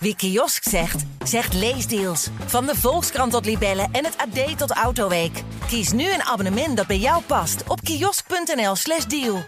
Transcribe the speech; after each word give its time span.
Wie 0.00 0.16
kiosk 0.16 0.68
zegt, 0.68 1.04
zegt 1.24 1.54
leesdeals. 1.54 2.28
Van 2.46 2.66
de 2.66 2.74
Volkskrant 2.74 3.32
tot 3.32 3.44
Libellen 3.44 3.88
en 3.92 4.04
het 4.04 4.16
AD 4.16 4.58
tot 4.58 4.70
Autoweek. 4.70 5.42
Kies 5.66 5.92
nu 5.92 6.12
een 6.12 6.22
abonnement 6.22 6.76
dat 6.76 6.86
bij 6.86 6.98
jou 6.98 7.22
past 7.26 7.62
op 7.68 7.80
kiosk.nl/slash 7.80 9.04
deal. 9.04 9.42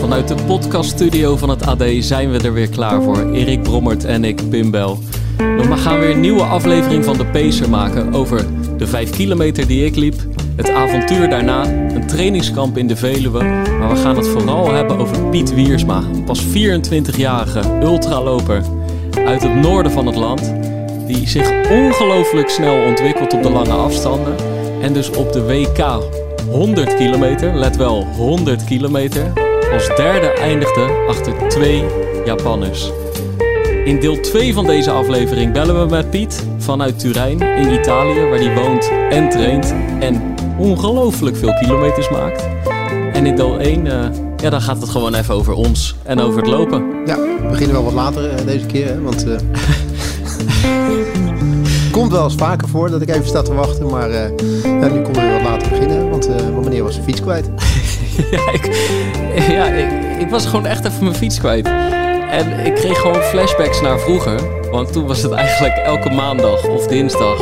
Vanuit 0.00 0.28
de 0.28 0.34
podcaststudio 0.46 1.36
van 1.36 1.48
het 1.48 1.66
AD 1.66 1.84
zijn 1.98 2.30
we 2.30 2.38
er 2.38 2.52
weer 2.52 2.68
klaar 2.68 3.02
voor. 3.02 3.32
Erik 3.32 3.62
Brommert 3.62 4.04
en 4.04 4.24
ik, 4.24 4.48
Pim 4.50 4.70
Bel. 4.70 4.98
We 5.36 5.76
gaan 5.76 5.98
weer 5.98 6.10
een 6.10 6.20
nieuwe 6.20 6.42
aflevering 6.42 7.04
van 7.04 7.16
de 7.16 7.26
Pacer 7.26 7.70
maken 7.70 8.14
over 8.14 8.46
de 8.78 8.86
5 8.86 9.10
kilometer 9.10 9.66
die 9.66 9.84
ik 9.84 9.96
liep, 9.96 10.14
het 10.62 10.70
avontuur 10.70 11.28
daarna, 11.28 11.64
een 11.64 12.06
trainingskamp 12.06 12.78
in 12.78 12.86
de 12.86 12.96
Veluwe. 12.96 13.42
Maar 13.78 13.88
we 13.88 13.96
gaan 13.96 14.16
het 14.16 14.28
vooral 14.28 14.72
hebben 14.72 14.98
over 14.98 15.28
Piet 15.28 15.54
Wiersma, 15.54 16.02
pas 16.24 16.44
24-jarige 16.46 17.60
ultraloper 17.82 18.62
uit 19.24 19.42
het 19.42 19.54
noorden 19.54 19.92
van 19.92 20.06
het 20.06 20.16
land. 20.16 20.54
Die 21.06 21.28
zich 21.28 21.70
ongelooflijk 21.70 22.48
snel 22.48 22.84
ontwikkelt 22.84 23.32
op 23.32 23.42
de 23.42 23.50
lange 23.50 23.72
afstanden. 23.72 24.34
En 24.82 24.92
dus 24.92 25.10
op 25.10 25.32
de 25.32 25.46
WK 25.46 26.02
100 26.50 26.94
kilometer, 26.94 27.54
let 27.54 27.76
wel 27.76 28.04
100 28.04 28.64
kilometer, 28.64 29.32
als 29.72 29.86
derde 29.96 30.32
eindigde 30.32 31.04
achter 31.08 31.48
twee 31.48 31.84
Japanners. 32.24 32.90
In 33.84 34.00
deel 34.00 34.20
2 34.20 34.54
van 34.54 34.66
deze 34.66 34.90
aflevering 34.90 35.52
bellen 35.52 35.80
we 35.80 35.94
met 35.94 36.10
Piet 36.10 36.46
vanuit 36.58 36.98
Turijn 36.98 37.40
in 37.40 37.72
Italië, 37.72 38.20
waar 38.20 38.38
hij 38.38 38.54
woont 38.54 38.90
en 39.10 39.28
traint 39.28 39.74
en 40.00 40.31
ongelooflijk 40.62 41.36
veel 41.36 41.54
kilometers 41.60 42.10
maakt. 42.10 42.48
En 43.12 43.26
in 43.26 43.36
deel 43.36 43.58
1, 43.58 43.86
uh, 43.86 43.92
ja, 44.36 44.50
dan 44.50 44.60
gaat 44.60 44.80
het 44.80 44.90
gewoon 44.90 45.14
even 45.14 45.34
over 45.34 45.52
ons 45.52 45.94
en 46.02 46.20
over 46.20 46.40
het 46.40 46.50
lopen. 46.50 46.84
Ja, 47.06 47.16
we 47.16 47.46
beginnen 47.50 47.74
wel 47.74 47.84
wat 47.84 47.92
later 47.92 48.32
uh, 48.32 48.46
deze 48.46 48.66
keer, 48.66 48.86
hè, 48.86 49.00
want... 49.00 49.26
Uh... 49.26 49.36
komt 51.92 52.10
wel 52.10 52.24
eens 52.24 52.34
vaker 52.34 52.68
voor 52.68 52.90
dat 52.90 53.02
ik 53.02 53.08
even 53.08 53.26
sta 53.26 53.42
te 53.42 53.54
wachten, 53.54 53.86
maar 53.86 54.10
ja, 54.10 54.28
nu 54.64 55.02
konden 55.02 55.22
we 55.22 55.32
wat 55.32 55.42
later 55.42 55.68
beginnen, 55.68 56.10
want 56.10 56.28
mijn 56.28 56.60
meneer 56.60 56.82
was 56.82 56.92
zijn 56.92 57.04
fiets 57.04 57.20
kwijt. 57.20 57.50
ja, 58.30 58.52
ik, 58.52 58.70
ja 59.48 59.66
ik, 59.66 60.20
ik 60.20 60.28
was 60.30 60.46
gewoon 60.46 60.66
echt 60.66 60.84
even 60.84 61.04
mijn 61.04 61.16
fiets 61.16 61.38
kwijt. 61.38 61.66
En 62.30 62.66
ik 62.66 62.74
kreeg 62.74 63.00
gewoon 63.00 63.22
flashbacks 63.22 63.80
naar 63.80 63.98
vroeger. 63.98 64.40
Want 64.70 64.92
toen 64.92 65.06
was 65.06 65.22
het 65.22 65.32
eigenlijk 65.32 65.76
elke 65.76 66.10
maandag 66.10 66.68
of 66.68 66.86
dinsdag. 66.86 67.38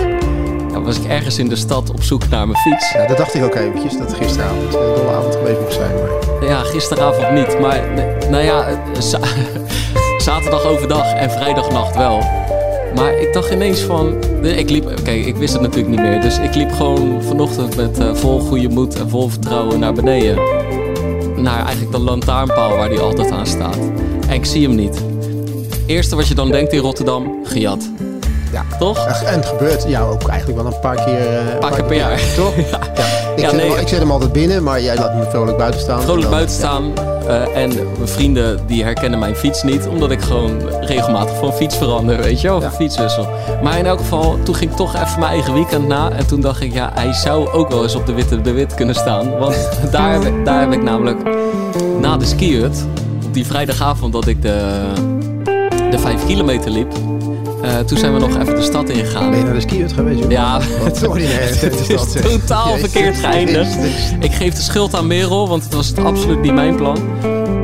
Ja, 0.72 0.80
was 0.80 0.96
ik 0.96 1.04
ergens 1.04 1.38
in 1.38 1.48
de 1.48 1.56
stad 1.56 1.90
op 1.90 2.02
zoek 2.02 2.28
naar 2.28 2.48
mijn 2.48 2.58
fiets. 2.58 2.92
Ja, 2.92 3.06
dat 3.06 3.16
dacht 3.16 3.34
ik 3.34 3.44
ook 3.44 3.54
eventjes, 3.54 3.98
dat 3.98 4.14
gisteravond 4.14 4.74
een 4.74 4.94
dolle 4.94 5.10
avond 5.10 5.34
geweest 5.34 5.60
moest 5.60 5.74
zijn. 5.74 5.94
Maar... 5.94 6.48
Ja, 6.48 6.62
gisteravond 6.62 7.30
niet. 7.30 7.60
Maar 7.60 7.82
nou 8.30 8.44
ja, 8.44 8.82
zaterdag 10.18 10.64
overdag 10.64 11.12
en 11.12 11.30
vrijdagnacht 11.30 11.96
wel. 11.96 12.18
Maar 12.94 13.18
ik 13.18 13.32
dacht 13.32 13.50
ineens 13.50 13.80
van... 13.80 14.14
Ik 14.42 14.70
liep... 14.70 15.00
Kijk, 15.02 15.26
ik 15.26 15.36
wist 15.36 15.52
het 15.52 15.62
natuurlijk 15.62 15.88
niet 15.88 16.00
meer. 16.00 16.20
Dus 16.20 16.38
ik 16.38 16.54
liep 16.54 16.72
gewoon 16.72 17.22
vanochtend 17.22 17.76
met 17.76 18.00
uh, 18.00 18.14
vol 18.14 18.40
goede 18.40 18.68
moed 18.68 18.98
en 18.98 19.08
vol 19.08 19.28
vertrouwen 19.28 19.78
naar 19.78 19.92
beneden. 19.92 20.36
Naar 21.36 21.62
eigenlijk 21.64 21.92
de 21.92 21.98
lantaarnpaal 21.98 22.76
waar 22.76 22.88
die 22.88 23.00
altijd 23.00 23.30
aan 23.30 23.46
staat. 23.46 23.78
En 24.28 24.34
ik 24.34 24.44
zie 24.44 24.66
hem 24.66 24.74
niet. 24.74 25.04
Eerste 25.86 26.16
wat 26.16 26.28
je 26.28 26.34
dan 26.34 26.50
denkt 26.50 26.72
in 26.72 26.78
Rotterdam, 26.78 27.38
gejat. 27.44 27.90
Ja. 28.52 28.64
Toch? 28.78 29.06
En 29.06 29.34
het 29.34 29.46
gebeurt 29.46 29.84
ja, 29.88 30.00
ook 30.00 30.28
eigenlijk 30.28 30.62
wel 30.62 30.72
een 30.72 30.80
paar 30.80 31.04
keer, 31.04 31.20
uh, 31.20 31.52
een 31.52 31.58
paar 31.58 31.72
keer 31.72 31.84
per 31.84 31.96
jaar. 31.96 32.20
Toch? 32.36 32.56
ja. 32.70 32.78
ja. 32.94 33.04
Ik, 33.34 33.40
ja, 33.40 33.48
zet 33.48 33.52
nee. 33.52 33.70
hem, 33.70 33.80
ik, 33.80 33.88
zet 33.88 33.98
hem, 33.98 34.10
altijd 34.10 34.32
binnen, 34.32 34.62
maar 34.62 34.82
jij 34.82 34.96
laat 34.96 35.14
me 35.14 35.24
vrolijk 35.30 35.56
buiten 35.56 35.80
staan. 35.80 36.02
Vrolijk 36.02 36.22
dan, 36.22 36.30
buiten 36.30 36.54
staan. 36.54 36.92
Uh, 37.26 37.56
en 37.56 37.74
mijn 37.74 38.08
vrienden 38.08 38.60
die 38.66 38.82
herkennen 38.82 39.18
mijn 39.18 39.36
fiets 39.36 39.62
niet, 39.62 39.86
omdat 39.86 40.10
ik 40.10 40.20
gewoon 40.20 40.60
regelmatig 40.80 41.36
van 41.36 41.52
fiets 41.52 41.76
verander, 41.76 42.16
weet 42.16 42.40
je 42.40 42.48
wel, 42.48 42.56
of 42.56 42.74
fietswissel. 42.74 43.28
Maar 43.62 43.78
in 43.78 43.86
elk 43.86 43.98
geval, 43.98 44.38
toen 44.42 44.54
ging 44.54 44.70
ik 44.70 44.76
toch 44.76 44.94
even 44.94 45.18
mijn 45.18 45.32
eigen 45.32 45.54
weekend 45.54 45.86
na. 45.86 46.10
En 46.10 46.26
toen 46.26 46.40
dacht 46.40 46.60
ik, 46.60 46.72
ja, 46.72 46.90
hij 46.94 47.12
zou 47.12 47.48
ook 47.50 47.68
wel 47.68 47.82
eens 47.82 47.94
op 47.94 48.06
de 48.06 48.12
Witte 48.12 48.40
de 48.40 48.52
Wit 48.52 48.74
kunnen 48.74 48.94
staan. 48.94 49.38
Want 49.38 49.68
daar 49.90 50.12
heb 50.12 50.22
ik, 50.22 50.44
daar 50.44 50.60
heb 50.60 50.72
ik 50.72 50.82
namelijk 50.82 51.18
na 52.00 52.16
de 52.16 52.24
skihut 52.24 52.86
die 53.32 53.46
vrijdagavond 53.46 54.12
dat 54.12 54.26
ik 54.26 54.42
de, 54.42 54.86
de 55.90 55.98
5 55.98 56.26
kilometer 56.26 56.70
liep. 56.70 56.92
Uh, 57.70 57.78
toen 57.78 57.98
zijn 57.98 58.12
we 58.12 58.18
nog 58.18 58.38
even 58.38 58.54
de 58.54 58.62
stad 58.62 58.88
ingegaan. 58.88 59.30
Ben 59.30 59.38
je 59.38 59.44
naar 59.44 59.54
de 59.54 59.60
skihut 59.60 59.92
geweest? 59.92 60.18
Joh? 60.18 60.30
Ja, 60.30 60.60
het, 60.60 61.00
het 61.60 61.90
is 61.90 62.12
totaal 62.22 62.76
verkeerd 62.76 63.16
geëindigd. 63.16 63.76
Ik 64.20 64.32
geef 64.32 64.54
de 64.54 64.60
schuld 64.60 64.94
aan 64.94 65.06
Merel, 65.06 65.48
want 65.48 65.64
het 65.64 65.74
was 65.74 65.96
absoluut 65.96 66.40
niet 66.40 66.54
mijn 66.54 66.76
plan. 66.76 66.98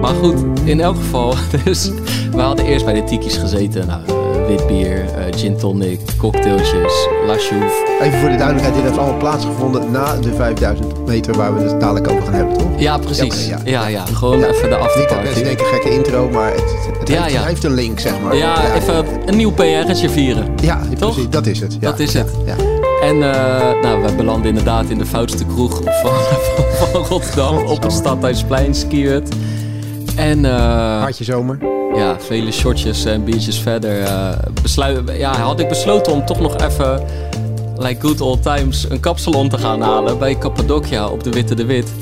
Maar 0.00 0.15
goed, 0.15 0.45
in 0.65 0.81
elk 0.81 0.97
geval. 0.97 1.34
Dus 1.65 1.91
we 2.31 2.41
hadden 2.41 2.65
eerst 2.65 2.84
bij 2.84 2.95
de 2.95 3.05
tiki's 3.05 3.37
gezeten. 3.37 3.87
Nou, 3.87 4.00
wit 4.47 4.67
bier, 4.67 5.05
uh, 5.05 5.25
gin 5.37 5.57
tonic, 5.57 6.01
cocktailtjes, 6.19 7.09
La 7.27 7.34
Chouffe. 7.34 7.99
Even 8.01 8.19
voor 8.19 8.29
de 8.29 8.37
duidelijkheid, 8.37 8.75
dit 8.75 8.84
heeft 8.84 8.99
allemaal 8.99 9.19
plaatsgevonden 9.19 9.91
na 9.91 10.17
de 10.17 10.34
5000 10.34 11.07
meter 11.07 11.34
waar 11.34 11.55
we 11.55 11.62
het 11.62 11.81
dadelijk 11.81 12.11
over 12.11 12.23
gaan 12.23 12.34
hebben, 12.34 12.59
toch? 12.59 12.69
Ja, 12.77 12.99
precies. 12.99 13.47
Ja, 13.47 13.59
ja. 13.65 13.81
ja, 13.81 13.87
ja. 13.87 14.05
gewoon 14.05 14.39
ja. 14.39 14.47
even 14.47 14.69
de 14.69 14.77
afterparty. 14.77 15.27
Niet 15.27 15.34
dat 15.34 15.45
denken 15.45 15.67
gekke 15.67 15.91
intro, 15.91 16.29
maar 16.29 16.51
het, 16.51 16.61
het, 16.99 17.09
heeft, 17.09 17.34
het, 17.34 17.45
heeft, 17.45 17.65
een 17.65 17.75
link, 17.75 18.01
zeg 18.01 18.21
maar. 18.21 18.37
Ja, 18.37 18.75
even 18.75 19.07
een 19.27 19.37
nieuw 19.37 19.53
PR'tje 19.53 20.11
vieren. 20.11 20.55
Ja, 20.63 20.81
toch? 20.99 21.13
precies. 21.13 21.31
Dat 21.31 21.47
is 21.47 21.61
het. 21.61 21.77
dat 21.81 21.99
is 21.99 22.15
het. 22.15 22.31
En 23.03 23.17
uh, 23.17 23.23
nou, 23.83 24.03
we 24.03 24.15
belanden 24.17 24.49
inderdaad 24.49 24.89
in 24.89 24.99
de 24.99 25.07
foutste 25.07 25.45
kroeg 25.45 25.81
van, 25.84 26.13
van, 26.13 26.65
van 26.93 27.03
Rotterdam 27.03 27.57
op 27.57 27.83
het 27.83 27.93
Stadhuisplein, 27.93 28.75
Skiert. 28.75 29.34
En, 30.17 30.45
uh, 30.45 31.01
Hartje 31.01 31.25
zomer 31.25 31.59
ja, 31.97 32.21
vele 32.21 32.53
shortjes 32.53 33.05
en 33.05 33.25
biertjes 33.25 33.59
verder 33.59 34.01
uh, 34.01 35.19
ja, 35.19 35.39
had 35.39 35.61
ik 35.61 35.69
besloten 35.69 36.12
om 36.12 36.27
toch 36.27 36.41
nog 36.41 36.57
even, 36.57 37.07
like 37.79 38.01
good 38.01 38.21
old 38.21 38.43
times, 38.43 38.91
een 38.91 39.01
kapsalon 39.01 39.49
te 39.49 39.59
gaan 39.59 39.81
halen 39.81 40.19
bij 40.19 40.39
Cappadocia 40.39 41.09
op 41.09 41.23
de 41.23 41.31
Witte 41.31 41.55
de 41.55 41.65
Wit. 41.65 41.93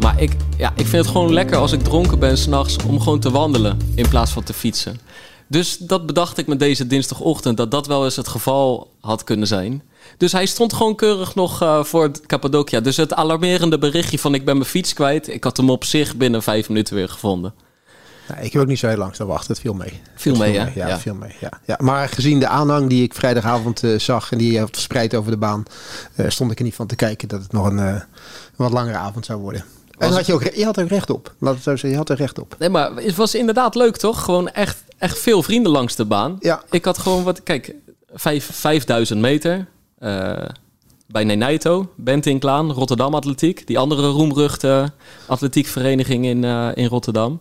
Maar 0.00 0.22
ik, 0.22 0.36
ja, 0.56 0.72
ik 0.76 0.86
vind 0.86 1.04
het 1.04 1.12
gewoon 1.12 1.32
lekker 1.32 1.56
als 1.56 1.72
ik 1.72 1.82
dronken 1.82 2.18
ben 2.18 2.38
s'nachts 2.38 2.76
om 2.86 3.00
gewoon 3.00 3.20
te 3.20 3.30
wandelen 3.30 3.78
in 3.94 4.08
plaats 4.08 4.30
van 4.30 4.42
te 4.42 4.52
fietsen. 4.52 5.00
Dus 5.48 5.76
dat 5.76 6.06
bedacht 6.06 6.38
ik 6.38 6.46
met 6.46 6.58
deze 6.58 6.86
dinsdagochtend, 6.86 7.56
dat 7.56 7.70
dat 7.70 7.86
wel 7.86 8.04
eens 8.04 8.16
het 8.16 8.28
geval 8.28 8.90
had 9.00 9.24
kunnen 9.24 9.46
zijn. 9.46 9.82
Dus 10.16 10.32
hij 10.32 10.46
stond 10.46 10.72
gewoon 10.72 10.94
keurig 10.94 11.34
nog 11.34 11.62
uh, 11.62 11.84
voor 11.84 12.10
Cappadocia. 12.26 12.80
Dus 12.80 12.96
het 12.96 13.14
alarmerende 13.14 13.78
berichtje 13.78 14.18
van 14.18 14.34
ik 14.34 14.44
ben 14.44 14.56
mijn 14.56 14.68
fiets 14.68 14.92
kwijt, 14.92 15.28
ik 15.28 15.44
had 15.44 15.56
hem 15.56 15.70
op 15.70 15.84
zich 15.84 16.16
binnen 16.16 16.42
vijf 16.42 16.68
minuten 16.68 16.94
weer 16.94 17.08
gevonden. 17.08 17.54
Ik 18.40 18.52
heb 18.52 18.62
ook 18.62 18.68
niet 18.68 18.78
zo 18.78 18.88
heel 18.88 18.96
lang 18.96 19.14
staan 19.14 19.26
wachten. 19.26 19.52
Het 19.52 19.60
viel 19.60 19.74
mee. 19.74 20.00
Viel 20.14 20.36
mee, 20.36 20.52
ja. 20.52 20.70
Ja, 20.74 20.98
Viel 20.98 21.14
mee, 21.14 21.36
ja. 21.40 21.50
ja. 21.64 21.76
Maar 21.80 22.08
gezien 22.08 22.40
de 22.40 22.46
aanhang 22.46 22.88
die 22.88 23.02
ik 23.02 23.14
vrijdagavond 23.14 23.82
uh, 23.82 23.98
zag 23.98 24.32
en 24.32 24.38
die 24.38 24.52
je 24.52 24.58
had 24.58 24.70
verspreid 24.70 25.14
over 25.14 25.30
de 25.30 25.36
baan, 25.36 25.62
uh, 26.16 26.28
stond 26.28 26.50
ik 26.50 26.58
er 26.58 26.64
niet 26.64 26.74
van 26.74 26.86
te 26.86 26.96
kijken 26.96 27.28
dat 27.28 27.42
het 27.42 27.52
nog 27.52 27.66
een, 27.66 27.78
uh, 27.78 28.00
wat 28.56 28.72
langere 28.72 28.96
avond 28.96 29.24
zou 29.24 29.40
worden. 29.40 29.64
En 29.98 30.12
had 30.12 30.26
je, 30.26 30.32
ook, 30.32 30.42
je 30.42 30.64
had 30.64 30.76
er 30.76 30.86
recht 30.86 31.10
op. 31.10 31.34
Laat 31.38 31.54
het 31.54 31.62
zo 31.62 31.70
zeggen, 31.70 31.90
je 31.90 31.96
had 31.96 32.10
er 32.10 32.16
recht 32.16 32.38
op. 32.38 32.56
Nee, 32.58 32.68
maar 32.68 32.92
het 32.94 33.16
was 33.16 33.34
inderdaad 33.34 33.74
leuk, 33.74 33.96
toch? 33.96 34.24
Gewoon 34.24 34.48
echt, 34.48 34.82
echt 34.98 35.18
veel 35.18 35.42
vrienden 35.42 35.72
langs 35.72 35.96
de 35.96 36.04
baan. 36.04 36.36
Ja. 36.40 36.62
Ik 36.70 36.84
had 36.84 36.98
gewoon 36.98 37.22
wat, 37.22 37.42
kijk, 37.42 37.74
vijf, 38.12 38.48
5000 38.52 39.20
meter 39.20 39.66
bij 41.06 41.24
Nenaito, 41.24 41.92
Bentinklaan, 41.96 42.72
Rotterdam 42.72 43.14
Atletiek. 43.14 43.66
Die 43.66 43.78
andere 43.78 44.08
roemruchte 44.08 44.92
atletiekvereniging 45.26 46.24
in, 46.24 46.44
in 46.74 46.86
Rotterdam. 46.86 47.40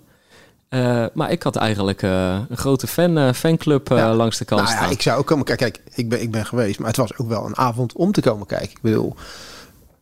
Uh, 0.74 1.06
maar 1.14 1.32
ik 1.32 1.44
had 1.44 1.56
eigenlijk 1.56 2.02
uh, 2.02 2.40
een 2.50 2.58
grote 2.58 2.88
fan, 2.88 3.18
uh, 3.18 3.34
fanclub 3.34 3.88
ja. 3.88 4.14
langs 4.14 4.38
de 4.38 4.46
kant 4.46 4.62
nou, 4.62 4.74
staan. 4.74 4.88
Ja, 4.88 4.94
ik 4.94 5.02
zou 5.02 5.20
ook 5.20 5.26
komen 5.26 5.46
kijken. 5.46 5.72
Kijk, 5.72 5.82
ik 5.94 6.10
ben, 6.10 6.22
ik 6.22 6.32
ben 6.32 6.46
geweest, 6.46 6.80
maar 6.80 6.88
het 6.88 6.98
was 6.98 7.18
ook 7.18 7.28
wel 7.28 7.46
een 7.46 7.58
avond 7.58 7.94
om 7.94 8.12
te 8.12 8.22
komen 8.22 8.48
kijken. 8.48 8.70
Ik 8.70 8.82
bedoel, 8.82 9.16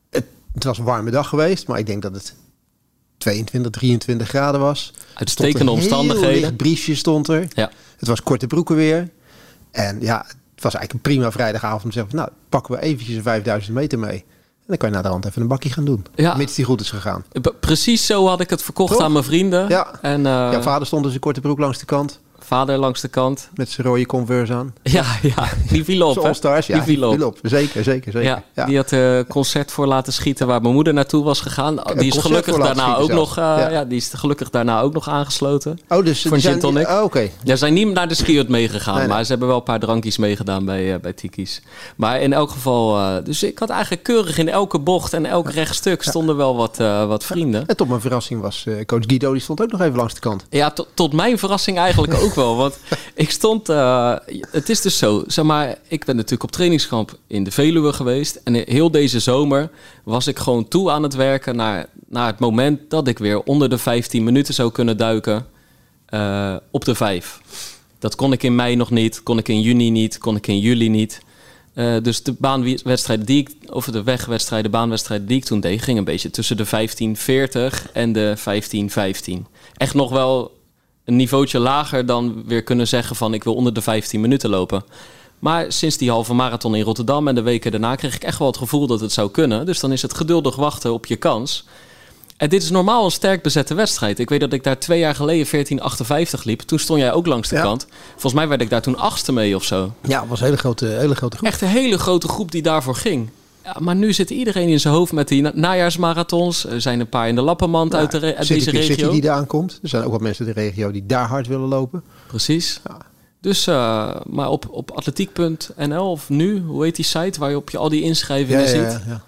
het, 0.09 0.25
het 0.53 0.63
was 0.63 0.78
een 0.78 0.84
warme 0.84 1.12
dag 1.12 1.28
geweest, 1.28 1.68
maar 1.68 1.80
ik 1.80 1.86
denk 1.86 2.01
dat 2.01 2.13
het 2.13 2.36
22, 3.18 3.71
23 3.71 4.27
graden 4.27 4.62
was. 4.62 4.94
Uitstekende 5.13 5.71
omstandigheden. 5.71 6.44
Het 6.44 6.57
briefje 6.57 6.95
stond 6.95 7.27
er. 7.27 7.48
Ja. 7.54 7.72
Het 7.98 8.07
was 8.07 8.24
korte 8.24 8.48
broeken 8.48 8.75
weer. 8.75 9.10
En 9.72 10.01
ja, 10.01 10.25
het 10.56 10.63
was 10.63 10.74
eigenlijk 10.75 10.94
een 10.94 11.13
prima 11.13 11.31
vrijdagavond 11.31 11.94
zeggen, 11.94 12.15
nou, 12.15 12.30
pakken 12.50 12.75
we 12.75 12.81
eventjes 12.81 13.15
een 13.15 13.24
5000 13.24 13.75
meter 13.75 14.00
mee. 14.00 14.25
En 14.69 14.75
dan 14.77 14.89
kan 14.89 14.89
je 14.89 14.94
naar 15.04 15.04
de 15.04 15.10
hand 15.19 15.25
even 15.25 15.42
een 15.42 15.48
bakje 15.48 15.69
gaan 15.69 15.86
doen. 15.86 16.06
Ja. 16.16 16.36
Mits 16.36 16.56
die 16.56 16.66
goed 16.66 16.81
is 16.81 16.89
gegaan. 16.89 17.24
Precies 17.60 18.06
zo 18.06 18.27
had 18.27 18.39
ik 18.39 18.50
het 18.50 18.63
verkocht 18.63 18.94
Toch? 18.94 19.01
aan 19.01 19.12
mijn 19.12 19.24
vrienden. 19.24 19.69
Ja. 19.69 19.88
En, 20.01 20.19
uh, 20.19 20.25
ja, 20.25 20.62
vader 20.62 20.88
stond 20.88 21.04
dus 21.04 21.13
een 21.13 21.19
korte 21.19 21.42
broek 21.42 21.60
langs 21.60 21.80
de 21.80 21.86
kant. 21.86 22.19
Vader 22.50 22.78
langs 22.78 23.01
de 23.01 23.07
kant. 23.07 23.50
Met 23.54 23.69
zijn 23.69 23.88
rode 23.88 24.06
Converse 24.06 24.54
aan. 24.54 24.74
Ja, 24.84 25.06
ja 25.22 25.48
die 25.69 25.84
viel 25.84 26.07
op. 26.10 26.18
All-Stars, 26.18 26.68
ja. 26.68 26.74
die 26.74 26.84
viel 26.84 27.25
op. 27.25 27.38
Zeker, 27.42 27.84
zeker, 27.84 28.12
zeker. 28.12 28.30
Ja, 28.30 28.44
Ja. 28.56 28.66
die 28.66 28.78
had 28.78 28.92
een 28.92 29.28
concert 29.28 29.72
voor 29.72 29.86
laten 29.88 30.13
schieten 30.13 30.48
waar 30.48 30.62
mijn 30.62 30.74
moeder 30.74 30.94
naartoe 30.94 31.24
was 31.24 31.40
gegaan. 31.40 31.80
Die 31.98 32.12
is 32.16 32.18
gelukkig 32.18 32.57
daarna 32.57 32.98
ook 32.98 33.12
nog, 33.12 33.38
eh. 33.38 33.44
Ja. 33.44 33.69
ja. 33.69 33.86
die 33.86 33.98
is 33.98 34.12
gelukkig 34.13 34.50
daarna 34.50 34.81
ook 34.81 34.94
nog 34.94 35.10
aangesloten. 35.10 35.80
Oh, 35.90 36.06
dus 36.06 36.22
Voor 36.22 36.40
gin 36.40 36.62
zijn-. 36.62 36.88
Oh, 36.88 37.04
oké. 37.04 37.19
Ja, 37.19 37.30
ze 37.51 37.56
zijn 37.57 37.74
niet 37.74 37.94
naar 37.94 38.07
de 38.07 38.13
skiot 38.16 38.48
meegegaan, 38.48 38.94
Nee, 38.94 39.04
nee. 39.04 39.13
maar 39.13 39.24
ze 39.24 39.30
hebben 39.30 39.48
wel 39.48 39.57
een 39.57 39.63
paar 39.63 39.80
drankjes 39.80 40.18
meegedaan 40.18 40.66
bij, 40.66 40.94
eh, 40.94 41.00
bij 41.00 41.13
Tiki's. 41.13 41.62
Maar 41.96 42.22
in 42.22 42.34
elk 42.34 42.50
geval, 42.51 42.98
eh, 42.98 43.16
dus 43.24 43.44
ik 43.44 43.60
had 43.60 43.69
eigenlijk 43.69 44.04
keurig 44.04 44.38
in 44.38 44.50
elke 44.50 44.80
bocht 44.80 45.13
en 45.13 45.25
elk 45.25 45.51
rechtstuk 45.51 46.04
stonden 46.04 46.36
wel 46.36 46.56
wat, 46.56 46.80
eh, 46.80 47.06
wat 47.07 47.24
vrienden. 47.24 47.68
En 47.68 47.78
tot 47.78 47.88
mijn 47.88 48.01
verrassing 48.01 48.42
was 48.42 48.63
eh, 48.68 48.86
coach 48.86 49.04
Guido, 49.07 49.31
die 49.31 49.42
stond 49.42 49.62
ook 49.62 49.72
nog 49.72 49.81
even 49.81 49.96
langs 49.96 50.13
de 50.13 50.19
kant. 50.19 50.46
Ja, 50.50 50.72
tot, 50.72 50.88
tot 50.94 51.13
mijn 51.13 51.38
verrassing 51.38 51.78
eigenlijk 51.78 52.13
ook 52.13 52.34
Want 52.45 52.80
ik 53.13 53.31
stond. 53.31 53.69
eh, 53.69 54.15
het 54.51 54.69
is 54.69 54.81
dus 54.81 54.97
zo, 54.97 55.24
zeg 55.27 55.45
maar. 55.45 55.77
Ik 55.88 56.06
ben 56.06 56.15
natuurlijk 56.15 56.44
op 56.44 56.51
trainingskamp 56.51 57.18
in 57.27 57.44
de 57.44 57.51
Veluwe 57.51 57.94
geweest. 57.94 58.41
En 58.44 58.53
heel 58.53 58.91
deze 58.91 59.19
zomer 59.19 59.69
was 60.03 60.27
ik 60.27 60.39
gewoon 60.39 60.68
toe 60.68 60.91
aan 60.91 61.03
het 61.03 61.15
werken 61.15 61.56
naar, 61.56 61.89
naar 62.07 62.27
het 62.27 62.39
moment 62.39 62.89
dat 62.89 63.07
ik 63.07 63.18
weer 63.18 63.44
onder 63.44 63.69
de 63.69 63.77
15 63.77 64.24
minuten 64.24 64.53
zou 64.53 64.71
kunnen 64.71 64.97
duiken 64.97 65.45
eh, 66.06 66.56
op 66.71 66.86
de 66.86 66.95
5. 66.95 67.41
Dat 68.00 68.15
kon 68.15 68.31
ik 68.31 68.44
in 68.44 68.56
mei 68.56 68.75
nog 68.75 68.91
niet, 68.91 69.24
kon 69.24 69.38
ik 69.38 69.47
in 69.47 69.62
juni 69.62 69.89
niet, 69.89 70.18
kon 70.18 70.36
ik 70.36 70.47
in 70.47 70.59
juli 70.59 70.89
niet. 70.89 71.21
Eh, 71.74 71.95
dus 72.01 72.24
de 72.24 72.36
baanwedstrijden 72.38 73.25
die 73.25 73.39
ik, 73.39 73.71
of 73.74 73.86
de 73.86 74.03
wegwedstrijden, 74.03 74.71
baanwedstrijden 74.71 75.27
die 75.27 75.38
ik 75.38 75.45
toen 75.45 75.59
deed, 75.59 75.81
ging 75.81 75.97
een 75.97 76.03
beetje 76.03 76.31
tussen 76.31 76.57
de 76.57 76.65
15.40 76.65 77.91
en 77.94 78.12
de 78.12 78.36
15.15. 78.38 79.45
Echt 79.77 79.94
nog 79.94 80.12
wel 80.12 80.59
een 81.10 81.16
niveautje 81.16 81.60
lager 81.60 82.06
dan 82.06 82.44
weer 82.46 82.64
kunnen 82.64 82.88
zeggen 82.88 83.16
van 83.16 83.34
ik 83.34 83.44
wil 83.44 83.56
onder 83.56 83.74
de 83.74 83.82
15 83.82 84.22
minuten 84.22 84.50
lopen. 84.50 84.84
Maar 85.40 85.72
sinds 85.72 85.98
die 85.98 86.10
halve 86.10 86.34
marathon 86.34 86.76
in 86.76 86.84
Rotterdam 86.84 87.28
en 87.28 87.36
de 87.36 87.42
weken 87.42 87.72
daarna 87.72 87.96
kreeg 87.96 88.16
ik 88.16 88.24
echt 88.24 88.38
wel 88.40 88.48
het 88.48 88.58
gevoel 88.58 88.88
dat 88.88 89.00
het 89.00 89.12
zou 89.12 89.32
kunnen. 89.32 89.66
Dus 89.66 89.80
dan 89.80 89.92
is 89.92 90.02
het 90.02 90.14
geduldig 90.14 90.56
wachten 90.56 90.94
op 90.94 91.06
je 91.06 91.16
kans. 91.16 91.66
En 92.38 92.50
dit 92.50 92.64
is 92.64 92.70
normaal 92.70 93.06
een 93.06 93.12
sterk 93.12 93.42
bezette 93.44 93.74
wedstrijd. 93.74 94.20
Ik 94.20 94.30
weet 94.30 94.40
dat 94.40 94.54
ik 94.54 94.64
daar 94.64 94.80
twee 94.80 95.00
jaar 95.00 95.16
geleden 95.16 95.48
1458 95.52 96.44
liep. 96.44 96.62
Toen 96.62 96.80
stond 96.80 97.00
jij 97.00 97.12
ook 97.14 97.26
langs 97.26 97.50
de 97.50 97.56
Ja. 97.56 97.62
kant. 97.62 97.88
Volgens 98.12 98.34
mij 98.34 98.48
werd 98.48 98.62
ik 98.62 98.70
daar 98.70 98.82
toen 98.82 98.98
achtste 98.98 99.32
mee 99.32 99.56
of 99.56 99.64
zo. 99.64 99.94
Ja, 100.08 100.20
het 100.20 100.30
was 100.30 100.40
een 100.40 100.46
hele 100.46 100.58
grote, 100.58 100.86
hele 100.86 101.16
grote 101.16 101.38
groep. 101.38 101.48
Echt 101.50 101.62
een 101.62 101.68
hele 101.68 101.98
grote 101.98 102.28
groep 102.28 102.52
die 102.52 102.62
daarvoor 102.62 102.96
ging. 102.96 103.30
Ja, 103.64 103.76
maar 103.80 103.96
nu 103.96 104.14
zit 104.14 104.30
iedereen 104.30 104.68
in 104.70 104.80
zijn 104.80 104.94
hoofd 104.94 105.12
met 105.12 105.28
die 105.28 105.42
na- 105.42 105.52
najaarsmarathons. 105.56 106.66
Er 106.66 106.82
zijn 106.82 107.00
een 107.00 107.10
paar 107.10 107.28
in 107.28 107.36
de 107.36 107.42
Lappenmand 107.42 107.96
uit, 107.96 108.12
de 108.12 108.20
uit 108.36 108.48
deze 108.48 108.72
Peak 108.72 108.84
City 108.84 108.94
regio. 108.94 109.12
die 109.12 109.22
daar 109.22 109.36
aankomt. 109.36 109.80
Er 109.84 109.90
zijn 109.90 110.04
ook 110.04 110.12
wat 110.12 110.22
mensen 110.22 110.48
in 110.48 110.54
de 110.54 110.60
regio 110.60 110.92
die 110.92 111.06
daar 111.06 111.28
hard 111.28 111.48
willen 111.48 111.68
lopen. 111.68 112.04
Precies. 112.28 112.82
Ja. 112.88 112.98
Dus, 113.42 113.68
eh, 113.68 114.16
maar 114.26 114.50
op, 114.50 114.68
op 114.72 114.92
atletiek.nl 114.92 116.12
of 116.12 116.30
nu, 116.30 116.60
hoe 116.62 116.84
heet 116.84 116.96
die 116.96 117.06
site 117.06 117.40
waarop 117.40 117.70
je 117.70 117.78
al 117.78 117.90
die 117.90 118.02
inschrijvingen 118.02 118.68
ziet? 118.68 118.78
ja, 118.82 119.02
ja. 119.08 119.22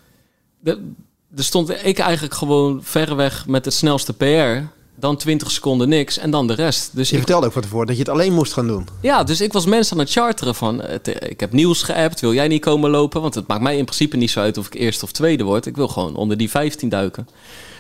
De- 0.60 0.92
er 1.36 1.44
stond 1.44 1.70
ik 1.86 2.00
eigenlijk 2.00 2.34
gewoon 2.34 2.80
verreweg 2.84 3.48
met 3.48 3.66
het 3.66 3.74
snelste 3.74 4.14
PR. 4.14 4.68
Dan 5.02 5.18
20 5.18 5.52
seconden 5.52 5.90
niks 5.90 6.18
en 6.18 6.32
dan 6.32 6.48
de 6.48 6.54
rest. 6.54 6.90
Dus 6.94 7.10
Je 7.10 7.16
ik, 7.16 7.22
vertelde 7.22 7.46
ook 7.46 7.54
van 7.54 7.62
tevoren 7.62 7.88
dat 7.88 7.96
je 7.96 8.02
het 8.02 8.12
alleen 8.12 8.34
moest 8.34 8.54
gaan 8.54 8.68
doen. 8.68 8.88
ja, 9.02 9.24
dus 9.24 9.42
ik 9.42 9.54
was 9.54 9.66
mensen 9.66 9.94
aan 9.94 10.04
het 10.04 10.12
charteren 10.12 10.56
van... 10.56 10.82
eh, 10.82 11.30
ik 11.30 11.40
heb 11.40 11.52
nieuws 11.52 11.84
geappt, 11.84 12.20
wil 12.20 12.34
jij 12.34 12.48
niet 12.48 12.62
komen 12.62 12.90
lopen? 12.90 13.22
Want 13.22 13.36
het 13.36 13.48
maakt 13.48 13.62
mij 13.62 13.78
in 13.78 13.86
principe 13.86 14.18
niet 14.18 14.32
zo 14.32 14.40
uit 14.40 14.58
of 14.58 14.66
ik 14.66 14.74
eerste 14.74 15.06
of 15.06 15.12
tweede 15.12 15.44
word. 15.44 15.66
Ik 15.66 15.76
wil 15.76 15.88
gewoon 15.88 16.16
onder 16.16 16.38
die 16.38 16.50
15 16.50 16.90
duiken. 16.90 17.28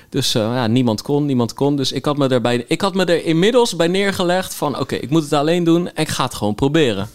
Dus 0.10 0.36
eh, 0.36 0.42
ja, 0.42 0.68
niemand 0.68 1.02
kon, 1.02 1.26
niemand 1.26 1.54
kon. 1.54 1.76
Dus 1.76 1.92
ik 1.92 2.06
had 2.06 2.18
me, 2.18 2.28
erbij, 2.28 2.66
ik 2.68 2.82
had 2.82 2.94
me 2.94 3.06
er 3.06 3.26
inmiddels 3.26 3.76
bij 3.76 3.88
neergelegd 3.88 4.54
van... 4.54 4.80
oké, 4.80 4.96
ik 4.96 5.10
moet 5.10 5.24
het 5.24 5.34
alleen 5.34 5.64
doen 5.64 5.88
en 5.88 6.02
ik 6.04 6.10
ga 6.10 6.24
het 6.24 6.34
gewoon 6.34 6.56
proberen. 6.56 7.10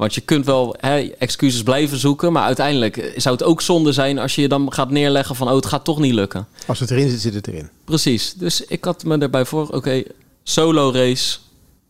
Want 0.00 0.14
je 0.14 0.20
kunt 0.20 0.46
wel 0.46 0.74
hè, 0.78 0.98
excuses 1.18 1.62
blijven 1.62 1.98
zoeken... 1.98 2.32
maar 2.32 2.42
uiteindelijk 2.42 2.96
eh, 2.96 3.18
zou 3.20 3.34
het 3.34 3.44
ook 3.44 3.60
zonde 3.60 3.92
zijn 3.92 4.18
als 4.18 4.34
je 4.34 4.40
je 4.40 4.48
dan 4.48 4.72
gaat 4.72 4.90
neerleggen 4.90 5.36
van... 5.36 5.48
oh, 5.48 5.54
het 5.54 5.66
gaat 5.66 5.84
toch 5.84 5.98
niet 5.98 6.14
lukken. 6.14 6.46
Als 6.66 6.80
het 6.80 6.90
erin 6.90 7.10
zit, 7.10 7.20
zit 7.20 7.34
het 7.34 7.48
erin. 7.48 7.68
Precies. 7.84 8.34
Dus 8.34 8.64
ik 8.64 8.84
had 8.84 9.04
me 9.04 9.18
erbij 9.18 9.44
voor, 9.44 9.68
oké, 9.68 10.02
solo 10.42 10.90
race, 10.92 11.38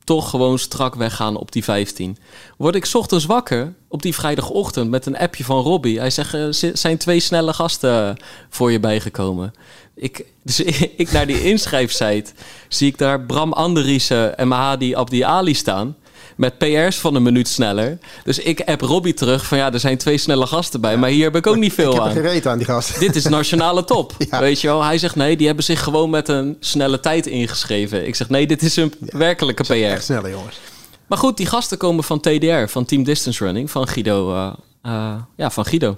toch 0.05 0.31
gewoon 0.31 0.59
strak 0.59 0.95
weggaan 0.95 1.37
op 1.37 1.53
die 1.53 1.65
15. 1.65 2.17
Word 2.57 2.75
ik 2.75 2.85
's 2.85 2.95
ochtends 2.95 3.25
wakker 3.25 3.73
op 3.89 4.03
die 4.03 4.15
vrijdagochtend 4.15 4.91
met 4.91 5.07
een 5.07 5.19
appje 5.19 5.45
van 5.45 5.63
Robbie. 5.63 5.99
Hij 5.99 6.11
zegt, 6.11 6.33
er 6.33 6.55
zi- 6.55 6.71
zijn 6.75 6.99
twee 6.99 7.21
snelle 7.21 7.53
gasten 7.53 8.17
voor 8.49 8.73
je 8.73 8.81
bijgekomen. 8.81 9.53
Ik, 9.95 10.25
dus 10.43 10.61
ik 11.03 11.13
naar 11.13 11.27
die 11.27 11.43
inschrijfsite 11.45 12.31
zie 12.69 12.89
ik 12.89 12.99
daar 12.99 13.21
Bram 13.21 13.53
Andriessen 13.53 14.39
en 14.39 14.49
Mahadi 14.49 14.95
Abdi 14.95 15.23
Ali 15.23 15.55
staan. 15.55 15.97
Met 16.41 16.59
PR's 16.59 16.97
van 16.97 17.15
een 17.15 17.23
minuut 17.23 17.49
sneller. 17.49 17.99
Dus 18.25 18.39
ik 18.39 18.61
app 18.61 18.81
Robbie 18.81 19.15
terug 19.15 19.47
van 19.47 19.59
ja, 19.59 19.73
er 19.73 19.81
zijn 19.81 19.99
twee 19.99 20.19
snelle 20.19 20.47
gasten 20.47 20.81
bij. 20.81 20.97
Maar 20.97 21.11
hier 21.11 21.25
heb 21.25 21.37
ik 21.37 21.47
ook 21.47 21.57
niet 21.57 21.73
veel 21.73 21.89
ik 21.89 21.95
heb 21.95 22.03
aan 22.03 22.09
er 22.09 22.23
gereden 22.23 22.51
aan 22.51 22.59
die 22.59 22.67
gast. 22.67 22.99
dit 23.01 23.17
is 23.17 23.25
nationale 23.25 23.85
top. 23.85 24.15
Ja. 24.31 24.41
Weet 24.41 24.61
je 24.61 24.67
wel? 24.67 24.85
Hij 24.85 24.99
zegt 24.99 25.17
nee, 25.17 25.37
die 25.37 25.47
hebben 25.47 25.65
zich 25.65 25.83
gewoon 25.83 26.11
met 26.11 26.29
een 26.29 26.57
snelle 26.61 27.01
tijd 27.01 27.27
ingeschreven. 27.27 28.07
Ik 28.07 28.15
zeg 28.15 28.29
nee, 28.29 28.47
dit 28.47 28.63
is 28.63 28.77
een 28.77 28.93
werkelijke 29.01 29.75
Echt 29.75 29.97
PR. 29.99 30.03
sneller, 30.03 30.31
jongens. 30.31 30.61
Maar 31.07 31.19
goed, 31.19 31.37
die 31.37 31.47
gasten 31.47 31.79
komen 31.79 32.05
van 32.05 32.21
TDR, 32.21 32.67
van 32.67 32.85
Team 32.85 33.03
Distance 33.05 33.45
Running, 33.45 33.71
van 33.71 33.89
Guido. 33.89 34.35
eh, 34.35 34.53
eh, 34.83 35.15
ja, 35.37 35.51
van 35.51 35.65
Guido. 35.65 35.97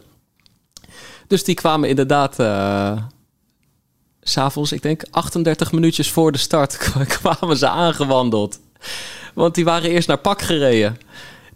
Dus 1.27 1.45
die 1.45 1.55
kwamen 1.55 1.89
inderdaad. 1.89 2.35
s 2.35 4.33
S'avonds, 4.33 4.73
ik 4.73 4.83
denk 4.83 5.03
38 5.11 5.73
minuutjes 5.73 6.11
voor 6.11 6.33
de 6.33 6.39
start, 6.39 6.93
kwamen 7.21 7.57
ze 7.57 7.69
aangewandeld. 7.69 8.59
Want 9.33 9.55
die 9.55 9.65
waren 9.65 9.91
eerst 9.91 10.09
naar 10.09 10.19
Pak 10.19 10.43
gereden. 10.43 10.99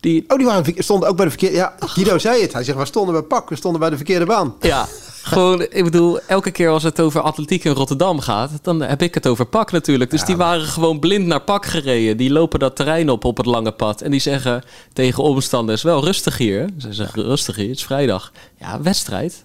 Die, 0.01 0.25
Oh, 0.29 0.37
die 0.37 0.47
waren, 0.47 0.75
stonden 0.79 1.09
ook 1.09 1.17
bij 1.17 1.25
de 1.25 1.31
verkeerde... 1.31 1.57
Ja, 1.57 1.75
Guido 1.79 2.19
zei 2.19 2.43
het. 2.43 2.53
Hij 2.53 2.65
zegt, 2.65 2.79
we 2.79 2.85
stonden 2.85 3.15
bij 3.15 3.23
Pak, 3.23 3.49
we 3.49 3.57
stonden 3.57 3.81
bij 3.81 3.91
de 3.91 3.97
verkeerde 3.97 4.27
baan. 4.27 4.55
Ja, 4.61 4.87
gewoon, 5.23 5.63
ik 5.63 5.85
bedoel, 5.85 6.21
elke 6.21 6.51
keer 6.51 6.69
als 6.71 6.83
het 6.83 7.01
over 7.01 7.21
atletiek 7.21 7.65
in 7.65 7.73
Rotterdam 7.73 8.21
gaat, 8.21 8.51
dan 8.63 8.81
heb 8.81 9.03
ik 9.03 9.15
het 9.15 9.27
over 9.27 9.45
pak 9.47 9.73
natuurlijk. 9.73 10.11
Dus 10.11 10.25
die 10.25 10.37
waren 10.37 10.67
gewoon 10.67 10.99
blind 10.99 11.27
naar 11.27 11.41
pak 11.41 11.67
gereden. 11.67 12.17
Die 12.17 12.31
lopen 12.31 12.59
dat 12.59 12.77
terrein 12.77 13.11
op 13.11 13.25
op 13.25 13.37
het 13.37 13.47
lange 13.47 13.73
pad. 13.73 14.01
En 14.01 14.11
die 14.11 14.21
zeggen 14.21 14.63
tegen 14.93 15.23
omstanders, 15.23 15.83
wel 15.83 16.05
rustig 16.05 16.39
hier. 16.39 16.69
Ze 16.79 16.93
zeggen, 16.93 17.23
rustig 17.23 17.57
hier, 17.57 17.69
het 17.69 17.77
is 17.77 17.85
vrijdag. 17.85 18.33
Ja, 18.59 18.81
wedstrijd. 18.83 19.45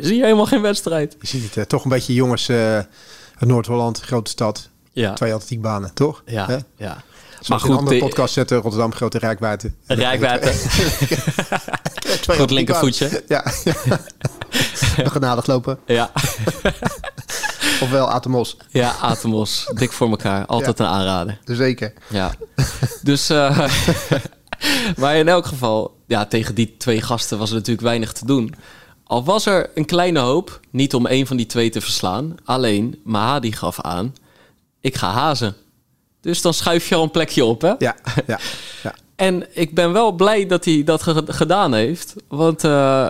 Zie 0.00 0.16
je 0.16 0.22
helemaal 0.22 0.46
geen 0.46 0.62
wedstrijd. 0.62 1.16
Je 1.20 1.26
ziet 1.26 1.44
het, 1.44 1.56
eh, 1.56 1.64
toch 1.64 1.84
een 1.84 1.90
beetje 1.90 2.14
jongens 2.14 2.50
uit 2.50 2.86
Noord-Holland, 3.38 4.00
grote 4.00 4.30
stad. 4.30 4.68
Ja, 4.92 5.12
Twee 5.12 5.34
atletiekbanen, 5.34 5.94
toch? 5.94 6.22
ja, 6.26 6.60
ja. 6.76 7.02
Maar 7.48 7.60
goed, 7.60 7.70
een 7.70 7.76
andere 7.76 7.98
de- 7.98 8.04
podcast 8.04 8.34
zetten 8.34 8.58
Rotterdam, 8.60 8.94
grote 8.94 9.18
rijkwaarde. 9.18 9.72
Rijkwaarde. 9.86 10.52
Twee 12.20 12.38
Goed 12.38 12.50
linkervoetje. 12.50 13.24
Ja. 13.28 13.44
Genadig 14.96 15.46
lopen. 15.46 15.78
Ja, 15.86 16.10
Ofwel 17.82 18.10
Atemos. 18.10 18.56
ja, 18.70 18.94
Atemos. 19.00 19.70
Dik 19.74 19.92
voor 19.92 20.08
elkaar. 20.10 20.46
Altijd 20.46 20.78
een 20.78 20.86
aanrader. 20.86 21.38
Zeker. 21.44 21.92
Ja. 22.08 22.32
Dus, 23.02 23.30
eh, 23.30 23.68
maar 24.96 25.16
in 25.16 25.28
elk 25.28 25.46
geval, 25.46 25.96
ja, 26.06 26.26
tegen 26.26 26.54
die 26.54 26.74
twee 26.78 27.00
gasten 27.02 27.38
was 27.38 27.48
er 27.50 27.56
natuurlijk 27.56 27.86
weinig 27.86 28.12
te 28.12 28.26
doen. 28.26 28.54
Al 29.04 29.24
was 29.24 29.46
er 29.46 29.70
een 29.74 29.84
kleine 29.84 30.18
hoop, 30.18 30.60
niet 30.70 30.94
om 30.94 31.06
één 31.06 31.26
van 31.26 31.36
die 31.36 31.46
twee 31.46 31.70
te 31.70 31.80
verslaan. 31.80 32.34
Alleen, 32.44 33.00
Mahadi 33.04 33.52
gaf 33.52 33.80
aan, 33.80 34.14
ik 34.80 34.96
ga 34.96 35.10
hazen. 35.10 35.54
Dus 36.22 36.42
dan 36.42 36.54
schuif 36.54 36.88
je 36.88 36.94
al 36.94 37.02
een 37.02 37.10
plekje 37.10 37.44
op, 37.44 37.60
hè? 37.60 37.72
Ja, 37.78 37.96
ja, 38.26 38.38
ja. 38.82 38.94
En 39.16 39.46
ik 39.52 39.74
ben 39.74 39.92
wel 39.92 40.12
blij 40.12 40.46
dat 40.46 40.64
hij 40.64 40.82
dat 40.84 41.02
ge- 41.02 41.22
gedaan 41.26 41.74
heeft. 41.74 42.14
Want 42.28 42.64
eh, 42.64 43.06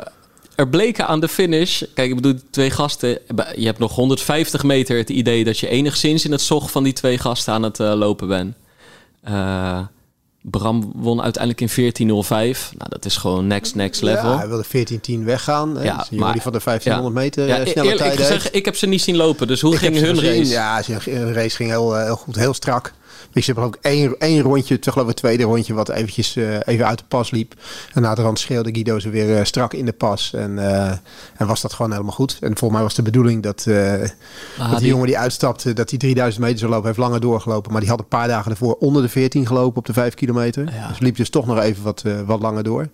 er 0.54 0.68
bleken 0.70 1.06
aan 1.06 1.20
de 1.20 1.28
finish... 1.28 1.82
Kijk, 1.94 2.08
ik 2.08 2.14
bedoel, 2.14 2.32
die 2.32 2.42
twee 2.50 2.70
gasten... 2.70 3.18
Je 3.56 3.66
hebt 3.66 3.78
nog 3.78 3.94
150 3.94 4.62
meter 4.62 4.96
het 4.96 5.08
idee 5.10 5.44
dat 5.44 5.58
je 5.58 5.68
enigszins 5.68 6.24
in 6.24 6.32
het 6.32 6.40
zog 6.40 6.70
van 6.70 6.82
die 6.82 6.92
twee 6.92 7.18
gasten 7.18 7.52
aan 7.52 7.62
het 7.62 7.80
eh, 7.80 7.92
lopen 7.94 8.28
bent. 8.28 8.54
Eh, 9.22 9.78
Bram 10.44 10.92
won 10.94 11.22
uiteindelijk 11.22 11.60
in 11.76 11.92
14.05. 12.18 12.28
Nou, 12.28 12.88
dat 12.88 13.04
is 13.04 13.16
gewoon 13.16 13.46
next, 13.46 13.74
next 13.74 14.02
level. 14.02 14.30
Ja, 14.30 14.36
hij 14.38 14.48
wilde 14.48 14.64
14-10 15.20 15.24
weggaan. 15.24 15.76
hè. 15.76 15.84
Ja, 15.84 15.96
Dus 15.96 16.18
maar- 16.18 16.32
die 16.32 16.42
van 16.42 16.52
de 16.52 16.60
1500 16.64 17.14
meter 17.14 17.46
Ja, 17.46 17.58
eh, 17.58 17.66
snelle 17.66 17.90
eerlijk 17.90 18.18
heeft. 18.18 18.54
ik 18.54 18.64
heb 18.64 18.76
ze 18.76 18.86
niet 18.86 19.02
zien 19.02 19.16
lopen. 19.16 19.46
Dus 19.46 19.60
hoe 19.60 19.72
Ik 19.72 19.78
ging 19.78 19.96
hun 19.98 20.16
gezien. 20.16 20.38
race? 20.38 20.50
Ja, 20.50 20.82
zijn 20.82 21.32
race 21.32 21.56
ging 21.56 21.70
heel, 21.70 21.96
eh, 21.96 22.04
heel 22.04 22.16
goed, 22.16 22.36
heel 22.36 22.54
strak. 22.54 22.92
Ik 23.32 23.44
heb 23.44 23.58
ik 23.58 23.76
één, 23.80 24.14
één 24.18 24.42
rondje, 24.42 24.78
toch 24.78 24.92
geloof 24.92 25.08
ik 25.08 25.14
het 25.14 25.22
tweede 25.22 25.42
rondje, 25.42 25.74
wat 25.74 25.88
eventjes 25.88 26.36
eh, 26.36 26.56
even 26.64 26.86
uit 26.86 26.98
de 26.98 27.04
pas 27.08 27.30
liep. 27.30 27.54
En 27.92 28.02
na 28.02 28.14
de 28.14 28.22
rand 28.22 28.38
schreeuwde 28.38 28.70
Guido 28.72 28.98
ze 28.98 29.10
weer 29.10 29.36
eh, 29.36 29.44
strak 29.44 29.72
in 29.72 29.84
de 29.84 29.92
pas. 29.92 30.32
En, 30.34 30.58
eh, 30.58 30.90
en 31.36 31.46
was 31.46 31.60
dat 31.60 31.72
gewoon 31.72 31.90
helemaal 31.90 32.12
goed. 32.12 32.32
En 32.40 32.48
volgens 32.48 32.70
mij 32.70 32.82
was 32.82 32.94
de 32.94 33.02
bedoeling 33.02 33.42
dat, 33.42 33.66
eh, 33.66 33.92
dat 34.70 34.78
die 34.78 34.88
jongen 34.88 35.06
die 35.06 35.18
uitstapte, 35.18 35.72
dat 35.72 35.90
hij 35.90 35.98
3000 35.98 36.44
meter 36.44 36.58
zou 36.58 36.70
lopen, 36.70 36.86
heeft 36.86 36.98
langer 36.98 37.20
doorgelopen. 37.20 37.72
Maar 37.72 37.80
die 37.80 37.90
had 37.90 37.98
een 37.98 38.08
paar 38.08 38.28
dagen 38.28 38.50
ervoor 38.50 38.74
onder 38.74 39.02
de 39.02 39.08
14 39.08 39.46
gelopen 39.46 39.78
op 39.78 39.86
de 39.86 39.92
5 39.92 40.14
kilometer. 40.14 40.72
Ja. 40.72 40.88
Dus 40.88 40.98
liep 40.98 41.16
dus 41.16 41.30
toch 41.30 41.46
nog 41.46 41.58
even 41.58 41.82
wat, 41.82 42.04
wat 42.26 42.40
langer 42.40 42.62
door. 42.62 42.88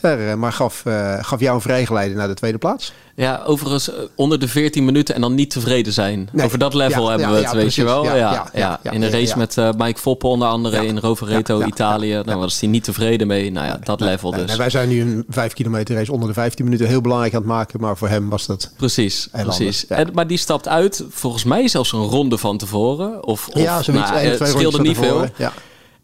Er, 0.00 0.38
maar 0.38 0.52
gaf, 0.52 0.82
gaf 1.20 1.40
jou 1.40 1.54
een 1.54 1.60
vrijgeleide 1.60 2.14
naar 2.14 2.28
de 2.28 2.34
tweede 2.34 2.58
plaats. 2.58 2.92
Ja, 3.18 3.42
overigens 3.46 3.90
eh, 3.90 3.94
onder 4.14 4.38
de 4.38 4.48
14 4.48 4.84
minuten 4.84 5.14
en 5.14 5.20
dan 5.20 5.34
niet 5.34 5.50
tevreden 5.50 5.92
zijn. 5.92 6.28
Nee. 6.32 6.44
Over 6.46 6.58
dat 6.58 6.74
level 6.74 7.02
Ja, 7.02 7.08
hebben 7.10 7.28
we 7.28 7.34
het, 7.34 7.44
weet 7.44 7.52
precies. 7.52 7.74
je 7.74 7.84
wel. 7.84 8.04
Ja, 8.04 8.50
Ja, 8.54 8.80
In 8.82 9.02
een 9.02 9.10
race 9.10 9.38
met 9.38 9.58
eh, 9.58 9.70
Mike 9.76 10.00
Voppe 10.00 10.26
onder 10.26 10.48
andere 10.48 10.86
in 10.86 10.98
Rovereto, 10.98 11.62
Italië. 11.62 12.22
Nou, 12.24 12.38
was 12.38 12.60
hij 12.60 12.68
niet 12.68 12.84
tevreden 12.84 13.26
mee. 13.26 13.52
Nou 13.52 13.66
ja, 13.66 13.78
dat 13.82 14.00
level 14.00 14.30
dus. 14.30 14.56
wij 14.56 14.70
zijn 14.70 14.88
nu 14.88 15.00
een 15.00 15.24
5 15.28 15.52
kilometer 15.52 15.94
race 15.96 16.12
onder 16.12 16.28
de 16.28 16.34
15 16.34 16.64
minuten 16.64 16.86
heel 16.86 17.00
belangrijk 17.00 17.34
aan 17.34 17.40
het 17.40 17.48
maken. 17.48 17.80
Maar 17.80 17.96
voor 17.96 18.08
hem 18.08 18.28
was 18.28 18.46
dat... 18.46 18.70
Precies, 18.76 19.28
precies. 19.32 19.86
En, 19.86 20.08
maar 20.12 20.26
die 20.26 20.38
stapt 20.38 20.68
uit, 20.68 21.04
volgens 21.10 21.44
mij 21.44 21.68
zelfs 21.68 21.92
een 21.92 22.04
ronde 22.04 22.38
van 22.38 22.58
tevoren. 22.58 23.26
Of, 23.26 23.48
of 23.48 23.60
ja, 23.60 23.82
zoiets. 23.82 24.10
nou, 24.10 24.22
het 24.22 24.48
scheelde 24.48 24.80
niet 24.80 24.96
veel. 24.96 25.24
Ja. 25.36 25.52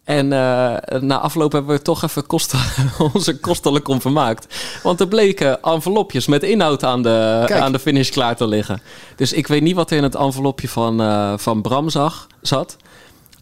En 0.05 0.33
eh, 0.33 1.01
na 1.01 1.19
afloop 1.19 1.53
hebben 1.53 1.77
we 1.77 1.83
toch 1.83 2.03
even 2.03 2.27
kosten, 2.27 2.59
onze 3.13 3.39
kostelijk 3.39 3.89
om 3.89 4.01
vermaakt. 4.01 4.55
Want 4.83 5.01
er 5.01 5.09
bleken 5.09 5.63
envelopjes 5.63 6.27
met 6.27 6.43
inhoud 6.43 6.85
aan 6.85 7.03
de, 7.03 7.43
Kijk. 7.47 7.61
aan 7.61 7.73
de 7.73 7.79
finish 7.79 8.11
klaar 8.11 8.37
te 8.37 8.47
liggen. 8.47 8.83
Dus 9.17 9.33
ik 9.33 9.47
weet 9.47 9.63
niet 9.63 9.75
wat 9.75 9.91
er 9.91 9.97
in 9.97 10.03
het 10.03 10.15
envelopje 10.15 10.69
van, 10.69 11.01
eh, 11.01 11.33
van 11.37 11.63
Bram 11.63 11.91
zag, 11.91 12.27
zat. 12.43 12.77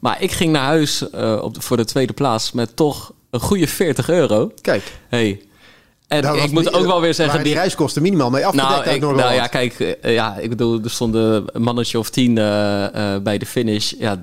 Maar 0.01 0.23
ik 0.23 0.33
ging 0.33 0.53
naar 0.53 0.65
huis 0.65 1.11
eh, 1.11 1.39
op 1.43 1.55
de- 1.55 1.61
voor 1.61 1.77
de 1.77 1.85
tweede 1.85 2.13
plaats 2.13 2.53
met 2.53 2.77
toch 2.77 3.13
een 3.31 3.41
goede 3.41 3.67
40 3.67 4.09
euro. 4.09 4.53
Kijk. 4.61 4.83
Hey. 5.09 5.43
En 6.09 6.23
dat 6.23 6.37
ik 6.37 6.51
moet 6.51 6.73
ook 6.73 6.87
wel 6.87 7.01
weer 7.01 7.15
zeggen... 7.15 7.45
die 7.45 7.55
reiskosten 7.55 8.03
minimaal 8.03 8.31
mee 8.31 8.47
afgedekt 8.47 9.01
Nou, 9.01 9.13
ik, 9.15 9.21
nou 9.21 9.35
ja, 9.35 9.47
kijk, 9.47 9.99
ja, 10.03 10.37
ik 10.37 10.49
bedoel, 10.49 10.81
er 10.85 10.91
stonden 10.91 11.45
een 11.47 11.63
mannetje 11.63 11.99
of 11.99 12.11
tien 12.11 12.35
bij 13.23 13.39
de 13.39 13.47
finish. 13.47 13.93
Ja, 13.99 14.21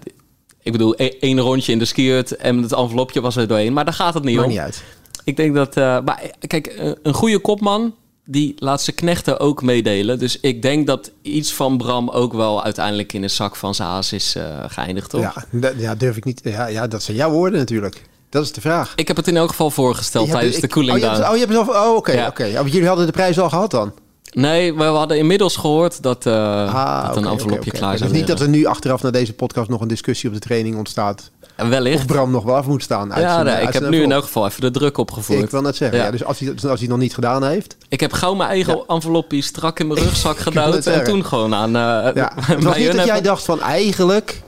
ik 0.63 0.71
bedoel, 0.71 0.93
e- 0.97 1.17
één 1.19 1.39
rondje 1.39 1.71
in 1.71 1.79
de 1.79 1.85
skiert 1.85 2.35
en 2.35 2.61
het 2.61 2.73
envelopje 2.73 3.21
was 3.21 3.35
er 3.35 3.47
doorheen. 3.47 3.73
Maar 3.73 3.85
daar 3.85 3.93
gaat 3.93 4.13
het 4.13 4.23
niet 4.23 4.35
Maakt 4.35 4.47
om. 4.47 4.53
niet 4.53 4.61
uit. 4.61 4.83
Ik 5.23 5.37
denk 5.37 5.55
dat, 5.55 5.77
eh, 5.77 5.83
maar 5.83 6.21
eh, 6.21 6.29
kijk, 6.47 6.67
eh, 6.67 6.91
een 7.03 7.13
goede 7.13 7.39
kopman, 7.39 7.95
die 8.25 8.53
laat 8.57 8.81
zijn 8.81 8.95
knechten 8.95 9.39
ook 9.39 9.61
meedelen. 9.61 10.19
Dus 10.19 10.39
ik 10.39 10.61
denk 10.61 10.87
dat 10.87 11.11
iets 11.21 11.53
van 11.53 11.77
Bram 11.77 12.09
ook 12.09 12.33
wel 12.33 12.63
uiteindelijk 12.63 13.13
in 13.13 13.21
de 13.21 13.27
zak 13.27 13.55
van 13.55 13.75
zijn 13.75 13.87
haas 13.89 14.13
is 14.13 14.35
geëindigd, 14.67 15.09
toch? 15.09 15.21
Ja, 15.21 15.33
dat, 15.51 15.73
ja, 15.77 15.95
durf 15.95 16.17
ik 16.17 16.23
niet. 16.25 16.41
Ja, 16.43 16.67
ja, 16.67 16.87
dat 16.87 17.03
zijn 17.03 17.17
jouw 17.17 17.31
woorden 17.31 17.59
natuurlijk. 17.59 18.01
Dat 18.29 18.43
is 18.43 18.51
de 18.51 18.61
vraag. 18.61 18.93
Ik 18.95 19.07
heb 19.07 19.17
het 19.17 19.27
in 19.27 19.37
elk 19.37 19.49
geval 19.49 19.71
voorgesteld 19.71 20.29
tijdens 20.29 20.55
de 20.55 20.61
ik- 20.61 20.69
cooling 20.69 20.93
oh, 20.95 20.99
je 21.03 21.05
hebt-. 21.09 21.29
Oh, 21.29 21.37
je 21.37 21.45
hebt. 21.45 21.69
Oh, 21.69 21.95
oké. 21.95 22.11
Ja. 22.11 22.27
oké. 22.27 22.43
Oh, 22.59 22.67
jullie 22.67 22.87
hadden 22.87 23.05
de 23.05 23.11
prijs 23.11 23.39
al 23.39 23.49
gehad 23.49 23.71
dan? 23.71 23.93
Nee, 24.31 24.73
we 24.75 24.83
hadden 24.83 25.17
inmiddels 25.17 25.55
gehoord 25.55 26.03
dat, 26.03 26.25
eh, 26.25 26.33
Ah, 26.75 27.07
dat 27.07 27.15
een 27.17 27.25
envelopje 27.25 27.57
oké, 27.59 27.67
oké. 27.67 27.77
klaar 27.77 27.91
Dus 27.91 27.99
zou 27.99 28.11
niet 28.11 28.27
dat 28.27 28.39
er 28.39 28.49
nu 28.49 28.65
achteraf 28.65 29.01
naar 29.01 29.11
deze 29.11 29.33
podcast 29.33 29.69
nog 29.69 29.81
een 29.81 29.87
discussie 29.87 30.29
op 30.29 30.35
de 30.35 30.41
training 30.41 30.77
ontstaat. 30.77 31.31
En 31.55 31.69
Wellicht. 31.69 31.97
Of 31.99 32.05
Bram 32.05 32.31
nog 32.31 32.43
wel 32.43 32.55
af 32.55 32.65
moet 32.65 32.83
staan. 32.83 33.13
uit 33.13 33.23
Ja, 33.23 33.33
zijn- 33.33 33.45
nee, 33.45 33.55
uit 33.55 33.67
ik 33.67 33.73
heb 33.73 33.89
nu 33.89 34.01
in 34.03 34.11
elk 34.11 34.23
geval 34.23 34.45
even 34.45 34.61
de 34.61 34.71
druk 34.71 34.97
opgevoerd. 34.97 35.43
Ik 35.43 35.49
wil 35.49 35.61
net 35.61 35.75
zeggen. 35.75 35.97
Ja. 35.97 36.03
Ja. 36.05 36.11
dus 36.11 36.23
als 36.23 36.39
hij, 36.39 36.49
als 36.49 36.61
hij 36.61 36.71
het 36.79 36.87
nog 36.89 36.97
niet 36.97 37.13
gedaan 37.13 37.43
heeft. 37.43 37.77
Ik 37.89 37.99
heb 37.99 38.13
gauw 38.13 38.33
mijn 38.33 38.49
eigen 38.49 38.83
envelopje 38.87 39.41
strak 39.41 39.79
in 39.79 39.87
mijn 39.87 39.99
rugzak 40.05 40.37
gedouwd 40.37 40.85
en 40.85 41.03
toen 41.03 41.25
gewoon 41.25 41.55
aan 41.55 41.75
eh 41.75 42.13
Ja. 42.15 42.31
Het 42.35 42.45
bij 42.45 42.63
was 42.63 42.77
niet 42.77 42.91
dat 42.91 43.05
jij 43.05 43.21
dacht 43.21 43.43
van 43.43 43.61
eigenlijk 43.61 44.41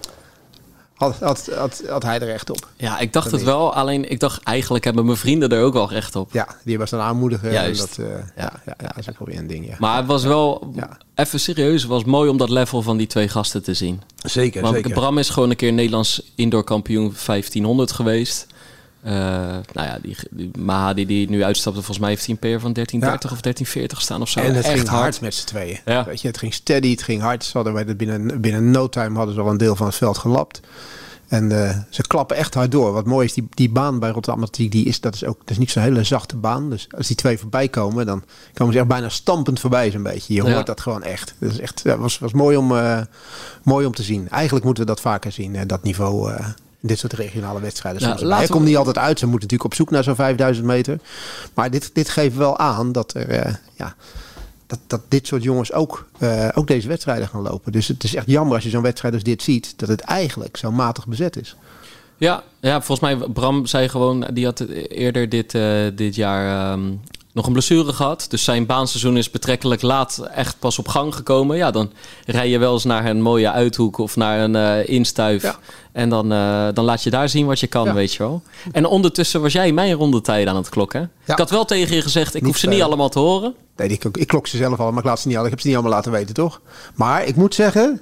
had, 1.02 1.20
had, 1.20 1.50
had, 1.56 1.84
had 1.88 2.04
hij 2.04 2.20
er 2.20 2.26
recht 2.26 2.50
op. 2.50 2.68
Ja, 2.78 3.00
ik 3.00 3.14
dacht 3.14 3.30
Dat 3.30 3.40
het 3.40 3.44
wel. 3.50 3.74
Alleen 3.74 4.12
ik 4.12 4.20
dacht 4.20 4.44
eigenlijk 4.44 4.84
hebben 4.84 5.06
mijn 5.06 5.18
vrienden 5.18 5.50
er 5.50 5.64
ook 5.64 5.74
wel 5.74 5.90
recht 5.90 6.16
op. 6.16 6.34
Ja, 6.34 6.48
die 6.64 6.78
was 6.78 6.90
dan 6.90 7.00
aanmoedigen. 7.00 7.52
Juist. 7.52 7.98
En 7.98 8.04
dat, 8.04 8.06
eh, 8.06 8.24
ja, 8.36 8.42
Ja, 8.44 8.62
ja, 8.66 8.74
ja, 8.78 8.88
dat 8.88 8.98
is 8.98 9.10
ook 9.10 9.28
weer 9.28 9.38
een 9.38 9.48
ding. 9.48 9.68
Ja. 9.68 9.76
Maar 9.80 9.98
het 9.98 10.06
was 10.06 10.24
wel, 10.24 10.74
even 11.16 11.40
serieus, 11.40 11.82
het 11.82 11.92
was 11.92 12.04
mooi 12.04 12.30
om 12.30 12.38
dat 12.38 12.50
level 12.50 12.82
van 12.82 12.98
die 12.98 13.08
twee 13.08 13.28
gasten 13.28 13.64
te 13.64 13.74
zien. 13.74 14.02
zeker, 14.24 14.62
Want 14.62 14.94
Bram 14.94 15.18
is 15.18 15.30
gewoon 15.30 15.50
een 15.50 15.56
keer 15.56 15.74
Nederlands 15.74 16.32
indoor 16.36 16.64
kampioen 16.64 17.14
1500 17.26 17.92
geweest. 17.92 18.48
Eh, 19.04 19.14
nou 19.74 19.88
ja, 19.88 19.98
die, 20.02 20.18
die 20.32 20.52
Mahadi 20.58 21.06
die 21.06 21.30
nu 21.30 21.44
uitstapte, 21.44 21.80
volgens 21.80 22.00
mij 22.00 22.10
heeft 22.10 22.26
hij 22.26 22.38
een 22.40 22.40
PR 22.40 22.62
van 22.62 22.74
1330 22.74 23.32
of 23.32 23.42
1340 23.42 24.02
staan 24.02 24.22
of 24.22 24.30
zo. 24.30 24.40
En 24.40 24.56
het 24.56 24.66
Echt 24.66 24.76
ging 24.78 24.88
hard, 24.88 25.22
met 25.22 25.34
z'n 25.34 25.46
tweeën. 25.46 25.80
Ja. 25.86 26.06
Weet 26.06 26.22
je, 26.22 26.28
het 26.28 26.38
ging 26.38 26.54
steady, 26.54 26.92
het 26.92 27.04
ging 27.04 27.22
hard. 27.22 27.44
Ze 27.44 27.52
hadden 27.54 27.74
bij 27.74 27.86
de, 27.86 27.96
binnen, 27.96 28.42
binnen 28.42 28.72
no 28.72 28.90
time 28.90 29.18
hadden 29.18 29.36
ze 29.36 29.42
al 29.42 29.50
een 29.50 29.58
deel 29.58 29.76
van 29.76 29.86
het 29.86 29.96
veld 29.96 30.18
gelapt. 30.18 30.62
En 31.28 31.66
eh, 31.68 31.78
ze 31.90 32.02
klappen 32.02 32.38
echt 32.38 32.54
hard 32.54 32.72
door. 32.72 32.92
Wat 32.94 33.06
mooi 33.06 33.26
is, 33.26 33.34
die, 33.34 33.48
die 33.50 33.70
baan 33.70 34.00
bij 34.00 34.10
Rotterdam, 34.10 34.48
die, 34.52 34.70
die 34.70 34.86
is, 34.86 35.00
dat 35.00 35.14
is 35.16 35.26
ook 35.26 35.40
dat 35.40 35.50
is 35.50 35.58
niet 35.58 35.72
zo'n 35.72 35.84
hele 35.84 36.04
zachte 36.04 36.36
baan. 36.36 36.70
Dus 36.70 36.88
als 36.98 37.08
die 37.08 37.16
twee 37.16 37.38
voorbij 37.38 37.68
komen, 37.68 38.06
dan 38.06 38.24
komen 38.54 38.74
ze 38.74 38.80
echt 38.80 38.88
bijna 38.88 39.10
stampend 39.10 39.60
voorbij 39.60 39.92
zo'n 39.92 40.04
beetje. 40.04 40.34
Je 40.34 40.42
hoort 40.42 40.54
Ja. 40.54 40.64
dat 40.64 40.82
gewoon 40.82 41.04
echt. 41.04 41.34
Dat 41.40 41.52
is 41.52 41.60
echt, 41.60 41.82
ja, 41.84 41.98
was, 41.98 42.20
was 42.20 42.34
mooi, 42.34 42.58
om, 42.58 42.78
eh, 42.78 43.02
mooi 43.64 43.86
om 43.86 43.94
te 43.94 44.04
zien. 44.04 44.30
Eigenlijk 44.30 44.66
moeten 44.66 44.84
we 44.84 44.90
dat 44.90 45.02
vaker 45.02 45.32
zien, 45.32 45.68
dat 45.68 45.84
niveau... 45.84 46.32
in 46.82 46.88
dit 46.88 47.00
soort 47.00 47.14
regionale 47.14 47.60
wedstrijden. 47.62 48.02
Soms. 48.02 48.22
laten 48.22 48.36
Hij 48.38 48.46
we- 48.48 48.52
komt 48.54 48.66
niet 48.66 48.78
altijd 48.78 48.98
uit. 48.98 49.20
Ze 49.20 49.26
moeten 49.26 49.50
natuurlijk 49.50 49.72
op 49.72 49.74
zoek 49.78 49.90
naar 49.90 50.04
zo'n 50.04 50.16
5000 50.16 50.66
meter. 50.66 51.00
Maar 51.54 51.72
dit, 51.72 51.90
dit 51.94 52.10
geeft 52.10 52.36
wel 52.36 52.58
aan 52.58 52.92
dat 52.92 53.14
er... 53.14 53.30
eh, 53.30 53.54
ja, 53.78 53.96
dat, 54.68 54.80
dat 54.88 55.02
dit 55.08 55.28
soort 55.28 55.44
jongens 55.44 55.74
ook, 55.74 56.06
eh, 56.18 56.48
ook 56.54 56.68
deze 56.68 56.88
wedstrijden 56.88 57.28
gaan 57.28 57.42
lopen. 57.42 57.72
Dus 57.72 57.88
het 57.88 58.04
is 58.04 58.16
echt 58.16 58.28
jammer 58.30 58.54
als 58.56 58.64
je 58.64 58.70
zo'n 58.70 58.82
wedstrijd 58.82 59.14
als 59.14 59.24
dit 59.24 59.44
ziet, 59.44 59.74
dat 59.80 59.90
het 59.90 60.02
eigenlijk 60.02 60.58
zo 60.58 60.72
matig 60.72 61.08
bezet 61.08 61.36
is. 61.38 61.56
Ja, 62.18 62.44
ja, 62.60 62.82
volgens 62.82 63.00
mij, 63.00 63.28
Bram 63.30 63.66
zei 63.66 63.90
gewoon, 63.90 64.28
die 64.34 64.46
had 64.46 64.60
eerder 64.90 65.30
dit, 65.30 65.56
eh, 65.56 65.64
dit 65.96 66.16
jaar 66.16 66.72
ehm, 66.72 66.92
nog 67.34 67.46
een 67.46 67.52
blessure 67.54 67.94
gehad. 67.94 68.26
Dus 68.30 68.44
zijn 68.44 68.66
baanseizoen 68.66 69.18
is 69.18 69.30
betrekkelijk 69.32 69.82
laat 69.82 70.18
echt 70.34 70.60
pas 70.60 70.80
op 70.80 70.88
gang 70.88 71.16
gekomen. 71.16 71.58
Ja, 71.58 71.72
dan 71.72 71.92
rij 72.26 72.50
je 72.50 72.58
wel 72.58 72.74
eens 72.74 72.84
naar 72.84 73.06
een 73.06 73.22
mooie 73.22 73.52
uithoek 73.52 73.98
of 73.98 74.16
naar 74.16 74.40
een 74.40 74.88
instuif. 74.88 75.42
Ja. 75.42 75.56
En 75.92 76.10
dan, 76.10 76.32
eh, 76.32 76.68
dan 76.74 76.86
laat 76.86 77.04
je 77.04 77.10
daar 77.10 77.30
zien 77.30 77.46
wat 77.46 77.60
je 77.60 77.68
kan, 77.68 77.86
Ja. 77.86 77.94
weet 77.94 78.14
je 78.14 78.18
wel. 78.24 78.42
En 78.72 78.86
ondertussen 78.86 79.42
was 79.42 79.54
jij 79.54 79.72
mijn 79.72 79.94
rondetijden 79.94 80.50
aan 80.54 80.60
het 80.60 80.70
klokken. 80.70 81.12
Ja. 81.26 81.34
Ik 81.34 81.40
had 81.40 81.50
wel 81.50 81.66
tegen 81.66 81.96
je 81.96 82.02
gezegd, 82.02 82.28
ik 82.36 82.42
Niet 82.42 82.44
hoef 82.52 82.58
ze 82.60 82.68
niet 82.68 82.76
veel. 82.78 82.86
allemaal 82.86 83.10
te 83.10 83.20
horen. 83.20 83.54
Nee, 83.76 83.88
ik, 83.88 84.04
ik 84.04 84.28
klok 84.28 84.48
ze 84.48 84.58
zelf 84.58 84.80
al, 84.80 84.90
maar 84.90 85.00
ik 85.00 85.06
laat 85.10 85.20
ze 85.20 85.28
niet 85.28 85.38
al. 85.38 85.44
Ik 85.44 85.50
heb 85.50 85.60
ze 85.60 85.68
niet 85.68 85.76
allemaal 85.76 85.94
laten 85.96 86.12
weten, 86.12 86.34
toch? 86.34 86.62
Maar 86.96 87.26
ik 87.26 87.36
moet 87.36 87.56
zeggen, 87.56 88.02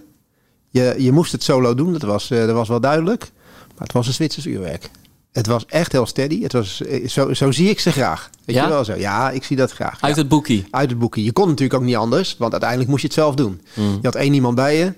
je, 0.70 0.96
je 0.98 1.12
moest 1.12 1.32
het 1.32 1.44
solo 1.44 1.76
doen. 1.76 1.92
Dat 1.94 2.02
was, 2.02 2.32
eh, 2.32 2.40
dat 2.46 2.56
was 2.56 2.68
wel 2.68 2.80
duidelijk. 2.80 3.32
Maar 3.68 3.88
het 3.88 3.92
was 3.94 4.08
een 4.08 4.14
Zwitsers 4.14 4.46
uurwerk. 4.46 4.90
Het 5.32 5.48
was 5.48 5.66
echt 5.66 5.92
heel 5.92 6.06
steady. 6.06 6.42
Het 6.44 6.54
was, 6.54 6.82
eh, 6.82 7.08
zo, 7.08 7.34
zo 7.34 7.52
zie 7.52 7.70
ik 7.70 7.80
ze 7.80 7.92
graag. 7.92 8.30
Weet 8.46 8.56
Ja? 8.56 8.64
je 8.64 8.70
wel 8.70 8.84
zo? 8.84 8.96
Ja, 8.96 9.30
ik 9.32 9.44
zie 9.44 9.58
dat 9.58 9.72
graag. 9.72 9.98
Uit 10.02 10.16
Ja. 10.16 10.22
het 10.22 10.30
boekie. 10.30 10.68
Uit 10.72 10.90
het 10.90 11.00
boekje. 11.00 11.24
Je 11.24 11.32
kon 11.32 11.48
natuurlijk 11.48 11.80
ook 11.80 11.86
niet 11.86 11.96
anders, 11.96 12.36
want 12.38 12.52
uiteindelijk 12.52 12.90
moest 12.90 13.02
je 13.02 13.08
het 13.08 13.18
zelf 13.18 13.36
doen. 13.36 13.62
Hmm. 13.74 13.92
Je 13.94 14.00
had 14.02 14.16
één 14.16 14.34
iemand 14.34 14.56
bij 14.56 14.78
je. 14.78 14.94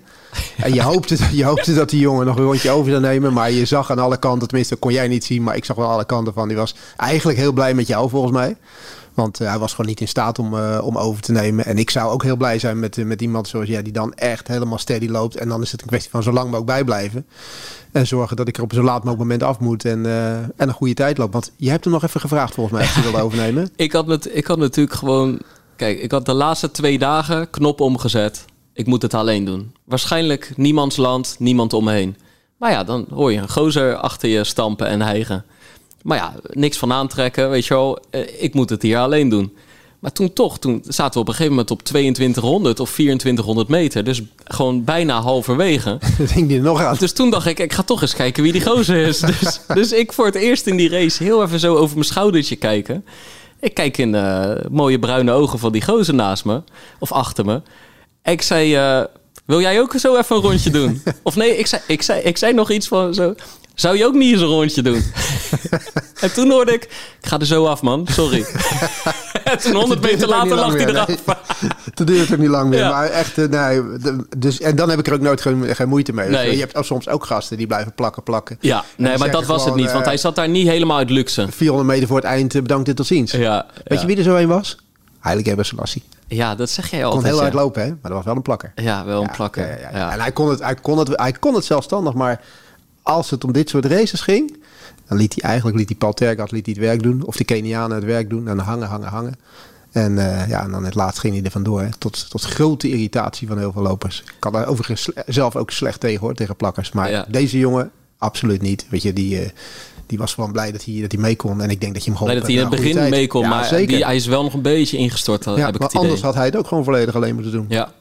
En 0.58 0.74
je 0.74 0.82
hoopte, 0.82 1.18
je 1.32 1.44
hoopte 1.44 1.74
dat 1.74 1.90
die 1.90 2.00
jongen 2.00 2.26
nog 2.26 2.38
een 2.38 2.44
rondje 2.44 2.72
over 2.72 2.92
zou 2.92 3.02
nemen. 3.02 3.34
Maar 3.34 3.52
je 3.52 3.66
zag 3.66 3.92
aan 3.92 4.00
alle 4.00 4.18
kanten, 4.18 4.48
tenminste 4.48 4.76
kon 4.76 4.94
jij 4.94 5.08
niet 5.08 5.24
zien, 5.24 5.44
maar 5.44 5.56
ik 5.56 5.66
zag 5.66 5.76
wel 5.76 5.90
alle 5.90 6.06
kanten 6.06 6.34
van. 6.34 6.48
Die 6.48 6.58
was 6.58 6.76
eigenlijk 6.98 7.38
heel 7.38 7.52
blij 7.52 7.74
met 7.74 7.88
jou 7.88 8.10
volgens 8.10 8.34
mij. 8.34 8.56
Want 9.14 9.40
eh, 9.40 9.48
hij 9.48 9.60
was 9.60 9.72
gewoon 9.72 9.86
niet 9.86 10.02
in 10.02 10.08
staat 10.08 10.40
om, 10.40 10.58
eh, 10.58 10.80
om 10.84 10.98
over 10.98 11.22
te 11.22 11.32
nemen. 11.32 11.66
En 11.66 11.78
ik 11.78 11.90
zou 11.90 12.12
ook 12.12 12.24
heel 12.24 12.36
blij 12.36 12.60
zijn 12.60 12.80
met, 12.80 12.98
eh, 12.98 13.06
met 13.06 13.22
iemand 13.22 13.48
zoals 13.48 13.68
jij, 13.68 13.82
die 13.82 13.94
dan 13.94 14.14
echt 14.14 14.48
helemaal 14.48 14.78
steady 14.78 15.08
loopt. 15.08 15.36
En 15.36 15.48
dan 15.48 15.62
is 15.62 15.72
het 15.72 15.82
een 15.82 15.88
kwestie 15.88 16.12
van 16.12 16.24
zo 16.24 16.32
lang 16.32 16.46
mogelijk 16.46 16.66
bijblijven. 16.66 17.26
En 17.92 18.08
zorgen 18.08 18.36
dat 18.36 18.48
ik 18.48 18.58
er 18.58 18.64
op 18.64 18.74
zo 18.74 18.84
laat 18.84 19.04
mogelijk 19.04 19.20
moment 19.20 19.44
af 19.44 19.60
moet 19.60 19.86
en, 19.86 20.06
en 20.06 20.68
een 20.68 20.74
goede 20.74 20.94
tijd 20.94 21.18
loop. 21.18 21.34
Want 21.34 21.52
je 21.56 21.70
hebt 21.70 21.84
hem 21.84 21.94
nog 21.94 22.04
even 22.04 22.22
gevraagd 22.22 22.54
volgens 22.54 22.78
mij, 22.78 22.86
of 22.86 22.94
hij 22.94 23.04
wilde 23.04 23.22
overnemen. 23.22 23.70
Ik 23.76 23.92
had, 23.92 24.08
met, 24.08 24.36
ik 24.36 24.48
had 24.48 24.58
natuurlijk 24.58 24.96
gewoon... 24.96 25.40
Kijk, 25.76 26.00
ik 26.00 26.12
had 26.12 26.26
de 26.26 26.34
laatste 26.34 26.72
twee 26.72 27.00
dagen 27.00 27.50
knop 27.50 27.80
omgezet. 27.80 28.46
Ik 28.82 28.88
moet 28.88 29.02
het 29.02 29.14
alleen 29.14 29.46
doen. 29.46 29.72
Waarschijnlijk 29.84 30.54
niemands 30.56 30.96
land, 30.96 31.36
niemand 31.40 31.74
om 31.74 31.84
me 31.84 31.92
heen. 31.92 32.16
Maar 32.58 32.72
ja, 32.72 32.84
dan 32.84 33.06
hoor 33.14 33.32
je 33.32 33.38
een 33.38 33.50
gozer 33.50 33.96
achter 33.96 34.30
je 34.30 34.44
stampen 34.44 34.88
en 34.88 35.02
hijgen. 35.02 35.46
Maar 36.04 36.18
ja, 36.18 36.34
niks 36.50 36.78
van 36.78 36.92
aantrekken, 36.94 37.50
weet 37.50 37.66
je 37.66 37.74
wel. 37.74 38.00
Eh, 38.10 38.44
Ik 38.44 38.54
moet 38.54 38.70
het 38.70 38.82
hier 38.82 38.98
alleen 38.98 39.30
doen. 39.30 39.56
Maar 40.00 40.12
toen 40.12 40.34
toch, 40.34 40.60
toen 40.60 40.84
zaten 40.88 41.14
we 41.14 41.20
op 41.20 41.28
een 41.28 41.34
gegeven 41.34 41.52
moment 41.54 41.72
op 41.72 41.82
2200 41.84 42.80
of 42.80 42.92
2400 42.92 43.68
meter. 43.68 44.04
Dus 44.04 44.22
gewoon 44.44 44.84
bijna 44.84 45.22
halverwege. 45.22 45.98
Dat 46.18 46.32
hing 46.32 46.48
die 46.48 46.62
nog 46.62 46.82
aan. 46.82 46.96
Dus 47.00 47.14
toen 47.14 47.30
dacht 47.30 47.46
ik, 47.46 47.60
ik 47.60 47.74
ga 47.74 47.84
toch 47.84 48.02
eens 48.02 48.14
kijken 48.16 48.44
wie 48.44 48.52
die 48.52 48.66
gozer 48.66 49.08
is. 49.08 49.20
Dus, 49.40 49.60
dus 49.74 49.92
ik 49.92 50.14
voor 50.14 50.26
het 50.26 50.36
eerst 50.36 50.68
in 50.68 50.76
die 50.78 50.90
race 50.90 51.24
heel 51.24 51.44
even 51.44 51.60
zo 51.60 51.76
over 51.76 51.94
mijn 51.94 52.06
schoudertje 52.08 52.56
kijken. 52.56 53.06
Ik 53.60 53.74
kijk 53.74 53.98
in 53.98 54.12
de 54.12 54.58
mooie 54.72 55.00
bruine 55.00 55.32
ogen 55.32 55.60
van 55.60 55.72
die 55.72 55.84
gozer 55.84 56.14
naast 56.14 56.46
me. 56.46 56.62
Of 57.00 57.12
achter 57.12 57.46
me. 57.46 57.62
Ik 58.24 58.42
zei, 58.42 58.76
eh, 58.76 59.04
wil 59.46 59.62
jij 59.62 59.80
ook 59.80 59.94
zo 59.98 60.18
even 60.18 60.36
een 60.36 60.42
rondje 60.42 60.70
doen? 60.70 61.04
Of 61.24 61.36
nee, 61.36 61.58
ik 61.58 61.68
zei, 61.68 61.82
ik 61.88 62.02
zei, 62.02 62.22
ik 62.22 62.38
zei 62.38 62.54
nog 62.54 62.72
iets 62.72 62.88
van 62.88 63.14
zo... 63.14 63.36
Zou 63.76 63.98
je 63.98 64.06
ook 64.06 64.14
niet 64.14 64.32
eens 64.32 64.42
een 64.42 64.48
rondje 64.48 64.82
doen? 64.82 65.04
en 66.22 66.34
toen 66.34 66.50
hoorde 66.52 66.74
ik, 66.74 66.84
ik 67.22 67.28
ga 67.28 67.40
er 67.40 67.46
zo 67.46 67.66
af 67.66 67.82
man, 67.82 68.08
sorry. 68.12 68.46
en 69.44 69.58
toen 69.64 69.76
100 69.76 70.02
meter 70.02 70.28
later 70.28 70.56
lag 70.56 70.74
hij 70.74 70.86
eraf. 70.86 71.08
Dat 71.94 72.08
duurt 72.08 72.20
het 72.20 72.32
ook 72.32 72.38
niet 72.38 72.50
lang 72.50 72.70
meer. 72.70 72.80
Ja. 72.80 72.90
Maar 72.90 73.10
echt, 73.10 73.38
eh, 73.38 73.48
nee. 73.48 73.82
Dus, 74.38 74.60
en 74.60 74.76
dan 74.76 74.90
heb 74.90 75.00
ik 75.00 75.08
er 75.08 75.14
ook 75.14 75.22
nooit 75.22 75.42
geen, 75.42 75.76
geen 75.76 75.90
moeite 75.90 76.14
mee. 76.14 76.30
Nee. 76.30 76.52
Je 76.52 76.60
hebt 76.60 76.86
soms 76.86 77.10
ook 77.10 77.26
gasten 77.26 77.58
die 77.58 77.68
blijven 77.68 77.94
plakken, 77.94 78.24
plakken. 78.24 78.58
Ja, 78.60 78.84
nee, 78.98 79.18
maar 79.18 79.32
dat 79.32 79.46
was 79.46 79.66
het 79.66 79.76
niet. 79.76 79.92
Want 79.92 80.00
eh, 80.00 80.06
hij 80.06 80.18
zat 80.18 80.36
daar 80.36 80.50
niet 80.50 80.68
helemaal 80.68 80.98
uit 80.98 81.10
luxe. 81.10 81.48
400 81.52 81.90
meter 81.90 82.08
voor 82.08 82.18
het 82.18 82.26
eind, 82.26 82.54
bedankt 82.54 82.88
en 82.88 82.96
tot 82.96 83.08
ziens. 83.08 83.32
Ja, 83.32 83.66
Weet 83.74 83.84
ja. 83.86 84.02
je 84.02 84.06
wie 84.08 84.18
er 84.18 84.24
zo 84.24 84.36
een 84.36 84.48
was? 84.48 84.78
Heilige 85.20 85.50
Ebbe 85.50 85.64
Selassie. 85.64 86.04
Ja, 86.36 86.56
dat 86.56 86.70
zeg 86.70 86.90
jij 86.90 87.00
Kon 87.02 87.10
altijd. 87.10 87.26
heel 87.28 87.36
ja. 87.36 87.42
hard 87.42 87.54
lopen, 87.54 87.82
hè? 87.82 87.88
Maar 87.88 87.98
dat 88.02 88.12
was 88.12 88.26
wel 88.26 88.36
een 88.36 88.42
plakker. 88.42 88.72
Ja, 88.76 89.06
wel 89.06 89.22
een 89.22 89.28
Ja, 89.28 89.36
plakker. 89.36 89.80
ja. 89.80 90.12
En 90.12 90.20
hij 90.20 90.32
kon, 90.32 90.50
het, 90.50 90.60
hij, 90.60 90.76
kon 90.76 90.98
het, 90.98 91.08
hij 91.16 91.32
kon 91.32 91.54
het 91.56 91.66
zelfstandig, 91.66 92.14
maar 92.14 92.42
als 93.02 93.30
het 93.30 93.44
om 93.44 93.52
dit 93.52 93.70
soort 93.70 93.86
races 93.86 94.22
ging, 94.22 94.58
dan 95.08 95.18
liet 95.18 95.34
hij 95.34 95.44
eigenlijk 95.50 95.78
liet 95.78 95.90
hij 95.90 95.98
Paul 95.98 96.14
Tergat 96.14 96.52
liet 96.52 96.66
hij 96.66 96.76
het 96.78 96.84
werk 96.84 97.04
doen, 97.04 97.26
of 97.26 97.36
de 97.36 97.44
Kenianen 97.44 97.96
het 97.96 98.06
werk 98.06 98.30
doen, 98.30 98.48
en 98.48 98.60
hangen, 98.60 98.88
hangen, 98.88 99.08
hangen. 99.10 99.34
En 99.92 100.12
uh, 100.12 100.48
ja, 100.48 100.64
en 100.64 100.72
dan 100.72 100.86
het 100.86 100.96
laatst 100.96 101.20
ging 101.20 101.34
hij 101.36 101.44
er 101.44 101.52
vandoor. 101.52 101.90
Tot, 101.98 102.30
tot 102.30 102.42
grote 102.42 102.90
irritatie 102.90 103.48
van 103.48 103.58
heel 103.58 103.72
veel 103.72 103.82
lopers. 103.82 104.22
Ik 104.22 104.34
kan 104.40 104.52
daar 104.52 104.68
overigens 104.68 105.10
zelf 105.26 105.56
ook 105.56 105.72
slecht 105.72 106.00
tegen 106.00 106.20
hoor, 106.20 106.34
tegen 106.34 106.56
plakkers. 106.56 106.92
Maar 106.92 107.10
ja. 107.10 107.26
deze 107.30 107.58
jongen, 107.58 107.92
absoluut 108.18 108.62
niet. 108.62 108.86
Weet 108.90 109.02
je, 109.02 109.14
die, 109.14 109.42
uh, 109.42 109.50
die 110.12 110.20
was 110.20 110.34
gewoon 110.34 110.52
blij 110.52 110.72
dat 110.72 110.86
hij, 110.86 111.02
dat 111.02 111.12
hij 111.12 111.22
mee 111.22 111.36
kon. 111.36 111.62
En 111.62 111.70
ik 111.70 111.82
denk 111.82 111.94
dat 111.94 112.04
je 112.04 112.10
hem 112.10 112.20
gewoon... 112.20 112.34
Blij 112.34 112.48
dat 112.48 112.54
hij 112.54 112.64
in 112.64 112.72
het 112.72 112.82
begin 112.82 113.10
mee 113.10 113.28
kon, 113.28 113.42
ja, 113.42 113.50
maar 113.50 113.86
die, 113.86 114.06
hij 114.06 114.16
is 114.16 114.26
wel 114.26 114.44
nog 114.44 114.54
een 114.54 114.62
beetje 114.62 114.98
ingestort. 114.98 115.46
Ja, 115.46 115.52
heb 115.52 115.74
ik 115.74 115.80
maar 115.80 115.88
het 115.88 115.98
anders 115.98 116.22
had 116.22 116.34
hij 116.34 116.46
het 116.46 116.56
ook 116.56 116.68
gewoon 116.68 116.84
volledig 116.84 117.16
alleen 117.16 117.34
moeten 117.34 117.52
doen. 117.52 117.66
Ja. 117.70 117.92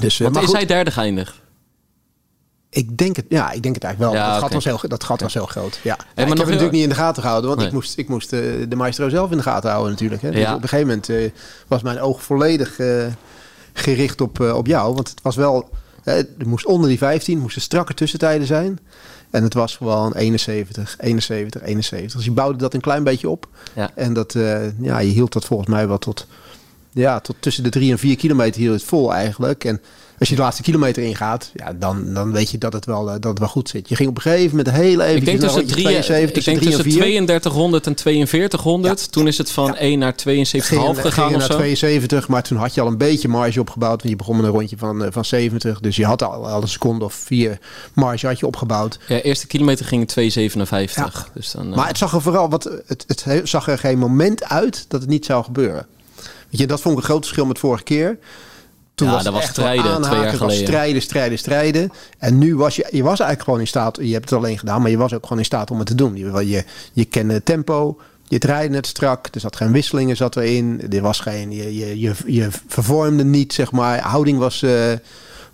Dus, 0.00 0.18
uh, 0.18 0.24
Want 0.24 0.36
is 0.36 0.44
goed, 0.44 0.56
hij 0.56 0.66
derde 0.66 0.90
geëindigd? 0.90 1.42
Ik 2.70 2.96
denk 2.96 3.16
het, 3.16 3.24
ja, 3.28 3.50
ik 3.50 3.62
denk 3.62 3.74
het 3.74 3.84
eigenlijk 3.84 4.14
wel. 4.14 4.22
Ja, 4.22 4.26
dat, 4.26 4.36
okay. 4.36 4.40
gat 4.40 4.64
was 4.64 4.64
heel, 4.64 4.88
dat 4.88 5.04
gat 5.04 5.20
was 5.20 5.34
heel 5.34 5.46
groot. 5.46 5.80
Ja. 5.82 5.96
Hey, 5.96 6.06
maar 6.14 6.22
ik 6.22 6.28
heb 6.28 6.38
het 6.38 6.46
natuurlijk 6.46 6.72
niet 6.72 6.82
in 6.82 6.88
de 6.88 6.94
gaten 6.94 7.22
gehouden, 7.22 7.48
want 7.48 7.60
nee. 7.60 7.68
ik 7.68 7.74
moest, 7.74 7.98
ik 7.98 8.08
moest 8.08 8.32
uh, 8.32 8.40
de 8.68 8.76
maestro 8.76 9.08
zelf 9.08 9.30
in 9.30 9.36
de 9.36 9.42
gaten 9.42 9.70
houden 9.70 9.92
natuurlijk. 9.92 10.22
Hè. 10.22 10.30
Dus 10.30 10.40
ja. 10.40 10.54
op 10.54 10.62
een 10.62 10.68
gegeven 10.68 10.86
moment 10.86 11.08
uh, 11.08 11.30
was 11.68 11.82
mijn 11.82 12.00
oog 12.00 12.22
volledig 12.22 12.78
uh, 12.78 13.06
gericht 13.72 14.20
op, 14.20 14.40
op 14.40 14.66
jou. 14.66 14.94
Want 14.94 15.08
het 15.08 15.22
was 15.22 15.36
wel, 15.36 15.68
het 16.02 16.46
moest 16.46 16.66
onder 16.66 16.88
die 16.88 16.98
15, 16.98 17.38
moesten 17.38 17.62
strakke 17.62 17.94
tussentijden 17.94 18.46
zijn. 18.46 18.78
En 19.34 19.42
het 19.42 19.54
was 19.54 19.76
gewoon 19.76 20.12
71, 20.14 20.96
71, 21.00 21.62
71. 21.62 22.16
Dus 22.16 22.24
je 22.24 22.30
bouwde 22.30 22.58
dat 22.58 22.74
een 22.74 22.80
klein 22.80 23.04
beetje 23.04 23.28
op. 23.28 23.48
Ja. 23.74 23.90
En 23.94 24.12
dat, 24.12 24.32
ja, 24.80 24.98
je 24.98 25.10
hield 25.10 25.32
dat 25.32 25.44
volgens 25.44 25.68
mij 25.68 25.88
wel 25.88 25.98
tot, 25.98 26.26
ja, 26.90 27.20
tot 27.20 27.36
tussen 27.40 27.62
de 27.62 27.70
3 27.70 27.90
en 27.90 27.98
4 27.98 28.16
kilometer 28.16 28.60
hield 28.60 28.74
het 28.74 28.84
vol 28.84 29.14
eigenlijk. 29.14 29.64
En 29.64 29.80
als 30.18 30.28
je 30.28 30.34
de 30.34 30.40
laatste 30.42 30.62
kilometer 30.62 31.02
ingaat, 31.02 31.50
ja, 31.54 31.72
dan, 31.72 32.14
dan 32.14 32.32
weet 32.32 32.50
je 32.50 32.58
dat 32.58 32.72
het, 32.72 32.84
wel, 32.84 33.04
dat 33.04 33.24
het 33.24 33.38
wel 33.38 33.48
goed 33.48 33.68
zit. 33.68 33.88
Je 33.88 33.96
ging 33.96 34.08
op 34.08 34.16
een 34.16 34.22
gegeven 34.22 34.56
moment 34.56 34.76
heel 34.76 35.00
even... 35.00 35.16
Ik 35.16 35.24
denk 35.24 35.40
tussen, 35.40 35.66
72, 35.66 36.36
ik 36.36 36.44
denk 36.44 36.62
tussen 36.62 36.90
3200 36.90 37.86
en 37.86 37.98
4200. 37.98 39.00
Ja. 39.00 39.06
Toen 39.10 39.26
is 39.26 39.38
het 39.38 39.50
van 39.50 39.66
ja. 39.66 39.76
1 39.76 39.98
naar 39.98 40.12
72,5 40.12 40.16
gegaan 40.24 41.28
ging 41.28 41.38
naar 41.38 41.48
72, 41.48 42.28
maar 42.28 42.42
toen 42.42 42.58
had 42.58 42.74
je 42.74 42.80
al 42.80 42.86
een 42.86 42.98
beetje 42.98 43.28
marge 43.28 43.60
opgebouwd. 43.60 43.98
Want 44.00 44.10
je 44.10 44.16
begon 44.16 44.36
met 44.36 44.44
een 44.44 44.50
rondje 44.50 44.76
van, 44.78 45.06
van 45.10 45.24
70. 45.24 45.80
Dus 45.80 45.96
je 45.96 46.04
had 46.04 46.22
al, 46.22 46.48
al 46.48 46.62
een 46.62 46.68
seconde 46.68 47.04
of 47.04 47.14
vier 47.14 47.58
marge 47.92 48.26
had 48.26 48.38
je 48.38 48.46
opgebouwd. 48.46 48.98
Ja, 49.08 49.20
eerste 49.20 49.46
kilometer 49.46 49.86
ging 49.86 50.12
2,57. 50.20 50.94
Ja. 50.94 51.10
Dus 51.34 51.50
dan, 51.50 51.70
uh... 51.70 51.76
Maar 51.76 51.88
het 51.88 51.98
zag 51.98 52.12
er 52.12 52.22
vooral, 52.22 52.50
wat, 52.50 52.70
het, 52.86 53.04
het 53.06 53.48
zag 53.48 53.68
er 53.68 53.78
geen 53.78 53.98
moment 53.98 54.44
uit 54.44 54.84
dat 54.88 55.00
het 55.00 55.10
niet 55.10 55.24
zou 55.24 55.44
gebeuren. 55.44 55.86
Weet 56.50 56.60
je, 56.60 56.66
dat 56.66 56.80
vond 56.80 56.94
ik 56.94 57.00
een 57.00 57.08
groot 57.08 57.22
verschil 57.22 57.46
met 57.46 57.58
vorige 57.58 57.82
keer. 57.82 58.18
Toen 58.94 59.08
ja, 59.08 59.14
was 59.14 59.24
dat 59.24 59.32
was 59.32 59.44
strijden 59.44 60.02
twee 60.02 60.20
jaar 60.20 60.32
geleden. 60.32 60.66
strijden, 60.66 61.02
strijden, 61.02 61.38
strijden. 61.38 61.92
En 62.18 62.38
nu 62.38 62.56
was 62.56 62.76
je, 62.76 62.88
je 62.90 63.02
was 63.02 63.20
eigenlijk 63.20 63.42
gewoon 63.42 63.60
in 63.60 63.66
staat, 63.66 63.98
je 64.00 64.12
hebt 64.12 64.30
het 64.30 64.38
alleen 64.38 64.58
gedaan, 64.58 64.82
maar 64.82 64.90
je 64.90 64.96
was 64.96 65.12
ook 65.12 65.22
gewoon 65.22 65.38
in 65.38 65.44
staat 65.44 65.70
om 65.70 65.78
het 65.78 65.86
te 65.86 65.94
doen. 65.94 66.16
Je, 66.16 66.48
je, 66.48 66.64
je 66.92 67.04
kende 67.04 67.34
het 67.34 67.44
tempo, 67.44 67.98
je 68.28 68.38
draaide 68.38 68.76
het 68.76 68.86
strak, 68.86 69.28
er 69.32 69.40
zat 69.40 69.56
geen 69.56 69.72
wisselingen 69.72 70.16
zat 70.16 70.36
erin, 70.36 70.92
er 70.92 71.02
was 71.02 71.20
geen, 71.20 71.52
je, 71.52 71.74
je, 71.76 72.00
je, 72.00 72.12
je 72.26 72.48
vervormde 72.66 73.24
niet, 73.24 73.52
zeg 73.52 73.72
maar. 73.72 74.00
Houding 74.00 74.38
was, 74.38 74.62
uh, 74.62 74.92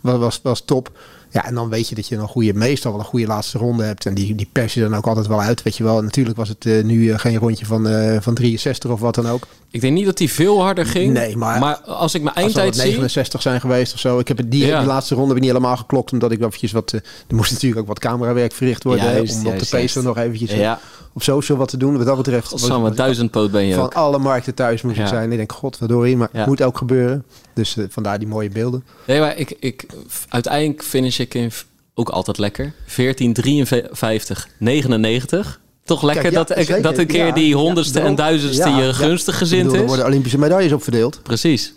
was, 0.01 0.41
was 0.43 0.61
top. 0.65 0.91
Ja, 1.33 1.45
en 1.45 1.55
dan 1.55 1.69
weet 1.69 1.89
je 1.89 1.95
dat 1.95 2.09
je 2.09 2.17
een 2.17 2.29
goede, 2.29 2.55
meestal 2.55 2.91
wel 2.91 3.01
een 3.01 3.07
goede 3.07 3.27
laatste 3.27 3.59
ronde 3.59 3.85
hebt. 3.85 4.07
En 4.07 4.15
die, 4.15 4.35
die 4.35 4.49
pers 4.53 4.75
je 4.75 4.81
dan 4.81 4.95
ook 4.95 5.07
altijd 5.07 5.27
wel 5.27 5.41
uit. 5.41 5.63
Weet 5.63 5.77
je 5.77 5.85
wel, 5.85 6.03
natuurlijk 6.03 6.37
was 6.37 6.49
het 6.49 6.65
uh, 6.65 6.85
nu 6.85 6.95
uh, 6.95 7.19
geen 7.19 7.37
rondje 7.37 7.67
van, 7.67 7.87
uh, 7.87 8.17
van 8.21 8.35
63 8.35 8.91
of 8.91 9.01
wat 9.01 9.15
dan 9.15 9.29
ook. 9.29 9.47
Ik 9.71 9.81
denk 9.81 9.95
niet 9.95 10.05
dat 10.05 10.19
hij 10.19 10.29
veel 10.29 10.63
harder 10.63 10.87
ging. 10.87 11.13
Nee, 11.13 11.37
maar, 11.37 11.61
maar 11.61 11.77
als 11.77 12.15
ik 12.15 12.23
mijn 12.23 12.35
eindtijd 12.35 12.77
zie... 12.77 12.85
69 12.85 13.43
zijn 13.43 13.61
geweest 13.61 13.93
of 13.93 13.99
zo. 13.99 14.19
Ik 14.19 14.29
heb 14.29 14.37
het 14.37 14.51
die, 14.51 14.67
ja. 14.67 14.79
die 14.79 14.89
laatste 14.89 15.15
ronde 15.15 15.35
niet 15.35 15.45
helemaal 15.45 15.77
geklokt. 15.77 16.13
Omdat 16.13 16.33
ik 16.33 16.39
wel 16.39 16.47
eventjes 16.47 16.73
wat... 16.73 16.93
er 16.93 17.03
moest 17.29 17.53
natuurlijk 17.53 17.81
ook 17.81 17.87
wat 17.87 17.99
camerawerk 17.99 18.53
verricht 18.53 18.85
worden. 18.85 19.05
Juist, 19.05 19.39
om 19.39 19.47
op 19.47 19.59
de 19.59 19.67
pacer 19.71 20.03
nog 20.03 20.19
eventjes 20.19 20.53
ja. 20.53 20.81
op 21.13 21.23
social 21.23 21.59
wat 21.59 21.69
te 21.69 21.77
doen. 21.77 21.97
Wat 21.97 22.07
dat 22.07 22.17
betreft... 22.17 22.53
Samen 22.55 22.97
duizend 22.97 23.31
poot 23.31 23.51
ben 23.51 23.65
je 23.65 23.75
Van 23.75 23.85
ook. 23.85 23.95
alle 23.95 24.19
markten 24.19 24.55
thuis 24.55 24.83
moest 24.83 24.99
ik 24.99 25.07
zijn. 25.07 25.31
Ik 25.31 25.37
denk, 25.37 25.53
god, 25.53 25.79
waardoor 25.79 26.09
in. 26.09 26.19
Maar 26.19 26.29
het 26.33 26.47
moet 26.47 26.63
ook 26.63 26.79
gebeuren. 26.79 27.25
Dus 27.61 27.77
vandaar 27.89 28.19
die 28.19 28.29
mooie 28.29 28.49
beelden. 28.49 28.85
Nee, 29.07 29.21
maar 29.21 29.37
ik, 29.37 29.57
ik, 29.61 29.87
uiteindelijk 30.29 30.83
finish 30.83 31.19
ik 31.19 31.35
in 31.35 31.53
ook 31.95 32.09
altijd 32.09 32.39
lekker. 32.39 32.73
14, 32.87 33.33
53, 33.33 34.49
99. 34.59 35.61
Toch 35.85 36.03
lekker 36.03 36.23
Kijk, 36.23 36.35
ja, 36.35 36.45
dat, 36.45 36.57
zeker. 36.57 36.83
dat 36.83 36.99
een 36.99 37.07
keer 37.07 37.27
ja, 37.27 37.33
die 37.33 37.55
honderdste 37.55 37.99
ja, 37.99 38.05
en 38.05 38.15
duizendste 38.15 38.69
je 38.69 38.95
gunstig 38.95 39.39
gezind 39.39 39.73
is. 39.73 39.81
Er 39.81 39.87
worden 39.87 40.07
Olympische 40.07 40.39
medailles 40.39 40.73
op 40.73 40.83
verdeeld. 40.83 41.23
Precies. 41.23 41.73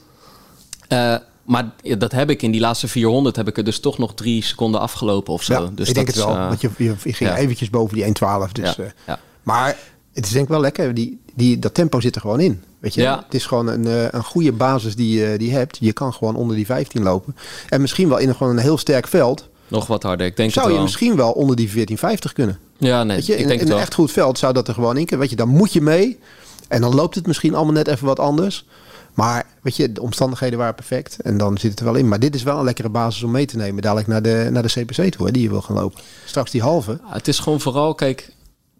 Uh, 0.89 1.15
maar 1.43 1.71
dat 1.97 2.11
heb 2.11 2.29
ik 2.29 2.41
in 2.41 2.51
die 2.51 2.61
laatste 2.61 2.87
400 2.87 3.35
heb 3.35 3.47
ik 3.47 3.57
er 3.57 3.63
dus 3.63 3.79
toch 3.79 3.97
nog 3.97 4.13
drie 4.13 4.43
seconden 4.43 4.81
afgelopen 4.81 5.33
of 5.33 5.43
zo. 5.43 5.53
Ja, 5.53 5.69
dus 5.73 5.87
ik 5.87 5.95
denk 5.95 6.07
het 6.07 6.15
wel. 6.15 6.29
Uh, 6.29 6.47
want 6.47 6.61
je, 6.61 6.69
je, 6.77 6.95
je 7.03 7.13
ging 7.13 7.35
eventjes 7.35 7.69
boven 7.69 7.95
die 7.95 8.05
1.12. 8.05 8.51
Dus, 8.51 8.77
uh, 8.77 9.13
maar 9.43 9.77
het 10.13 10.25
is 10.25 10.32
denk 10.32 10.43
ik 10.43 10.51
wel 10.51 10.60
lekker. 10.60 10.93
Die, 10.93 11.20
die, 11.34 11.60
dat 11.60 11.74
tempo 11.74 12.00
zit 12.00 12.15
er 12.15 12.22
gewoon 12.22 12.39
in. 12.39 12.63
Weet 12.79 12.93
je, 12.93 13.01
ja. 13.01 13.24
het 13.25 13.34
is 13.34 13.46
gewoon 13.46 13.67
een, 13.67 14.15
een 14.15 14.24
goede 14.24 14.51
basis 14.51 14.96
die 14.96 15.20
je 15.20 15.38
die 15.38 15.51
hebt. 15.53 15.77
Je 15.79 15.93
kan 15.93 16.13
gewoon 16.13 16.36
onder 16.36 16.55
die 16.55 16.65
15 16.65 17.03
lopen. 17.03 17.36
En 17.70 17.82
misschien 17.82 18.10
wel 18.10 18.17
in 18.17 18.29
een, 18.29 18.36
gewoon 18.36 18.58
een 18.58 18.63
heel 18.63 18.77
sterk 18.77 19.08
veld. 19.08 19.50
Nog 19.67 19.88
wat 19.88 20.03
harder. 20.03 20.25
Ik 20.25 20.38
denk 20.38 20.51
zou 20.51 20.67
het 20.67 20.75
je 20.75 20.82
misschien 20.82 21.15
wel 21.15 21.32
onder 21.32 21.55
die 21.55 21.66
1450 21.66 22.33
kunnen. 22.33 22.59
Ja, 22.77 23.03
nee. 23.03 23.16
Weet 23.18 23.25
je, 23.25 23.31
ik 23.31 23.37
denk 23.37 23.51
in, 23.51 23.57
het 23.57 23.68
een 23.68 23.74
wel. 23.74 23.83
echt 23.83 23.94
goed 23.94 24.11
veld 24.11 24.37
zou 24.37 24.53
dat 24.53 24.68
er 24.68 24.74
gewoon 24.74 24.98
in 24.98 25.05
kunnen. 25.05 25.20
Weet 25.20 25.29
je, 25.29 25.35
dan 25.35 25.48
moet 25.48 25.74
je 25.74 25.81
mee. 25.81 26.20
En 26.68 26.81
dan 26.81 26.96
loopt 26.96 27.16
het 27.16 27.27
misschien 27.27 27.55
allemaal 27.55 27.74
net 27.74 27.87
even 27.87 28.05
wat 28.05 28.20
anders. 28.20 28.66
Maar 29.14 29.46
weet 29.61 29.75
je, 29.75 29.92
de 29.92 30.01
omstandigheden 30.01 30.59
waren 30.59 30.75
perfect. 30.75 31.20
En 31.22 31.37
dan 31.37 31.57
zit 31.57 31.72
het 31.72 31.79
er 31.79 31.85
wel 31.85 31.96
in. 31.96 32.07
Maar 32.07 32.20
dit 32.20 32.35
is 32.35 32.44
wel 32.44 32.57
een 32.57 32.64
lekkere 32.64 32.90
basis 32.90 33.24
om 33.24 33.31
mee 33.31 33.46
te 33.46 33.57
nemen. 33.57 33.81
Dadelijk 33.81 34.07
naar 34.07 34.22
de, 34.22 34.48
naar 34.51 34.64
de 34.64 34.81
CPC 34.81 35.11
toe, 35.11 35.25
hè, 35.25 35.31
die 35.31 35.42
je 35.42 35.50
wil 35.50 35.61
gaan 35.61 35.75
lopen. 35.75 36.01
Straks 36.25 36.51
die 36.51 36.61
halve. 36.61 36.92
Ja, 36.92 37.14
het 37.14 37.27
is 37.27 37.40
gewoon 37.40 37.61
vooral, 37.61 37.96
kijk, 37.96 38.29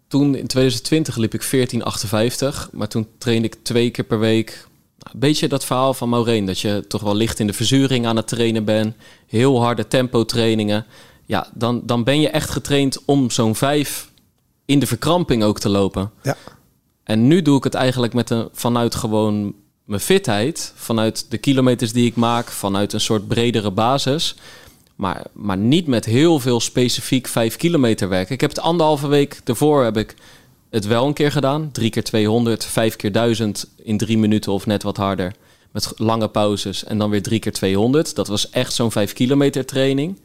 toen 0.08 0.34
in 0.34 0.46
2020 0.46 1.16
liep 1.16 1.34
ik 1.34 1.42
14,58. 1.44 2.70
Maar 2.72 2.88
toen 2.88 3.06
trainde 3.18 3.46
ik 3.46 3.56
twee 3.62 3.90
keer 3.90 4.04
per 4.04 4.18
week. 4.18 4.66
Een 4.98 5.18
beetje 5.18 5.48
dat 5.48 5.64
verhaal 5.64 5.94
van 5.94 6.08
Maureen. 6.08 6.44
Dat 6.44 6.60
je 6.60 6.84
toch 6.88 7.02
wel 7.02 7.14
licht 7.14 7.38
in 7.38 7.46
de 7.46 7.52
verzuring 7.52 8.06
aan 8.06 8.16
het 8.16 8.28
trainen 8.28 8.64
bent. 8.64 8.94
Heel 9.26 9.62
harde 9.62 9.88
tempo 9.88 10.24
trainingen. 10.24 10.86
Ja, 11.26 11.48
dan, 11.54 11.82
dan 11.84 12.04
ben 12.04 12.20
je 12.20 12.28
echt 12.28 12.50
getraind 12.50 13.04
om 13.04 13.30
zo'n 13.30 13.54
vijf 13.54 14.10
in 14.64 14.78
de 14.78 14.86
verkramping 14.86 15.42
ook 15.42 15.58
te 15.58 15.68
lopen. 15.68 16.10
Ja. 16.22 16.36
En 17.04 17.26
nu 17.26 17.42
doe 17.42 17.56
ik 17.56 17.64
het 17.64 17.74
eigenlijk 17.74 18.12
met 18.12 18.30
een, 18.30 18.48
vanuit 18.52 18.94
gewoon 18.94 19.54
mijn 19.84 20.00
fitheid. 20.00 20.72
Vanuit 20.74 21.30
de 21.30 21.38
kilometers 21.38 21.92
die 21.92 22.06
ik 22.06 22.16
maak. 22.16 22.50
Vanuit 22.50 22.92
een 22.92 23.00
soort 23.00 23.28
bredere 23.28 23.70
basis. 23.70 24.36
Maar, 24.94 25.24
maar 25.32 25.56
niet 25.56 25.86
met 25.86 26.04
heel 26.04 26.40
veel 26.40 26.60
specifiek 26.60 27.26
vijf 27.26 27.56
kilometer 27.56 28.08
werken. 28.08 28.34
Ik 28.34 28.40
heb 28.40 28.50
het 28.50 28.60
anderhalve 28.60 29.08
week 29.08 29.40
ervoor 29.44 29.84
heb 29.84 29.96
ik 29.96 30.14
het 30.70 30.86
wel 30.86 31.06
een 31.06 31.12
keer 31.12 31.32
gedaan. 31.32 31.70
Drie 31.72 31.90
keer 31.90 32.04
200, 32.04 32.64
vijf 32.64 32.96
keer 32.96 33.12
1000 33.12 33.70
in 33.76 33.98
drie 33.98 34.18
minuten 34.18 34.52
of 34.52 34.66
net 34.66 34.82
wat 34.82 34.96
harder. 34.96 35.34
Met 35.70 35.92
lange 35.96 36.28
pauzes 36.28 36.84
en 36.84 36.98
dan 36.98 37.10
weer 37.10 37.22
drie 37.22 37.38
keer 37.38 37.52
200. 37.52 38.14
Dat 38.14 38.28
was 38.28 38.50
echt 38.50 38.72
zo'n 38.72 38.92
vijf 38.92 39.12
kilometer 39.12 39.66
training. 39.66 40.18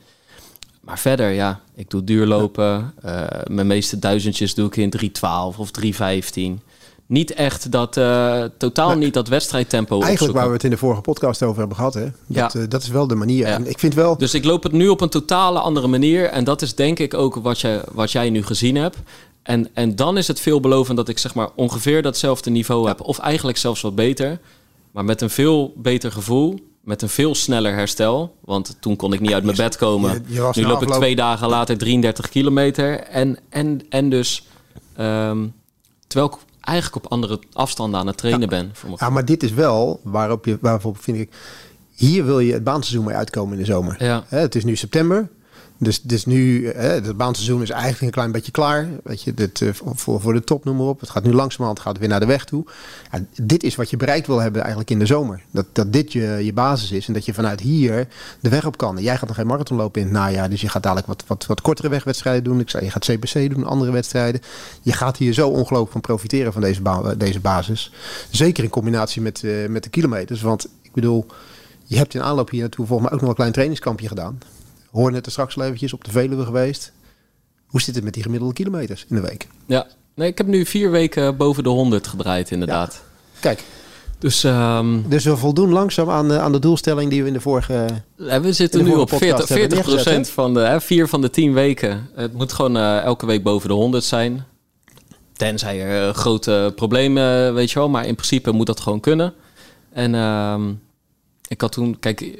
Maar 0.81 0.99
verder, 0.99 1.29
ja, 1.29 1.61
ik 1.75 1.89
doe 1.89 2.03
duurlopen. 2.03 2.93
Uh, 3.05 3.27
mijn 3.47 3.67
meeste 3.67 3.99
duizendjes 3.99 4.53
doe 4.53 4.67
ik 4.67 4.77
in 4.77 4.89
312 4.89 5.59
of 5.59 5.71
315. 5.71 6.61
Niet 7.09 7.33
echt 7.33 7.71
dat, 7.71 7.97
uh, 7.97 8.43
totaal 8.57 8.97
niet 8.97 9.13
dat 9.13 9.27
wedstrijdtempo 9.27 10.01
Eigenlijk 10.01 10.11
opzoeken. 10.11 10.35
waar 10.35 10.47
we 10.47 10.53
het 10.53 10.63
in 10.63 10.69
de 10.69 10.77
vorige 10.77 11.01
podcast 11.01 11.43
over 11.43 11.59
hebben 11.59 11.77
gehad, 11.77 11.93
hè? 11.93 12.03
Dat, 12.03 12.53
ja. 12.53 12.59
uh, 12.59 12.65
dat 12.67 12.81
is 12.81 12.87
wel 12.87 13.07
de 13.07 13.15
manier. 13.15 13.47
Ja. 13.47 13.53
En 13.53 13.69
ik 13.69 13.79
vind 13.79 13.93
wel... 13.93 14.17
Dus 14.17 14.33
ik 14.33 14.43
loop 14.43 14.63
het 14.63 14.71
nu 14.71 14.87
op 14.87 15.01
een 15.01 15.09
totale 15.09 15.59
andere 15.59 15.87
manier. 15.87 16.25
En 16.25 16.43
dat 16.43 16.61
is 16.61 16.75
denk 16.75 16.99
ik 16.99 17.13
ook 17.13 17.35
wat, 17.35 17.59
je, 17.59 17.83
wat 17.91 18.11
jij 18.11 18.29
nu 18.29 18.43
gezien 18.43 18.75
hebt. 18.75 18.97
En, 19.43 19.69
en 19.73 19.95
dan 19.95 20.17
is 20.17 20.27
het 20.27 20.39
veelbelovend 20.39 20.97
dat 20.97 21.09
ik 21.09 21.17
zeg 21.17 21.33
maar 21.33 21.49
ongeveer 21.55 22.01
datzelfde 22.01 22.49
niveau 22.49 22.87
heb. 22.87 23.01
Of 23.01 23.19
eigenlijk 23.19 23.57
zelfs 23.57 23.81
wat 23.81 23.95
beter. 23.95 24.39
Maar 24.91 25.05
met 25.05 25.21
een 25.21 25.29
veel 25.29 25.73
beter 25.77 26.11
gevoel. 26.11 26.59
Met 26.81 27.01
een 27.01 27.09
veel 27.09 27.35
sneller 27.35 27.73
herstel. 27.73 28.35
Want 28.39 28.77
toen 28.79 28.95
kon 28.95 29.13
ik 29.13 29.19
niet 29.19 29.33
uit 29.33 29.43
mijn 29.43 29.57
bed 29.57 29.77
komen. 29.77 30.23
Je, 30.27 30.49
je 30.51 30.61
nu 30.61 30.67
loop 30.67 30.81
ik 30.81 30.89
twee 30.89 31.15
dagen 31.15 31.49
later 31.49 31.77
33 31.77 32.29
kilometer. 32.29 32.99
En, 32.99 33.37
en, 33.49 33.81
en 33.89 34.09
dus... 34.09 34.47
Um, 34.99 35.53
terwijl 36.07 36.31
ik 36.33 36.39
eigenlijk 36.61 37.05
op 37.05 37.11
andere 37.11 37.39
afstanden 37.53 37.99
aan 37.99 38.07
het 38.07 38.17
trainen 38.17 38.41
ja. 38.41 38.47
ben. 38.47 38.69
Voor 38.73 38.95
ja, 38.97 39.09
maar 39.09 39.25
dit 39.25 39.43
is 39.43 39.51
wel 39.51 39.99
waarop 40.03 40.45
je... 40.45 40.57
Waarop 40.61 40.97
vind 41.01 41.17
ik... 41.17 41.29
Hier 41.95 42.25
wil 42.25 42.39
je 42.39 42.53
het 42.53 42.63
baanseizoen 42.63 43.05
mee 43.05 43.15
uitkomen 43.15 43.53
in 43.53 43.59
de 43.59 43.65
zomer. 43.65 44.03
Ja. 44.03 44.23
Het 44.27 44.55
is 44.55 44.63
nu 44.63 44.75
september. 44.75 45.29
Dus, 45.81 46.01
dus 46.01 46.25
nu, 46.25 46.67
hè, 46.67 46.89
het 46.89 47.17
baanseizoen 47.17 47.61
is 47.61 47.69
eigenlijk 47.69 48.01
een 48.01 48.11
klein 48.11 48.31
beetje 48.31 48.51
klaar. 48.51 48.87
Weet 49.03 49.21
je, 49.21 49.33
dit, 49.33 49.59
uh, 49.59 49.69
voor, 49.73 50.21
voor 50.21 50.33
de 50.33 50.43
top, 50.43 50.65
noem 50.65 50.77
maar 50.77 50.85
op. 50.85 50.99
Het 50.99 51.09
gaat 51.09 51.23
nu 51.23 51.33
langzamerhand 51.33 51.79
gaat 51.79 51.97
weer 51.97 52.07
naar 52.07 52.19
de 52.19 52.25
weg 52.25 52.45
toe. 52.45 52.65
Dit 53.41 53.63
is 53.63 53.75
wat 53.75 53.89
je 53.89 53.97
bereikt 53.97 54.27
wil 54.27 54.39
hebben 54.39 54.61
eigenlijk 54.61 54.91
in 54.91 54.99
de 54.99 55.05
zomer. 55.05 55.41
Dat, 55.51 55.65
dat 55.73 55.93
dit 55.93 56.11
je, 56.11 56.39
je 56.43 56.53
basis 56.53 56.91
is 56.91 57.07
en 57.07 57.13
dat 57.13 57.25
je 57.25 57.33
vanuit 57.33 57.59
hier 57.59 58.07
de 58.39 58.49
weg 58.49 58.65
op 58.65 58.77
kan. 58.77 58.97
En 58.97 59.03
jij 59.03 59.17
gaat 59.17 59.27
nog 59.27 59.37
geen 59.37 59.47
marathon 59.47 59.77
lopen 59.77 60.01
in 60.01 60.07
het 60.07 60.15
najaar. 60.15 60.49
Dus 60.49 60.61
je 60.61 60.69
gaat 60.69 60.83
dadelijk 60.83 61.07
wat, 61.07 61.23
wat, 61.27 61.45
wat 61.45 61.61
kortere 61.61 61.89
wegwedstrijden 61.89 62.43
doen. 62.43 62.59
Ik 62.59 62.69
zei, 62.69 62.85
je 62.85 62.91
gaat 62.91 63.05
CPC 63.05 63.53
doen, 63.53 63.65
andere 63.65 63.91
wedstrijden. 63.91 64.41
Je 64.81 64.93
gaat 64.93 65.17
hier 65.17 65.33
zo 65.33 65.49
ongelooflijk 65.49 65.91
van 65.91 66.01
profiteren 66.01 66.53
van 66.53 66.61
deze, 66.61 66.81
deze 67.17 67.39
basis. 67.39 67.93
Zeker 68.29 68.63
in 68.63 68.69
combinatie 68.69 69.21
met, 69.21 69.41
uh, 69.43 69.67
met 69.67 69.83
de 69.83 69.89
kilometers. 69.89 70.41
Want 70.41 70.67
ik 70.81 70.91
bedoel, 70.93 71.25
je 71.83 71.97
hebt 71.97 72.13
in 72.13 72.23
aanloop 72.23 72.49
hier 72.49 72.61
naartoe 72.61 72.85
volgens 72.85 73.09
mij 73.09 73.17
ook 73.17 73.21
nog 73.21 73.29
een 73.29 73.35
klein 73.35 73.51
trainingskampje 73.51 74.07
gedaan. 74.07 74.37
Hoor 74.91 75.11
net 75.11 75.25
er 75.25 75.31
straks 75.31 75.57
al 75.57 75.63
eventjes 75.63 75.93
op 75.93 76.03
de 76.03 76.11
Veluwe 76.11 76.45
geweest. 76.45 76.91
Hoe 77.67 77.81
zit 77.81 77.95
het 77.95 78.03
met 78.03 78.13
die 78.13 78.23
gemiddelde 78.23 78.53
kilometers 78.53 79.05
in 79.09 79.15
de 79.15 79.21
week? 79.21 79.47
Ja, 79.65 79.87
nee, 80.15 80.27
ik 80.29 80.37
heb 80.37 80.47
nu 80.47 80.65
vier 80.65 80.91
weken 80.91 81.37
boven 81.37 81.63
de 81.63 81.69
100 81.69 82.07
gedraaid 82.07 82.51
inderdaad. 82.51 82.93
Ja. 82.93 83.39
Kijk. 83.39 83.63
Dus, 84.19 84.43
ehm, 84.43 85.01
Dus 85.07 85.23
we 85.23 85.37
voldoen 85.37 85.69
langzaam 85.69 86.09
aan, 86.09 86.27
de- 86.27 86.39
aan 86.39 86.51
de 86.51 86.59
doelstelling 86.59 87.09
die 87.09 87.21
we 87.21 87.27
in 87.27 87.33
de 87.33 87.41
vorige... 87.41 87.87
we 88.15 88.53
zitten 88.53 88.83
nu 88.83 88.91
op 88.95 89.09
podcast 89.09 89.21
40, 89.21 89.47
hebben 89.47 89.69
40 89.77 89.85
neergezet, 89.95 90.29
van 90.29 90.53
de 90.53 90.59
hè, 90.59 90.81
vier 90.81 91.07
van 91.07 91.21
de 91.21 91.29
10 91.29 91.53
weken. 91.53 92.09
Het 92.15 92.33
moet 92.33 92.53
gewoon 92.53 92.77
eh, 92.77 92.97
elke 93.03 93.25
week 93.25 93.43
boven 93.43 93.67
de 93.69 93.73
100 93.75 94.03
zijn. 94.03 94.45
Tenzij 95.33 95.81
er 95.81 96.07
eh, 96.07 96.13
grote 96.15 96.73
problemen, 96.75 97.53
weet 97.53 97.71
je 97.71 97.79
wel. 97.79 97.89
Maar 97.89 98.05
in 98.05 98.15
principe 98.15 98.51
moet 98.51 98.65
dat 98.65 98.79
gewoon 98.79 98.99
kunnen. 98.99 99.33
En 99.91 100.15
ehm, 100.15 100.69
ik 101.47 101.61
had 101.61 101.71
toen, 101.71 101.99
kijk, 101.99 102.39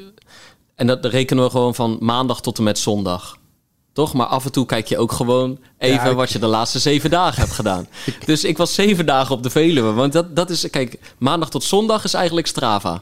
en 0.79 0.87
dat 0.87 1.05
rekenen 1.05 1.43
we 1.43 1.49
gewoon 1.49 1.75
van 1.75 1.97
maandag 1.99 2.41
tot 2.41 2.57
en 2.57 2.63
met 2.63 2.79
zondag. 2.79 3.37
Toch? 3.93 4.13
Maar 4.13 4.25
af 4.27 4.45
en 4.45 4.51
toe 4.51 4.65
kijk 4.65 4.87
je 4.87 4.97
ook 4.97 5.11
gewoon 5.11 5.59
even 5.77 5.95
Ja, 6.03 6.09
ik- 6.09 6.15
wat 6.15 6.31
je 6.31 6.39
de 6.39 6.45
laatste 6.47 6.79
zeven 6.79 7.09
dagen 7.09 7.41
hebt 7.41 7.53
gedaan. 7.53 7.87
Dus 8.25 8.43
ik 8.43 8.57
was 8.57 8.73
zeven 8.73 9.05
dagen 9.05 9.35
op 9.35 9.43
de 9.43 9.49
Veluwe. 9.49 9.91
Want 9.93 10.13
dat, 10.13 10.35
dat 10.35 10.49
is, 10.49 10.69
kijk, 10.69 10.99
maandag 11.17 11.49
tot 11.49 11.63
zondag 11.63 12.03
is 12.03 12.13
eigenlijk 12.13 12.47
Strava. 12.47 13.01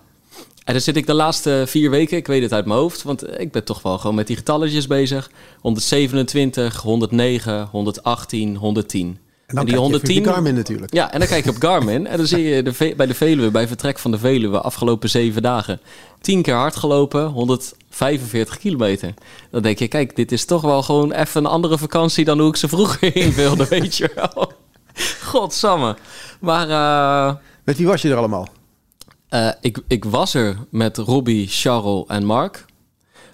En 0.63 0.73
dan 0.73 0.81
zit 0.81 0.95
ik 0.97 1.05
de 1.05 1.13
laatste 1.13 1.63
vier 1.67 1.89
weken, 1.89 2.17
ik 2.17 2.27
weet 2.27 2.41
het 2.41 2.53
uit 2.53 2.65
mijn 2.65 2.79
hoofd, 2.79 3.03
want 3.03 3.39
ik 3.39 3.51
ben 3.51 3.63
toch 3.63 3.81
wel 3.81 3.97
gewoon 3.97 4.15
met 4.15 4.27
die 4.27 4.35
getalletjes 4.35 4.87
bezig. 4.87 5.29
127, 5.61 6.81
109, 6.81 7.67
118, 7.71 8.55
110. 8.55 9.17
En 9.47 9.55
dan 9.55 9.65
die 9.65 9.73
kijk 9.73 9.87
je 9.87 9.93
even 9.95 10.07
110 10.07 10.17
op 10.17 10.23
de 10.23 10.29
Garmin 10.31 10.55
natuurlijk. 10.55 10.93
Ja, 10.93 11.11
en 11.11 11.19
dan 11.19 11.27
kijk 11.27 11.43
je 11.43 11.49
op 11.49 11.55
Garmin 11.59 12.07
en 12.07 12.17
dan 12.17 12.27
zie 12.27 12.43
je 12.43 12.63
de 12.63 12.93
bij 12.97 13.05
de 13.05 13.13
Veluwe, 13.13 13.51
bij 13.51 13.67
vertrek 13.67 13.99
van 13.99 14.11
de 14.11 14.17
Veluwe, 14.17 14.61
afgelopen 14.61 15.09
zeven 15.09 15.41
dagen, 15.41 15.79
10 16.21 16.41
keer 16.41 16.55
hard 16.55 16.75
gelopen, 16.75 17.25
145 17.25 18.57
kilometer. 18.57 19.13
Dan 19.51 19.61
denk 19.61 19.79
je, 19.79 19.87
kijk, 19.87 20.15
dit 20.15 20.31
is 20.31 20.45
toch 20.45 20.61
wel 20.61 20.83
gewoon 20.83 21.11
even 21.11 21.45
een 21.45 21.51
andere 21.51 21.77
vakantie 21.77 22.25
dan 22.25 22.39
hoe 22.39 22.49
ik 22.49 22.55
ze 22.55 22.67
vroeger 22.67 23.15
invulde, 23.25 23.67
weet 23.67 23.95
je 23.97 24.11
wel. 24.15 24.51
Godsamme. 25.23 25.95
Maar 26.39 26.69
eh, 26.69 27.35
Met 27.63 27.77
wie 27.77 27.87
was 27.87 28.01
je 28.01 28.09
er 28.09 28.17
allemaal? 28.17 28.47
eh, 29.29 29.49
ik, 29.61 29.79
ik 29.87 30.05
was 30.05 30.33
er 30.33 30.57
met 30.69 30.97
Robbie, 30.97 31.47
Charles 31.47 32.03
en 32.07 32.25
Mark. 32.25 32.65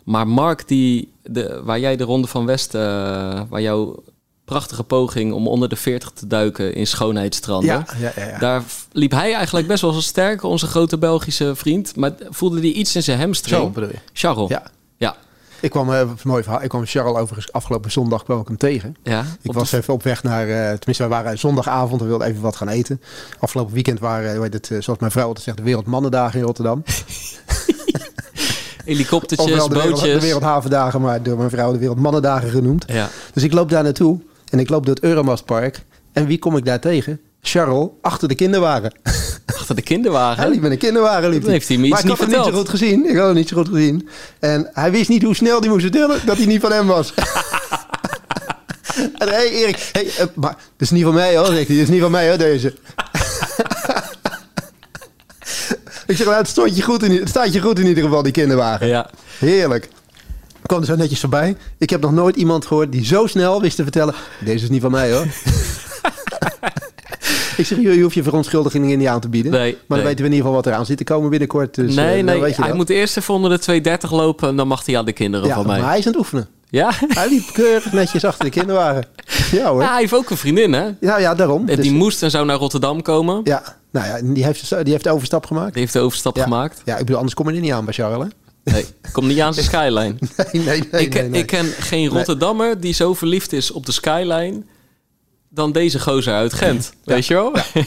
Maar 0.04 0.28
Mark, 0.28 0.67
die, 0.67 1.12
de, 1.23 1.62
waar 1.63 1.80
jij 1.80 1.95
de 1.95 2.04
Ronde 2.04 2.28
van 2.28 2.45
West, 2.45 2.76
eh, 2.76 2.82
waar 3.49 3.62
jouw 3.62 4.04
prachtige 4.53 4.83
poging 4.83 5.33
om 5.33 5.47
onder 5.47 5.69
de 5.69 5.75
40 5.75 6.11
te 6.11 6.27
duiken 6.27 6.73
in 6.75 6.87
schoonheidsstranden. 6.87 7.69
Ja, 7.69 7.85
ja, 7.99 8.11
ja. 8.15 8.27
ja. 8.29 8.37
Daar 8.37 8.63
liep 8.91 9.11
hij 9.11 9.33
eigenlijk 9.33 9.67
best 9.67 9.81
wel 9.81 10.01
sterk, 10.01 10.43
onze 10.43 10.67
grote 10.67 10.97
Belgische 10.97 11.55
vriend. 11.55 11.95
Maar 11.95 12.11
voelde 12.29 12.59
hij 12.59 12.69
iets 12.69 12.95
in 12.95 13.03
zijn 13.03 13.19
hamstring. 13.19 13.61
Zo 13.61 13.69
bedoel 13.69 13.89
je. 13.89 13.95
Charles. 14.13 14.49
Ja. 14.49 14.63
Ja. 14.97 15.15
Ik 15.59 15.69
kwam, 15.69 15.93
eh, 15.93 15.99
een 15.99 16.15
mooi 16.23 16.43
verhaal, 16.43 16.63
ik 16.63 16.69
kwam 16.69 16.85
Charles 16.85 17.17
overigens 17.17 17.51
afgelopen 17.51 17.91
zondag 17.91 18.23
kwam 18.23 18.39
ik 18.41 18.47
hem 18.47 18.57
tegen. 18.57 18.95
ja. 19.03 19.25
Ik 19.41 19.53
was 19.53 19.69
de- 19.69 19.77
even 19.77 19.93
op 19.93 20.03
weg 20.03 20.23
naar, 20.23 20.47
eh, 20.47 20.55
tenminste, 20.55 21.03
we 21.03 21.09
waren 21.09 21.39
zondagavond 21.39 22.01
en 22.01 22.07
wilden 22.07 22.27
even 22.27 22.41
wat 22.41 22.55
gaan 22.55 22.67
eten. 22.69 23.01
Afgelopen 23.39 23.73
weekend 23.73 23.99
waren, 23.99 24.27
eh, 24.29 24.33
hoe 24.35 24.43
heet 24.43 24.53
het, 24.53 24.71
eh, 24.71 24.81
zoals 24.81 24.99
mijn 24.99 25.11
vrouw 25.11 25.27
altijd 25.27 25.45
zegt, 25.45 25.57
de 25.57 25.63
Wereldmannendagen 25.63 26.39
in 26.39 26.45
Rotterdam. 26.45 26.83
helikoptertjes, 28.85 29.47
de, 29.47 29.53
wereld, 29.69 29.73
bootjes. 29.91 30.13
de 30.13 30.19
Wereldhavendagen, 30.25 31.01
maar 31.01 31.23
door 31.23 31.37
mijn 31.37 31.49
vrouw 31.49 31.71
de 31.71 31.77
Wereldmannendagen 31.77 32.49
genoemd. 32.49 32.85
Ja. 32.87 33.09
Dus 33.33 33.43
ik 33.43 33.53
loop 33.53 33.69
daar 33.69 33.83
naartoe 33.83 34.19
en 34.53 34.59
ik 34.59 34.69
loop 34.69 34.85
door 34.85 34.95
het 34.95 35.03
Euromastpark. 35.03 35.83
En 36.11 36.25
wie 36.25 36.39
kom 36.39 36.57
ik 36.57 36.65
daar 36.65 36.79
tegen? 36.79 37.19
Charles, 37.41 37.87
achter 38.01 38.27
de 38.27 38.35
kinderwagen. 38.35 38.91
Achter 39.57 39.75
de 39.75 39.81
kinderwagen. 39.81 40.41
Hij 40.41 40.51
liep 40.51 40.61
met 40.61 40.71
een 40.71 40.77
kinderwagen. 40.77 41.29
Liep 41.29 41.45
heeft 41.45 41.67
hij 41.67 41.77
me 41.77 41.87
maar 41.87 41.99
iets 41.99 42.09
ik 42.09 42.17
had 42.17 42.27
niet 42.27 42.35
het 42.35 42.45
niet 42.45 42.53
zo 42.53 42.59
goed 42.59 42.69
gezien. 42.69 43.09
Ik 43.09 43.15
had 43.17 43.27
het 43.27 43.35
niet 43.35 43.47
zo 43.47 43.57
goed 43.57 43.67
gezien. 43.67 44.09
En 44.39 44.69
hij 44.73 44.91
wist 44.91 45.09
niet 45.09 45.23
hoe 45.23 45.35
snel 45.35 45.59
hij 45.59 45.69
moest 45.69 45.81
vertellen 45.81 46.25
dat 46.25 46.37
hij 46.37 46.45
niet 46.45 46.61
van 46.61 46.71
hem 46.71 46.87
was. 46.87 47.13
en 49.17 49.29
hey 49.29 49.49
Erik, 49.49 49.89
hey, 49.91 50.07
eh, 50.17 50.25
maar 50.33 50.55
dit 50.55 50.61
is 50.77 50.89
niet 50.89 51.03
van 51.03 51.13
mij 51.13 51.37
hoor, 51.37 51.45
zegt 51.45 51.67
hij. 51.67 51.75
Dit 51.75 51.83
is 51.83 51.89
niet 51.89 52.01
van 52.01 52.11
mij 52.11 52.27
hoor, 52.27 52.37
deze. 52.37 52.67
ik 56.07 56.17
zeg, 56.17 56.25
nou, 56.25 56.37
het, 56.37 56.47
stond 56.47 56.75
je 56.75 56.81
goed 56.81 57.03
in, 57.03 57.11
het 57.11 57.29
staat 57.29 57.53
je 57.53 57.61
goed 57.61 57.79
in 57.79 57.87
ieder 57.87 58.03
geval, 58.03 58.23
die 58.23 58.31
kinderwagen. 58.31 58.87
Ja. 58.87 59.09
Heerlijk. 59.39 59.89
Kwam 60.65 60.80
er 60.80 60.86
zo 60.86 60.95
netjes 60.95 61.19
voorbij. 61.19 61.56
Ik 61.78 61.89
heb 61.89 62.02
nog 62.02 62.12
nooit 62.12 62.36
iemand 62.36 62.65
gehoord 62.65 62.91
die 62.91 63.06
zo 63.06 63.28
snel 63.28 63.62
wist 63.62 63.76
te 63.76 63.84
vertellen... 63.84 64.13
Deze 64.45 64.63
is 64.63 64.69
niet 64.69 64.82
van 64.82 64.91
mij 64.91 65.12
hoor. 65.13 65.26
ik 67.58 67.65
zeg, 67.65 67.80
je 67.80 68.02
hoeft 68.02 68.15
je 68.15 68.23
verontschuldigingen 68.23 68.97
niet 68.97 69.08
aan 69.08 69.19
te 69.19 69.30
bieden. 69.30 69.52
Nee, 69.52 69.71
maar 69.71 69.80
dan 69.88 69.97
nee. 69.97 70.06
weten 70.08 70.19
we 70.21 70.26
in 70.26 70.32
ieder 70.32 70.38
geval 70.45 70.54
wat 70.54 70.65
eraan 70.65 70.86
zit 70.86 70.97
te 70.97 71.04
komen 71.04 71.30
binnenkort. 71.30 71.76
Dus, 71.76 71.95
nee, 71.95 72.17
eh, 72.17 72.23
nee. 72.23 72.39
weet 72.39 72.49
je 72.56 72.60
Hij 72.62 72.67
dat. 72.67 72.78
moet 72.78 72.89
eerst 72.89 73.17
even 73.17 73.34
onder 73.34 73.49
de 73.49 73.60
230 73.60 74.12
lopen 74.12 74.49
en 74.49 74.56
dan 74.56 74.67
mag 74.67 74.86
hij 74.86 74.97
aan 74.97 75.06
de 75.06 75.13
kinderen 75.13 75.47
ja, 75.47 75.56
van 75.56 75.67
mij. 75.67 75.80
maar 75.80 75.89
hij 75.89 75.97
is 75.97 76.06
aan 76.06 76.12
het 76.12 76.21
oefenen. 76.21 76.47
Ja? 76.69 76.91
Hij 77.08 77.30
liep 77.30 77.43
keurig 77.54 77.91
netjes 77.91 78.26
achter 78.26 78.45
de 78.45 78.52
kinderwagen. 78.52 79.06
Ja 79.52 79.69
hoor. 79.69 79.82
ja, 79.82 79.91
hij 79.91 79.99
heeft 79.99 80.13
ook 80.13 80.30
een 80.30 80.38
vriendin, 80.38 80.73
hè? 80.73 80.89
Ja, 80.99 81.17
ja 81.19 81.36
daarom. 81.36 81.62
En 81.69 81.76
Dus- 81.76 81.86
die 81.86 81.93
moest 81.93 82.23
en 82.23 82.32
zou 82.32 82.45
naar 82.45 82.58
Rotterdam 82.58 83.02
komen. 83.02 83.41
ja, 83.43 83.63
nou 83.91 84.08
ja, 84.08 84.34
die 84.34 84.45
heeft, 84.45 84.69
die 84.84 84.91
heeft 84.91 85.04
de 85.04 85.10
overstap 85.12 85.45
gemaakt. 85.45 85.71
Die 85.73 85.82
heeft 85.82 85.93
de 85.93 85.99
overstap 85.99 86.36
ja. 86.36 86.43
gemaakt. 86.43 86.82
Ja, 86.86 86.93
ik 86.93 86.99
bedoel, 86.99 87.15
anders 87.15 87.36
kom 87.36 87.49
je 87.49 87.56
er 87.56 87.62
niet 87.62 87.71
aan 87.71 87.86
bij 87.86 87.93
Charles. 87.93 88.28
hè? 88.28 88.32
Nee, 88.63 88.86
kom 89.12 89.28
niet 89.28 89.39
aan 89.39 89.54
zijn 89.54 89.65
skyline. 89.65 90.15
Nee, 90.52 90.63
nee, 90.63 90.84
nee. 90.91 91.02
ik, 91.02 91.10
ken- 91.10 91.21
nee, 91.21 91.30
nee. 91.30 91.41
ik 91.41 91.47
ken 91.47 91.65
geen 91.65 92.08
Rotterdammer 92.10 92.80
die 92.80 92.93
zo 92.93 93.13
verliefd 93.13 93.54
is 93.54 93.71
op 93.71 93.86
de 93.86 93.91
skyline 93.91 94.63
dan 95.49 95.71
deze 95.71 95.99
gozer 95.99 96.34
uit 96.34 96.54
Gent. 96.54 96.93
Weet 97.04 97.26
je 97.28 97.34
wel? 97.34 97.56
Ja. 97.73 97.84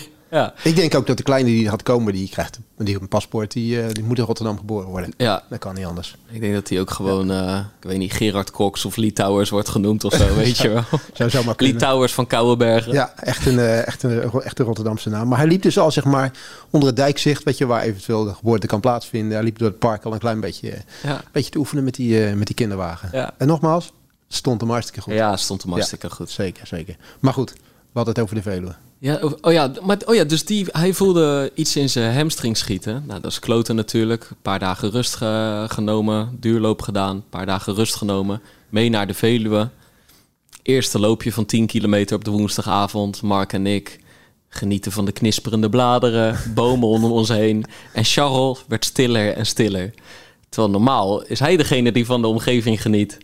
Ik 0.62 0.77
denk 0.77 0.94
ook 0.94 1.07
dat 1.07 1.16
de 1.16 1.22
kleine 1.22 1.49
die 1.49 1.68
gaat 1.68 1.83
komen, 1.83 2.12
die 2.12 2.29
krijgt 2.29 2.59
die 2.79 2.96
op 2.96 3.03
een 3.03 3.09
paspoort, 3.09 3.53
die, 3.53 3.83
eh, 3.83 3.88
die 3.92 4.05
moet 4.05 4.18
in 4.18 4.25
Rotterdam 4.25 4.59
geboren 4.59 4.88
worden. 4.88 5.12
ja. 5.16 5.42
Dat 5.51 5.59
kan 5.59 5.75
niet 5.75 5.85
anders. 5.85 6.16
Ik 6.31 6.40
denk 6.40 6.55
dat 6.55 6.68
hij 6.68 6.81
ook 6.81 6.90
gewoon, 6.90 7.31
eh, 7.31 7.59
ik 7.81 7.88
weet 7.88 7.99
niet, 7.99 8.12
Gerard 8.12 8.51
Cox 8.51 8.85
of 8.85 8.96
Lee 8.96 9.12
Towers 9.12 9.51
wordt 9.51 9.68
genoemd 9.68 10.05
of 10.05 10.14
zo, 10.14 10.35
weet 10.37 10.59
je 10.59 10.68
wel. 10.68 10.83
Zou 11.12 11.31
zomaar 11.31 11.46
Lee 11.46 11.55
kunnen. 11.72 11.79
Towers 11.88 12.14
van 12.14 12.27
Kouwenbergen. 12.27 12.92
Ja, 12.92 13.12
echt 13.16 13.46
een, 13.46 13.59
eh, 13.59 13.87
echt, 13.87 14.03
een, 14.03 14.31
echt 14.42 14.59
een 14.59 14.64
Rotterdamse 14.66 15.09
naam. 15.09 15.29
Maar 15.29 15.38
hij 15.38 15.46
liep 15.46 15.62
dus 15.62 15.79
al 15.79 15.90
zeg 15.90 16.05
maar 16.05 16.31
onder 16.70 16.88
het 16.88 16.96
dijkzicht, 16.96 17.42
weet 17.42 17.59
je, 17.59 17.66
waar 17.66 17.83
eventueel 17.83 18.25
de 18.25 18.35
geboorte 18.35 18.66
kan 18.66 18.81
plaatsvinden. 18.81 19.33
Hij 19.35 19.42
liep 19.44 19.59
door 19.59 19.68
het 19.68 19.79
park 19.79 20.05
al 20.05 20.12
een 20.12 20.18
klein 20.18 20.40
beetje, 20.40 20.75
Ja. 21.03 21.22
beetje 21.33 21.51
te 21.51 21.59
oefenen 21.59 21.85
met 21.85 21.94
die, 21.94 22.25
eh, 22.27 22.35
met 22.35 22.46
die 22.46 22.57
kinderwagen. 22.57 23.09
Ja. 23.12 23.35
En 23.38 23.46
nogmaals, 23.46 23.92
stond 24.29 24.61
hem 24.61 24.70
hartstikke 24.70 25.01
goed. 25.01 25.12
Ja, 25.12 25.37
stond 25.37 25.62
hem 25.62 25.72
hartstikke 25.72 26.11
goed. 26.11 26.31
Zeker, 26.31 26.66
zeker. 26.66 26.96
Maar 27.20 27.33
goed, 27.33 27.53
we 27.53 27.59
hadden 27.92 28.14
het 28.14 28.22
over 28.22 28.35
de 28.35 28.42
Veluwe. 28.42 28.75
Ja, 29.07 29.19
oh, 29.23 29.33
oh 29.40 29.53
ja, 29.53 29.73
maar 29.83 29.99
oh 30.05 30.14
ja, 30.14 30.25
dus 30.25 30.45
die, 30.45 30.66
hij 30.71 30.92
voelde 30.92 31.51
iets 31.55 31.77
in 31.77 31.90
zijn 31.90 32.16
hamstring 32.16 32.57
schieten. 32.57 33.05
Nou, 33.07 33.21
dat 33.21 33.31
is 33.31 33.38
kloten 33.38 33.77
natuurlijk. 33.77 34.27
Een 34.31 34.37
paar 34.42 34.59
dagen 34.59 34.90
rust 34.90 35.14
ge- 35.14 35.64
genomen, 35.69 36.37
duurloop 36.40 36.83
gedaan, 36.83 37.16
een 37.16 37.29
paar 37.29 37.47
dagen 37.47 37.75
rust 37.75 37.95
genomen. 37.95 38.42
Mee 38.69 38.88
naar 38.88 39.07
de 39.07 39.14
Veluwe. 39.14 39.69
Eerste 40.62 40.99
loopje 40.99 41.33
van 41.33 41.47
10 41.47 41.66
kilometer 41.66 42.16
op 42.16 42.25
de 42.25 42.31
woensdagavond. 42.31 43.23
Mark 43.23 43.53
en 43.53 43.66
ik 43.66 44.01
genieten 44.49 44.92
van 44.92 45.05
de 45.05 45.12
knisperende 45.12 45.69
bladeren, 45.69 46.38
bomen 46.55 46.88
om 46.88 47.05
ons 47.05 47.29
heen. 47.29 47.64
En 47.92 48.05
Charles 48.05 48.64
werd 48.69 48.85
stiller 48.85 49.33
en 49.35 49.47
stiller. 49.47 49.95
Terwijl 50.49 50.73
normaal 50.73 51.23
is 51.23 51.38
hij 51.38 51.57
degene 51.57 51.92
die 51.92 52.07
van 52.07 52.21
de 52.21 52.29
omgeving 52.29 52.83
geniet. 52.83 53.19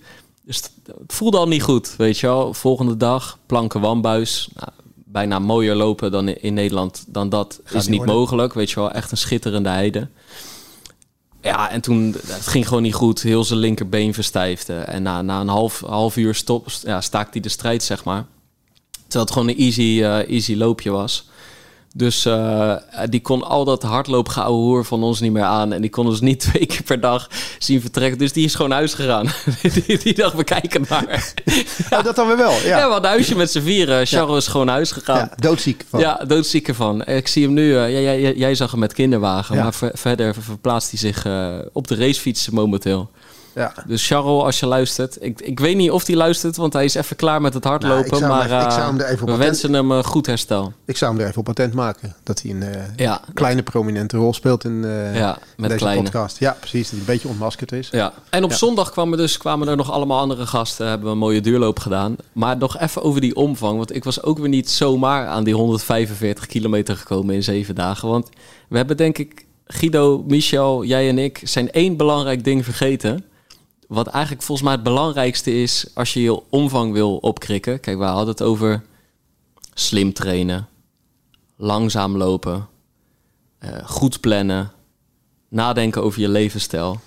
Dus 0.44 0.56
het 0.56 0.70
het 0.86 1.12
voelde 1.12 1.36
al 1.38 1.48
niet 1.48 1.62
goed, 1.62 1.94
weet 1.96 2.18
je 2.18 2.26
wel. 2.26 2.54
Volgende 2.54 2.96
dag, 2.96 3.38
planken 3.46 3.80
wambuis. 3.80 4.48
Nou, 4.54 4.68
bijna 5.12 5.38
mooier 5.38 5.74
lopen 5.74 6.10
dan 6.10 6.28
in 6.28 6.54
Nederland 6.54 7.04
dan 7.06 7.28
dat 7.28 7.60
is 7.72 7.86
niet 7.86 7.96
worden. 7.96 8.16
mogelijk. 8.16 8.54
Weet 8.54 8.70
je 8.70 8.80
wel, 8.80 8.90
echt 8.90 9.10
een 9.10 9.16
schitterende 9.16 9.68
heide. 9.68 10.08
Ja, 11.42 11.70
en 11.70 11.80
toen, 11.80 12.16
het 12.26 12.46
ging 12.46 12.68
gewoon 12.68 12.82
niet 12.82 12.94
goed. 12.94 13.22
Heel 13.22 13.44
zijn 13.44 13.58
linkerbeen 13.58 14.14
verstijfde. 14.14 14.74
En 14.74 15.02
na, 15.02 15.22
na 15.22 15.40
een 15.40 15.48
half, 15.48 15.80
half 15.80 16.16
uur 16.16 16.34
stop, 16.34 16.66
ja, 16.82 17.00
staakte 17.00 17.32
hij 17.32 17.40
de 17.40 17.48
strijd, 17.48 17.82
zeg 17.82 18.04
maar. 18.04 18.24
Terwijl 18.90 19.24
het 19.24 19.32
gewoon 19.32 19.48
een 19.48 19.56
easy, 19.56 20.02
eh, 20.02 20.30
easy 20.30 20.54
loopje 20.54 20.90
was. 20.90 21.28
Dus 21.94 22.24
eh, 22.24 22.74
die 23.08 23.20
kon 23.20 23.42
al 23.42 23.64
dat 23.64 23.82
hardloopgeouwe 23.82 24.56
hoer 24.62 24.84
van 24.84 25.02
ons 25.02 25.20
niet 25.20 25.32
meer 25.32 25.42
aan. 25.42 25.72
En 25.72 25.80
die 25.80 25.90
kon 25.90 26.06
ons 26.06 26.20
niet 26.20 26.40
twee 26.50 26.66
keer 26.66 26.82
per 26.82 27.00
dag 27.00 27.28
zien 27.58 27.80
vertrekken. 27.80 28.18
Dus 28.18 28.32
die 28.32 28.44
is 28.44 28.54
gewoon 28.54 28.70
huis 28.70 28.94
gegaan. 28.94 29.26
die, 29.86 29.98
die 29.98 30.14
dacht, 30.14 30.34
we 30.34 30.44
kijken 30.44 30.84
maar. 30.88 31.32
Ja, 31.90 32.02
dat 32.02 32.16
dan 32.16 32.26
weer 32.26 32.36
wel. 32.36 32.52
Ja, 32.52 32.78
Ja, 32.78 32.86
we 32.86 32.92
hadden 32.92 33.10
huisje 33.10 33.36
met 33.36 33.50
z'n 33.50 33.60
vieren. 33.60 34.06
Charles 34.06 34.44
is 34.44 34.50
gewoon 34.50 34.68
huis 34.68 34.90
gegaan. 34.90 35.16
ja 35.16 35.30
doodziek. 35.36 35.84
Van. 35.88 36.00
Ja, 36.00 36.24
doodziek 36.26 36.68
ervan. 36.68 37.04
Ik 37.04 37.28
zie 37.28 37.44
hem 37.44 37.52
nu. 37.52 37.76
eh, 37.76 38.36
jij, 38.38 38.54
zag 38.54 38.70
hem 38.70 38.80
met 38.80 38.92
kinderwagen. 38.92 39.56
Maar 39.56 39.74
ver- 39.74 39.90
verder 39.94 40.34
verplaatst 40.38 40.90
hij 40.90 40.98
zich 40.98 41.24
eh, 41.26 41.48
op 41.72 41.88
de 41.88 41.94
racefiets 41.94 42.50
momenteel. 42.50 43.10
Ja. 43.54 43.72
Dus 43.86 44.06
Charles, 44.06 44.42
als 44.42 44.60
je 44.60 44.66
luistert. 44.66 45.16
Ik, 45.20 45.40
ik 45.40 45.60
weet 45.60 45.76
niet 45.76 45.90
of 45.90 46.06
hij 46.06 46.16
luistert, 46.16 46.56
want 46.56 46.72
hij 46.72 46.84
is 46.84 46.94
even 46.94 47.16
klaar 47.16 47.40
met 47.40 47.54
het 47.54 47.64
hardlopen. 47.64 48.20
Nou, 48.20 48.32
maar 48.32 48.48
hem 48.48 48.96
we 49.24 49.36
wensen 49.36 49.72
hem 49.72 49.92
eh, 49.92 50.04
goed 50.04 50.26
herstel. 50.26 50.72
Ik 50.84 50.96
zou 50.96 51.12
hem 51.12 51.20
er 51.20 51.26
even 51.26 51.38
op 51.38 51.44
patent 51.44 51.74
maken. 51.74 52.14
Dat 52.22 52.42
hij 52.42 52.50
een 52.50 52.62
eh, 52.62 52.82
Ja, 52.96 53.20
kleine 53.34 53.62
prominente 53.62 54.16
rol 54.16 54.34
speelt 54.34 54.64
in, 54.64 54.84
eh, 54.84 55.16
ja 55.16 55.38
met 55.56 55.70
deze 55.70 55.84
kleine. 55.84 56.02
podcast. 56.02 56.38
Ja, 56.38 56.56
precies. 56.60 56.82
Dat 56.82 56.90
hij 56.90 56.98
een 57.00 57.04
beetje 57.04 57.28
ontmaskerd 57.28 57.72
is. 57.72 57.88
Ja. 57.92 58.12
En 58.30 58.44
op 58.44 58.52
zondag 58.52 58.90
kwamen, 58.90 59.18
dus, 59.18 59.36
kwamen 59.36 59.68
er 59.68 59.76
nog 59.76 59.90
allemaal 59.90 60.20
andere 60.20 60.46
gasten. 60.46 60.88
Hebben 60.88 61.06
we 61.06 61.12
een 61.12 61.18
mooie 61.18 61.40
duurloop 61.40 61.78
gedaan. 61.78 62.16
Maar 62.32 62.56
nog 62.56 62.78
even 62.78 63.02
over 63.02 63.20
die 63.20 63.36
omvang. 63.36 63.76
Want 63.76 63.94
ik 63.94 64.04
was 64.04 64.22
ook 64.22 64.38
weer 64.38 64.48
niet 64.48 64.70
zomaar 64.70 65.26
aan 65.26 65.44
die 65.44 65.54
145 65.54 66.46
kilometer 66.46 66.96
gekomen 66.96 67.34
in 67.34 67.42
zeven 67.42 67.74
dagen. 67.74 68.08
Want 68.08 68.28
we 68.68 68.76
hebben 68.76 68.96
denk 68.96 69.18
ik, 69.18 69.46
Guido, 69.66 70.24
Michel, 70.26 70.84
jij 70.84 71.08
en 71.08 71.18
ik, 71.18 71.40
zijn 71.44 71.70
één 71.70 71.96
belangrijk 71.96 72.44
ding 72.44 72.64
vergeten. 72.64 73.24
Wat 73.92 74.06
eigenlijk 74.06 74.44
volgens 74.44 74.66
mij 74.66 74.76
het 74.76 74.84
belangrijkste 74.84 75.62
is 75.62 75.86
als 75.94 76.12
je 76.12 76.22
je 76.22 76.40
omvang 76.50 76.92
wil 76.92 77.16
opkrikken. 77.16 77.80
Kijk, 77.80 77.98
we 77.98 78.04
hadden 78.04 78.28
het 78.28 78.42
over 78.42 78.82
slim 79.74 80.12
trainen, 80.12 80.68
langzaam 81.56 82.16
lopen, 82.16 82.68
eh, 83.58 83.70
goed 83.84 84.20
plannen, 84.20 84.72
nadenken 85.48 86.02
over 86.02 86.20
je 86.20 86.28
levensstijl. 86.28 87.00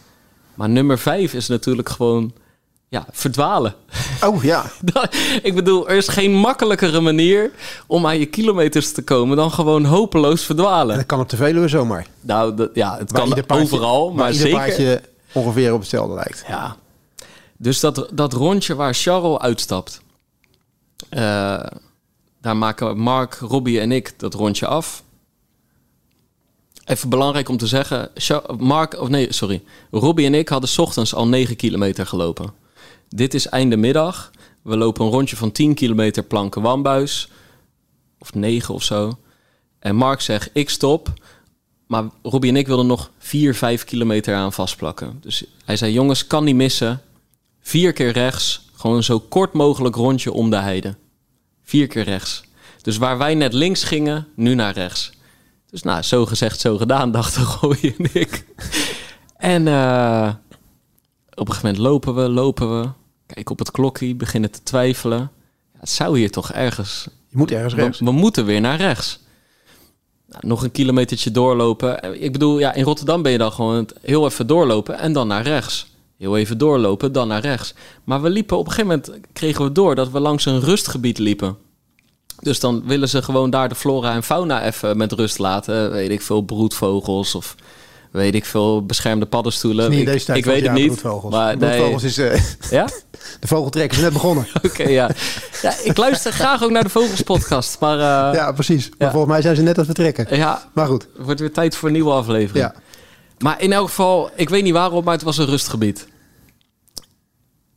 Maar 0.54 0.69
nummer 0.69 0.98
vijf 0.98 1.34
is 1.34 1.48
natuurlijk 1.48 1.89
gewoon 1.89 2.34
ja, 2.88 3.06
verdwalen. 3.12 3.76
Oh 4.26 4.43
ja. 4.43 4.71
ik 5.41 5.56
bedoel, 5.56 5.89
er 5.89 5.95
is 5.98 6.08
geen 6.08 6.34
makkelijkere 6.34 7.00
manier 7.00 7.52
om 7.88 8.06
aan 8.06 8.19
je 8.19 8.26
kilometers 8.26 8.91
te 8.91 9.04
komen 9.04 9.38
dan 9.38 9.52
gewoon 9.52 9.86
hopeloos 9.86 10.43
verdwalen. 10.43 10.95
Dat 10.95 11.06
kan 11.06 11.19
op 11.19 11.30
de 11.30 11.38
Veluwe 11.38 11.67
zomaar. 11.67 12.08
Nou, 12.21 12.69
ja, 12.74 12.98
het 12.98 13.12
kan 13.12 13.30
paardje- 13.30 13.63
overal, 13.63 14.12
maar 14.12 14.34
zeker. 14.34 14.58
paardje 14.58 15.02
ongeveer 15.36 15.74
op 15.74 15.80
hetzelfde 15.80 16.13
lijkt. 16.13 16.43
Ja. 16.48 16.78
Dus 17.58 17.80
dat, 17.80 18.08
dat 18.12 18.34
rondje 18.34 18.76
waar 18.76 18.93
Charles 18.93 19.39
uitstapt, 19.39 20.02
eh, 21.10 21.65
daar 22.41 22.58
maken 22.58 22.98
Mark, 22.98 23.34
Robbie 23.34 23.80
en 23.80 23.91
ik 23.91 24.19
dat 24.19 24.34
rondje 24.34 24.67
af. 24.67 25.04
Even 26.86 27.10
belangrijk 27.10 27.50
om 27.50 27.58
te 27.58 27.67
zeggen, 27.67 28.10
Mark, 28.58 29.00
of 29.00 29.10
nee, 29.10 29.34
sorry, 29.34 29.63
Robbie 29.91 30.26
en 30.26 30.34
ik 30.34 30.50
hadden 30.50 30.80
ochtends 30.80 31.13
al 31.13 31.28
9 31.28 31.56
kilometer 31.56 32.06
gelopen. 32.06 32.54
Dit 33.10 33.34
is 33.34 33.48
einde 33.48 33.78
middag. 33.78 34.32
We 34.62 34.78
lopen 34.78 35.06
een 35.06 35.12
rondje 35.12 35.36
van 35.36 35.52
10 35.52 35.74
kilometer 35.74 36.24
planken 36.24 36.62
wambuis. 36.62 37.30
Of 38.19 38.34
9 38.34 38.74
of 38.74 38.84
zo. 38.84 39.17
En 39.80 39.95
Mark 39.95 40.21
zegt, 40.21 40.50
ik 40.54 40.69
stop. 40.69 41.13
Maar 41.88 42.04
Robbie 42.24 42.50
en 42.52 42.58
ik 42.58 42.67
wilden 42.67 42.88
nog 42.88 43.12
4, 43.17 43.56
5 43.56 43.84
kilometer 43.84 44.36
aan 44.36 44.54
vastplakken. 44.54 45.17
Dus 45.21 45.43
hij 45.65 45.78
zei, 45.78 45.93
jongens, 45.93 46.28
kan 46.28 46.43
niet 46.43 46.56
missen. 46.56 47.02
Vier 47.62 47.93
keer 47.93 48.12
rechts. 48.12 48.69
Gewoon 48.76 49.04
zo 49.04 49.19
kort 49.19 49.54
mogelijk 49.54 49.95
rondje 49.95 50.32
om 50.32 50.50
de 50.50 50.56
heide. 50.56 50.95
Vier 51.63 51.88
keer 51.88 52.04
rechts. 52.04 52.43
Dus 52.82 52.98
waar 52.98 53.17
wij 53.17 53.36
net 53.36 53.54
links 53.54 53.84
gingen, 53.84 54.28
nu 54.36 54.56
naar 54.56 54.74
rechts. 54.74 55.12
Dus 55.69 55.84
nou, 55.84 56.02
zo 56.02 56.26
gezegd, 56.26 56.60
zo 56.60 56.78
gedaan, 56.78 57.12
dachten 57.21 57.43
Robbie 57.43 57.95
en 57.98 58.10
ik. 58.13 58.45
En 59.38 59.67
eh, 59.67 60.34
op 61.34 61.48
een 61.48 61.54
gegeven 61.54 61.67
moment 61.67 61.78
lopen 61.78 62.15
we, 62.15 62.21
lopen 62.30 62.82
we. 62.82 62.89
Kijk 63.26 63.50
op 63.50 63.60
het 63.60 63.71
klokje, 63.71 64.15
beginnen 64.15 64.52
te 64.52 64.63
twijfelen. 64.63 65.19
Ja, 65.74 65.80
het 65.80 65.89
zou 65.89 66.17
hier 66.17 66.32
toch 66.32 66.52
ergens 66.52 67.08
Je 67.28 67.38
moet 67.38 67.52
ergens 67.52 67.74
we, 67.74 67.82
rechts. 67.82 68.00
we 68.00 68.12
moeten 68.12 68.45
weer 68.45 68.62
naar 68.62 68.78
rechts. 68.78 69.19
Nog 70.39 70.63
een 70.63 70.71
kilometertje 70.71 71.32
doorlopen. 71.32 72.21
Ik 72.21 72.32
bedoel, 72.32 72.60
ja, 72.60 72.74
in 72.74 72.84
Rotterdam 72.84 73.21
ben 73.21 73.32
je 73.32 73.38
dan 73.38 73.52
gewoon 73.52 73.89
heel 74.02 74.26
even 74.26 74.48
doorlopen 74.48 74.98
en 74.98 75.13
dan 75.13 75.28
naar 75.28 75.43
rechts. 75.43 75.88
Heel 76.17 76.38
even 76.38 76.58
doorlopen, 76.58 77.12
dan 77.12 77.28
naar 77.28 77.41
rechts. 77.41 77.74
Maar 78.04 78.21
we 78.21 78.30
liepen 78.30 78.58
op 78.58 78.65
een 78.65 78.71
gegeven 78.71 79.02
moment 79.04 79.26
kregen 79.34 79.65
we 79.65 79.71
door 79.71 79.95
dat 79.95 80.12
we 80.12 80.19
langs 80.19 80.45
een 80.45 80.60
rustgebied 80.60 81.17
liepen. 81.17 81.58
Dus 82.39 82.60
dan 82.60 82.84
willen 82.86 83.10
ze 83.10 83.21
gewoon 83.21 83.50
daar 83.50 83.69
de 83.69 83.76
flora 83.76 84.13
en 84.13 84.24
fauna 84.24 84.65
even 84.65 84.98
met 84.98 85.12
rust 85.12 85.39
laten. 85.39 85.91
Weet 85.91 86.10
ik 86.10 86.21
veel, 86.21 86.41
broedvogels 86.41 87.36
of 87.36 87.56
weet 88.15 88.36
ik 88.36 88.45
veel, 88.45 88.86
beschermde 88.86 89.25
paddenstoelen. 89.25 89.89
Niet 89.89 90.30
ik 90.30 90.45
weet 90.45 90.63
het 90.63 90.71
niet. 90.71 91.04
Maar 91.30 91.58
nee, 91.58 91.78
Broedvogels 91.78 92.04
is, 92.04 92.17
eh, 92.17 92.41
ja? 92.80 92.88
de 93.39 93.47
vogeltrek 93.47 93.91
is 93.91 93.99
net 93.99 94.13
begonnen. 94.13 94.47
Oké, 94.67 94.84
ja. 94.84 95.10
ja. 95.62 95.73
Ik 95.84 95.97
luister 95.97 96.32
graag 96.41 96.63
ook 96.63 96.71
naar 96.71 96.84
de 96.84 96.89
Vogelspodcast. 96.89 97.80
Maar 97.80 97.97
eh, 97.97 98.39
ja, 98.39 98.51
precies. 98.51 98.89
Maar 98.89 98.97
ja. 98.97 99.10
volgens 99.12 99.32
mij 99.32 99.41
zijn 99.41 99.56
ze 99.56 99.62
net 99.62 99.78
aan 99.78 99.86
het 99.86 99.95
vertrekken. 99.95 100.38
ja, 100.38 100.69
Maar 100.73 100.88
goed. 100.88 101.08
Het 101.17 101.25
wordt 101.25 101.39
weer 101.39 101.51
tijd 101.51 101.75
voor 101.75 101.88
een 101.88 101.93
nieuwe 101.93 102.12
aflevering. 102.12 102.65
Ja. 102.65 102.75
Maar 103.39 103.62
in 103.62 103.73
elk 103.73 103.88
geval, 103.88 104.30
ik 104.36 104.49
weet 104.49 104.63
niet 104.63 104.73
waarom, 104.73 105.04
maar 105.04 105.13
het 105.13 105.23
was 105.23 105.38
een 105.38 105.45
rustgebied. 105.45 106.08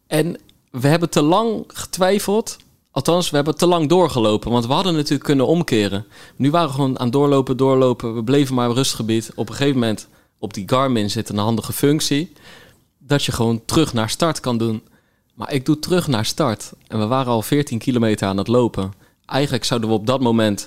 En 0.07 0.40
we 0.70 0.88
hebben 0.88 1.11
te 1.11 1.22
lang 1.22 1.64
getwijfeld. 1.66 2.57
Althans, 2.90 3.31
we 3.31 3.37
hebben 3.37 3.57
te 3.57 3.66
lang 3.66 3.88
doorgelopen. 3.88 4.51
Want 4.51 4.66
we 4.66 4.72
hadden 4.72 4.94
natuurlijk 4.94 5.24
kunnen 5.24 5.46
omkeren. 5.46 6.07
Nu 6.37 6.51
waren 6.51 6.68
we 6.68 6.74
gewoon 6.74 6.98
aan 6.98 7.11
doorlopen, 7.11 7.57
doorlopen. 7.57 8.14
We 8.14 8.24
bleven 8.24 8.55
maar 8.55 8.70
rustgebied. 8.70 9.31
Op 9.35 9.48
een 9.48 9.55
gegeven 9.55 9.79
moment, 9.79 10.09
op 10.38 10.55
die 10.55 10.62
Garmin 10.66 11.11
zit 11.11 11.29
een 11.29 11.38
handige 11.38 11.72
functie. 11.72 12.33
Dat 12.98 13.24
je 13.24 13.33
gewoon 13.33 13.64
terug 13.64 13.92
naar 13.92 14.11
start 14.11 14.40
kan 14.40 14.59
doen. 14.59 14.83
Maar 15.35 15.53
ik 15.53 15.66
doe 15.66 15.79
terug 15.79 16.07
naar 16.09 16.24
start. 16.24 16.72
En 16.87 16.98
we 16.98 17.07
waren 17.07 17.33
al 17.33 17.42
14 17.42 17.79
kilometer 17.79 18.29
aan 18.29 18.37
het 18.37 18.48
lopen. 18.48 18.92
Eigenlijk 19.27 19.64
zouden 19.64 19.88
we 19.88 19.94
op 19.94 20.07
dat 20.07 20.20
moment 20.20 20.66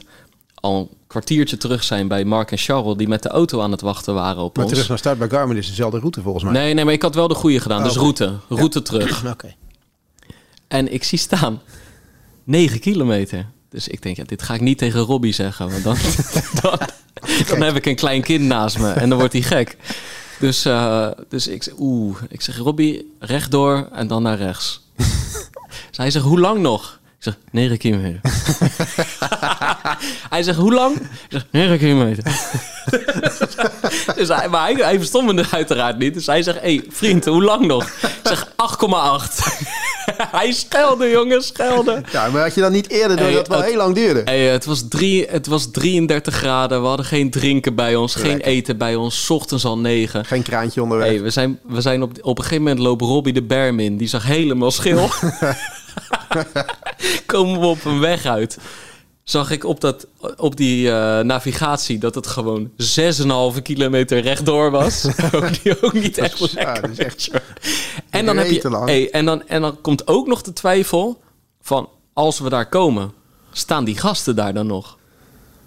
al 0.55 0.79
een 0.79 0.89
kwartiertje 1.07 1.57
terug 1.57 1.83
zijn 1.83 2.07
bij 2.07 2.25
Mark 2.25 2.51
en 2.51 2.57
Charles... 2.57 2.97
die 2.97 3.07
met 3.07 3.23
de 3.23 3.29
auto 3.29 3.61
aan 3.61 3.71
het 3.71 3.81
wachten 3.81 4.13
waren 4.13 4.43
op 4.43 4.55
Maar 4.55 4.63
ons. 4.65 4.73
terug 4.73 4.89
naar 4.89 4.97
start 4.97 5.17
bij 5.19 5.29
Garmin 5.29 5.57
is 5.57 5.67
dezelfde 5.67 5.99
route 5.99 6.21
volgens 6.21 6.43
mij. 6.43 6.53
Nee, 6.53 6.73
nee, 6.73 6.85
maar 6.85 6.93
ik 6.93 7.01
had 7.01 7.15
wel 7.15 7.27
de 7.27 7.35
goede 7.35 7.59
gedaan. 7.59 7.79
Oh, 7.79 7.83
dus 7.83 7.95
route. 7.95 8.37
Route 8.49 8.81
terug. 8.81 9.25
Oké. 9.33 9.55
En 10.67 10.93
ik 10.93 11.03
zie 11.03 11.17
staan 11.19 11.61
9 12.43 12.79
kilometer. 12.79 13.49
Dus 13.71 13.87
ik 13.87 14.01
denk, 14.01 14.17
ja, 14.17 14.23
dit 14.23 14.41
ga 14.41 14.53
ik 14.53 14.61
niet 14.61 14.77
tegen 14.77 14.99
Robbie 14.99 15.33
zeggen. 15.33 15.69
Want 15.69 15.83
dan, 15.83 15.97
dan, 16.61 16.79
dan 17.47 17.61
heb 17.61 17.75
ik 17.75 17.85
een 17.85 17.95
klein 17.95 18.21
kind 18.21 18.43
naast 18.43 18.79
me 18.79 18.91
en 18.91 19.09
dan 19.09 19.17
wordt 19.17 19.33
hij 19.33 19.41
gek. 19.41 19.77
Dus, 20.39 20.65
eh, 20.65 21.07
dus 21.29 21.47
ik 21.47 21.73
oeh, 21.77 22.17
ik 22.29 22.41
zeg, 22.41 22.57
Robbie, 22.57 23.15
rechtdoor 23.19 23.89
en 23.93 24.07
dan 24.07 24.23
naar 24.23 24.37
rechts. 24.37 24.81
dus 25.89 25.97
hij 25.97 26.11
zegt, 26.11 26.25
hoe 26.25 26.39
lang 26.39 26.61
nog? 26.61 26.99
Ik 27.21 27.27
zeg, 27.27 27.37
9 27.51 27.77
kilometer. 27.77 28.19
hij 30.29 30.43
zegt, 30.43 30.57
hoe 30.57 30.73
lang? 30.73 30.95
Ik 30.95 31.07
zeg, 31.29 31.45
9 31.51 31.77
kilometer. 31.77 32.23
dus 34.15 34.27
hij, 34.27 34.49
maar 34.49 34.63
hij, 34.63 34.73
hij 34.73 34.97
verstond 34.97 35.33
me 35.33 35.45
uiteraard 35.51 35.97
niet. 35.97 36.13
Dus 36.13 36.25
hij 36.25 36.43
zegt, 36.43 36.59
hé, 36.59 36.75
hey, 36.75 36.85
vriend, 36.89 37.25
hoe 37.25 37.43
lang 37.43 37.65
nog? 37.65 37.83
Ik 37.83 38.19
zeg, 38.23 38.47
8,8. 38.47 38.51
hij 40.37 40.51
schelde, 40.51 41.09
jongen, 41.09 41.43
schelde. 41.43 42.01
Ja, 42.11 42.29
maar 42.29 42.41
had 42.41 42.55
je 42.55 42.61
dan 42.61 42.71
niet 42.71 42.89
eerder 42.89 43.17
door 43.17 43.25
Hey, 43.25 43.35
dat 43.35 43.47
het 43.47 43.55
wel 43.55 43.65
heel 43.65 43.77
lang 43.77 43.95
duurde? 43.95 44.21
Hey, 44.25 44.45
het, 44.45 44.65
was 44.65 44.87
drie, 44.89 45.25
het 45.29 45.47
was 45.47 45.71
33 45.71 46.35
graden. 46.35 46.81
We 46.81 46.87
hadden 46.87 47.05
geen 47.05 47.29
drinken 47.29 47.75
bij 47.75 47.95
ons, 47.95 48.15
geen 48.15 48.39
eten 48.39 48.77
bij 48.77 48.95
ons. 48.95 49.25
's 49.25 49.29
Ochtends 49.29 49.65
al 49.65 49.77
9. 49.77 50.25
Geen 50.25 50.43
kraantje 50.43 50.81
onderweg. 50.81 51.07
Hey, 51.07 51.21
we 51.21 51.29
zijn, 51.29 51.59
we 51.63 51.81
zijn 51.81 52.01
op, 52.01 52.11
op 52.21 52.37
een 52.37 52.43
gegeven 52.43 52.63
moment 52.63 52.81
lopen 52.81 53.07
Robbie 53.07 53.33
de 53.33 53.43
berm 53.43 53.79
in. 53.79 53.97
Die 53.97 54.07
zag 54.07 54.25
helemaal 54.25 54.71
schil. 54.71 55.09
Komen 57.25 57.59
we 57.59 57.65
op 57.65 57.85
een 57.85 57.99
weg 57.99 58.25
uit. 58.25 58.57
Zag 59.23 59.51
ik 59.51 59.63
op, 59.63 59.81
dat, 59.81 60.07
op 60.37 60.55
die 60.55 60.91
eh, 60.91 61.19
navigatie 61.19 61.97
dat 61.97 62.15
het 62.15 62.27
gewoon 62.27 62.71
6,5 63.55 63.61
kilometer 63.61 64.19
rechtdoor 64.19 64.71
was. 64.71 65.05
ook, 65.35 65.49
niet, 65.63 65.81
ook 65.81 65.93
niet 65.93 66.17
echt 66.17 66.39
ja, 66.39 66.47
lekker. 66.53 66.81
dat 66.81 66.91
is 66.91 66.97
echt 66.97 67.31
en 68.09 68.25
dan 68.25 68.37
heb 68.37 68.49
je, 68.49 68.81
hey, 68.85 69.11
en, 69.11 69.25
dan, 69.25 69.47
en 69.47 69.61
dan 69.61 69.81
komt 69.81 70.07
ook 70.07 70.27
nog 70.27 70.41
de 70.41 70.53
twijfel 70.53 71.21
van 71.61 71.89
als 72.13 72.39
we 72.39 72.49
daar 72.49 72.69
komen, 72.69 73.13
staan 73.51 73.83
die 73.83 73.97
gasten 73.97 74.35
daar 74.35 74.53
dan 74.53 74.67
nog? 74.67 74.97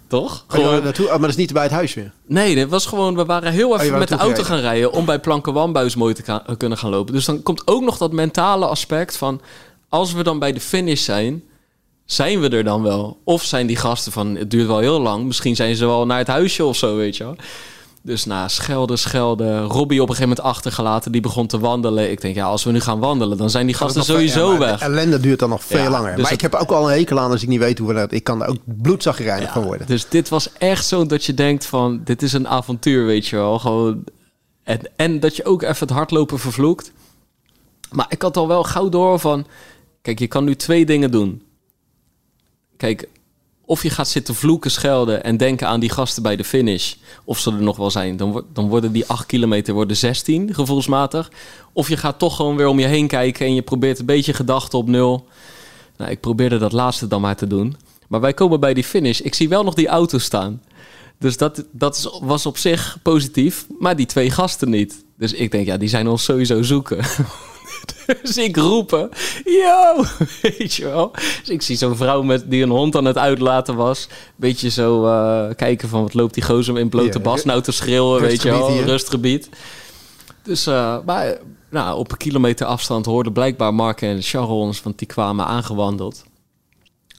Toch? 0.07 0.45
Oh, 0.49 0.57
ja, 0.57 0.79
naartoe, 0.79 1.05
oh, 1.05 1.11
maar 1.11 1.19
dat 1.19 1.29
is 1.29 1.35
niet 1.35 1.53
bij 1.53 1.63
het 1.63 1.71
huis 1.71 1.93
weer. 1.93 2.11
Nee, 2.27 2.55
dat 2.55 2.69
was 2.69 2.85
gewoon, 2.85 3.15
we 3.15 3.25
waren 3.25 3.51
heel 3.51 3.73
even 3.73 3.87
wou 3.87 3.99
met 3.99 4.07
de 4.07 4.17
auto 4.17 4.43
gaan 4.43 4.59
rijden 4.59 4.91
om 4.91 5.05
bij 5.05 5.19
Plankenwambuis 5.19 5.95
mooi 5.95 6.13
te 6.13 6.41
kunnen 6.57 6.77
gaan 6.77 6.89
lopen. 6.89 7.13
Dus 7.13 7.25
dan 7.25 7.43
komt 7.43 7.67
ook 7.67 7.83
nog 7.83 7.97
dat 7.97 8.11
mentale 8.11 8.65
aspect 8.65 9.17
van, 9.17 9.41
als 9.95 10.13
we 10.13 10.23
dan 10.23 10.39
bij 10.39 10.53
de 10.53 10.59
finish 10.59 11.03
zijn, 11.03 11.43
zijn 12.05 12.39
we 12.39 12.49
er 12.49 12.63
dan 12.63 12.81
wel? 12.81 13.17
Of 13.23 13.43
zijn 13.43 13.67
die 13.67 13.75
gasten 13.75 14.11
van, 14.11 14.35
het 14.35 14.51
duurt 14.51 14.67
wel 14.67 14.79
heel 14.79 14.99
lang, 14.99 15.25
misschien 15.25 15.55
zijn 15.55 15.75
ze 15.75 15.85
wel 15.85 16.05
naar 16.05 16.17
het 16.17 16.27
huisje 16.27 16.65
of 16.65 16.75
zo, 16.75 16.95
weet 16.95 17.17
je 17.17 17.23
wel. 17.23 17.35
Dus 18.01 18.25
na 18.25 18.47
schelden, 18.47 18.97
schelden, 18.97 19.63
Robbie 19.63 20.01
op 20.01 20.09
een 20.09 20.15
gegeven 20.15 20.35
moment 20.37 20.55
achtergelaten, 20.55 21.11
die 21.11 21.21
begon 21.21 21.47
te 21.47 21.59
wandelen. 21.59 22.11
Ik 22.11 22.21
denk, 22.21 22.35
ja, 22.35 22.45
als 22.45 22.63
we 22.63 22.71
nu 22.71 22.79
gaan 22.79 22.99
wandelen, 22.99 23.37
dan 23.37 23.49
zijn 23.49 23.65
die 23.65 23.75
gasten 23.75 24.03
sowieso 24.03 24.51
ja, 24.51 24.57
weg. 24.57 24.79
De 24.79 24.85
ellende 24.85 25.19
duurt 25.19 25.39
dan 25.39 25.49
nog 25.49 25.63
veel 25.63 25.79
Ja, 25.79 25.89
langer. 25.89 26.15
dus 26.15 26.23
maar 26.23 26.31
ik 26.31 26.41
heb 26.41 26.53
ook 26.53 26.71
al 26.71 26.91
een 26.91 26.97
hekel 26.97 27.19
aan 27.19 27.31
als 27.31 27.41
ik 27.41 27.47
niet 27.47 27.59
weet 27.59 27.77
hoe 27.77 27.87
we 27.87 27.93
dat... 27.93 28.11
Ik 28.11 28.23
kan 28.23 28.45
ook 28.45 28.57
bloedzaggerijnig 28.63 29.51
van 29.51 29.63
worden. 29.63 29.87
Dus 29.87 30.09
dit 30.09 30.29
was 30.29 30.49
echt 30.57 30.85
zo 30.85 31.05
dat 31.05 31.25
je 31.25 31.33
denkt 31.33 31.65
van, 31.65 32.01
dit 32.03 32.21
is 32.21 32.33
een 32.33 32.47
avontuur, 32.47 33.05
weet 33.05 33.27
je 33.27 33.35
wel. 33.35 33.59
Gewoon, 33.59 34.03
en, 34.63 34.79
en 34.95 35.19
dat 35.19 35.35
je 35.35 35.45
ook 35.45 35.61
even 35.61 35.87
het 35.87 35.95
hardlopen 35.95 36.39
vervloekt. 36.39 36.91
Maar 37.91 38.05
ik 38.09 38.21
had 38.21 38.37
al 38.37 38.47
wel 38.47 38.63
gauw 38.63 38.89
door 38.89 39.19
van, 39.19 39.45
kijk, 40.05 40.19
je 40.19 40.27
kan 40.27 40.43
nu 40.43 40.55
twee 40.55 40.85
dingen 40.85 41.11
doen. 41.11 41.41
Kijk, 42.77 43.07
of 43.65 43.83
je 43.83 43.89
gaat 43.89 44.07
zitten 44.07 44.35
vloeken, 44.35 44.71
schelden 44.71 45.23
en 45.23 45.37
denken 45.37 45.67
aan 45.67 45.79
die 45.79 45.89
gasten 45.89 46.23
bij 46.23 46.35
de 46.35 46.43
finish. 46.43 46.93
Of 47.23 47.39
ze 47.39 47.51
er 47.51 47.61
nog 47.61 47.77
wel 47.77 47.91
zijn. 47.91 48.17
Dan, 48.17 48.45
dan 48.53 48.69
worden 48.69 48.91
die 48.91 49.05
8 49.05 49.25
kilometer 49.25 49.73
worden 49.73 49.97
16, 49.97 50.53
gevoelsmatig. 50.53 51.31
Of 51.73 51.89
je 51.89 51.97
gaat 51.97 52.19
toch 52.19 52.35
gewoon 52.35 52.55
weer 52.55 52.67
om 52.67 52.79
je 52.79 52.85
heen 52.85 53.07
kijken 53.07 53.45
en 53.45 53.53
je 53.53 53.61
probeert 53.61 53.99
een 53.99 54.05
beetje 54.05 54.33
gedachten 54.33 54.79
op 54.79 54.87
nul. 54.87 55.27
Nou, 55.97 56.11
ik 56.11 56.19
probeerde 56.19 56.57
dat 56.57 56.71
laatste 56.71 57.07
dan 57.07 57.21
maar 57.21 57.35
te 57.35 57.47
doen. 57.47 57.75
Maar 58.07 58.21
wij 58.21 58.33
komen 58.33 58.59
bij 58.59 58.73
die 58.73 58.83
finish. 58.83 59.19
Ik 59.19 59.33
zie 59.33 59.49
wel 59.49 59.63
nog 59.63 59.73
die 59.73 59.87
auto 59.87 60.17
staan. 60.17 60.61
Dus 61.19 61.37
dat, 61.37 61.65
dat 61.71 62.19
was 62.21 62.45
op 62.45 62.57
zich 62.57 62.97
positief. 63.01 63.67
Maar 63.79 63.95
die 63.95 64.05
twee 64.05 64.31
gasten 64.31 64.69
niet. 64.69 65.03
Dus 65.17 65.33
ik 65.33 65.51
denk, 65.51 65.65
ja, 65.65 65.77
die 65.77 65.89
zijn 65.89 66.07
ons 66.07 66.23
sowieso 66.23 66.61
zoeken. 66.61 67.05
Dus 68.23 68.37
ik 68.37 68.57
roepen, 68.57 69.09
yo, 69.43 70.03
weet 70.41 70.73
je 70.73 70.83
wel. 70.83 71.11
Dus 71.39 71.49
ik 71.49 71.61
zie 71.61 71.77
zo'n 71.77 71.95
vrouw 71.95 72.21
met, 72.21 72.49
die 72.49 72.63
een 72.63 72.69
hond 72.69 72.95
aan 72.95 73.05
het 73.05 73.17
uitlaten 73.17 73.75
was. 73.75 74.07
Beetje 74.35 74.69
zo 74.69 75.05
eh, 75.05 75.55
kijken 75.55 75.89
van, 75.89 76.01
wat 76.01 76.13
loopt 76.13 76.33
die 76.33 76.43
gozer 76.43 76.79
in 76.79 76.89
blote 76.89 77.19
bas 77.19 77.43
nou 77.43 77.61
te 77.61 77.71
schreeuwen, 77.71 78.21
weet 78.21 78.41
je 78.41 78.49
wel. 78.49 78.71
hier. 78.71 78.85
Rustgebied. 78.85 79.49
Dus, 80.43 80.67
eh, 80.67 80.97
maar 81.05 81.37
nou, 81.69 81.97
op 81.97 82.11
een 82.11 82.17
kilometer 82.17 82.65
afstand 82.65 83.05
hoorden 83.05 83.33
blijkbaar 83.33 83.73
Mark 83.73 84.01
en 84.01 84.21
Charles 84.21 84.49
ons, 84.49 84.81
want 84.81 84.97
die 84.97 85.07
kwamen 85.07 85.45
aangewandeld. 85.45 86.23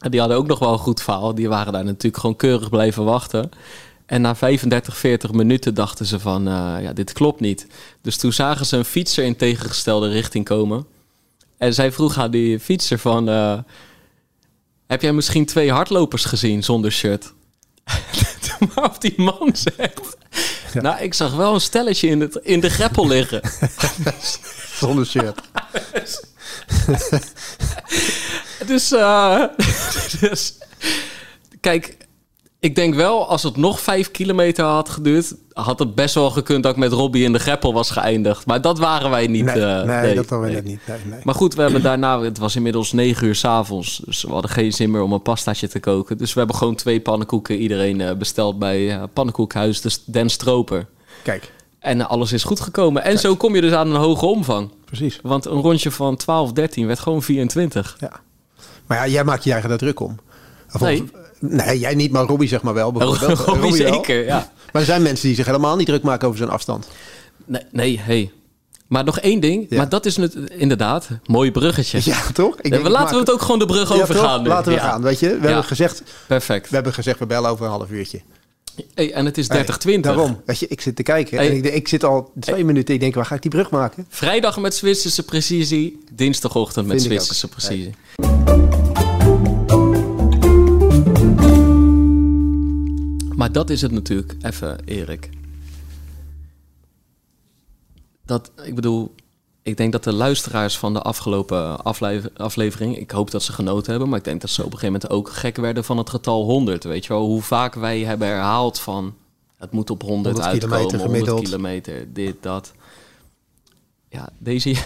En 0.00 0.10
die 0.10 0.20
hadden 0.20 0.38
ook 0.38 0.46
nog 0.46 0.58
wel 0.58 0.72
een 0.72 0.78
goed 0.78 1.02
verhaal. 1.02 1.34
Die 1.34 1.48
waren 1.48 1.72
daar 1.72 1.84
natuurlijk 1.84 2.16
gewoon 2.16 2.36
keurig 2.36 2.68
blijven 2.68 3.04
wachten. 3.04 3.50
En 4.06 4.20
na 4.20 4.34
35, 4.34 4.96
40 4.96 5.32
minuten 5.32 5.74
dachten 5.74 6.06
ze 6.06 6.20
van, 6.20 6.48
uh, 6.48 6.76
ja, 6.80 6.92
dit 6.92 7.12
klopt 7.12 7.40
niet. 7.40 7.66
Dus 8.02 8.16
toen 8.16 8.32
zagen 8.32 8.66
ze 8.66 8.76
een 8.76 8.84
fietser 8.84 9.24
in 9.24 9.36
tegengestelde 9.36 10.08
richting 10.08 10.44
komen. 10.44 10.86
En 11.58 11.74
zij 11.74 11.92
vroeg 11.92 12.18
aan 12.18 12.30
die 12.30 12.60
fietser 12.60 12.98
van, 12.98 13.28
uh, 13.28 13.58
heb 14.86 15.02
jij 15.02 15.12
misschien 15.12 15.46
twee 15.46 15.72
hardlopers 15.72 16.24
gezien 16.24 16.64
zonder 16.64 16.92
shirt? 16.92 17.32
Waarop 18.74 19.00
die 19.00 19.14
man 19.16 19.50
zegt, 19.52 20.16
ja. 20.72 20.80
nou, 20.80 21.02
ik 21.02 21.14
zag 21.14 21.34
wel 21.34 21.54
een 21.54 21.60
stelletje 21.60 22.08
in, 22.08 22.20
het, 22.20 22.34
in 22.34 22.60
de 22.60 22.70
greppel 22.70 23.06
liggen. 23.06 23.40
zonder 24.80 25.06
shirt. 25.06 25.40
dus, 28.66 28.92
uh, 28.92 29.44
dus, 30.20 30.54
kijk, 31.60 31.96
ik 32.66 32.74
denk 32.74 32.94
wel, 32.94 33.28
als 33.28 33.42
het 33.42 33.56
nog 33.56 33.80
vijf 33.80 34.10
kilometer 34.10 34.64
had 34.64 34.88
geduurd, 34.88 35.34
had 35.52 35.78
het 35.78 35.94
best 35.94 36.14
wel 36.14 36.30
gekund 36.30 36.62
dat 36.62 36.72
ik 36.72 36.78
met 36.78 36.92
Robbie 36.92 37.24
in 37.24 37.32
de 37.32 37.38
greppel 37.38 37.72
was 37.72 37.90
geëindigd. 37.90 38.46
Maar 38.46 38.60
dat 38.60 38.78
waren 38.78 39.10
wij 39.10 39.26
niet. 39.26 39.44
Nee, 39.44 39.56
uh, 39.56 39.82
nee, 39.82 40.00
nee 40.00 40.14
dat 40.14 40.28
waren 40.28 40.52
wij 40.52 40.60
niet. 40.60 40.80
Nee. 40.86 41.20
Maar 41.22 41.34
goed, 41.34 41.54
we 41.54 41.62
hebben 41.62 41.82
daarna, 41.82 42.20
het 42.20 42.38
was 42.38 42.56
inmiddels 42.56 42.92
negen 42.92 43.26
uur 43.26 43.34
s'avonds, 43.34 44.02
dus 44.04 44.22
we 44.22 44.32
hadden 44.32 44.50
geen 44.50 44.72
zin 44.72 44.90
meer 44.90 45.02
om 45.02 45.12
een 45.12 45.22
pastaatje 45.22 45.68
te 45.68 45.80
koken. 45.80 46.18
Dus 46.18 46.32
we 46.32 46.38
hebben 46.38 46.56
gewoon 46.56 46.74
twee 46.74 47.00
pannenkoeken 47.00 47.56
iedereen 47.56 48.00
uh, 48.00 48.12
besteld 48.12 48.58
bij 48.58 48.96
uh, 48.96 49.02
Pannenkoekhuis 49.12 49.80
de 49.80 49.96
Den 50.04 50.30
Stroper. 50.30 50.86
Kijk. 51.22 51.52
En 51.78 52.08
alles 52.08 52.32
is 52.32 52.44
goed 52.44 52.60
gekomen. 52.60 53.02
En 53.02 53.08
Kijk. 53.08 53.20
zo 53.20 53.36
kom 53.36 53.54
je 53.54 53.60
dus 53.60 53.72
aan 53.72 53.90
een 53.90 54.00
hoge 54.00 54.26
omvang. 54.26 54.70
Precies. 54.84 55.18
Want 55.22 55.44
een 55.44 55.60
rondje 55.60 55.90
van 55.90 56.16
12, 56.16 56.52
13 56.52 56.86
werd 56.86 56.98
gewoon 56.98 57.22
24. 57.22 57.96
Ja. 58.00 58.12
Maar 58.86 58.98
ja, 58.98 59.06
jij 59.12 59.24
maakt 59.24 59.44
je 59.44 59.50
eigen 59.50 59.68
daar 59.68 59.78
druk 59.78 60.00
om. 60.00 60.18
Of 60.72 60.80
Nee. 60.80 61.04
Nee, 61.50 61.78
jij 61.78 61.94
niet, 61.94 62.10
maar 62.12 62.24
Robbie 62.24 62.48
zeg 62.48 62.62
maar 62.62 62.74
wel. 62.74 62.92
bijvoorbeeld. 62.92 63.38
Robbie 63.48 63.74
zeker, 63.74 64.24
ja. 64.24 64.52
Maar 64.72 64.82
er 64.82 64.88
zijn 64.88 65.02
mensen 65.02 65.26
die 65.26 65.36
zich 65.36 65.46
helemaal 65.46 65.76
niet 65.76 65.86
druk 65.86 66.02
maken 66.02 66.26
over 66.26 66.38
zijn 66.38 66.50
afstand. 66.50 66.88
Nee, 67.44 67.62
nee 67.70 68.00
hey. 68.02 68.30
Maar 68.86 69.04
nog 69.04 69.18
één 69.18 69.40
ding, 69.40 69.66
Ja. 69.68 69.76
maar 69.76 69.88
dat 69.88 70.06
is 70.06 70.16
het, 70.16 70.34
inderdaad, 70.50 71.08
mooi 71.26 71.50
bruggetje. 71.50 72.00
Ja, 72.04 72.22
toch? 72.32 72.60
Ik 72.60 72.70
denk, 72.70 72.82
we 72.82 72.90
laten 72.90 73.14
we 73.14 73.20
het 73.20 73.30
ook 73.30 73.40
gewoon 73.42 73.58
de 73.58 73.66
brug 73.66 73.88
Ja, 73.94 74.02
overgaan. 74.02 74.42
nu. 74.42 74.48
Laten 74.48 74.72
we 74.72 74.78
Ja. 74.78 74.88
gaan, 74.88 75.02
weet 75.02 75.18
je. 75.20 75.38
We, 75.38 75.46
hebben 75.46 75.64
gezegd, 75.64 76.02
Perfect. 76.26 76.68
we 76.68 76.74
hebben 76.74 76.92
gezegd, 76.92 77.18
we 77.18 77.26
bellen 77.26 77.50
over 77.50 77.64
een 77.64 77.70
half 77.70 77.90
uurtje. 77.90 78.20
Hey, 78.94 79.12
en 79.12 79.24
het 79.24 79.38
is 79.38 79.48
Hey, 79.48 79.56
30, 79.56 79.76
20. 79.78 80.14
Daarom. 80.14 80.40
Weet 80.44 80.58
je, 80.58 80.66
ik 80.68 80.80
zit 80.80 80.96
te 80.96 81.02
kijken 81.02 81.36
Hey. 81.38 81.48
en 81.48 81.56
ik, 81.56 81.64
ik 81.64 81.88
zit 81.88 82.04
al 82.04 82.32
twee 82.40 82.64
minuten. 82.64 82.94
Ik 82.94 83.00
denk, 83.00 83.14
waar 83.14 83.26
ga 83.26 83.34
ik 83.34 83.42
die 83.42 83.50
brug 83.50 83.70
maken? 83.70 84.06
Vrijdag 84.08 84.58
met 84.58 84.74
Zwitserse 84.74 85.22
precisie, 85.24 86.04
dinsdagochtend 86.12 86.86
met 86.86 86.96
Vind. 87.02 87.12
Zwitserse 87.12 87.48
precisie. 87.48 87.94
Maar 93.46 93.54
dat 93.54 93.70
is 93.70 93.82
het 93.82 93.92
natuurlijk, 93.92 94.34
even 94.42 94.78
Erik. 94.84 95.28
Dat, 98.24 98.50
ik 98.62 98.74
bedoel, 98.74 99.14
ik 99.62 99.76
denk 99.76 99.92
dat 99.92 100.04
de 100.04 100.12
luisteraars 100.12 100.78
van 100.78 100.92
de 100.92 101.02
afgelopen 101.02 101.84
aflever- 101.84 102.30
aflevering, 102.36 102.98
ik 102.98 103.10
hoop 103.10 103.30
dat 103.30 103.42
ze 103.42 103.52
genoten 103.52 103.90
hebben, 103.90 104.08
maar 104.08 104.18
ik 104.18 104.24
denk 104.24 104.40
dat 104.40 104.50
ze 104.50 104.64
op 104.64 104.72
een 104.72 104.78
gegeven 104.78 105.00
moment 105.00 105.10
ook 105.10 105.30
gek 105.32 105.56
werden 105.56 105.84
van 105.84 105.98
het 105.98 106.10
getal 106.10 106.44
100. 106.44 106.84
Weet 106.84 107.06
je 107.06 107.12
wel, 107.12 107.24
hoe 107.24 107.42
vaak 107.42 107.74
wij 107.74 108.00
hebben 108.00 108.28
herhaald 108.28 108.80
van 108.80 109.14
het 109.56 109.70
moet 109.70 109.90
op 109.90 110.02
100, 110.02 110.34
100 110.36 110.46
uitkomen, 110.52 110.78
kilometer 110.78 110.98
100 110.98 111.28
gemiddeld. 111.28 111.44
kilometer, 111.44 112.12
dit, 112.12 112.36
dat. 112.40 112.72
Ja, 114.08 114.28
deze, 114.38 114.76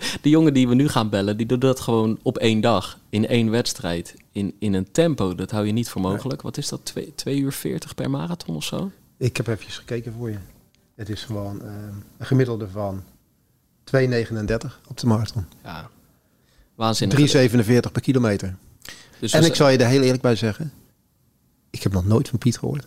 de 0.22 0.28
jongen 0.28 0.54
die 0.54 0.68
we 0.68 0.74
nu 0.74 0.88
gaan 0.88 1.08
bellen, 1.10 1.36
die 1.36 1.46
doet 1.46 1.60
dat 1.60 1.80
gewoon 1.80 2.18
op 2.22 2.38
één 2.38 2.60
dag, 2.60 2.98
in 3.08 3.26
één 3.26 3.50
wedstrijd, 3.50 4.14
in, 4.32 4.54
in 4.58 4.74
een 4.74 4.90
tempo. 4.92 5.34
Dat 5.34 5.50
hou 5.50 5.66
je 5.66 5.72
niet 5.72 5.88
voor 5.88 6.00
mogelijk. 6.00 6.42
Wat 6.42 6.56
is 6.56 6.68
dat, 6.68 6.92
2 7.14 7.38
uur 7.38 7.52
40 7.52 7.94
per 7.94 8.10
marathon 8.10 8.56
of 8.56 8.64
zo? 8.64 8.90
Ik 9.16 9.36
heb 9.36 9.46
even 9.46 9.70
gekeken 9.70 10.12
voor 10.12 10.30
je. 10.30 10.38
Het 10.94 11.08
is 11.08 11.24
gewoon 11.24 11.62
eh, 11.62 11.72
een 12.18 12.26
gemiddelde 12.26 12.68
van 12.68 13.02
2,39 13.84 14.00
op 14.88 14.98
de 14.98 15.06
marathon. 15.06 15.44
Ja, 15.64 15.90
waanzinnig. 16.74 17.50
3,47 17.50 17.92
per 17.92 18.00
kilometer. 18.02 18.56
Dus 19.20 19.32
En 19.32 19.40
we- 19.40 19.46
ik 19.46 19.54
zal 19.54 19.68
je 19.68 19.78
er 19.78 19.86
heel 19.86 20.02
eerlijk 20.02 20.22
bij 20.22 20.36
zeggen. 20.36 20.72
Ik 21.70 21.82
heb 21.82 21.92
nog 21.92 22.04
nooit 22.06 22.28
van 22.28 22.38
Piet 22.38 22.58
gehoord. 22.58 22.86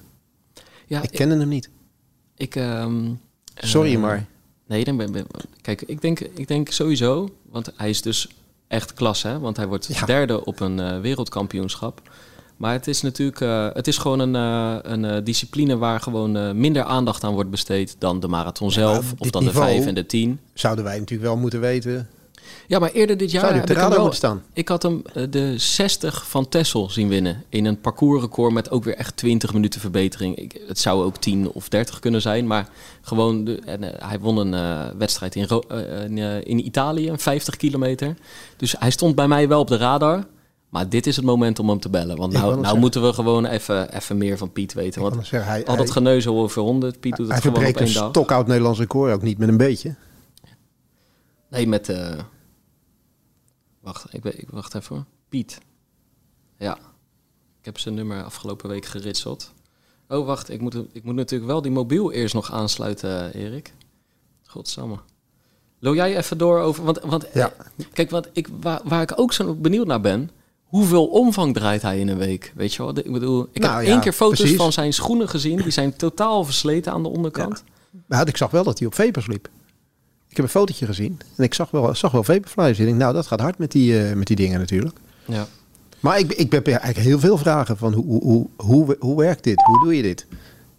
ja, 0.88 1.02
Ik 1.02 1.12
kende 1.12 1.38
hem 1.38 1.48
niet. 1.48 1.70
Ik, 2.36 2.56
ehm, 2.56 3.12
Sorry, 3.56 3.94
eh, 3.94 4.00
maar 4.02 4.26
Nee, 4.74 4.84
dan 4.84 4.98
ben, 4.98 5.12
ben- 5.12 5.28
kijk, 5.62 5.82
ik 5.82 6.02
denk, 6.02 6.20
ik 6.20 6.48
denk 6.48 6.70
sowieso, 6.70 7.30
want 7.50 7.72
hij 7.76 7.90
is 7.90 8.02
dus 8.02 8.28
echt 8.68 8.94
klas, 8.94 9.22
hè? 9.24 9.40
Want 9.40 9.58
hij 9.58 9.68
wordt 9.68 9.86
Ja. 9.86 10.06
derde 10.06 10.46
op 10.46 10.60
een 10.60 10.80
eh, 10.80 11.00
wereldkampioenschap. 11.00 12.02
Maar 12.58 12.74
het 12.74 12.88
is 12.88 13.02
natuurlijk, 13.02 13.42
eh, 13.42 13.68
het 13.74 13.88
is 13.88 13.98
gewoon 13.98 14.20
een, 14.20 14.36
eh, 14.36 14.92
een 14.92 15.24
discipline 15.24 15.78
waar 15.78 16.00
gewoon 16.00 16.60
minder 16.60 16.84
aandacht 16.84 17.24
aan 17.24 17.34
wordt 17.34 17.50
besteed 17.50 17.96
dan 18.00 18.20
de 18.20 18.28
marathon 18.28 18.72
zelf, 18.72 19.14
of 19.18 19.30
dan 19.30 19.44
de 19.44 19.52
vijf 19.52 19.86
en 19.86 19.96
de 19.96 20.06
tien. 20.06 20.40
zouden 20.54 20.84
wij 20.84 21.00
natuurlijk 21.00 21.30
wel 21.30 21.38
moeten 21.38 21.60
weten. 21.60 22.08
Ja, 22.68 22.80
maar 22.80 22.92
eerder 22.92 23.18
dit 23.18 23.32
jaar 23.32 23.54
heb 23.54 23.70
ik 23.70 23.78
hem 23.78 23.90
wel, 23.90 24.12
staan? 24.12 24.44
ik 24.54 24.68
had 24.68 24.84
hem 24.84 25.02
eh, 25.14 25.24
de 25.30 25.58
60 25.58 26.28
van 26.28 26.50
Tessel 26.50 26.90
zien 26.90 27.08
winnen. 27.08 27.44
In 27.50 27.66
een 27.66 27.82
parcoursrecord 27.82 28.54
met 28.54 28.72
ook 28.72 28.84
weer 28.84 28.96
echt 28.96 29.18
20 29.18 29.54
minuten 29.54 29.80
verbetering. 29.80 30.36
Ik, 30.36 30.62
het 30.68 30.80
zou 30.80 31.04
ook 31.04 31.18
10 31.18 31.52
of 31.52 31.70
30 31.70 32.00
kunnen 32.00 32.22
zijn. 32.22 32.48
Maar 32.48 32.70
gewoon, 33.02 33.44
de, 33.44 33.62
en, 33.66 33.84
eh, 33.84 34.10
hij 34.10 34.20
won 34.20 34.38
een 34.38 34.54
eh, 34.54 34.96
wedstrijd 34.98 35.36
in, 35.36 36.18
in, 36.44 36.66
Italië, 36.66 37.10
een 37.10 37.20
50 37.20 37.56
kilometer. 37.56 38.16
Dus 38.58 38.76
hij 38.80 38.92
stond 38.92 39.16
bij 39.16 39.28
mij 39.28 39.48
wel 39.48 39.60
op 39.60 39.68
de 39.68 39.78
radar. 39.78 40.24
Maar 40.70 40.90
dit 40.90 41.08
is 41.08 41.16
het 41.16 41.26
moment 41.26 41.60
om 41.60 41.70
hem 41.70 41.80
te 41.80 41.90
bellen. 41.90 42.18
Want 42.18 42.34
nou, 42.34 42.60
nou 42.60 42.78
moeten 42.78 43.02
we 43.02 43.14
gewoon 43.14 43.46
even, 43.46 43.96
even 43.96 44.18
meer 44.18 44.38
van 44.38 44.52
Piet 44.52 44.74
weten. 44.74 45.02
Want 45.02 45.14
zeggen, 45.14 45.52
hij, 45.52 45.66
al 45.66 45.76
dat 45.76 45.86
hij, 45.86 45.94
geneuzel 45.94 46.40
over 46.40 46.62
100, 46.62 47.00
Piet 47.00 47.16
doet 47.16 47.28
hij 47.28 47.36
het 47.36 47.46
gewoon 47.46 47.58
op 47.58 47.64
verbreekt 47.64 47.96
een 47.96 48.10
stokoud 48.10 48.48
Nederlands 48.48 48.80
record 48.80 49.14
ook 49.14 49.22
niet 49.22 49.38
met 49.38 49.50
een 49.50 49.58
beetje. 49.58 49.96
Nee, 51.50 51.68
met... 51.68 51.94
Wacht, 53.84 54.06
ik, 54.14 54.46
wacht 54.50 54.76
even 54.76 54.96
hoor. 54.96 55.06
Piet. 55.30 55.58
Ja. 56.58 56.78
Ik 57.60 57.66
heb 57.66 57.80
zijn 57.80 57.94
nummer 57.96 58.24
afgelopen 58.24 58.70
week 58.70 58.86
geritseld. 58.86 59.52
Oh, 60.08 60.26
wacht. 60.26 60.50
Ik 60.50 60.62
moet, 60.62 60.76
ik 60.92 61.04
moet 61.04 61.16
natuurlijk 61.16 61.52
wel 61.52 61.62
die 61.62 61.72
mobiel 61.72 62.12
eerst 62.12 62.34
nog 62.34 62.52
aansluiten, 62.52 63.34
eh, 63.34 63.42
Erik. 63.44 63.74
Godsamme. 64.44 64.98
Loop 65.80 65.96
jij 65.96 66.18
even 66.18 66.38
door 66.38 66.60
over... 66.60 66.84
Want, 66.84 67.00
want 67.00 67.28
Ja. 67.34 67.52
eh, 67.78 67.86
kijk, 67.94 68.10
wat 68.10 68.30
ik, 68.34 68.48
waar, 68.62 68.82
waar 68.84 69.02
ik 69.02 69.20
ook 69.20 69.34
zo 69.34 69.56
benieuwd 69.56 69.88
naar 69.88 70.02
ben... 70.02 70.30
Hoeveel 70.64 71.08
omvang 71.08 71.54
draait 71.54 71.82
hij 71.82 72.00
in 72.00 72.08
een 72.08 72.18
week? 72.18 72.52
Weet 72.56 72.74
je 72.74 72.84
wel? 72.84 72.98
Ik 72.98 73.12
bedoel, 73.12 73.48
ik 73.52 73.62
Nou 73.62 73.76
heb 73.76 73.84
ja, 73.86 73.92
één 73.92 74.02
keer 74.02 74.14
foto's 74.14 74.40
precies. 74.40 74.58
van 74.58 74.72
zijn 74.72 74.94
schoenen 74.94 75.30
gezien. 75.30 75.58
Die 75.62 75.72
zijn 75.72 75.96
totaal 75.96 76.44
versleten 76.46 76.92
aan 76.92 77.04
de 77.04 77.10
onderkant. 77.10 77.64
Maar 78.06 78.28
ik 78.28 78.38
zag 78.38 78.52
wel 78.52 78.64
dat 78.64 78.78
hij 78.78 78.88
op 78.88 78.96
vapers 78.96 79.28
liep. 79.28 79.50
Ik 80.34 80.40
heb 80.40 80.48
een 80.48 80.60
fotootje 80.60 80.86
gezien 80.86 81.20
en 81.36 81.44
ik 81.44 81.54
zag 81.54 81.72
wel, 81.72 81.96
zag 81.96 82.12
wel 82.12 82.24
vaporflies. 82.24 82.80
Ik 82.80 82.86
denk, 82.86 82.98
nou, 82.98 83.14
dat 83.14 83.28
gaat 83.28 83.40
hard 83.40 83.58
met 83.58 83.72
die, 83.72 84.00
eh, 84.00 84.16
met 84.16 84.28
die 84.28 84.36
dingen 84.36 84.60
natuurlijk. 84.60 84.98
Ja. 85.26 85.48
Maar 86.00 86.20
ik, 86.20 86.32
ik 86.32 86.52
heb 86.52 86.68
eigenlijk 86.68 86.98
heel 86.98 87.20
veel 87.20 87.38
vragen 87.38 87.78
van 87.78 87.94
hoe, 87.94 88.06
hoe, 88.06 88.24
hoe, 88.24 88.48
hoe, 88.56 88.98
hoe 89.00 89.18
werkt 89.18 89.44
dit? 89.44 89.64
Hoe 89.64 89.84
doe 89.84 89.96
je 89.96 90.02
dit? 90.02 90.28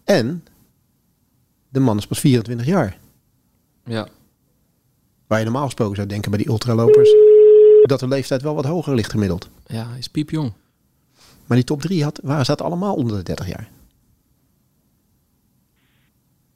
En 0.05 0.45
de 1.69 1.81
man 1.81 1.97
is 1.97 2.07
pas 2.07 2.21
24 2.21 2.67
jaar. 2.67 2.99
ja. 3.85 4.09
Waar 5.27 5.39
je 5.39 5.45
normaal 5.45 5.65
gesproken 5.65 5.97
zou 5.97 6.09
denken 6.09 6.31
bij 6.31 6.39
die 6.39 6.49
ultralopers... 6.49 7.15
dat 7.83 8.01
de 8.01 8.09
leeftijd 8.09 8.43
wel 8.43 8.55
wat 8.55 8.65
hoger 8.65 8.95
ligt 8.95 9.11
gemiddeld. 9.11 9.49
Ja, 9.67 9.89
hij 9.89 9.99
is 9.99 10.09
piepjong. 10.09 10.53
Maar 11.47 11.57
die 11.57 11.67
top 11.67 11.81
3 11.81 12.05
had, 12.05 12.21
waar 12.23 12.45
zaten 12.45 12.65
allemaal 12.65 12.95
onder 12.95 13.17
de 13.17 13.23
30 13.23 13.49
jaar. 13.49 13.69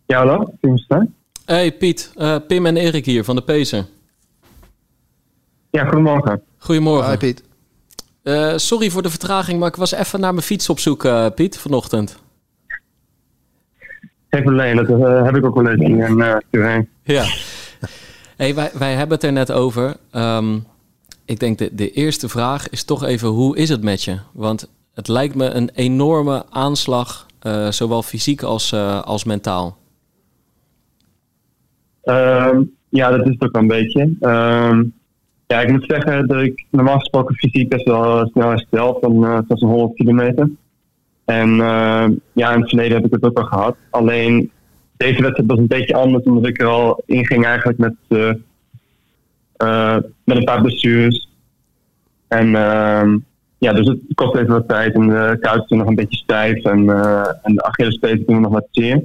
Ja, 0.07 0.19
hallo, 0.19 0.55
Stein. 0.75 1.15
Hey 1.49 1.73
Piet, 1.73 2.13
eh, 2.17 2.37
Pim 2.47 2.67
en 2.67 2.77
Erik 2.77 3.05
hier 3.05 3.25
van 3.25 3.37
de 3.37 3.43
Pacer. 3.43 3.87
Ja, 5.71 5.85
goedemorgen. 5.85 6.43
Goedemorgen. 6.59 7.11
Hi 7.11 7.17
Piet. 7.17 7.43
Eh, 8.23 8.53
sorry 8.57 8.91
voor 8.91 9.03
de 9.03 9.11
vertraging, 9.11 9.59
maar 9.59 9.69
ik 9.69 9.77
was 9.77 9.93
even 9.93 10.21
naar 10.21 10.33
mijn 10.33 10.45
fiets 10.45 10.69
op 10.69 10.79
zoek, 10.79 11.05
eh, 11.05 11.27
Piet, 11.35 11.59
vanochtend. 11.59 12.19
Geen 14.31 14.43
probleem, 14.43 14.77
dat 14.77 14.87
heb 15.25 15.37
ik 15.37 15.45
ook 15.45 15.55
wel 15.55 15.69
eens 15.69 15.81
in 15.81 16.03
een 16.03 16.43
uh. 16.51 16.79
Ja. 17.03 17.25
hey, 18.37 18.55
wij, 18.55 18.71
wij 18.75 18.95
hebben 18.95 19.17
het 19.17 19.25
er 19.25 19.33
net 19.33 19.53
over. 19.53 19.97
Ehm, 20.11 20.59
ik 21.25 21.41
denk 21.41 21.59
de, 21.59 21.75
de 21.75 21.91
eerste 21.91 22.29
vraag 22.29 22.69
is 22.69 22.85
toch 22.85 23.05
even, 23.05 23.29
hoe 23.29 23.57
is 23.57 23.69
het 23.69 23.83
met 23.83 24.05
je? 24.05 24.19
Want 24.33 24.71
het 24.95 25.09
lijkt 25.09 25.35
me 25.35 25.51
een 25.51 25.71
enorme 25.75 26.45
aanslag, 26.51 27.27
eh, 27.41 27.71
zowel 27.71 28.03
fysiek 28.03 28.43
als, 28.43 28.73
eh, 28.73 29.03
als 29.03 29.25
mentaal. 29.25 29.77
Ehm, 32.03 32.63
ja, 32.89 33.11
dat 33.11 33.27
is 33.27 33.33
het 33.33 33.43
ook 33.43 33.57
een 33.57 33.67
beetje. 33.67 34.17
Ehm, 34.21 34.85
ja, 35.47 35.61
ik 35.61 35.71
moet 35.71 35.85
zeggen 35.87 36.27
dat 36.27 36.43
ik 36.43 36.65
normaal 36.71 36.99
gesproken 36.99 37.35
fysiek 37.35 37.69
best 37.69 37.85
wel 37.85 38.27
snel 38.27 38.49
herstel 38.49 38.99
van, 39.01 39.45
van 39.49 39.57
zo'n 39.57 39.71
100 39.71 39.95
kilometer. 39.95 40.51
En 41.25 41.61
ehm, 41.61 42.13
ja, 42.33 42.53
in 42.53 42.61
het 42.61 42.69
verleden 42.69 42.97
heb 42.97 43.07
ik 43.07 43.13
het 43.13 43.25
ook 43.25 43.39
al 43.39 43.45
gehad. 43.45 43.77
Alleen 43.91 44.51
deze 44.97 45.23
wedstrijd 45.23 45.51
was 45.51 45.59
een 45.59 45.67
beetje 45.67 45.95
anders, 45.95 46.25
omdat 46.25 46.47
ik 46.47 46.61
er 46.61 46.67
al 46.67 47.03
inging 47.07 47.45
eigenlijk 47.45 47.79
met, 47.79 47.95
eh, 48.09 48.35
eh, 49.57 49.97
met 50.25 50.37
een 50.37 50.45
paar 50.45 50.61
blessures. 50.63 51.29
En 52.29 52.55
ja, 53.59 53.73
dus 53.73 53.87
het 53.87 54.01
kost 54.15 54.35
even 54.35 54.53
wat 54.53 54.69
tijd 54.69 54.95
en 54.95 55.07
de 55.07 55.37
kuit 55.41 55.63
is 55.63 55.77
nog 55.77 55.87
een 55.87 55.95
beetje 55.95 56.17
stijf 56.17 56.65
en, 56.65 56.85
uh, 56.85 57.29
en 57.43 57.55
de 57.55 57.63
Achillespees 57.63 58.27
doen 58.27 58.41
nog 58.41 58.53
wat 58.53 58.69
zeer. 58.71 59.03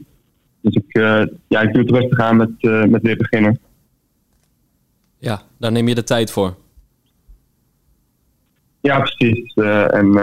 Dus 0.63 0.73
ik, 0.73 0.99
ja, 1.47 1.61
ik 1.61 1.73
doe 1.73 1.81
het 1.81 1.91
rustig 1.91 2.19
aan 2.19 2.37
met, 2.37 2.49
met 2.89 3.01
weer 3.01 3.17
beginnen. 3.17 3.59
Ja, 5.17 5.41
daar 5.57 5.71
neem 5.71 5.87
je 5.87 5.95
de 5.95 6.03
tijd 6.03 6.31
voor. 6.31 6.55
Ja, 8.81 8.99
precies. 8.99 9.53
en, 9.53 10.17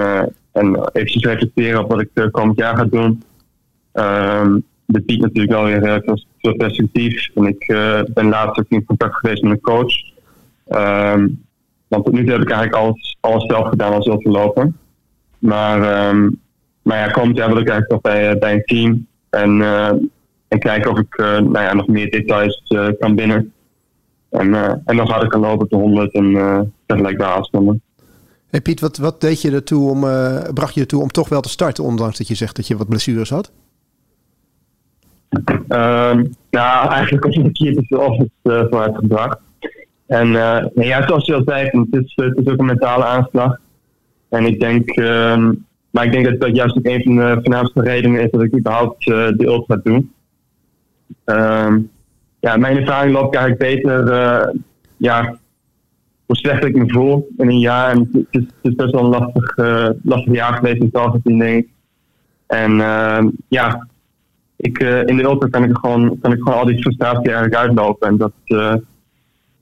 en 0.53 0.91
eventjes 0.93 1.24
reflecteren 1.24 1.80
op 1.82 1.91
wat 1.91 2.01
ik 2.01 2.28
komend 2.30 2.59
jaar 2.59 2.76
ga 2.76 2.84
doen. 2.84 3.22
Um, 3.93 4.64
dit 4.86 5.07
biedt 5.07 5.22
natuurlijk 5.22 5.53
wel 5.53 5.64
weer 5.64 6.03
veel 6.38 6.57
perspectief. 6.57 7.30
En 7.34 7.47
ik 7.47 7.66
ben 8.14 8.28
laatst 8.28 8.59
ook 8.59 8.68
in 8.68 8.84
contact 8.84 9.14
geweest 9.14 9.43
met 9.43 9.53
een 9.53 9.61
coach. 9.61 9.93
Um, 10.68 11.45
want 11.88 12.05
tot 12.05 12.14
nu 12.14 12.24
toe 12.24 12.32
heb 12.32 12.43
ik 12.43 12.51
eigenlijk 12.51 12.82
alles, 12.82 13.16
alles 13.20 13.47
zelf 13.47 13.68
gedaan 13.68 13.93
als 13.93 14.18
lopen. 14.22 14.78
Maar, 15.38 16.09
um, 16.09 16.41
maar 16.82 16.99
ja, 16.99 17.11
komend 17.11 17.36
jaar 17.36 17.49
wil 17.49 17.61
ik 17.61 17.68
eigenlijk 17.68 17.91
nog 17.91 18.14
bij, 18.14 18.38
bij 18.38 18.53
een 18.55 18.64
team. 18.64 19.07
En, 19.30 19.59
uh, 19.59 19.93
en 20.51 20.59
kijken 20.59 20.90
of 20.90 20.98
ik 20.98 21.18
uh, 21.18 21.26
nou 21.26 21.59
ja, 21.59 21.74
nog 21.74 21.86
meer 21.86 22.11
details 22.11 22.62
uh, 22.68 22.88
kan 22.98 23.14
binnen. 23.14 23.53
En, 24.30 24.55
en 24.84 24.96
nog 24.96 25.11
harder 25.11 25.28
kan 25.28 25.40
lopen 25.40 25.64
op 25.64 25.70
de 25.70 25.76
100 25.76 26.12
en 26.12 26.72
vergelijkbare 26.86 27.32
afstanden. 27.32 27.82
Hey 28.51 28.61
Piet, 28.61 28.80
wat, 28.80 28.96
wat 28.96 29.20
deed 29.20 29.42
je 29.42 29.51
ertoe 29.51 29.90
om, 29.90 30.01
bracht 30.55 30.74
je 30.74 30.80
ertoe 30.80 31.03
om 31.03 31.09
toch 31.09 31.28
wel 31.28 31.40
te 31.40 31.48
starten, 31.48 31.84
ondanks 31.84 32.18
dat 32.18 32.28
je 32.28 32.34
zegt 32.34 32.57
dat 32.57 32.66
je 32.66 32.76
wat 32.76 32.88
blessures 32.88 33.30
had? 33.30 33.53
Um, 35.68 36.34
nou, 36.51 36.88
eigenlijk 36.88 37.24
omdat 37.24 37.46
ik 37.46 37.57
hier 37.57 37.84
veel 37.86 37.98
office 37.98 38.30
voor 38.42 38.80
had 38.80 38.96
gebracht. 38.96 39.38
En 40.11 40.26
uh, 40.26 40.64
ja, 40.74 41.07
zoals 41.07 41.26
je 41.26 41.34
al 41.34 41.42
zei, 41.46 41.64
het 41.64 42.05
is, 42.05 42.12
het 42.14 42.38
is 42.38 42.53
ook 42.53 42.59
een 42.59 42.64
mentale 42.64 43.05
aanslag. 43.05 43.59
En 44.28 44.44
ik 44.44 44.61
denk, 44.61 44.96
uh, 44.96 45.48
maar 45.90 46.05
ik 46.05 46.12
denk 46.12 46.24
dat 46.24 46.40
dat 46.40 46.57
juist 46.57 46.76
ook 46.76 46.86
een 46.86 47.03
van 47.03 47.16
de 47.16 47.38
voornaamste 47.42 47.82
redenen 47.82 48.20
is 48.20 48.30
dat 48.30 48.42
ik 48.42 48.59
überhaupt 48.59 49.07
uh, 49.07 49.28
de 49.36 49.46
ultra 49.46 49.76
doe. 49.76 50.05
Uh, 51.31 51.76
ja, 52.41 52.57
mijn 52.57 52.76
ervaring 52.76 53.12
loopt 53.12 53.37
eigenlijk 53.37 53.74
beter, 53.74 54.12
uh, 54.12 54.62
ja, 54.97 55.39
hoe 56.26 56.37
slechter 56.37 56.68
ik 56.68 56.76
me 56.76 56.89
voel 56.89 57.28
in 57.37 57.49
een 57.49 57.59
jaar. 57.59 57.91
En 57.91 57.99
het 58.12 58.26
is, 58.31 58.43
het 58.43 58.53
is 58.62 58.74
best 58.74 58.91
wel 58.91 59.05
een 59.05 59.20
lastig, 59.20 59.57
lastig 60.03 60.35
jaar 60.35 60.53
geweest 60.53 60.83
in 60.83 60.91
het 60.93 61.24
denk 61.24 61.64
ik. 61.64 61.68
En 62.47 62.81
ehm, 62.81 63.28
ja, 63.49 63.87
ik, 64.57 64.78
in 64.78 65.16
de 65.16 65.22
ultra 65.22 65.49
kan 65.49 65.64
ik, 65.64 65.76
gewoon, 65.76 66.18
kan 66.20 66.33
ik 66.33 66.39
gewoon 66.39 66.59
al 66.59 66.64
die 66.64 66.81
frustratie 66.81 67.33
eigenlijk 67.33 67.55
uitlopen. 67.55 68.09
En 68.09 68.16
dat 68.16 68.33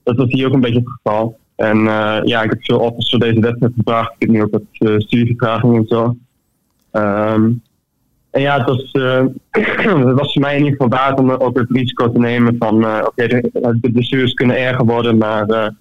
dat 0.08 0.16
was 0.16 0.30
hier 0.30 0.46
ook 0.46 0.52
een 0.52 0.60
beetje 0.60 0.78
het 0.78 0.88
geval. 1.02 1.38
En 1.56 1.78
uh, 1.78 2.18
ja, 2.24 2.42
ik 2.42 2.50
heb 2.50 2.64
veel 2.64 2.78
offers 2.78 3.10
voor 3.10 3.18
deze 3.18 3.40
wedstrijd 3.40 3.72
gebracht. 3.76 4.12
Ik 4.12 4.16
heb 4.18 4.30
nu 4.30 4.42
ook 4.42 4.50
wat 4.50 4.62
uh, 4.72 4.98
studievertraging 4.98 5.76
en 5.76 5.86
zo. 5.86 6.16
Um, 6.92 7.62
en 8.30 8.40
ja, 8.40 8.58
het 8.58 8.68
was, 8.68 8.92
uh, 8.92 9.24
het 9.50 10.18
was 10.18 10.32
voor 10.32 10.42
mij 10.42 10.56
in 10.56 10.64
ieder 10.64 10.72
geval 10.72 10.98
waard 10.98 11.18
om 11.18 11.30
ook 11.30 11.58
het 11.58 11.70
risico 11.70 12.12
te 12.12 12.18
nemen 12.18 12.56
van... 12.58 12.84
oké, 12.84 13.06
okay, 13.06 13.28
de, 13.28 13.78
de 13.80 13.90
bestuurs 13.90 14.32
kunnen 14.34 14.58
erger 14.58 14.84
worden, 14.84 15.16
maar... 15.16 15.74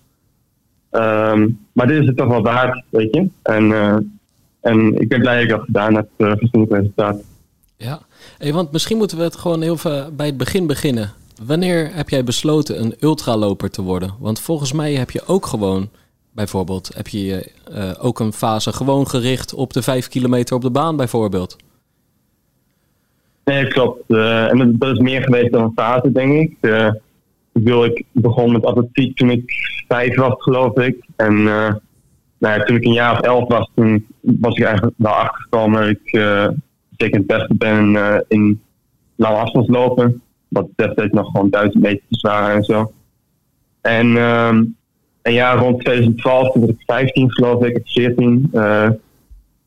Um, 0.92 1.60
maar 1.74 1.88
dit 1.88 2.02
is 2.02 2.08
het 2.08 2.18
toch 2.18 2.28
wel 2.28 2.42
waard, 2.42 2.84
weet 2.90 3.16
je. 3.16 3.30
En, 3.42 3.72
en 4.62 5.00
ik 5.02 5.08
ben 5.08 5.20
blij 5.20 5.34
dat 5.34 5.44
ik 5.44 5.50
dat 5.50 5.62
gedaan 5.62 5.96
heb, 5.96 6.08
uh, 6.18 6.32
voor 6.52 6.68
resultaat. 6.70 7.18
Ja, 7.76 8.02
hey, 8.38 8.54
want 8.54 8.72
misschien 8.72 8.98
moeten 8.98 9.18
we 9.18 9.24
het 9.24 9.36
gewoon 9.36 9.62
heel 9.62 9.74
even 9.74 10.16
bij 10.16 10.26
het 10.26 10.38
begin 10.38 10.68
beginnen. 10.68 11.14
Wanneer 11.46 11.90
heb 11.94 12.10
jij 12.10 12.24
besloten 12.24 12.82
een 12.82 12.96
ultraloper 13.00 13.70
te 13.70 13.82
worden? 13.82 14.14
Want 14.20 14.40
volgens 14.40 14.72
mij 14.72 14.94
heb 14.94 15.12
je 15.12 15.26
ook 15.26 15.46
gewoon, 15.46 15.90
bijvoorbeeld, 16.32 16.92
heb 16.96 17.08
je 17.08 17.52
ook 18.00 18.20
een 18.20 18.34
fase 18.34 18.74
gewoon 18.74 19.08
gericht 19.08 19.54
op 19.54 19.74
de 19.74 19.82
vijf 19.82 20.08
kilometer 20.08 20.56
op 20.56 20.62
de 20.62 20.72
baan, 20.72 20.96
bijvoorbeeld. 20.96 21.56
Nee, 23.48 23.68
klopt. 23.68 24.04
Uh, 24.08 24.52
en 24.52 24.76
dat, 24.78 24.92
is 24.92 25.00
meer 25.00 25.22
geweest 25.22 25.52
dan 25.52 25.64
een 25.64 25.72
fase, 25.76 26.12
denk 26.12 26.34
ik. 26.34 26.58
Uh, 26.62 26.94
ik, 27.54 27.98
ik 27.98 28.06
begon 28.12 28.52
met 28.52 28.66
atletiek 28.66 29.16
toen 29.16 29.30
ik 29.30 29.52
vijf 29.88 30.16
was, 30.16 30.34
geloof 30.38 30.78
ik. 30.78 31.06
En 31.16 31.44
nou 31.44 31.80
ja, 32.40 32.64
toen 32.64 32.76
ik 32.76 32.86
een 32.86 32.94
jaar 32.94 33.12
of 33.12 33.20
elf 33.20 33.48
was, 33.48 33.72
toen 33.76 34.06
was 34.22 34.58
ik 34.58 34.64
eigenlijk 34.64 34.96
wel 34.98 35.12
achtergekomen 35.12 35.82
dat 35.82 35.90
ik 35.90 36.10
zeker 36.98 37.18
het 37.18 37.28
beste 37.28 37.56
ben 37.56 37.96
in 38.28 38.62
lange 39.16 39.38
afstandslopen. 39.38 40.22
Wat 40.48 40.68
destijds 40.76 41.14
nog 41.14 41.32
gewoon 41.32 41.50
duizend 41.50 41.84
meter 41.84 42.04
waren 42.22 42.56
en 42.56 42.64
zo. 42.64 42.92
En, 43.82 44.08
um, 44.08 44.76
en 45.22 45.34
ja, 45.34 45.54
rond 45.54 45.80
2012, 45.80 46.52
toen 46.52 46.62
was 46.62 46.70
ik 46.70 46.84
15 46.86 47.32
geloof 47.32 47.64
ik, 47.64 47.78
of 47.78 47.92
14. 47.94 48.50
Uh, 48.54 48.90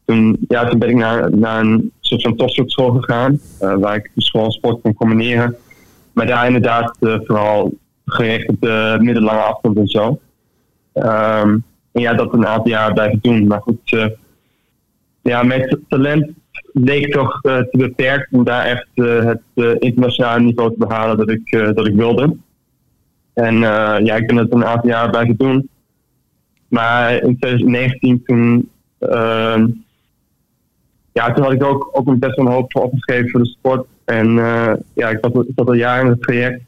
toen, 0.05 0.37
ja, 0.49 0.69
toen 0.69 0.79
ben 0.79 0.89
ik 0.89 0.97
naar, 0.97 1.37
naar 1.37 1.61
een 1.61 1.93
soort 2.11 2.23
van 2.23 2.37
topsportschool 2.37 2.91
gegaan. 2.91 3.41
Uh, 3.61 3.75
waar 3.75 3.97
ik 3.97 4.11
dus 4.15 4.31
gewoon 4.31 4.51
sport 4.51 4.81
kon 4.81 4.95
combineren. 4.95 5.57
Maar 6.13 6.27
daar 6.27 6.47
inderdaad 6.47 6.97
uh, 7.01 7.19
vooral 7.25 7.75
gericht 8.05 8.49
op 8.49 8.57
de 8.61 8.97
middellange 9.01 9.41
afstand 9.41 9.77
en 9.77 9.87
zo. 9.87 10.21
Um, 10.95 11.65
en 11.93 12.01
ja, 12.01 12.15
dat 12.15 12.33
een 12.33 12.47
aantal 12.47 12.69
jaar 12.69 12.93
blijven 12.93 13.19
doen. 13.23 13.47
Maar 13.47 13.61
goed, 13.61 14.11
ja, 15.23 15.43
met 15.43 15.79
talent 15.89 16.31
leek 16.73 17.13
toch 17.13 17.41
te 17.41 17.69
beperkt 17.71 18.33
om 18.33 18.45
daar 18.45 18.65
echt 18.65 18.89
het 18.95 19.43
internationale 19.79 20.41
niveau 20.41 20.71
te 20.71 20.87
behalen 20.87 21.17
dat 21.17 21.31
ik, 21.31 21.75
dat 21.75 21.87
ik 21.87 21.95
wilde. 21.95 22.37
En 23.35 23.59
ja, 24.05 24.17
ik 24.17 24.27
ben 24.27 24.37
het 24.37 24.53
een 24.53 24.65
aantal 24.65 24.91
jaar 24.91 25.11
blijven 25.11 25.37
doen. 25.37 25.69
Maar 26.71 27.13
in 27.13 27.39
2019 27.39 28.23
toen, 28.25 28.71
ehm, 28.99 29.67
ja, 31.13 31.33
toen 31.33 31.45
had 31.45 31.53
ik 31.53 31.65
ook, 31.65 31.89
ook 31.93 32.07
een 32.07 32.19
best 32.19 32.37
wel 32.37 32.47
een 32.47 32.53
hoop 32.53 32.73
voor 32.73 32.83
opgeschreven 32.83 33.31
voor 33.31 33.41
de 33.41 33.47
sport. 33.47 33.87
En 34.05 34.35
ja, 34.95 35.09
ik 35.09 35.19
zat, 35.21 35.45
ik 35.47 35.59
al 35.59 35.73
jaren 35.73 36.05
in 36.05 36.11
het 36.11 36.23
traject. 36.23 36.63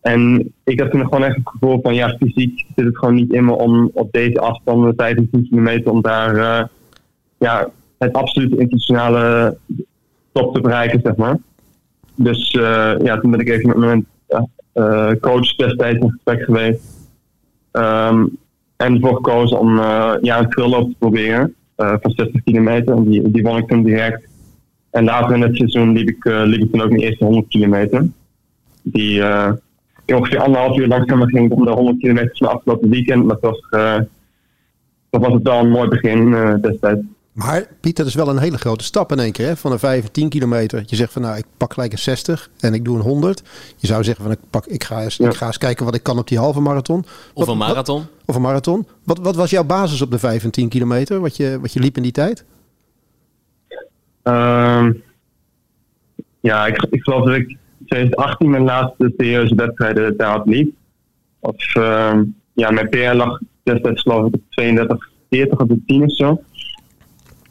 En 0.00 0.52
ik 0.64 0.80
had 0.80 0.90
toen 0.90 1.02
gewoon 1.02 1.24
echt 1.24 1.36
het 1.36 1.48
gevoel 1.48 1.80
van 1.82 1.94
ja, 1.94 2.08
fysiek 2.08 2.64
zit 2.76 2.84
het 2.84 2.98
gewoon 2.98 3.14
niet 3.14 3.32
in 3.32 3.44
me 3.44 3.52
om 3.52 3.90
op 3.94 4.12
deze 4.12 4.40
afstanden, 4.40 4.94
15 4.96 5.48
kilometer, 5.48 5.90
om 5.90 6.02
daar 6.02 6.68
ja, 7.38 7.70
het 7.98 8.12
absolute 8.12 8.56
internationale 8.56 9.56
top 10.32 10.54
te 10.54 10.60
bereiken, 10.60 11.00
zeg 11.02 11.16
maar. 11.16 11.38
Dus 12.14 12.52
uh, 12.52 12.94
ja, 12.98 13.20
toen 13.20 13.30
ben 13.30 13.40
ik 13.40 13.48
even 13.48 13.68
met 13.68 13.76
mijn 13.76 14.06
coach 15.20 15.56
destijds 15.56 15.98
in 15.98 16.10
gesprek 16.10 16.42
geweest. 16.42 16.82
Um, 17.72 18.38
en 18.76 18.94
ervoor 18.94 19.14
gekozen 19.14 19.58
om 19.58 19.76
ja, 20.20 20.38
een 20.38 20.50
trailloop 20.50 20.88
te 20.88 20.96
proberen 20.98 21.54
van 22.00 22.10
60 22.10 22.42
kilometer. 22.42 22.96
En 22.96 23.04
die, 23.04 23.30
die 23.30 23.42
won 23.42 23.56
ik 23.56 23.68
toen 23.68 23.82
direct. 23.82 24.28
En 24.90 25.04
later 25.04 25.34
in 25.34 25.42
het 25.42 25.56
seizoen 25.56 25.92
liep 25.92 26.08
ik, 26.08 26.24
liep 26.24 26.62
ik 26.62 26.70
toen 26.70 26.82
ook 26.82 26.90
mijn 26.90 27.02
eerste 27.02 27.24
100 27.24 27.48
kilometer. 27.48 28.06
Die, 28.82 29.22
die 30.04 30.16
ongeveer 30.16 30.38
anderhalf 30.38 30.78
uur 30.78 30.86
langzamer 30.86 31.28
ging 31.28 31.50
om 31.50 31.64
de 31.64 31.70
100 31.70 31.98
kilometer 31.98 32.36
van 32.36 32.48
afgelopen 32.48 32.88
weekend. 32.88 33.24
Maar 33.24 33.38
toch, 33.38 33.68
toch 35.10 35.20
was 35.20 35.32
het 35.32 35.42
wel 35.42 35.58
een 35.58 35.70
mooi 35.70 35.88
begin 35.88 36.30
destijds. 36.60 37.00
Maar 37.32 37.66
Piet, 37.80 37.96
dat 37.96 38.06
is 38.06 38.14
wel 38.14 38.28
een 38.28 38.38
hele 38.38 38.58
grote 38.58 38.84
stap 38.84 39.12
in 39.12 39.18
één 39.18 39.32
keer. 39.32 39.46
Hè? 39.46 39.56
Van 39.56 39.72
een 39.72 39.78
5 39.78 40.10
10 40.10 40.28
kilometer. 40.28 40.82
Je 40.86 40.96
zegt 40.96 41.12
van 41.12 41.22
nou, 41.22 41.36
ik 41.36 41.44
pak 41.56 41.72
gelijk 41.72 41.92
een 41.92 41.98
60 41.98 42.50
en 42.60 42.74
ik 42.74 42.84
doe 42.84 42.96
een 42.96 43.02
100. 43.02 43.42
Je 43.76 43.86
zou 43.86 44.04
zeggen 44.04 44.24
van 44.24 44.32
ik, 44.32 44.38
pak, 44.50 44.66
ik, 44.66 44.84
ga, 44.84 45.02
eens, 45.02 45.18
ik 45.18 45.34
ga 45.34 45.46
eens 45.46 45.58
kijken 45.58 45.84
wat 45.84 45.94
ik 45.94 46.02
kan 46.02 46.18
op 46.18 46.28
die 46.28 46.38
halve 46.38 46.60
marathon. 46.60 47.04
Of 47.34 47.48
een 47.48 47.56
marathon. 47.56 48.04
of 48.26 48.34
een 48.34 48.42
marathon. 48.42 48.86
Wat, 49.04 49.18
wat 49.18 49.36
was 49.36 49.50
jouw 49.50 49.64
basis 49.64 50.02
op 50.02 50.10
de 50.10 50.18
5 50.18 50.44
en 50.44 50.50
10 50.50 50.68
kilometer? 50.68 51.20
Wat 51.20 51.36
je, 51.36 51.58
wat 51.60 51.72
je 51.72 51.80
liep 51.80 51.96
in 51.96 52.02
die 52.02 52.12
tijd? 52.12 52.44
Um, 54.22 55.02
ja, 56.40 56.66
ik, 56.66 56.86
ik 56.90 57.02
geloof 57.02 57.24
dat 57.24 57.34
ik 57.34 57.56
2018 57.86 58.50
mijn 58.50 58.62
laatste 58.62 59.12
serieuze 59.16 59.54
wedstrijden 59.54 60.16
daar 60.16 60.30
had 60.30 60.46
liep. 60.46 60.74
Of 61.40 61.74
um, 61.74 62.34
ja, 62.52 62.70
mijn 62.70 62.88
PR 62.88 63.14
lag 63.14 63.40
destijds 63.62 64.02
geloof 64.02 64.26
ik 64.26 64.34
op 64.34 64.40
32, 64.48 65.10
40 65.30 65.58
op 65.58 65.68
de 65.68 65.82
10 65.86 66.02
of 66.02 66.14
zo. 66.14 66.42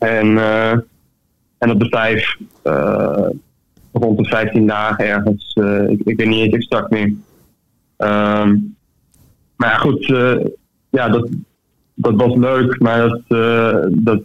En, 0.02 0.28
uh, 0.28 0.72
en 1.58 1.78
de 1.78 1.88
vijf, 1.90 2.38
uh, 2.64 3.30
rond 3.92 4.18
de 4.18 4.26
15 4.26 4.68
dagen 4.68 5.06
ergens. 5.06 5.56
Uh, 5.60 5.90
ik, 5.90 6.02
ik 6.04 6.18
weet 6.18 6.28
niet 6.28 6.40
eens 6.40 6.54
exact 6.54 6.90
meer. 6.90 7.14
Um, 7.98 8.76
maar 9.56 9.70
ja, 9.70 9.78
goed, 9.78 10.06
ja, 10.90 11.10
dat, 11.10 11.30
dat 11.94 12.16
was 12.16 12.36
leuk, 12.36 12.80
maar 12.80 13.10
dat, 13.10 13.22
dat, 13.90 14.22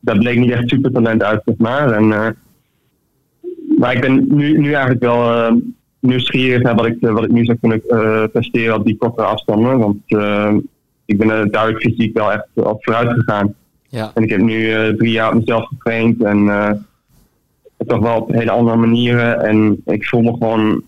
dat 0.00 0.18
bleek 0.18 0.38
niet 0.38 0.50
echt 0.50 0.68
super 0.68 0.92
talent 0.92 1.22
uit, 1.22 1.42
zeg 1.44 1.56
maar. 1.56 1.92
En, 1.92 2.08
maar 3.78 3.92
ik 3.92 4.00
ben 4.00 4.26
nu, 4.28 4.58
nu 4.58 4.72
eigenlijk 4.72 5.02
wel 5.02 5.62
nieuwsgierig 6.00 6.62
naar 6.62 6.74
wat 6.74 6.86
ik, 6.86 6.96
wat 7.00 7.24
ik 7.24 7.32
nu 7.32 7.44
zou 7.44 7.58
kunnen 7.58 7.82
presteren 8.30 8.74
op 8.74 8.84
die 8.84 8.96
kortere 8.96 9.26
afstanden. 9.26 9.78
Want 9.78 9.98
ik 11.04 11.18
ben 11.18 11.30
er 11.30 11.50
duidelijk 11.50 11.82
fysiek 11.82 12.16
wel 12.16 12.32
echt 12.32 12.48
op 12.54 12.84
vooruit 12.84 13.12
gegaan. 13.12 13.54
Ja. 13.94 14.10
En 14.14 14.22
ik 14.22 14.30
heb 14.30 14.40
nu 14.40 14.54
uh, 14.54 14.96
drie 14.96 15.10
jaar 15.10 15.28
op 15.28 15.34
mezelf 15.34 15.68
getraind 15.68 16.22
en 16.22 16.38
uh, 16.38 16.70
toch 17.86 17.98
wel 17.98 18.20
op 18.20 18.32
hele 18.32 18.50
andere 18.50 18.76
manieren. 18.76 19.40
En 19.44 19.82
ik 19.84 20.04
voel 20.04 20.20
me 20.20 20.32
gewoon 20.32 20.82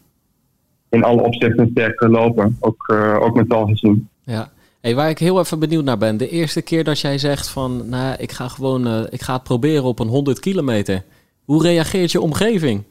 in 0.88 1.04
alle 1.04 1.22
opzichten 1.22 1.68
sterker 1.70 2.10
lopen, 2.10 2.56
ook, 2.60 2.88
uh, 2.92 3.20
ook 3.20 3.34
met 3.34 3.46
gezien. 3.48 4.08
Ja. 4.24 4.50
Hey, 4.80 4.94
waar 4.94 5.08
ik 5.08 5.18
heel 5.18 5.38
even 5.38 5.58
benieuwd 5.58 5.84
naar 5.84 5.98
ben. 5.98 6.16
De 6.16 6.28
eerste 6.28 6.62
keer 6.62 6.84
dat 6.84 7.00
jij 7.00 7.18
zegt 7.18 7.48
van, 7.48 7.88
nou, 7.88 8.16
ik 8.18 8.32
ga 8.32 8.48
gewoon, 8.48 8.86
uh, 8.86 9.00
ik 9.10 9.22
ga 9.22 9.32
het 9.32 9.42
proberen 9.42 9.84
op 9.84 9.98
een 9.98 10.08
100 10.08 10.40
kilometer. 10.40 11.04
Hoe 11.44 11.62
reageert 11.62 12.12
je 12.12 12.20
omgeving? 12.20 12.82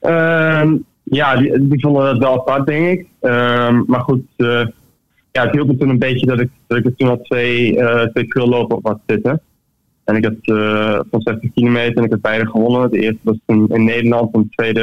Uh, 0.00 0.72
ja, 1.02 1.36
die, 1.36 1.68
die 1.68 1.80
vonden 1.80 2.08
het 2.08 2.18
wel 2.18 2.32
apart, 2.32 2.66
denk 2.66 2.98
ik. 2.98 3.06
Uh, 3.20 3.80
maar 3.86 4.00
goed, 4.00 4.22
uh, 4.36 4.66
ja, 5.34 5.42
het 5.42 5.52
hielp 5.52 5.66
me 5.66 5.76
toen 5.76 5.88
een 5.88 5.98
beetje 5.98 6.26
dat 6.26 6.40
ik, 6.40 6.50
dat 6.66 6.84
er 6.84 6.96
toen 6.96 7.08
al 7.08 7.20
twee, 7.22 7.76
uh, 7.76 8.02
twee 8.02 8.26
lopen 8.28 8.76
op 8.76 8.86
had 8.86 9.00
zitten. 9.06 9.40
En 10.04 10.16
ik 10.16 10.24
had 10.24 10.34
van 11.10 11.20
60 11.20 11.52
kilometer 11.54 11.96
en 11.96 12.04
ik 12.04 12.10
heb 12.10 12.20
beide 12.22 12.46
gewonnen. 12.46 12.90
De 12.90 12.98
eerste 12.98 13.18
was 13.22 13.36
toen 13.46 13.68
in 13.68 13.84
Nederland 13.84 14.34
en 14.34 14.40
de 14.40 14.48
tweede 14.50 14.82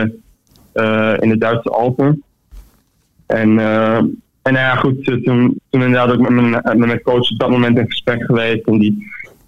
in 1.22 1.30
de 1.30 1.38
Duitse 1.38 1.70
Alpen. 1.70 2.24
En, 3.26 3.60
en 4.42 4.54
nou 4.54 4.58
ja, 4.58 4.76
goed, 4.76 5.04
toen, 5.04 5.60
toen 5.70 5.82
inderdaad 5.82 6.12
ook 6.12 6.20
met 6.20 6.32
mijn, 6.32 6.52
met 6.64 6.78
mijn 6.78 7.02
coach 7.02 7.32
op 7.32 7.40
dat 7.40 7.50
moment 7.50 7.78
in 7.78 7.86
gesprek 7.86 8.24
geweest. 8.24 8.68
En 8.68 8.80
die, 8.80 9.08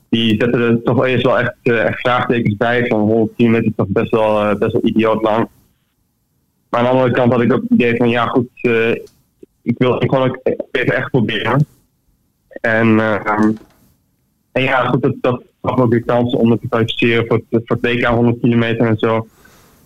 die 0.09 0.35
zette 0.39 0.57
er 0.57 0.81
toch 0.83 1.05
eerst 1.05 1.25
wel 1.25 1.39
echt, 1.39 1.53
echt 1.63 1.99
vraagtekens 1.99 2.57
bij. 2.57 2.85
Van 2.87 2.99
100 2.99 3.35
kilometer 3.35 3.67
is 3.67 3.75
toch 3.75 3.87
best 3.89 4.11
wel, 4.11 4.57
best 4.57 4.71
wel 4.71 4.85
idioot 4.85 5.21
lang. 5.21 5.47
Maar 6.69 6.79
aan 6.79 6.85
de 6.85 6.91
andere 6.91 7.11
kant 7.11 7.31
had 7.31 7.41
ik 7.41 7.53
ook 7.53 7.61
het 7.61 7.71
idee 7.71 7.95
van, 7.95 8.09
ja 8.09 8.25
goed, 8.25 8.49
ik 9.63 9.77
wil 9.77 10.03
ik 10.03 10.09
gewoon 10.09 10.29
ook 10.29 10.39
even 10.71 10.95
echt 10.95 11.11
proberen. 11.11 11.65
En, 12.61 12.99
en 14.51 14.63
ja, 14.63 14.85
goed, 14.85 15.01
dat, 15.01 15.15
dat 15.21 15.43
gaf 15.61 15.79
ook 15.79 15.91
weer 15.91 16.03
kans 16.03 16.33
om 16.33 16.59
te 16.59 16.67
kwalificeren 16.67 17.25
voor 17.27 17.41
voor 17.49 17.77
het 17.81 17.95
WK 17.95 18.05
100 18.05 18.39
kilometer 18.39 18.87
en 18.87 18.97
zo. 18.97 19.27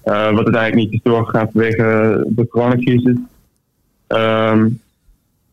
wat 0.04 0.16
uiteindelijk 0.16 0.76
niet 0.76 0.94
is 0.94 1.00
doorgegaan 1.04 1.50
vanwege 1.52 2.24
de 2.28 2.48
coronacrisis. 2.48 3.16
Um, 4.08 4.80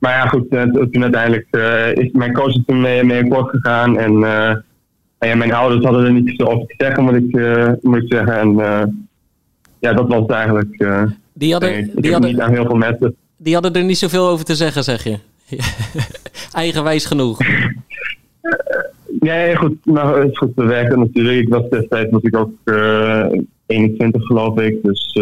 maar 0.05 0.13
ja, 0.13 0.27
goed, 0.27 0.53
uh, 0.53 0.63
toen 0.63 1.03
uiteindelijk 1.03 1.47
uh, 1.51 1.95
is 1.95 2.13
mijn 2.13 2.33
coach 2.33 2.65
toen 2.67 2.81
mee, 2.81 3.05
mee 3.05 3.23
akkoord 3.23 3.51
gegaan. 3.51 3.99
En, 3.99 4.13
uh, 4.13 4.49
en 5.19 5.29
ja, 5.29 5.35
mijn 5.35 5.53
ouders 5.53 5.85
hadden 5.85 6.05
er 6.05 6.13
niet 6.13 6.35
zo 6.37 6.45
over 6.45 6.67
te 6.67 6.75
zeggen, 6.77 7.05
moet 7.05 7.15
ik, 7.15 7.33
moet 7.83 8.03
ik 8.03 8.13
zeggen. 8.13 8.39
En 8.39 8.57
ja, 9.79 9.93
dat 9.93 10.09
was 10.09 10.21
het 10.21 10.31
eigenlijk. 10.31 10.77
die 11.33 11.53
hadden, 11.53 11.91
die 11.95 12.13
hadden, 12.13 12.31
niet 12.31 12.41
aan 12.41 12.53
heel 12.53 12.65
veel 12.65 12.77
mensen. 12.77 13.17
Die 13.45 13.55
hadden 13.55 13.73
er 13.73 13.85
niet 13.85 13.99
zoveel 13.99 14.29
over 14.29 14.45
te 14.45 14.55
zeggen, 14.55 14.85
zeg 14.85 15.05
je? 15.05 15.19
Eigenwijs 16.53 17.05
genoeg. 17.05 17.39
nee, 19.21 19.57
goed, 19.57 19.77
nou, 19.85 20.21
het 20.21 20.31
is 20.31 20.39
goed 20.39 20.57
te 20.57 20.65
werken 20.65 20.99
natuurlijk. 20.99 21.39
Ik 21.39 21.49
was 21.49 21.69
destijds 21.71 22.11
was 22.11 22.23
ik 22.23 22.37
ook 22.37 22.53
21 23.67 24.27
geloof 24.27 24.59
ik, 24.59 24.83
dus 24.83 25.19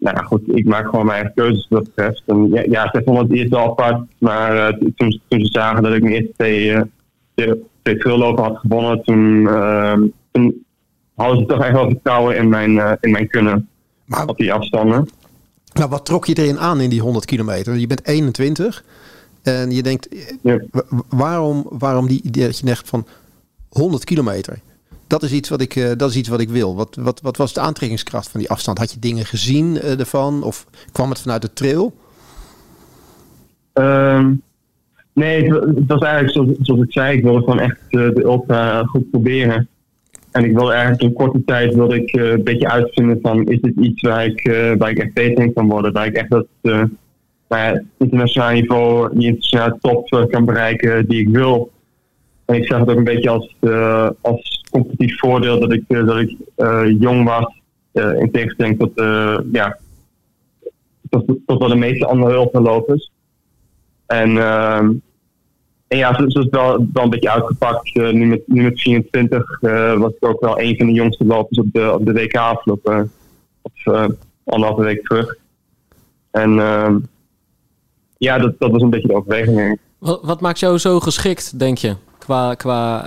nou 0.00 0.16
ja, 0.16 0.22
goed, 0.22 0.56
ik 0.56 0.64
maak 0.64 0.88
gewoon 0.88 1.06
mijn 1.06 1.16
eigen 1.16 1.34
keuzes 1.34 1.66
wat 1.68 1.84
dat 1.84 1.94
betreft. 1.94 2.22
En 2.26 2.48
ja, 2.50 2.62
ja, 2.68 2.88
ze 2.92 3.02
vonden 3.04 3.22
het 3.22 3.32
eerst 3.32 3.50
wel 3.50 3.64
apart, 3.64 4.06
maar 4.18 4.54
uh, 4.56 4.78
toen, 4.78 5.20
toen, 5.28 5.40
ze 5.40 5.48
zagen 5.52 5.82
dat 5.82 5.92
ik 5.92 6.02
mijn 6.02 6.14
eerste 6.14 6.32
twee, 6.36 6.82
twee, 7.82 7.98
twee 7.98 8.22
had 8.22 8.58
gewonnen, 8.58 9.02
toen, 9.02 9.40
uh, 9.40 9.98
toen 10.32 10.64
hadden 11.14 11.38
ze 11.38 11.46
toch 11.46 11.64
echt 11.64 11.72
wel 11.72 11.88
vertrouwen 11.88 12.36
in 12.36 12.48
mijn, 12.48 12.70
uh, 12.70 12.92
in 13.00 13.10
mijn 13.10 13.28
kunnen 13.28 13.68
maar, 14.04 14.26
op 14.26 14.36
die 14.36 14.52
afstanden. 14.52 15.08
Nou, 15.80 15.92
wat 15.92 16.04
trok 16.04 16.26
je 16.26 16.34
erin 16.34 16.58
aan 16.58 16.80
in 16.80 16.90
die 16.90 17.00
100 17.00 17.24
kilometer? 17.24 17.76
Je 17.76 17.86
bent 17.86 18.06
21 18.06 18.84
en 19.42 19.70
je 19.70 19.82
denkt, 19.82 20.08
ja. 20.42 20.60
waarom, 21.08 21.66
waarom 21.70 22.06
die, 22.06 22.30
dat 22.30 22.58
je 22.58 22.66
zegt 22.66 22.88
van 22.88 23.06
100 23.68 24.04
kilometer? 24.04 24.58
dat 25.06 25.22
is 25.22 25.32
iets 25.32 25.48
wat 25.48 25.60
ik, 25.60 25.76
uh, 25.76 25.90
dat 25.96 26.10
is 26.10 26.16
iets 26.16 26.28
wat 26.28 26.40
ik 26.40 26.48
wil. 26.48 26.74
Wat, 26.76 26.96
wat, 27.00 27.20
wat 27.20 27.36
was 27.36 27.52
de 27.52 27.60
aantrekkingskracht 27.60 28.28
van 28.28 28.40
die 28.40 28.50
afstand? 28.50 28.78
Had 28.78 28.92
je 28.92 28.98
dingen 28.98 29.24
gezien 29.24 29.76
uh, 29.76 29.98
ervan? 29.98 30.42
Of 30.42 30.66
kwam 30.92 31.10
het 31.10 31.20
vanuit 31.20 31.42
de 31.42 31.52
trail? 31.52 31.94
Um, 33.74 34.42
nee, 35.12 35.52
het, 35.52 35.76
het, 35.76 35.86
was 35.86 36.00
eigenlijk 36.00 36.32
zoals, 36.32 36.58
zoals 36.60 36.80
ik 36.80 36.92
zei. 36.92 37.16
Ik 37.16 37.22
wilde 37.22 37.40
gewoon 37.40 37.60
echt 37.60 37.78
uh, 37.88 38.14
de 38.14 38.22
ultra 38.22 38.82
goed 38.82 39.10
proberen. 39.10 39.68
En 40.30 40.44
ik 40.44 40.54
wilde 40.54 40.72
eigenlijk 40.72 41.02
in 41.02 41.12
korte 41.12 41.44
tijd 41.44 41.74
wilde 41.74 41.96
ik 41.96 42.12
een 42.12 42.44
beetje 42.44 42.68
uitvinden 42.68 43.18
van... 43.22 43.46
is 43.46 43.60
dit 43.60 43.76
iets 43.76 44.02
waar 44.02 44.24
ik, 44.24 44.50
waar 44.78 44.90
ik 44.90 44.98
echt 44.98 45.14
beter 45.14 45.44
in 45.44 45.52
kan 45.52 45.68
worden? 45.68 45.92
Waar 45.92 46.06
ik 46.06 46.16
echt 46.16 46.30
dat 46.30 46.46
nou 46.62 46.88
ja, 47.48 47.82
internationaal 47.98 48.52
niveau, 48.52 49.18
die 49.18 49.26
internationale 49.26 49.78
top 49.80 50.28
kan 50.30 50.44
bereiken 50.44 51.08
die 51.08 51.20
ik 51.20 51.28
wil. 51.28 51.70
En 52.44 52.54
ik 52.54 52.66
zag 52.66 52.78
het 52.78 52.90
ook 52.90 52.96
een 52.96 53.04
beetje 53.04 53.30
als, 53.30 53.56
als 54.20 54.64
competitief 54.70 55.18
voordeel 55.18 55.60
dat 55.60 55.72
ik, 55.72 55.84
eh, 55.88 56.06
dat 56.06 56.18
ik 56.18 56.36
uh, 56.56 57.00
jong 57.00 57.24
was. 57.24 57.58
Uh, 57.92 58.20
in 58.20 58.30
tegenstelling 58.30 58.78
tot, 58.78 58.92
ja, 59.52 59.78
tot, 61.08 61.26
tot 61.46 61.58
wel 61.58 61.68
de 61.68 61.74
meeste 61.74 62.06
andere 62.06 62.32
hulplopers. 62.32 63.10
En, 64.06 64.36
ehm, 64.36 64.92
en 65.90 65.98
ja, 65.98 66.14
zo, 66.14 66.40
is 66.40 66.46
wel, 66.50 66.86
wel 66.92 67.04
een 67.04 67.10
beetje 67.10 67.30
uitgepakt. 67.30 67.94
nu, 67.94 68.26
met, 68.26 68.42
nu 68.46 68.62
met 68.62 68.80
24 68.80 69.60
was 69.98 70.12
ik 70.20 70.26
ook 70.26 70.40
wel 70.40 70.60
een 70.60 70.76
van 70.76 70.86
de 70.86 70.92
jongste 70.92 71.24
lopers 71.24 71.58
op 71.58 71.66
de, 71.72 71.92
op 71.92 72.06
de 72.06 72.12
WK 72.12 72.36
afgelopen 72.36 73.12
of 73.62 74.12
anderhalve 74.44 74.82
week 74.82 75.06
terug. 75.06 75.36
En 76.30 76.58
ehm, 76.58 76.98
ja, 78.18 78.38
dat, 78.38 78.54
dat 78.58 78.70
was 78.70 78.82
een 78.82 78.90
beetje 78.90 79.08
de 79.08 79.14
overweging. 79.14 79.78
Wat, 79.98 80.20
wat 80.22 80.40
maakt 80.40 80.58
jou 80.58 80.78
zo 80.78 81.00
geschikt, 81.00 81.58
denk 81.58 81.78
je? 81.78 81.96
Qua, 82.18 82.54
qua 82.54 83.06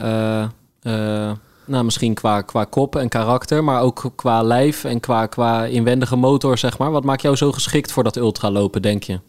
nou, 1.66 1.84
misschien 1.84 2.14
qua, 2.14 2.42
qua 2.42 2.64
kop 2.64 2.96
en 2.96 3.10
karakter, 3.10 3.64
maar 3.64 3.82
ook 3.82 4.12
qua 4.16 4.42
lijf 4.42 4.84
en 4.84 5.00
qua, 5.00 5.26
qua 5.26 5.66
inwendige 5.66 6.16
motor, 6.16 6.58
zeg 6.58 6.78
maar. 6.78 6.92
Wat 6.92 7.04
maakt 7.04 7.22
jou 7.22 7.36
zo 7.36 7.52
geschikt 7.52 7.92
voor 7.92 8.04
dat 8.04 8.16
ultralopen, 8.16 8.82
denk 8.82 9.04
je? 9.04 9.20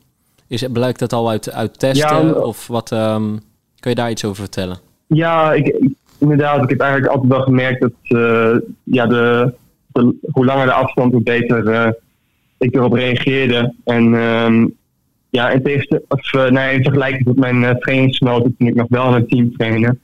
Is, 0.48 0.66
blijkt 0.72 0.98
dat 0.98 1.12
al 1.12 1.30
uit, 1.30 1.52
uit 1.52 1.78
testen? 1.78 2.44
of 2.44 2.66
wat 2.66 2.90
um, 2.90 3.40
kun 3.80 3.90
je 3.90 3.96
daar 3.96 4.10
iets 4.10 4.24
over 4.24 4.42
vertellen? 4.42 4.78
Ja, 5.06 5.52
ik, 5.52 5.76
inderdaad. 6.18 6.62
Ik 6.62 6.68
heb 6.68 6.80
eigenlijk 6.80 7.12
altijd 7.12 7.32
wel 7.32 7.42
gemerkt 7.42 7.80
dat 7.80 7.92
uh, 8.08 8.56
ja, 8.82 9.06
de, 9.06 9.54
de, 9.86 10.14
hoe 10.32 10.44
langer 10.44 10.66
de 10.66 10.72
afstand, 10.72 11.12
hoe 11.12 11.22
beter 11.22 11.64
uh, 11.64 11.88
ik 12.58 12.74
erop 12.74 12.92
reageerde. 12.92 13.74
En 13.84 14.14
um, 14.14 14.76
ja, 15.30 15.50
in, 15.50 15.62
tegenstelling, 15.62 16.06
of, 16.08 16.32
uh, 16.32 16.50
nee, 16.50 16.76
in 16.76 16.82
vergelijking 16.82 17.24
met 17.24 17.36
mijn 17.36 17.62
uh, 17.62 17.70
trainingsgenoten 17.70 18.54
toen 18.58 18.68
ik 18.68 18.74
nog 18.74 18.88
wel 18.88 19.08
in 19.08 19.14
een 19.14 19.28
team 19.28 19.56
trainde 19.56 19.96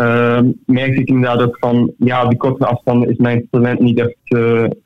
uh, 0.00 0.40
merkte 0.64 1.00
ik 1.00 1.08
inderdaad 1.08 1.42
ook 1.42 1.56
van, 1.58 1.92
ja, 1.98 2.26
die 2.26 2.38
korte 2.38 2.66
afstanden 2.66 3.10
is 3.10 3.16
mijn 3.16 3.46
talent 3.50 3.80
niet 3.80 3.98
echt, 3.98 4.42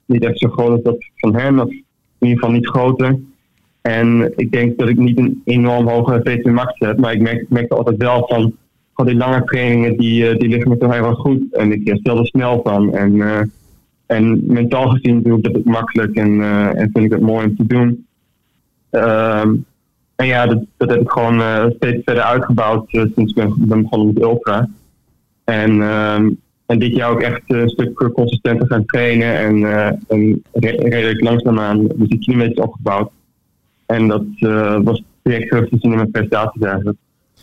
niet 0.06 0.24
echt 0.24 0.38
zo 0.38 0.48
groot 0.48 0.70
als 0.70 0.82
dat 0.82 0.96
van 1.16 1.36
hem, 1.36 1.60
of 1.60 1.70
in 1.70 1.84
ieder 2.18 2.38
geval 2.38 2.54
niet 2.54 2.68
groter. 2.68 3.18
En 3.88 4.32
ik 4.36 4.52
denk 4.52 4.78
dat 4.78 4.88
ik 4.88 4.96
niet 4.96 5.18
een 5.18 5.42
enorm 5.44 5.88
hoge 5.88 6.20
VT 6.24 6.44
max 6.44 6.78
heb, 6.78 6.98
maar 6.98 7.12
ik 7.12 7.20
merk, 7.20 7.48
merkte 7.48 7.74
altijd 7.74 7.96
wel 7.96 8.26
van, 8.28 8.52
van 8.94 9.06
die 9.06 9.14
lange 9.14 9.44
trainingen, 9.44 9.96
die, 9.96 10.32
uh, 10.32 10.38
die 10.38 10.48
liggen 10.48 10.70
me 10.70 10.76
toch 10.76 10.92
heel 10.92 11.06
erg 11.06 11.18
goed. 11.18 11.54
En 11.54 11.72
ik 11.72 11.88
herstel 11.88 12.18
er 12.18 12.26
snel 12.26 12.60
van. 12.62 12.94
En, 12.94 13.14
uh, 13.14 13.40
en 14.06 14.42
mentaal 14.46 14.88
gezien 14.88 15.22
doe 15.22 15.36
ik 15.38 15.44
dat 15.44 15.56
ook 15.56 15.64
makkelijk 15.64 16.14
en, 16.14 16.40
en 16.76 16.90
vind 16.92 17.04
ik 17.04 17.12
het 17.12 17.20
mooi 17.20 17.46
om 17.46 17.56
te 17.56 17.66
doen. 17.66 18.06
Ehm, 18.90 19.54
en 20.16 20.26
ja, 20.26 20.46
dat, 20.46 20.64
dat 20.76 20.90
heb 20.90 21.00
ik 21.00 21.10
gewoon 21.10 21.72
steeds 21.76 22.02
verder 22.04 22.22
uitgebouwd 22.22 22.88
sinds 22.88 23.16
ik 23.16 23.34
ben, 23.34 23.82
begonnen 23.82 24.06
met 24.14 24.22
Ultra. 24.22 24.68
En, 25.44 25.76
uh, 25.76 26.14
en 26.66 26.78
dit 26.78 26.94
jaar 26.94 27.10
ook 27.10 27.22
echt 27.22 27.42
een 27.46 27.68
stuk 27.68 28.10
consistenter 28.14 28.66
gaan 28.66 28.84
trainen 28.84 29.38
en, 29.38 29.64
en 30.08 30.42
redelijk 30.52 31.20
langzaamaan 31.20 31.86
dus 31.86 32.08
die 32.08 32.18
kilometers 32.18 32.66
opgebouwd. 32.66 33.10
En 33.86 34.08
dat 34.08 34.24
uh, 34.38 34.78
was 34.82 35.02
direct 35.22 35.50
terug 35.50 35.68
te 35.68 35.76
zien 35.80 35.90
in 35.90 35.96
mijn 35.96 36.10
prestaties 36.10 36.62
eigenlijk. 36.62 36.96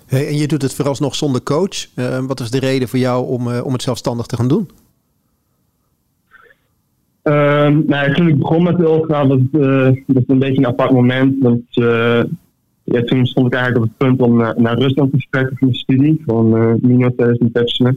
Hey, 0.06 0.28
en 0.28 0.38
je 0.38 0.48
doet 0.48 0.62
het 0.62 0.74
vooralsnog 0.74 1.16
zonder 1.16 1.44
coach. 1.44 1.88
Uh, 1.96 2.26
wat 2.26 2.40
is 2.40 2.52
de 2.52 2.60
reden 2.60 2.88
voor 2.88 3.00
jou 3.00 3.28
om, 3.28 3.48
om 3.48 3.74
het 3.74 3.82
zelfstandig 3.82 4.26
te 4.26 4.36
gaan 4.36 4.48
doen? 4.48 4.70
Ehm, 7.22 7.82
nou, 7.86 8.14
toen 8.14 8.28
ik 8.28 8.38
begon 8.38 8.64
met 8.64 8.78
de 8.78 8.84
ultra 8.84 9.28
was 9.28 9.40
het, 9.52 10.24
een 10.28 10.40
beetje 10.40 10.58
een 10.58 10.68
apart 10.68 10.92
moment. 10.92 11.36
Want 11.40 11.62
ja, 12.84 13.02
toen 13.06 13.26
stond 13.26 13.48
ik 13.48 13.54
eigenlijk 13.54 13.84
op 13.84 13.90
het 13.90 13.98
punt 13.98 14.22
om 14.22 14.38
naar, 14.38 14.62
naar 14.62 14.78
Rusland 14.78 15.12
te 15.12 15.18
vertrekken 15.18 15.58
voor 15.58 15.68
mijn 15.68 15.80
studie, 15.80 16.24
van 16.26 16.50
Mino 16.82 17.16
tijdens 17.16 17.40
mijn 17.40 17.52
bachelor. 17.52 17.96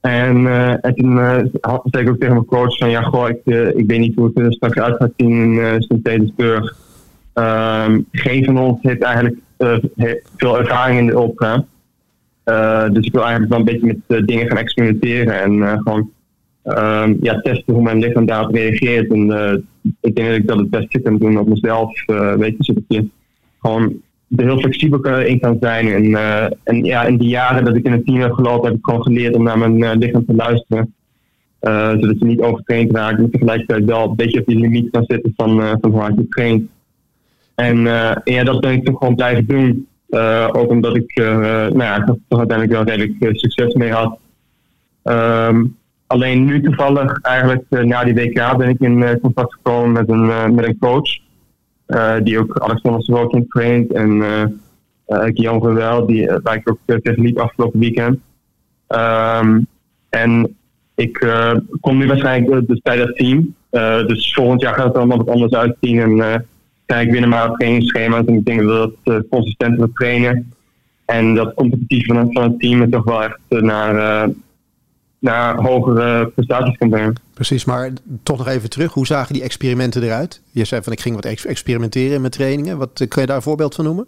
En, 0.00 0.36
uh, 0.36 0.84
en 0.84 0.94
toen 0.94 1.16
uh, 1.16 1.38
zei 1.84 2.04
ik 2.04 2.08
ook 2.08 2.18
tegen 2.18 2.34
mijn 2.34 2.44
coach 2.44 2.78
van 2.78 2.90
ja, 2.90 3.02
goh, 3.02 3.28
ik, 3.28 3.40
ik 3.76 3.86
weet 3.86 3.98
niet 3.98 4.14
hoe 4.16 4.26
het 4.26 4.38
er 4.38 4.52
straks 4.52 4.78
uit 4.78 4.96
gaat 4.96 5.12
zien 5.16 5.30
in 5.30 5.52
uh, 5.52 5.74
Sint-Petersburg. 5.78 6.76
Um, 7.38 8.06
geen 8.12 8.44
van 8.44 8.58
ons 8.58 8.78
heeft 8.82 9.02
eigenlijk 9.02 9.36
veel 10.36 10.58
ervaring 10.58 10.98
in 10.98 11.06
de 11.06 11.12
ultra. 11.12 11.64
dus 12.92 13.06
ik 13.06 13.12
wil 13.12 13.22
eigenlijk 13.22 13.50
wel 13.50 13.58
een 13.58 13.64
beetje 13.64 13.98
met 14.06 14.26
dingen 14.26 14.46
gaan 14.46 14.56
experimenteren 14.56 15.42
en 15.42 15.80
gewoon 15.82 16.10
um, 16.64 17.18
ja, 17.20 17.40
testen 17.40 17.74
hoe 17.74 17.82
mijn 17.82 17.98
lichaam 17.98 18.26
daarop 18.26 18.54
reageert. 18.54 19.12
En 19.12 19.30
ik 20.00 20.16
denk 20.16 20.28
dat 20.28 20.36
ik 20.36 20.46
dat 20.46 20.58
het 20.58 20.70
beste 20.70 20.98
kan 20.98 21.18
doen 21.18 21.38
op 21.38 21.48
mezelf. 21.48 22.04
weet 22.36 22.54
je, 22.56 22.64
zodat 22.64 22.82
je 22.88 23.08
gewoon 23.58 24.00
er 24.36 24.44
heel 24.44 24.58
flexibel 24.58 25.18
in 25.18 25.40
kan 25.40 25.56
zijn. 25.60 25.88
En, 25.88 26.14
en 26.64 26.84
ja, 26.84 27.04
in 27.04 27.16
die 27.16 27.28
jaren 27.28 27.64
dat 27.64 27.74
ik 27.74 27.84
in 27.84 27.92
het 27.92 28.06
team 28.06 28.20
heb 28.20 28.32
gelopen, 28.32 28.68
heb 28.68 28.78
ik 28.78 28.84
gewoon 28.84 29.02
geleerd 29.02 29.34
om 29.34 29.42
naar 29.42 29.58
mijn 29.58 29.98
lichaam 29.98 30.24
te 30.24 30.34
luisteren. 30.34 30.94
Zodat 32.00 32.18
je 32.18 32.24
niet 32.24 32.40
overtraind 32.40 32.92
raakt. 32.92 33.18
En 33.18 33.30
tegelijkertijd 33.30 33.84
wel 33.84 34.08
een 34.08 34.16
beetje 34.16 34.40
op 34.40 34.46
die 34.46 34.58
limiet 34.58 34.90
kan 34.90 35.04
zitten 35.06 35.32
van, 35.36 35.78
van 35.80 35.90
hoe 35.90 36.00
hard 36.00 36.14
je 36.14 36.28
traint. 36.28 36.62
En 37.58 37.78
ja, 38.24 38.44
dat 38.44 38.60
ben 38.60 38.72
ik 38.72 38.84
toch 38.84 38.98
gewoon 38.98 39.14
blijven 39.14 39.46
doen. 39.46 39.88
ook 40.52 40.70
omdat 40.70 40.96
ik, 40.96 41.14
nou 41.16 41.82
ja, 41.82 42.04
toch, 42.28 42.38
uiteindelijk 42.38 42.70
wel 42.70 42.96
redelijk 42.96 43.38
succes 43.38 43.74
mee 43.74 43.92
had. 43.92 44.18
Ehm, 45.02 45.64
alleen 46.06 46.44
nu 46.44 46.62
toevallig, 46.62 47.20
eigenlijk 47.20 47.64
na 47.68 48.04
die 48.04 48.14
WK, 48.14 48.56
ben 48.56 48.68
ik 48.68 48.80
in 48.80 49.20
contact 49.20 49.52
gekomen 49.52 49.92
met 49.92 50.08
een, 50.08 50.54
met 50.54 50.64
een 50.66 50.78
coach. 50.78 51.18
die 52.22 52.38
ook 52.38 52.58
Alexander 52.58 53.02
Sorokin 53.02 53.48
traint. 53.48 53.92
En 53.92 54.10
uh, 54.10 54.44
Guillaume 55.06 55.60
Gewel, 55.60 56.06
die, 56.06 56.30
waar 56.42 56.54
ik 56.54 56.70
ook 56.70 56.78
tegen 56.86 57.22
liep 57.22 57.38
afgelopen 57.38 57.80
weekend. 57.80 58.18
Um, 58.88 59.66
en 60.08 60.56
ik 60.94 61.22
uh, 61.24 61.54
kom 61.80 61.98
nu 61.98 62.06
waarschijnlijk 62.06 62.66
dus 62.66 62.80
bij 62.80 62.96
dat 62.96 63.16
team. 63.16 63.54
Uh, 63.70 64.06
dus 64.06 64.34
volgend 64.34 64.60
jaar 64.60 64.74
gaat 64.74 64.86
het 64.86 64.96
allemaal 64.96 65.16
wat 65.16 65.28
anders 65.28 65.52
uitzien. 65.52 66.00
En 66.00 66.16
uh, 66.16 66.34
kijk 66.88 67.10
binnen 67.10 67.30
maar 67.30 67.50
op 67.50 67.56
trainingsschema's. 67.56 68.24
En 68.24 68.34
ik 68.34 68.44
denk 68.44 68.62
dat 68.62 68.92
het 69.04 69.28
consistent 69.30 69.76
wordt 69.76 69.94
trainen. 69.94 70.52
En 71.04 71.34
dat 71.34 71.54
competitieve 71.54 72.14
van, 72.14 72.32
van 72.32 72.42
het 72.42 72.60
team 72.60 72.90
toch 72.90 73.04
wel 73.04 73.22
echt 73.22 73.38
naar, 73.48 74.28
naar 75.18 75.56
hogere 75.56 76.26
prestaties 76.26 76.76
kan 76.76 76.90
brengen. 76.90 77.14
Precies, 77.34 77.64
maar 77.64 77.90
toch 78.22 78.38
nog 78.38 78.48
even 78.48 78.70
terug. 78.70 78.92
Hoe 78.92 79.06
zagen 79.06 79.32
die 79.32 79.42
experimenten 79.42 80.02
eruit? 80.02 80.42
Je 80.50 80.64
zei 80.64 80.82
van 80.82 80.92
ik 80.92 81.00
ging 81.00 81.14
wat 81.14 81.44
experimenteren 81.44 82.20
met 82.20 82.32
trainingen. 82.32 82.78
Wat 82.78 83.06
kun 83.08 83.20
je 83.20 83.26
daar 83.26 83.36
een 83.36 83.42
voorbeeld 83.42 83.74
van 83.74 83.84
noemen? 83.84 84.06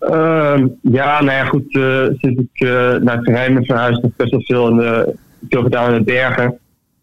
Uh, 0.00 0.66
ja, 0.82 1.22
nou 1.22 1.36
ja, 1.36 1.44
goed. 1.44 1.74
Uh, 1.74 2.06
sinds 2.18 2.40
ik 2.40 2.60
uh, 2.60 2.70
naar 2.96 3.16
het 3.16 3.24
terrein 3.24 3.54
ben 3.54 3.64
verhuisd, 3.64 4.02
heb 4.02 4.10
ik 4.10 4.16
best 4.16 4.30
wel 4.30 4.42
veel, 4.42 4.68
in 4.68 4.76
de, 4.76 5.14
veel 5.48 5.62
gedaan 5.62 5.92
in 5.92 5.98
de 5.98 6.04
bergen. 6.04 6.58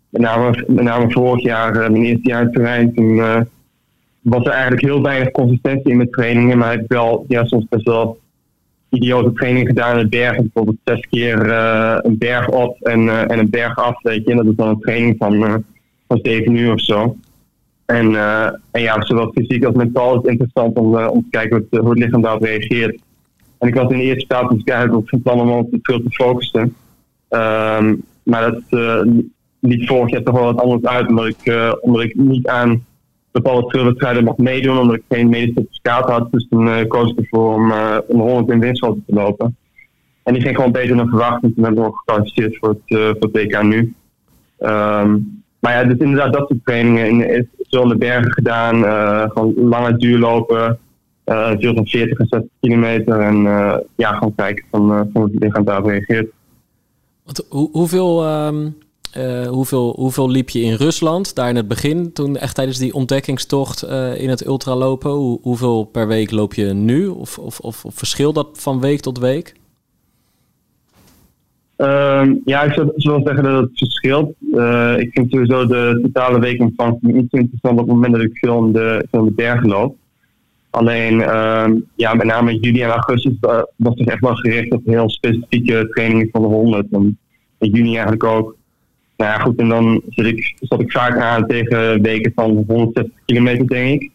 Met 0.10 0.22
name, 0.22 0.64
met 0.68 0.84
name 0.84 1.12
vorig 1.12 1.44
jaar, 1.44 1.74
mijn 1.74 2.04
eerste 2.04 2.30
jaar 2.30 2.40
in 2.40 2.46
het 2.46 2.56
terrein, 2.56 2.94
toen 2.94 3.48
was 4.30 4.46
er 4.46 4.52
eigenlijk 4.52 4.82
heel 4.82 5.02
weinig 5.02 5.32
consistentie 5.32 5.92
in 5.92 5.98
mijn 5.98 6.10
trainingen. 6.10 6.58
Maar 6.58 6.74
ik 6.74 6.80
heb 6.80 6.90
wel 6.90 7.26
ja, 7.28 7.46
soms 7.46 7.66
best 7.70 7.86
wel 7.86 8.20
idiote 8.90 9.34
trainingen 9.34 9.68
gedaan 9.68 9.98
in 9.98 10.04
de 10.04 10.10
bergen. 10.10 10.44
Bijvoorbeeld 10.44 10.78
zes 10.84 11.08
keer 11.10 11.52
een 12.06 12.18
berg 12.18 12.50
op 12.50 12.82
en, 12.82 13.30
en 13.30 13.40
een 13.40 13.50
berg 13.50 13.76
af, 13.76 14.02
weet 14.02 14.26
je. 14.26 14.32
En 14.32 14.38
dat 14.38 14.46
is 14.46 14.56
dan 14.56 14.68
een 14.68 14.80
training 14.80 15.16
van, 15.18 15.64
van 16.08 16.20
zeven 16.22 16.56
uur 16.56 16.74
of 16.74 16.82
zo. 16.82 17.16
En, 17.86 18.16
en 18.72 18.82
ja, 18.82 19.02
zowel 19.02 19.32
fysiek 19.34 19.66
als 19.66 19.76
mentaal 19.76 20.10
is 20.10 20.16
het 20.16 20.28
interessant 20.28 20.78
om, 20.78 20.96
om 20.96 21.22
te 21.22 21.30
kijken 21.30 21.68
hoe 21.70 21.90
het, 21.90 22.00
lichaam 22.00 22.22
daarop 22.22 22.44
reageert. 22.44 23.00
En 23.58 23.68
ik 23.68 23.76
was 23.76 23.92
in 23.92 23.98
de 23.98 24.04
eerste 24.04 24.28
plaats 24.28 24.54
dus 24.54 24.64
eigenlijk 24.64 25.10
van 25.10 25.22
plan 25.22 25.42
om 25.42 25.50
op 25.50 25.70
veel 25.82 26.02
te 26.02 26.12
focussen. 26.12 26.76
Um, 27.30 28.04
maar 28.24 28.52
dat 28.52 28.80
liet 29.60 29.88
vorig 29.88 30.12
jaar 30.12 30.24
toch 30.24 30.36
wel 30.36 30.54
wat 30.54 30.62
anders 30.62 30.84
uit, 30.84 31.08
omdat 31.08 31.28
ik, 31.28 31.54
omdat 31.82 32.04
ik 32.04 32.16
niet 32.16 32.48
aan 32.48 32.86
bepaalde 33.32 33.68
trailwedstrijden 33.68 34.24
mocht 34.24 34.38
meedoen, 34.38 34.78
omdat 34.78 34.96
ik 34.96 35.04
geen 35.10 35.30
medisch 35.30 35.54
certificaat 35.54 36.10
had. 36.10 36.32
Dus 36.32 36.48
toen 36.50 36.88
koos 36.88 37.12
ik 37.12 37.18
ervoor 37.18 37.54
om 37.54 37.72
een 37.72 38.20
100 38.20 38.50
in 38.50 38.60
windschoten 38.60 39.04
te 39.08 39.14
lopen. 39.14 39.56
En 40.24 40.34
die 40.34 40.42
ging 40.42 40.56
gewoon 40.56 40.72
beter 40.72 40.96
dan 40.96 41.08
verwacht. 41.08 41.44
En 41.44 41.54
toen 41.54 41.64
ben 41.64 41.72
ik 41.72 41.78
nog 41.78 41.98
gekwalificeerd 41.98 42.58
voor 42.58 42.70
het, 42.70 43.18
voor 43.20 43.30
het 43.32 43.64
nu. 43.64 43.94
Um, 44.60 45.44
maar 45.60 45.74
ja, 45.74 45.84
dus 45.84 45.98
inderdaad 45.98 46.34
dat 46.34 46.48
soort 46.48 46.66
trainingen. 46.66 47.30
In, 47.30 47.50
zo 47.68 47.82
in 47.82 47.88
de 47.88 47.96
bergen 47.98 48.32
gedaan. 48.32 48.76
Gewoon 49.32 49.54
lange 49.56 49.98
duurlopen. 49.98 50.80
Uh, 51.26 51.52
veel 51.60 51.74
van 51.74 51.88
40 51.88 52.20
en 52.20 52.28
60 52.30 52.52
kilometer. 52.60 53.20
En 53.20 53.36
ja, 53.96 54.14
gewoon 54.14 54.36
kijken 54.36 54.66
van, 54.72 54.92
uh, 54.92 54.98
van 54.98 55.10
hoe 55.14 55.24
het 55.24 55.44
lichaam 55.44 55.64
daarop 55.64 55.86
reageert. 55.86 56.32
Want, 57.24 57.46
hoe, 57.50 57.70
hoeveel, 57.72 58.46
um, 58.46 58.78
hoeveel, 59.50 59.94
hoeveel 59.96 60.30
liep 60.30 60.50
je 60.50 60.62
in 60.62 60.74
Rusland? 60.74 61.36
Daar 61.36 61.50
in 61.50 61.56
het 61.56 61.68
begin, 61.68 62.14
toen 62.14 62.38
echt 62.38 62.56
tijdens 62.56 62.78
die 62.78 62.94
ontdekkingstocht 62.94 63.84
in 64.18 64.30
het 64.30 64.46
ultralopen. 64.46 65.12
Hoe, 65.12 65.40
hoeveel 65.42 65.84
per 65.84 66.08
week 66.08 66.32
loop 66.32 66.54
je 66.54 66.66
nu? 66.66 67.08
Of, 67.08 67.38
of, 67.38 67.60
of, 67.60 67.86
of 67.86 67.96
verschilt 67.96 68.36
dat 68.36 68.48
van 68.54 68.80
week 68.80 69.00
tot 69.00 69.20
week? 69.20 69.56
Uh, 71.78 72.28
ja, 72.46 72.64
ik 72.64 72.74
zou, 72.74 72.92
zou 72.96 73.22
zeggen 73.24 73.44
dat 73.44 73.62
het 73.62 73.72
verschilt. 73.74 74.34
Uh, 74.52 75.00
ik 75.00 75.10
vind 75.12 75.32
sowieso 75.32 75.66
de 75.66 76.00
totale 76.02 76.40
weekomvang 76.40 76.98
niet 77.02 77.28
zo 77.30 77.38
interessant 77.38 77.80
op 77.80 77.86
het 77.86 77.96
moment 77.96 78.14
dat 78.14 78.24
ik 78.24 78.38
veel 78.38 78.66
in 78.66 78.72
de, 78.72 79.06
veel 79.12 79.20
in 79.20 79.26
de 79.26 79.32
bergen 79.32 79.70
loop. 79.70 79.96
Alleen, 80.70 81.14
uh, 81.14 81.66
ja, 81.96 82.14
met 82.14 82.26
name 82.26 82.60
juli 82.60 82.82
en 82.82 82.90
augustus 82.90 83.34
was 83.76 83.94
het 83.96 84.10
echt 84.10 84.20
wel 84.20 84.36
gericht 84.36 84.72
op 84.72 84.86
heel 84.86 85.10
specifieke 85.10 85.88
trainingen 85.90 86.30
van 86.32 86.42
de 86.42 86.48
100. 86.48 86.88
En 86.92 87.18
in 87.60 87.70
juni 87.70 87.92
eigenlijk 87.92 88.24
ook. 88.24 88.56
Nou 89.18 89.32
ja, 89.32 89.38
goed, 89.40 89.60
en 89.60 89.70
dan 89.70 90.02
zit 90.10 90.26
ik, 90.26 90.56
zat 90.60 90.82
ik 90.82 90.92
vaak 90.92 91.18
aan 91.18 91.48
tegen 91.48 92.02
weken 92.02 92.32
van 92.36 92.64
160 92.68 93.14
kilometer, 93.26 93.68
denk 93.68 94.02
ik. 94.02 94.12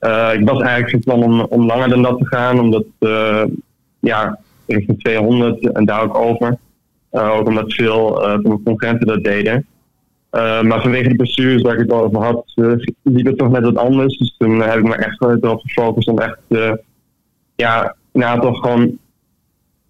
Uh, 0.00 0.30
ik 0.32 0.48
was 0.48 0.60
eigenlijk 0.60 0.90
van 0.90 1.00
plan 1.00 1.22
om, 1.22 1.40
om 1.40 1.66
langer 1.66 1.88
dan 1.88 2.02
dat 2.02 2.18
te 2.18 2.26
gaan, 2.26 2.60
omdat, 2.60 2.84
uh, 3.00 3.44
ja, 4.00 4.38
richting 4.66 5.02
200 5.02 5.72
en 5.72 5.84
daar 5.84 6.02
ook 6.02 6.16
over. 6.16 6.58
Uh, 7.12 7.30
ook 7.30 7.46
omdat 7.46 7.72
veel 7.74 8.20
van 8.20 8.42
mijn 8.42 8.62
concurrenten 8.62 9.06
dat 9.06 9.24
deden. 9.24 9.66
Maar 10.30 10.82
vanwege 10.82 11.08
de 11.08 11.16
blessures 11.16 11.62
waar 11.62 11.74
ik 11.74 11.80
het 11.80 11.92
over 11.92 12.22
had, 12.22 12.52
liep 13.02 13.26
het 13.26 13.38
toch 13.38 13.50
net 13.50 13.62
wat 13.62 13.76
anders. 13.76 14.18
Dus 14.18 14.34
toen 14.38 14.60
heb 14.60 14.78
ik 14.78 14.84
me 14.84 14.94
echt 14.94 15.20
erop 15.20 15.60
gefocust 15.60 16.08
om 16.08 16.18
echt, 16.18 16.38
ja, 17.54 17.96
nou 18.12 18.40
toch 18.40 18.60
gewoon 18.60 18.98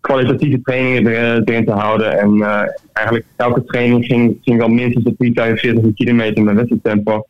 kwalitatieve 0.01 0.61
trainingen 0.63 1.45
erin 1.45 1.65
te 1.65 1.73
houden. 1.73 2.19
En 2.19 2.43
eigenlijk 2.93 3.27
elke 3.37 3.65
training 3.65 4.05
ging, 4.05 4.39
ging 4.43 4.59
wel 4.59 4.69
minstens 4.69 5.05
op 5.05 5.19
3, 5.19 5.33
45 5.35 5.95
kilometer 5.95 6.43
met 6.43 6.55
wedstrijdtempo. 6.55 7.27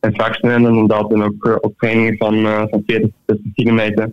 En 0.00 0.14
vaak 0.14 0.34
sneller 0.34 0.72
dan 0.72 0.86
dat. 0.86 1.12
En 1.12 1.22
ook 1.22 1.58
op 1.60 1.74
trainingen 1.78 2.16
van, 2.16 2.34
van 2.70 2.82
40, 2.86 3.10
60 3.26 3.52
kilometer. 3.54 4.10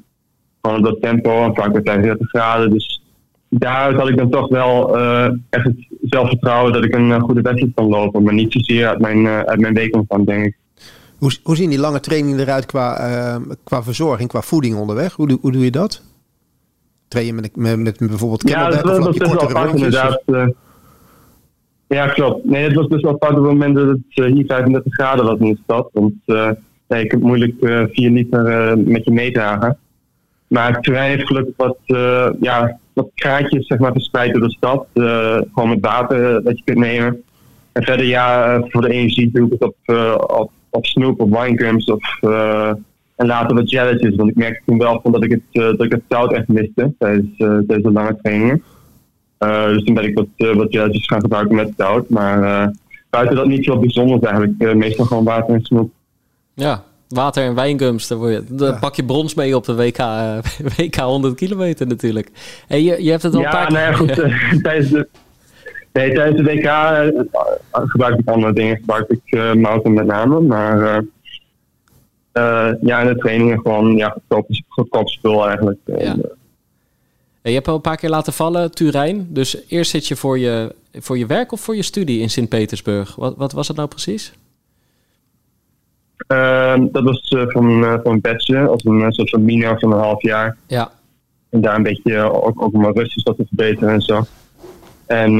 Gewoon 0.61 0.77
op 0.77 0.83
dat 0.83 1.01
tempo 1.01 1.43
en 1.43 1.55
vaak 1.55 1.73
met 1.73 1.89
40 1.89 2.29
graden. 2.29 2.69
Dus 2.69 3.03
daaruit 3.49 3.97
had 3.97 4.09
ik 4.09 4.17
dan 4.17 4.29
toch 4.29 4.49
wel 4.49 4.97
uh, 4.97 5.25
echt 5.49 5.63
het 5.63 5.75
zelfvertrouwen 6.01 6.73
dat 6.73 6.83
ik 6.83 6.95
een 6.95 7.09
uh, 7.09 7.21
goede 7.21 7.41
wedstrijd 7.41 7.73
kan 7.75 7.85
lopen. 7.85 8.23
Maar 8.23 8.33
niet 8.33 8.53
zozeer 8.53 8.87
uit 8.87 8.99
mijn, 8.99 9.17
uh, 9.17 9.39
uit 9.39 9.59
mijn 9.59 9.73
weekomvang, 9.73 10.25
denk 10.25 10.45
ik. 10.45 10.55
Hoe, 11.17 11.31
hoe 11.43 11.55
zien 11.55 11.69
die 11.69 11.79
lange 11.79 11.99
trainingen 11.99 12.39
eruit 12.39 12.65
qua, 12.65 13.39
qua 13.63 13.83
verzorging, 13.83 14.29
qua 14.29 14.41
voeding 14.41 14.75
onderweg? 14.75 15.13
Hoe, 15.13 15.37
hoe 15.41 15.51
doe 15.51 15.63
je 15.63 15.71
dat? 15.71 16.03
Train 17.13 17.25
je 17.25 17.33
met, 17.33 17.55
met, 17.55 17.79
met 17.79 17.97
bijvoorbeeld 17.97 18.49
Ja, 18.49 18.69
dat, 18.69 18.83
dat 18.83 19.15
is 19.15 19.17
wel 19.17 19.41
apart 19.41 19.73
inderdaad. 19.73 20.21
ja, 21.87 22.07
klopt. 22.07 22.45
Nee, 22.45 22.63
het 22.63 22.73
was 22.73 22.87
dus 22.87 23.01
wel 23.01 23.13
apart 23.13 23.31
op 23.31 23.43
het 23.43 23.51
moment 23.51 23.75
dat 23.75 23.87
het 23.87 24.33
hier 24.33 24.45
35 24.45 24.93
graden 24.93 25.25
was 25.25 25.39
in 25.39 25.49
de 25.49 25.59
stad. 25.63 25.89
Want 25.93 26.13
nee, 26.87 27.03
ik 27.03 27.11
heb 27.11 27.19
moeilijk 27.19 27.55
4 27.91 28.09
liter 28.09 28.77
met 28.77 29.05
je 29.05 29.11
meedragen. 29.11 29.77
Maar 30.47 30.73
het 30.73 30.83
terrein 30.83 31.09
heeft 31.09 31.27
gelukkig 31.27 31.53
wat, 31.57 31.77
ja, 32.39 32.77
wat 32.93 33.09
kraatjes 33.15 33.67
zeg 33.67 33.79
maar, 33.79 33.91
verspreid 33.91 34.33
door 34.33 34.41
de 34.41 34.51
stad. 34.51 34.87
Gewoon 35.53 35.69
met 35.69 35.81
water 35.81 36.43
dat 36.43 36.57
je 36.57 36.63
kunt 36.63 36.77
nemen. 36.77 37.23
En 37.71 37.83
verder 37.83 38.05
ja, 38.05 38.59
voor 38.67 38.81
de 38.81 38.91
energie 38.91 39.31
doe 39.31 39.45
ik 39.45 39.51
het 39.51 39.63
op, 39.63 39.75
op, 40.39 40.51
op 40.69 40.85
snoep, 40.85 41.21
op 41.21 41.29
winegums 41.29 41.85
of 41.85 42.19
en 43.15 43.27
later 43.27 43.55
wat 43.55 43.69
jelletjes. 43.69 44.15
Want 44.15 44.29
ik 44.29 44.35
merkte 44.35 44.61
toen 44.65 44.77
wel 44.77 44.99
van 45.03 45.11
dat 45.11 45.23
ik 45.23 45.31
het, 45.31 45.77
dat 45.77 45.83
ik 45.85 45.91
het 45.91 46.03
zout 46.09 46.33
echt 46.33 46.47
miste 46.47 46.93
tijdens, 46.99 47.37
deze 47.67 47.91
lange 47.91 48.17
trainingen. 48.21 48.63
dus 49.37 49.83
toen 49.83 49.93
ben 49.93 50.03
ik 50.03 50.15
wat, 50.15 50.55
wat 50.55 50.73
jelletjes 50.73 51.05
gaan 51.05 51.21
gebruiken 51.21 51.55
met 51.55 51.73
zout. 51.77 52.09
Maar 52.09 52.71
buiten 53.09 53.35
dat 53.35 53.47
niet 53.47 53.65
veel 53.65 53.79
bijzonders 53.79 54.21
eigenlijk. 54.21 54.75
meestal 54.75 55.05
gewoon 55.05 55.23
water 55.23 55.53
en 55.53 55.61
snoep. 55.61 55.91
Ja, 56.53 56.83
water 57.13 57.43
en 57.43 57.55
wijngums. 57.55 58.07
Daar, 58.07 58.29
je, 58.29 58.43
dan 58.49 58.79
pak 58.79 58.95
je 58.95 59.05
brons 59.05 59.33
mee 59.33 59.55
op 59.55 59.65
de 59.65 59.75
WK, 59.75 59.97
uh, 59.97 60.37
WK 60.77 60.95
100 60.95 61.35
kilometer 61.35 61.87
natuurlijk. 61.87 62.29
En 62.67 62.83
je, 62.83 63.03
je 63.03 63.09
hebt 63.09 63.23
het 63.23 63.33
al 63.33 63.41
ja, 63.41 63.45
een 63.45 63.51
paar 63.51 63.71
nou 63.71 63.85
ja, 63.85 63.93
goed. 63.93 64.17
Uh, 64.19 64.53
tijdens, 64.63 64.89
de, 64.89 65.07
nee, 65.93 66.13
tijdens 66.13 66.37
de 66.37 66.43
WK 66.43 66.63
uh, 66.63 67.87
gebruik 67.87 68.19
ik 68.19 68.27
andere 68.27 68.53
dingen. 68.53 68.77
Gebruik 68.77 69.09
ik 69.09 69.21
uh, 69.25 69.53
mountain 69.53 69.93
met 69.93 70.05
name. 70.05 70.39
Maar 70.39 71.03
ja, 72.81 72.99
in 72.99 73.07
de 73.07 73.15
trainingen 73.17 73.59
gewoon 73.59 73.95
ja, 73.95 74.09
goedkoop, 74.09 74.47
goedkoop 74.67 75.09
spul 75.09 75.47
eigenlijk. 75.47 75.79
Ja. 75.85 76.15
je 77.41 77.51
hebt 77.51 77.67
al 77.67 77.75
een 77.75 77.81
paar 77.81 77.97
keer 77.97 78.09
laten 78.09 78.33
vallen, 78.33 78.71
Turijn. 78.71 79.27
Dus 79.29 79.67
eerst 79.67 79.91
zit 79.91 80.07
je 80.07 80.15
voor 80.15 80.39
je, 80.39 80.75
voor 80.93 81.17
je 81.17 81.25
werk 81.25 81.51
of 81.51 81.61
voor 81.61 81.75
je 81.75 81.83
studie 81.83 82.19
in 82.19 82.29
Sint-Petersburg. 82.29 83.15
Wat, 83.15 83.35
wat 83.37 83.51
was 83.51 83.67
het 83.67 83.77
nou 83.77 83.89
precies? 83.89 84.33
Uh, 86.27 86.75
dat 86.91 87.03
was 87.03 87.31
uh, 87.31 87.43
van, 87.47 87.83
uh, 87.83 87.93
van 88.03 88.11
een 88.11 88.21
bachelor, 88.21 88.69
als 88.69 88.85
een 88.85 89.11
soort 89.11 89.29
van 89.29 89.43
minor 89.45 89.79
van 89.79 89.91
een 89.91 89.99
half 89.99 90.21
jaar. 90.21 90.57
Ja. 90.67 90.91
En 91.49 91.61
daar 91.61 91.75
een 91.75 91.83
beetje 91.83 92.17
ook, 92.17 92.61
ook 92.61 92.71
mijn 92.71 92.93
Russisch 92.93 93.23
te 93.23 93.33
verbeteren 93.47 93.93
en 93.93 94.01
zo. 94.01 94.25
En, 95.05 95.39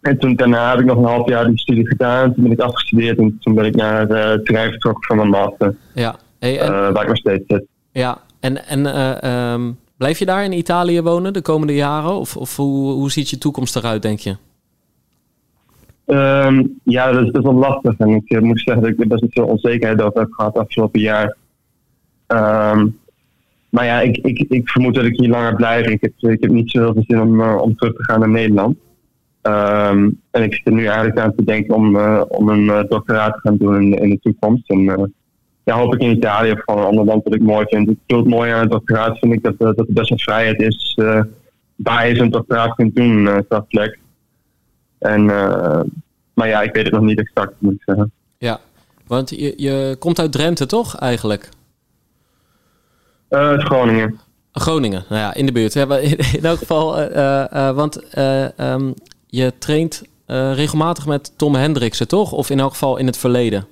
en 0.00 0.18
toen 0.18 0.34
daarna 0.34 0.70
heb 0.70 0.80
ik 0.80 0.84
nog 0.84 0.96
een 0.96 1.04
half 1.04 1.28
jaar 1.28 1.46
die 1.46 1.58
studie 1.58 1.86
gedaan. 1.86 2.34
Toen 2.34 2.42
ben 2.42 2.52
ik 2.52 2.60
afgestudeerd 2.60 3.18
en 3.18 3.38
toen 3.40 3.54
ben 3.54 3.64
ik 3.64 3.76
naar 3.76 4.08
het 4.08 4.44
terrein 4.44 4.70
vertrokken 4.70 5.04
van 5.04 5.16
mijn 5.16 5.28
master. 5.28 5.76
Ja. 5.94 6.16
Hey, 6.38 6.60
en, 6.60 6.92
waar 6.92 7.02
ik 7.02 7.08
nog 7.08 7.16
steeds 7.16 7.44
zit. 7.46 7.64
Ja, 7.92 8.18
en, 8.40 8.66
en 8.66 9.30
um, 9.30 9.78
blijf 9.96 10.18
je 10.18 10.26
daar 10.26 10.44
in 10.44 10.52
Italië 10.52 11.02
wonen 11.02 11.32
de 11.32 11.42
komende 11.42 11.74
jaren? 11.74 12.12
Of, 12.12 12.36
of 12.36 12.56
hoe, 12.56 12.92
hoe 12.92 13.10
ziet 13.10 13.30
je 13.30 13.38
toekomst 13.38 13.76
eruit, 13.76 14.02
denk 14.02 14.18
je? 14.18 14.36
Um, 16.06 16.80
ja, 16.82 17.12
dat 17.12 17.24
is 17.24 17.30
best 17.30 17.44
wel 17.44 17.54
lastig. 17.54 17.98
En 17.98 18.08
ik 18.08 18.32
uh, 18.32 18.40
moet 18.40 18.60
zeggen 18.60 18.82
dat 18.82 18.92
ik 18.92 19.00
er 19.00 19.06
best 19.06 19.20
wel 19.20 19.30
veel 19.32 19.46
onzekerheid 19.46 20.02
over 20.02 20.20
heb 20.20 20.32
gehad 20.32 20.58
afgelopen 20.58 21.00
jaar. 21.00 21.36
Ehm, 22.26 22.86
maar 23.68 23.84
ja, 23.84 24.00
ik, 24.00 24.16
ik, 24.16 24.38
ik 24.48 24.68
vermoed 24.68 24.94
dat 24.94 25.04
ik 25.04 25.18
hier 25.18 25.28
langer 25.28 25.54
blijf. 25.54 25.86
Ik 25.86 26.00
heb, 26.00 26.12
ik 26.32 26.40
heb 26.40 26.50
niet 26.50 26.70
zoveel 26.70 27.04
zin 27.06 27.20
om, 27.20 27.42
om 27.42 27.76
terug 27.76 27.94
te 27.94 28.04
gaan 28.04 28.20
naar 28.20 28.28
Nederland. 28.28 28.76
Ehm, 29.48 30.10
en 30.30 30.42
ik 30.42 30.54
zit 30.54 30.66
er 30.66 30.72
nu 30.72 30.84
eigenlijk 30.86 31.18
aan 31.18 31.34
te 31.34 31.44
denken 31.44 31.74
om, 31.74 31.96
om 32.28 32.48
een 32.48 32.86
doctoraat 32.88 33.32
te 33.32 33.40
gaan 33.40 33.56
doen 33.56 33.82
in, 33.82 33.92
in 33.92 34.10
de 34.10 34.18
toekomst. 34.22 34.70
En 34.70 35.12
ja, 35.64 35.76
hoop 35.76 35.94
ik 35.94 36.00
in 36.00 36.16
Italië 36.16 36.52
of 36.52 36.60
gewoon 36.64 36.80
een 36.80 36.86
ander 36.86 37.04
land 37.04 37.24
dat 37.24 37.34
ik 37.34 37.40
mooi 37.40 37.66
vind. 37.68 37.96
Het 38.06 38.26
mooi 38.26 38.50
aan 38.50 38.60
het 38.60 38.70
doctoraat 38.70 39.18
vind 39.18 39.32
ik 39.32 39.42
dat, 39.42 39.58
dat 39.58 39.78
er 39.78 39.86
best 39.88 40.08
wel 40.08 40.18
vrijheid 40.18 40.60
is 40.62 40.98
waar 41.76 42.08
je 42.08 42.16
zo'n 42.16 42.30
doctoraat 42.30 42.74
kunt 42.74 42.94
doen 42.94 43.26
uh, 43.26 43.36
qua 43.48 43.60
plek. 43.60 43.98
En, 44.98 45.24
maar 46.34 46.48
ja, 46.48 46.62
ik 46.62 46.74
weet 46.74 46.84
het 46.84 46.92
nog 46.92 47.02
niet 47.02 47.18
exact, 47.18 47.54
moet 47.58 47.72
ik 47.72 47.82
zeggen. 47.84 48.12
Ja, 48.38 48.60
want 49.06 49.30
je, 49.30 49.54
je 49.56 49.96
komt 49.98 50.20
uit 50.20 50.32
Drenthe, 50.32 50.66
toch, 50.66 50.96
eigenlijk? 50.96 51.48
Uh, 53.30 53.58
Groningen. 53.58 54.18
Groningen, 54.52 55.04
nou 55.08 55.20
ja, 55.20 55.34
in 55.34 55.46
de 55.46 55.52
buurt. 55.52 55.74
In, 55.74 55.88
in 56.38 56.44
elk 56.44 56.58
geval, 56.58 57.00
uh, 57.00 57.44
uh, 57.52 57.70
want 57.70 58.18
um, 58.58 58.94
je 59.28 59.52
traint 59.58 60.02
regelmatig 60.26 61.06
met 61.06 61.38
Tom 61.38 61.54
Hendriksen, 61.54 62.08
toch? 62.08 62.32
Of 62.32 62.50
in 62.50 62.60
elk 62.60 62.70
geval 62.70 62.96
in 62.96 63.06
het 63.06 63.16
verleden? 63.16 63.66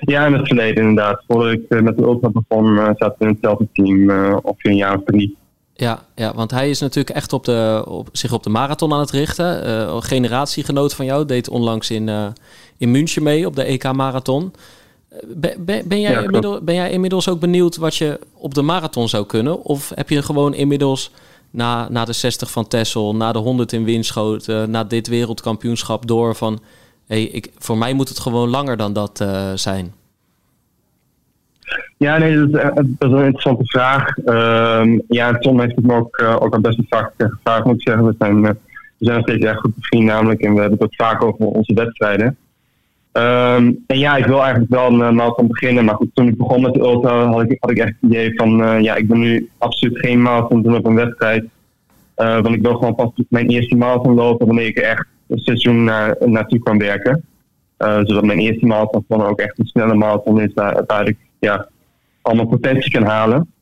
Ja, 0.00 0.26
in 0.26 0.32
het 0.32 0.46
verleden 0.46 0.82
inderdaad. 0.82 1.22
Voordat 1.28 1.52
ik 1.52 1.82
met 1.82 1.96
de 1.96 2.02
Ultra 2.02 2.30
begon, 2.30 2.76
zaten 2.76 3.14
we 3.18 3.24
in 3.24 3.28
hetzelfde 3.28 3.68
team, 3.72 4.10
of 4.42 4.56
een 4.58 4.76
jaar 4.76 4.96
of 4.96 5.04
drie. 5.04 5.36
Ja, 5.76 6.06
ja, 6.14 6.34
want 6.34 6.50
hij 6.50 6.70
is 6.70 6.80
natuurlijk 6.80 7.16
echt 7.16 7.32
op 7.32 7.44
de, 7.44 7.84
op, 7.88 8.08
zich 8.12 8.32
op 8.32 8.42
de 8.42 8.50
marathon 8.50 8.92
aan 8.92 9.00
het 9.00 9.10
richten. 9.10 9.66
Uh, 9.66 9.96
generatiegenoot 10.00 10.94
van 10.94 11.04
jou 11.04 11.24
deed 11.26 11.48
onlangs 11.48 11.90
in, 11.90 12.08
uh, 12.08 12.26
in 12.76 12.90
München 12.90 13.22
mee 13.22 13.46
op 13.46 13.56
de 13.56 13.62
EK-marathon. 13.62 14.52
Ben, 15.26 15.64
ben, 15.64 15.88
ben, 15.88 16.00
jij 16.00 16.22
inmiddels, 16.22 16.58
ben 16.62 16.74
jij 16.74 16.90
inmiddels 16.90 17.28
ook 17.28 17.40
benieuwd 17.40 17.76
wat 17.76 17.96
je 17.96 18.18
op 18.32 18.54
de 18.54 18.62
marathon 18.62 19.08
zou 19.08 19.26
kunnen? 19.26 19.62
Of 19.62 19.92
heb 19.94 20.08
je 20.08 20.22
gewoon 20.22 20.54
inmiddels 20.54 21.10
na, 21.54 21.88
na 21.90 22.04
de 22.04 22.12
60 22.12 22.50
van 22.50 22.68
Tessel, 22.68 23.16
na 23.16 23.32
de 23.32 23.38
100 23.38 23.72
in 23.72 23.84
Winschoten, 23.84 24.70
na 24.70 24.84
dit 24.84 25.08
wereldkampioenschap 25.08 26.06
door 26.06 26.34
van... 26.34 26.60
Hey, 27.06 27.22
ik, 27.22 27.52
voor 27.58 27.78
mij 27.78 27.92
moet 27.92 28.08
het 28.08 28.20
gewoon 28.20 28.48
langer 28.48 28.76
dan 28.76 28.92
dat 28.92 29.20
uh, 29.22 29.52
zijn? 29.54 29.92
Ja, 31.96 32.18
nee, 32.18 32.36
dat 32.36 32.48
is, 32.48 32.54
eh, 32.54 32.70
een 32.98 33.24
interessante 33.24 33.64
vraag. 33.64 34.16
Uh, 34.16 34.98
ja, 35.08 35.32
Tom 35.32 35.60
heeft 35.60 35.76
het 35.76 35.86
me 35.86 35.94
ook, 35.94 36.18
uh, 36.20 36.36
ook 36.38 36.54
al 36.54 36.60
best 36.60 36.78
een 36.78 36.86
vaak 36.88 37.12
gevraagd, 37.18 37.64
moet 37.64 37.74
ik 37.74 37.88
zeggen. 37.88 38.04
We 38.06 38.14
zijn, 38.18 38.42
we 38.42 38.56
zijn 38.98 39.16
nog 39.16 39.28
steeds 39.28 39.44
erg 39.44 39.58
goed 39.58 39.74
bevriend 39.74 40.04
namelijk 40.04 40.40
en 40.40 40.54
we 40.54 40.60
hebben 40.60 40.78
het 40.78 40.86
ook 40.86 41.06
vaak 41.06 41.24
over 41.24 41.46
onze 41.46 41.74
wedstrijden. 41.74 42.36
Um, 43.16 43.84
en 43.86 43.98
ja, 43.98 44.16
ik 44.16 44.26
wil 44.26 44.42
eigenlijk 44.42 44.70
wel 44.70 44.86
een 44.86 45.14
marathon 45.14 45.46
beginnen. 45.46 45.84
Maar 45.84 45.94
goed, 45.94 46.10
toen 46.14 46.28
ik 46.28 46.36
begon 46.36 46.62
met 46.62 46.72
de 46.72 46.80
ultra 46.80 47.26
had 47.26 47.42
ik, 47.42 47.78
echt 47.78 47.94
het 48.00 48.10
idee 48.10 48.34
van... 48.34 48.82
ja, 48.82 48.94
ik 48.94 49.08
ben 49.08 49.18
nu 49.18 49.50
absoluut 49.58 49.98
geen 49.98 50.22
marathon 50.22 50.62
doen 50.62 50.76
op 50.76 50.86
een 50.86 50.94
wedstrijd. 50.94 51.44
want 52.14 52.54
ik 52.54 52.62
wil 52.62 52.74
gewoon 52.74 52.94
pas 52.94 53.10
mijn 53.28 53.48
eerste 53.48 53.76
marathon 53.76 54.14
lopen 54.14 54.46
wanneer 54.46 54.66
ik 54.66 54.78
echt 54.78 55.06
een 55.28 55.38
seizoen 55.38 55.84
naar, 55.84 56.16
naartoe 56.24 56.58
kan 56.58 56.78
werken. 56.78 57.24
zodat 57.78 58.24
mijn 58.24 58.38
eerste 58.38 58.66
marathon 58.66 59.04
gewoon 59.08 59.26
ook 59.26 59.40
echt 59.40 59.58
een 59.58 59.66
snelle 59.66 59.94
marathon 59.94 60.40
is 60.40 60.52
waar, 60.86 61.08
ik 61.08 61.16
ja, 61.38 61.68
allemaal 62.22 62.46
potentie 62.46 62.90
kan 62.90 63.04
halen. 63.04 63.52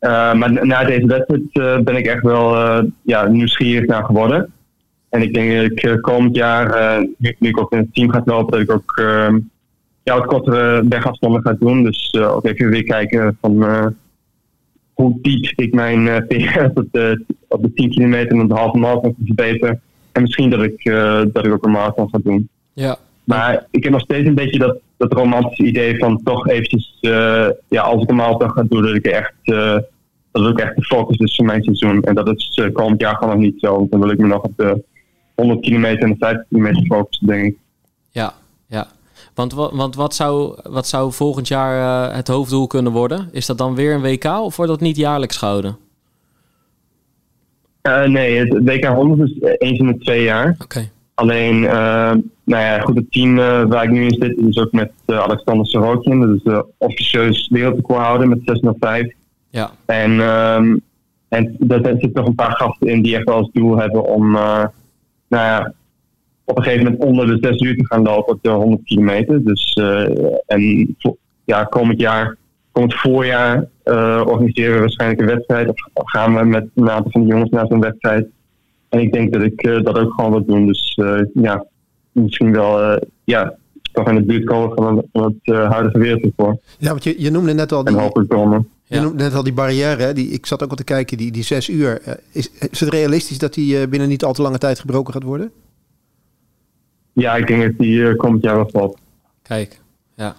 Uh, 0.00 0.34
maar 0.34 0.66
na 0.66 0.84
deze 0.84 1.06
wedstrijd 1.06 1.42
uh, 1.52 1.78
ben 1.78 1.96
ik 1.96 2.06
echt 2.06 2.22
wel 2.22 2.54
uh, 2.54 2.82
ja, 3.02 3.26
nieuwsgierig 3.26 3.86
naar 3.86 4.04
geworden. 4.04 4.52
En 5.08 5.22
ik 5.22 5.34
denk 5.34 5.52
dat 5.52 5.84
ik 5.84 6.02
komend 6.02 6.36
jaar, 6.36 7.00
nu, 7.18 7.36
nu, 7.38 7.48
ik 7.48 7.60
ook 7.60 7.72
in 7.72 7.78
het 7.78 7.94
team 7.94 8.10
ga 8.10 8.22
lopen, 8.24 8.52
dat 8.52 8.60
ik 8.60 8.72
ook 8.72 8.96
ehm, 8.96 9.38
ja, 10.02 10.16
wat 10.18 10.26
kortere 10.26 10.88
wegafstanden 10.88 11.42
ga 11.42 11.52
doen. 11.52 11.82
Dus 11.82 12.14
ook 12.14 12.44
even 12.44 12.70
weer 12.70 12.84
kijken 12.84 13.38
van 13.40 13.64
hoe 14.92 15.18
diep 15.22 15.52
ik 15.56 15.74
mijn 15.74 16.26
PR 16.26 16.60
op 16.74 16.88
de, 16.90 17.24
op 17.48 17.62
de 17.62 17.72
10 17.72 17.90
kilometer 17.90 18.38
en 18.38 18.48
de 18.48 18.54
halve 18.54 18.78
marathon 18.78 19.14
kan 19.14 19.26
verbeteren. 19.26 19.80
En 20.12 20.22
misschien 20.22 20.50
dat 20.50 20.62
ik, 20.62 20.84
dat 21.32 21.46
ik 21.46 21.52
ook 21.52 21.64
een 21.64 21.70
marathon 21.70 22.08
ga 22.08 22.18
doen. 22.22 22.48
Ja. 22.72 22.98
Maar 23.24 23.66
ik 23.70 23.82
heb 23.82 23.92
nog 23.92 24.02
steeds 24.02 24.28
een 24.28 24.34
beetje 24.34 24.58
dat 24.58 24.78
dat 24.96 25.12
romantische 25.12 25.64
idee 25.64 25.98
van 25.98 26.22
toch 26.22 26.48
eventjes, 26.48 26.98
uh, 27.00 27.48
ja, 27.68 27.82
als 27.82 28.02
ik 28.02 28.10
een 28.10 28.16
marathon 28.16 28.50
ga 28.50 28.62
doen, 28.62 28.82
dat 28.82 28.94
ik 28.94 29.06
echt, 29.06 29.34
uh, 29.44 29.78
dat 30.32 30.46
ook 30.46 30.58
echt 30.58 30.76
de 30.76 30.82
focus 30.82 31.16
is 31.16 31.34
van 31.34 31.46
mijn 31.46 31.62
seizoen. 31.62 32.02
En 32.02 32.14
dat 32.14 32.28
is 32.28 32.58
uh, 32.62 32.72
komend 32.72 33.00
jaar 33.00 33.16
gewoon 33.16 33.34
nog 33.34 33.42
niet 33.42 33.60
zo. 33.60 33.86
Dan 33.90 34.00
wil 34.00 34.10
ik 34.10 34.18
me 34.18 34.26
nog 34.26 34.42
op 34.42 34.52
de 34.56 34.84
100 35.36 35.60
kilometer 35.60 36.02
en 36.02 36.10
de 36.10 36.16
50 36.18 36.46
kilometer 36.48 36.86
focussen, 36.86 37.26
denk 37.26 37.44
ik. 37.44 37.56
Ja, 38.10 38.34
ja. 38.66 38.86
Want, 39.34 39.52
want 39.52 39.94
wat, 39.94 40.14
zou, 40.14 40.58
wat 40.62 40.86
zou 40.86 41.12
volgend 41.12 41.48
jaar 41.48 42.14
het 42.14 42.28
hoofddoel 42.28 42.66
kunnen 42.66 42.92
worden? 42.92 43.28
Is 43.32 43.46
dat 43.46 43.58
dan 43.58 43.74
weer 43.74 43.94
een 43.94 44.02
WK 44.02 44.24
of 44.24 44.56
wordt 44.56 44.70
dat 44.70 44.80
niet 44.80 44.96
jaarlijks 44.96 45.36
gehouden? 45.36 45.76
nee, 48.06 48.38
het 48.38 48.64
WK 48.64 48.84
100 48.84 49.30
is 49.30 49.56
eens 49.58 49.78
in 49.78 49.86
de 49.86 49.98
twee 49.98 50.22
jaar. 50.22 50.56
Oké. 50.62 50.90
Alleen, 51.14 51.62
uh, 51.62 52.12
nou 52.44 52.62
ja, 52.62 52.80
goed, 52.80 52.96
het 52.96 53.12
team 53.12 53.38
uh, 53.38 53.64
waar 53.64 53.84
ik 53.84 53.90
nu 53.90 54.04
in 54.04 54.16
zit 54.20 54.36
is 54.36 54.58
ook 54.58 54.72
met 54.72 54.92
Alexander 55.06 55.66
Sorokin. 55.66 56.20
Dat 56.20 56.36
is 56.36 56.42
de 56.42 56.66
officieus 56.78 57.48
wereldrecordhouder 57.48 58.28
met 58.28 58.38
605. 58.44 59.12
Ja. 59.50 59.70
En, 59.86 60.10
um, 60.10 60.80
en 61.28 61.56
daar 61.58 61.80
zitten 61.82 62.10
nog 62.12 62.26
een 62.26 62.34
paar 62.34 62.52
gasten 62.52 62.88
in 62.88 63.02
die 63.02 63.16
echt 63.16 63.24
wel 63.24 63.36
als 63.36 63.50
doel 63.52 63.76
hebben 63.78 64.04
om, 64.04 64.38
nou 65.28 65.44
ja, 65.44 65.72
op 66.44 66.56
een 66.56 66.62
gegeven 66.62 66.84
moment 66.84 67.04
onder 67.04 67.26
de 67.26 67.38
6 67.40 67.60
uur 67.60 67.76
te 67.76 67.86
gaan 67.86 68.02
lopen 68.02 68.34
op 68.34 68.42
de 68.42 68.50
100 68.50 68.84
kilometer. 68.84 69.44
Dus, 69.44 69.80
en 70.46 70.96
ja, 71.44 71.64
komend 71.64 72.00
jaar, 72.00 72.36
komend 72.72 72.94
voorjaar 72.94 73.68
organiseren 74.24 74.74
we 74.74 74.80
waarschijnlijk 74.80 75.20
een 75.20 75.26
wedstrijd. 75.26 75.68
Of 75.92 76.10
gaan 76.10 76.36
we 76.36 76.44
met 76.44 76.66
een 76.74 76.90
aantal 76.90 77.10
van 77.10 77.20
de 77.20 77.26
jongens 77.26 77.50
naar 77.50 77.66
zo'n 77.66 77.80
wedstrijd. 77.80 78.26
En 78.88 79.00
ik 79.00 79.12
denk 79.12 79.32
dat 79.32 79.42
ik 79.42 79.66
uh, 79.66 79.82
dat 79.82 79.98
ook 79.98 80.12
gewoon 80.14 80.30
wat 80.30 80.46
doen. 80.46 80.66
Dus 80.66 81.00
ja, 81.34 81.64
misschien 82.12 82.52
wel 82.52 83.00
ja, 83.24 83.54
toch 83.92 84.08
in 84.08 84.14
de 84.14 84.22
buurt 84.22 84.44
komen 84.44 84.76
van, 84.76 85.02
van 85.12 85.22
het 85.22 85.56
huidige 85.56 85.98
wereldrecord. 85.98 86.58
Ja, 86.78 86.90
want 86.90 87.04
je, 87.04 87.14
je 87.22 87.30
noemde 87.30 87.54
net 87.54 87.72
al 87.72 87.84
die... 87.84 87.96
En 87.96 88.02
hopelijk 88.02 88.30
komen. 88.30 88.68
Je 88.86 89.00
noemde 89.00 89.22
net 89.22 89.34
al 89.34 89.42
die 89.42 89.52
barrière. 89.52 90.02
Hè? 90.02 90.12
Die, 90.12 90.28
ik 90.28 90.46
zat 90.46 90.62
ook 90.62 90.70
al 90.70 90.76
te 90.76 90.84
kijken, 90.84 91.16
die, 91.16 91.32
die 91.32 91.42
zes 91.42 91.68
uur. 91.68 92.18
Is, 92.32 92.50
is 92.70 92.80
het 92.80 92.88
realistisch 92.88 93.38
dat 93.38 93.54
die 93.54 93.88
binnen 93.88 94.08
niet 94.08 94.24
al 94.24 94.32
te 94.32 94.42
lange 94.42 94.58
tijd 94.58 94.80
gebroken 94.80 95.12
gaat 95.12 95.22
worden? 95.22 95.52
Ja, 97.12 97.36
ik 97.36 97.46
denk 97.46 97.62
dat 97.62 97.78
die 97.78 98.16
komend 98.16 98.42
jaar 98.42 98.56
wel 98.56 98.68
valt. 98.72 98.98
Kijk, 99.42 99.80
ja. 100.14 100.36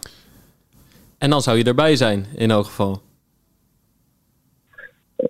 En 1.17 1.29
dan 1.29 1.41
zou 1.41 1.57
je 1.57 1.63
erbij 1.63 1.95
zijn, 1.95 2.25
in 2.35 2.51
elk 2.51 2.65
geval. 2.65 3.01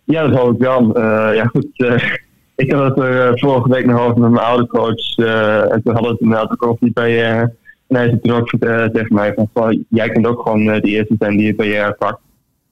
Ja, 0.04 0.28
dat 0.28 0.40
hoop 0.40 0.54
ik 0.54 0.60
wel. 0.60 1.00
ja, 1.34 1.46
goed 1.46 1.68
ik 2.58 2.72
had 2.72 2.84
het 2.84 2.98
er 2.98 3.32
uh, 3.32 3.40
vorige 3.40 3.70
week 3.70 3.86
nog 3.86 4.00
over 4.00 4.20
met 4.20 4.32
mijn 4.32 4.46
oude 4.46 4.68
coach. 4.68 5.18
Uh, 5.18 5.74
en 5.74 5.82
toen 5.84 5.94
hadden 5.94 6.12
we 6.12 6.18
het 6.18 6.20
inderdaad 6.20 6.52
ook 6.52 6.66
over 6.66 6.80
die 6.80 6.94
barrière. 6.94 7.54
En 7.88 7.96
hij 7.96 8.06
zei 8.06 8.20
toen 8.20 8.32
ook 8.32 8.52
uh, 8.52 8.84
tegen 8.84 9.16
mij 9.16 9.36
van, 9.54 9.86
jij 9.90 10.10
kunt 10.10 10.28
ook 10.28 10.42
gewoon 10.42 10.66
de 10.66 10.82
eerste 10.82 11.16
zijn 11.20 11.38
die 11.38 11.48
het 11.48 11.56
barrière 11.56 11.94
pakt. 11.94 12.20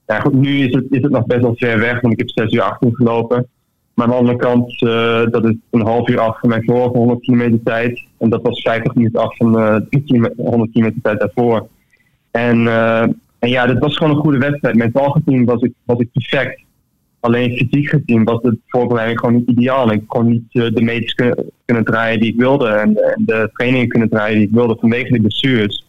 Ja, 0.06 0.20
goed, 0.20 0.34
nu 0.34 0.60
is 0.68 0.74
het, 0.74 0.86
is 0.90 1.02
het 1.02 1.12
nog 1.12 1.26
best 1.26 1.42
wel 1.42 1.56
ver 1.56 1.80
weg, 1.80 2.02
want 2.02 2.14
ik 2.14 2.20
heb 2.20 2.30
6 2.30 2.52
uur 2.52 2.62
18 2.62 2.96
gelopen. 2.96 3.48
Maar 3.94 4.06
aan 4.06 4.12
de 4.12 4.18
andere 4.18 4.38
kant, 4.38 4.80
dat 5.32 5.46
is 5.46 5.56
een 5.72 5.82
half 5.82 6.10
uur 6.10 6.20
af 6.20 6.40
van 6.40 6.50
mijn 6.50 6.64
vorige 6.64 6.98
100 6.98 7.22
kilometer 7.22 7.60
tijd. 7.64 8.04
En 8.18 8.30
dat 8.30 8.42
was 8.42 8.62
50 8.62 8.96
minuten 8.96 9.22
af 9.22 9.38
van 9.38 9.52
de 9.52 10.34
100 10.38 10.72
kilometer 10.72 11.02
tijd 11.02 11.20
daarvoor. 11.20 11.68
En, 12.32 12.68
en 13.40 13.50
ja, 13.50 13.66
dit 13.66 13.80
was 13.80 13.98
gewoon 13.98 14.16
een 14.16 14.22
goede 14.22 14.38
wedstrijd. 14.38 14.82
Het 14.82 14.92
gezien 14.94 15.46
was 15.46 15.62
ik, 15.62 15.74
was 15.86 16.00
ik 16.00 16.12
perfect. 16.12 16.66
Alleen 17.26 17.58
fysiek 17.58 17.90
gezien 17.90 18.24
was 18.24 18.42
de 18.42 18.58
voorbereiding 18.68 19.20
gewoon 19.20 19.36
niet 19.36 19.50
ideaal. 19.50 19.92
Ik 19.92 20.08
kon 20.08 20.28
niet 20.28 20.54
uh, 20.54 20.66
de 20.74 20.82
meters 20.82 21.14
kunnen, 21.66 21.86
draaien 21.86 22.20
die 22.20 22.34
ik 22.34 22.40
wilde. 22.40 22.68
En, 22.68 22.94
de 23.18 23.50
trainingen 23.54 23.88
kunnen 23.88 24.10
draaien 24.10 24.38
die 24.38 24.48
ik 24.48 24.54
wilde 24.54 24.78
vanwege 24.80 25.12
de 25.12 25.20
blessures. 25.20 25.88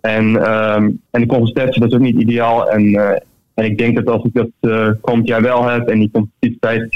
En, 0.00 0.24
um, 0.24 1.00
en 1.10 1.20
de 1.20 1.26
consistentie 1.26 1.82
was 1.82 1.92
ook 1.92 2.00
niet 2.00 2.20
ideaal. 2.20 2.70
En, 2.70 2.82
uh, 2.82 3.10
en 3.56 3.64
ik 3.64 3.78
denk 3.78 3.96
dat 3.96 4.06
als 4.06 4.24
ik 4.24 4.34
dat 4.34 4.48
uh, 4.60 4.90
komend 5.00 5.28
wel 5.28 5.68
heb 5.68 5.88
en 5.88 5.98
die 5.98 6.10
competitiviteit 6.10 6.94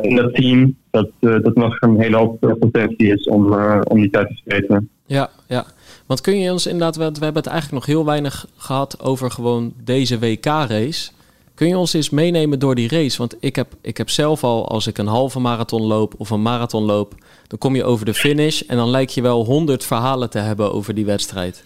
in 0.00 0.16
dat 0.16 0.34
team, 0.34 0.76
dat 0.90 1.10
dat 1.20 1.54
nog 1.54 1.80
een 1.80 2.00
hele 2.00 2.16
hoop 2.16 2.56
potentie 2.60 3.12
is 3.12 3.28
om, 3.28 3.54
om 3.82 4.00
die 4.00 4.10
tijd 4.10 4.28
te 4.28 4.34
verbeteren. 4.34 4.88
Ja, 5.06 5.30
ja. 5.48 5.64
Want 6.06 6.20
kun 6.20 6.38
je 6.38 6.52
ons 6.52 6.66
inderdaad, 6.66 6.96
we 6.96 7.24
hebben 7.24 7.42
het 7.42 7.52
eigenlijk 7.52 7.86
nog 7.86 7.94
heel 7.94 8.04
weinig 8.04 8.46
gehad 8.56 9.00
over 9.02 9.30
gewoon 9.30 9.72
deze 9.84 10.18
WK-race. 10.18 11.10
Kun 11.54 11.68
je 11.68 11.78
ons 11.78 11.92
eens 11.92 12.10
meenemen 12.10 12.58
door 12.58 12.74
die 12.74 12.88
race? 12.88 13.18
Want 13.18 13.36
ik 13.40 13.56
heb, 13.56 13.68
ik 13.80 13.96
heb 13.96 14.10
zelf 14.10 14.44
al, 14.44 14.68
als 14.68 14.86
ik 14.86 14.98
een 14.98 15.06
halve 15.06 15.40
marathon 15.40 15.82
loop 15.82 16.14
of 16.18 16.30
een 16.30 16.42
marathon 16.42 16.84
loop, 16.84 17.14
dan 17.46 17.58
kom 17.58 17.76
je 17.76 17.84
over 17.84 18.06
de 18.06 18.14
finish 18.14 18.60
en 18.60 18.76
dan 18.76 18.88
lijkt 18.88 19.14
je 19.14 19.22
wel 19.22 19.44
honderd 19.44 19.84
verhalen 19.84 20.30
te 20.30 20.38
hebben 20.38 20.72
over 20.72 20.94
die 20.94 21.04
wedstrijd. 21.04 21.64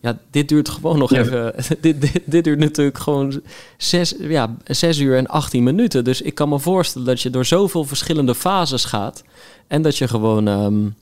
Ja, 0.00 0.18
dit 0.30 0.48
duurt 0.48 0.68
gewoon 0.68 0.98
nog 0.98 1.12
even. 1.12 1.52
Dit, 1.80 2.00
dit, 2.00 2.22
dit, 2.24 2.44
duurt 2.44 2.58
natuurlijk 2.58 2.98
gewoon 2.98 3.40
zes, 3.76 4.14
ja, 4.18 4.56
zes 4.64 4.98
uur 4.98 5.16
en 5.16 5.26
18 5.26 5.62
minuten. 5.62 6.04
Dus 6.04 6.22
ik 6.22 6.34
kan 6.34 6.48
me 6.48 6.58
voorstellen 6.58 7.06
dat 7.06 7.20
je 7.20 7.30
door 7.30 7.44
zoveel 7.44 7.84
verschillende 7.84 8.34
fases 8.34 8.84
gaat. 8.84 9.24
En 9.68 9.82
dat 9.82 9.98
je 9.98 10.08
gewoon 10.08 10.46
um, 10.46 10.94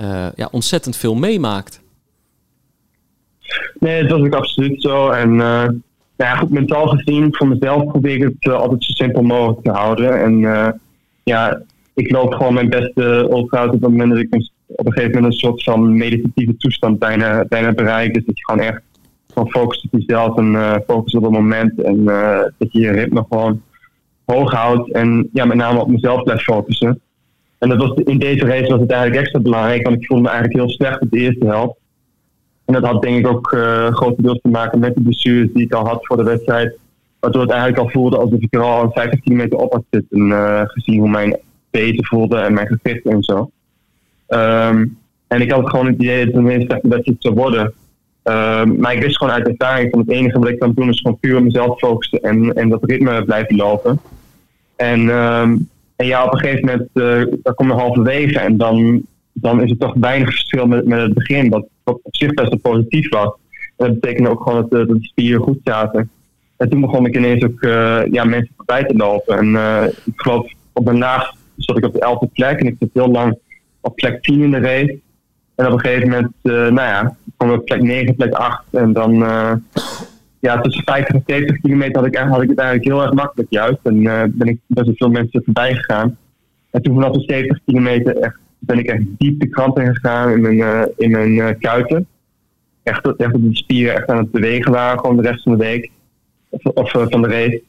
uh, 0.00 0.26
ja, 0.36 0.48
ontzettend 0.50 0.96
veel 0.96 1.14
meemaakt. 1.14 1.80
Nee, 3.78 4.02
dat 4.02 4.18
was 4.18 4.26
ook 4.26 4.34
absoluut 4.34 4.82
zo. 4.82 5.10
En 5.10 5.30
uh, 5.32 5.38
nou 5.38 5.80
ja, 6.16 6.36
goed, 6.36 6.50
mentaal 6.50 6.86
gezien, 6.86 7.34
voor 7.34 7.48
mezelf 7.48 7.86
probeer 7.86 8.16
ik 8.16 8.34
het 8.38 8.52
altijd 8.52 8.84
zo 8.84 8.92
simpel 8.92 9.22
mogelijk 9.22 9.62
te 9.62 9.70
houden. 9.70 10.22
En 10.22 10.40
ja, 11.24 11.62
ik 11.94 12.10
loop 12.10 12.32
gewoon 12.34 12.54
mijn 12.54 12.68
beste 12.68 13.02
ultra 13.30 13.64
op 13.64 13.72
het 13.72 13.80
moment 13.80 14.10
dat 14.10 14.18
ik 14.18 14.30
op 14.66 14.86
een 14.86 14.92
gegeven 14.92 15.14
moment 15.14 15.32
een 15.32 15.38
soort 15.38 15.62
van 15.62 15.96
meditatieve 15.96 16.56
toestand 16.56 16.98
bijna, 16.98 17.44
bijna 17.44 17.72
bereik. 17.72 18.14
Dus 18.14 18.24
dat 18.24 18.38
je 18.38 18.44
gewoon 18.44 18.66
echt 18.66 18.82
van 19.36 19.50
focus 19.50 19.88
op 19.90 20.00
jezelf 20.00 20.36
en 20.36 20.52
uh, 20.52 20.74
focus 20.86 21.14
op 21.14 21.22
het 21.22 21.32
moment. 21.32 21.82
En 21.82 21.98
uh, 21.98 22.40
dat 22.58 22.72
je 22.72 22.80
je 22.80 22.90
ritme 22.90 23.24
gewoon 23.28 23.62
hoog 24.24 24.52
houdt. 24.52 24.92
En 24.92 25.28
ja, 25.32 25.44
met 25.44 25.56
name 25.56 25.80
op 25.80 25.88
mezelf 25.88 26.22
blijft 26.22 26.42
focussen. 26.42 27.00
En 27.58 27.68
dat 27.68 27.78
was, 27.78 27.92
in 28.04 28.18
deze 28.18 28.46
race 28.46 28.70
was 28.70 28.80
het 28.80 28.90
eigenlijk 28.90 29.20
extra 29.20 29.40
belangrijk, 29.40 29.82
want 29.86 29.96
ik 29.96 30.06
voelde 30.06 30.22
me 30.22 30.28
eigenlijk 30.28 30.58
heel 30.58 30.70
slecht 30.70 31.00
op 31.00 31.10
de 31.10 31.18
eerste 31.18 31.46
helft. 31.46 31.76
En 32.64 32.74
dat 32.74 32.84
had 32.84 33.02
denk 33.02 33.18
ik 33.18 33.26
ook 33.26 33.52
uh, 33.52 33.86
grotendeels 33.86 34.40
te 34.42 34.48
maken 34.48 34.78
met 34.78 34.94
de 34.94 35.02
blessures 35.02 35.52
die 35.52 35.64
ik 35.64 35.72
al 35.72 35.86
had 35.86 36.06
voor 36.06 36.16
de 36.16 36.22
wedstrijd. 36.22 36.78
Waardoor 37.20 37.42
het 37.42 37.50
eigenlijk 37.50 37.80
al 37.80 37.88
voelde 37.88 38.16
alsof 38.16 38.40
ik 38.40 38.54
er 38.54 38.62
al 38.62 38.82
een 38.82 38.92
50 38.92 39.20
kilometer 39.20 39.58
op 39.58 39.72
had 39.72 39.84
zitten. 39.90 40.32
Gezien 40.68 41.00
hoe 41.00 41.08
mijn 41.08 41.36
beten 41.70 42.04
voelde 42.04 42.36
en 42.36 42.54
mijn 42.54 42.66
gewicht 42.66 43.06
en 43.06 43.22
zo. 43.22 43.50
Um, 44.28 44.98
en 45.26 45.40
ik 45.40 45.50
had 45.50 45.70
gewoon 45.70 45.86
het 45.86 45.94
idee 45.94 46.24
dat 46.24 46.34
het 46.34 46.46
hele 46.46 46.64
slechte 46.64 46.88
wedstrijd 46.88 47.22
zou 47.22 47.34
worden. 47.34 47.72
Um, 48.24 48.80
maar 48.80 48.94
ik 48.94 49.02
wist 49.02 49.16
gewoon 49.16 49.32
uit 49.32 49.48
ervaring 49.48 49.90
van 49.90 50.00
het 50.00 50.10
enige 50.10 50.38
wat 50.38 50.48
ik 50.48 50.58
kan 50.58 50.72
doen 50.74 50.88
is 50.88 51.00
gewoon 51.00 51.18
puur 51.18 51.36
op 51.36 51.42
mezelf 51.42 51.78
focussen 51.78 52.20
en, 52.20 52.52
en 52.52 52.68
dat 52.68 52.84
ritme 52.84 53.24
blijven 53.24 53.56
lopen. 53.56 54.00
En, 54.76 55.00
um, 55.00 55.68
en 55.96 56.06
ja, 56.06 56.24
op 56.24 56.32
een 56.32 56.38
gegeven 56.38 56.66
moment 56.66 56.88
uh, 56.94 57.38
dan 57.42 57.54
kom 57.54 57.66
je 57.66 57.72
halverwege 57.72 58.38
en 58.38 58.56
dan, 58.56 59.02
dan 59.32 59.62
is 59.62 59.70
het 59.70 59.80
toch 59.80 59.94
weinig 59.94 60.28
verschil 60.28 60.66
met, 60.66 60.86
met 60.86 61.00
het 61.00 61.14
begin, 61.14 61.48
wat, 61.48 61.66
op 61.84 62.00
zich 62.10 62.34
best 62.34 62.48
wel 62.48 62.72
positief 62.72 63.08
was. 63.08 63.32
En 63.76 63.86
dat 63.86 64.00
betekende 64.00 64.30
ook 64.30 64.42
gewoon 64.42 64.60
dat, 64.60 64.70
dat 64.70 64.88
de 64.88 64.96
spieren 65.00 65.42
goed 65.42 65.58
zaten. 65.64 66.10
En 66.56 66.68
toen 66.68 66.80
begon 66.80 67.06
ik 67.06 67.16
ineens 67.16 67.44
ook 67.44 67.62
uh, 67.62 68.02
ja, 68.10 68.24
mensen 68.24 68.52
voorbij 68.56 68.84
te 68.84 68.96
lopen. 68.96 69.38
En 69.38 69.56
ik 70.04 70.20
geloof 70.20 70.52
op 70.72 70.84
mijn 70.84 70.98
naast 70.98 71.34
zat 71.56 71.78
ik 71.78 71.84
op 71.84 71.92
de 71.92 72.00
elfde 72.00 72.28
plek 72.32 72.60
en 72.60 72.66
ik 72.66 72.76
zat 72.78 72.88
heel 72.92 73.10
lang 73.10 73.38
op 73.86 73.96
plek 73.96 74.22
10 74.22 74.40
in 74.40 74.50
de 74.50 74.58
race. 74.58 74.98
En 75.54 75.66
op 75.66 75.72
een 75.72 75.80
gegeven 75.80 76.08
moment, 76.08 76.32
uh, 76.42 76.52
nou 76.52 76.74
ja, 76.74 77.16
kwam 77.36 77.52
ik 77.52 77.64
plek 77.64 77.82
9, 77.82 78.14
plek 78.14 78.32
8. 78.32 78.64
En 78.70 78.92
dan, 78.92 79.14
uh, 79.14 79.52
ja, 80.40 80.60
tussen 80.60 80.84
50 80.84 81.14
en 81.14 81.22
70 81.26 81.60
kilometer 81.60 81.96
had 81.96 82.06
ik, 82.06 82.16
had 82.16 82.42
ik 82.42 82.48
het 82.48 82.58
eigenlijk 82.58 82.88
heel 82.88 83.02
erg 83.02 83.12
makkelijk 83.12 83.50
juist. 83.50 83.78
En 83.82 83.96
uh, 83.96 84.22
ben 84.28 84.48
ik 84.48 84.58
best 84.66 84.90
veel 84.94 85.10
mensen 85.10 85.42
voorbij 85.44 85.74
gegaan. 85.74 86.16
En 86.70 86.82
toen 86.82 86.94
vanaf 86.94 87.12
de 87.12 87.24
70 87.26 87.58
kilometer 87.64 88.16
echt, 88.16 88.38
ben 88.58 88.78
ik 88.78 88.86
echt 88.86 89.02
diep 89.18 89.40
de 89.40 89.48
krant 89.48 89.78
in 89.78 89.94
gegaan 89.94 90.30
in 90.30 90.40
mijn, 90.40 90.88
in 90.96 91.10
mijn 91.10 91.58
kuiten. 91.58 92.06
Echt, 92.82 93.06
echt 93.06 93.32
dat 93.32 93.42
de 93.42 93.48
spieren 93.56 93.94
echt 93.94 94.08
aan 94.08 94.18
het 94.18 94.30
bewegen 94.30 94.72
waren, 94.72 94.98
gewoon 94.98 95.16
de 95.16 95.22
rest 95.22 95.42
van 95.42 95.52
de 95.52 95.64
week. 95.64 95.90
Of, 96.48 96.64
of 96.64 96.90
van 96.90 97.22
de 97.22 97.28
race. 97.28 97.62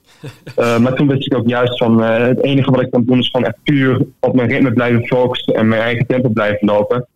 Uh, 0.60 0.80
maar 0.82 0.94
toen 0.94 1.08
wist 1.08 1.26
ik 1.26 1.38
ook 1.38 1.48
juist 1.48 1.78
van 1.78 2.02
uh, 2.04 2.18
het 2.18 2.44
enige 2.44 2.72
wat 2.72 2.82
ik 2.82 2.92
kan 2.92 3.04
doen 3.06 3.20
is 3.20 3.30
gewoon 3.30 3.46
echt 3.48 3.64
puur 3.64 4.06
op 4.20 4.36
mijn 4.36 4.50
ritme 4.50 4.74
blijven 4.74 5.08
focussen 5.08 5.54
en 5.54 5.68
mijn 5.68 5.82
eigen 5.82 6.06
tempo 6.08 6.30
blijven 6.30 6.68
lopen. 6.68 7.08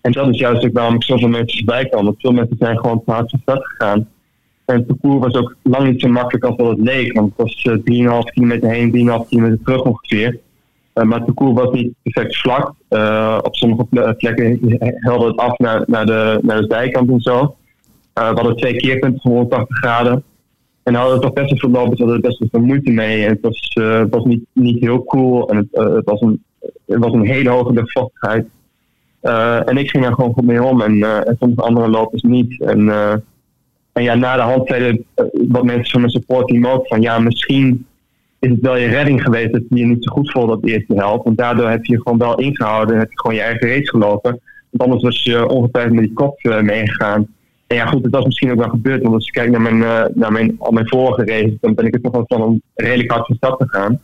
En 0.00 0.12
dat 0.12 0.28
is 0.28 0.38
juist 0.38 0.64
ook 0.64 0.72
waarom 0.72 0.94
ik 0.94 1.02
zoveel 1.02 1.28
mensen 1.28 1.56
voorbij 1.58 1.86
kan. 1.88 2.04
Want 2.04 2.20
veel 2.20 2.32
mensen 2.32 2.56
zijn 2.58 2.78
gewoon 2.78 3.02
te 3.04 3.10
hard 3.10 3.30
van 3.30 3.38
start 3.42 3.66
gegaan. 3.66 4.08
En 4.64 4.76
het 4.76 4.86
parcours 4.86 5.18
was 5.18 5.42
ook 5.42 5.56
lang 5.62 5.90
niet 5.90 6.00
zo 6.00 6.08
makkelijk 6.08 6.44
als 6.44 6.56
dat 6.56 6.68
het 6.68 6.78
leek. 6.78 7.12
Want 7.12 7.32
het 7.36 7.46
was 7.46 7.64
uh, 7.64 8.22
3,5 8.24 8.32
kilometer 8.32 8.70
heen, 8.70 9.20
3,5 9.22 9.28
kilometer 9.28 9.58
terug 9.64 9.82
ongeveer. 9.82 10.38
maar 10.92 11.18
het 11.18 11.24
parcours 11.24 11.60
was 11.60 11.72
niet 11.72 11.92
perfect 12.02 12.36
vlak. 12.36 12.74
op 13.44 13.56
sommige 13.56 13.84
plekken 14.18 14.78
helde 14.82 15.26
het 15.26 15.36
af 15.36 15.58
naar, 15.58 15.84
naar, 15.86 16.06
de, 16.06 16.38
naar 16.42 16.60
de 16.60 16.66
zijkant 16.68 17.10
en 17.10 17.20
zo. 17.20 17.56
we 18.12 18.20
hadden 18.20 18.56
twee 18.56 18.76
keerpunten 18.76 19.20
van 19.20 19.30
180 19.30 19.76
graden. 19.76 20.24
En 20.88 20.94
hadden 20.94 21.12
het 21.12 21.22
toch 21.22 21.32
best 21.32 21.60
veel 21.60 21.70
lopers 21.70 22.00
hadden 22.00 22.20
best 22.20 22.38
wel 22.38 22.48
veel 22.50 22.60
moeite 22.60 22.90
mee. 22.90 23.24
En 23.24 23.30
het 23.30 23.40
was, 23.40 23.70
het 23.72 24.14
was 24.14 24.24
niet, 24.24 24.44
niet 24.52 24.80
heel 24.80 25.04
cool 25.04 25.48
en 25.48 25.56
het, 25.56 25.66
uh, 25.72 25.94
het, 25.94 26.04
was 26.04 26.20
een, 26.20 26.42
het 26.86 26.98
was 26.98 27.12
een 27.12 27.26
hele 27.26 27.50
hoge 27.50 27.72
luchtvochtigheid. 27.72 28.46
Uh, 29.22 29.68
en 29.68 29.76
ik 29.76 29.90
ging 29.90 30.02
daar 30.02 30.14
gewoon 30.14 30.32
goed 30.32 30.46
mee 30.46 30.62
om 30.62 30.82
en, 30.82 31.02
en 31.26 31.36
sommige 31.38 31.62
andere 31.62 31.88
lopers 31.88 32.22
niet. 32.22 32.60
En, 32.60 32.88
en 33.92 34.02
ja, 34.02 34.14
na 34.14 34.36
de 34.36 34.42
hand 34.42 34.68
zeiden 34.68 35.04
wat 35.32 35.64
mensen 35.64 35.90
van 35.90 36.00
mijn 36.00 36.12
support 36.12 36.66
ook 36.66 36.86
van 36.86 37.00
ja, 37.00 37.18
misschien 37.18 37.86
is 38.38 38.50
het 38.50 38.60
wel 38.60 38.76
je 38.76 38.86
redding 38.86 39.22
geweest 39.22 39.52
dat 39.52 39.62
je 39.68 39.76
je 39.76 39.86
niet 39.86 40.04
zo 40.04 40.12
goed 40.12 40.30
voelde 40.30 40.58
de 40.60 40.72
eerste 40.72 40.94
helft. 40.94 41.24
Want 41.24 41.38
daardoor 41.38 41.68
heb 41.68 41.84
je 41.84 41.92
je 41.92 42.02
gewoon 42.02 42.18
wel 42.18 42.38
ingehouden 42.38 42.94
en 42.94 43.00
heb 43.00 43.10
je 43.10 43.20
gewoon 43.20 43.36
je 43.36 43.42
eigen 43.42 43.68
race 43.68 43.88
gelopen. 43.88 44.40
Want 44.70 44.82
anders 44.82 45.02
was 45.02 45.22
je 45.22 45.48
ongetwijfeld 45.48 45.94
met 45.94 46.04
die 46.04 46.12
kop 46.12 46.38
meegegaan. 46.62 47.26
En 47.68 47.76
ja, 47.76 47.86
goed, 47.86 48.02
het 48.02 48.12
was 48.12 48.24
misschien 48.24 48.50
ook 48.50 48.58
wel 48.58 48.68
gebeurd. 48.68 49.02
Want 49.02 49.14
als 49.14 49.24
je 49.24 49.32
kijkt 49.32 49.50
naar 49.50 49.60
mijn, 49.60 49.76
uh, 49.76 50.04
naar 50.14 50.32
mijn, 50.32 50.56
al 50.58 50.72
mijn 50.72 50.88
vorige 50.88 51.24
races, 51.24 51.54
dan 51.60 51.74
ben 51.74 51.86
ik 51.86 51.94
het 51.94 52.02
nog 52.02 52.12
wel 52.12 52.24
van 52.26 52.42
om 52.42 52.62
redelijk 52.74 53.10
hard 53.10 53.26
van 53.26 53.36
stad 53.36 53.58
te 53.58 53.68
gaan. 53.68 54.00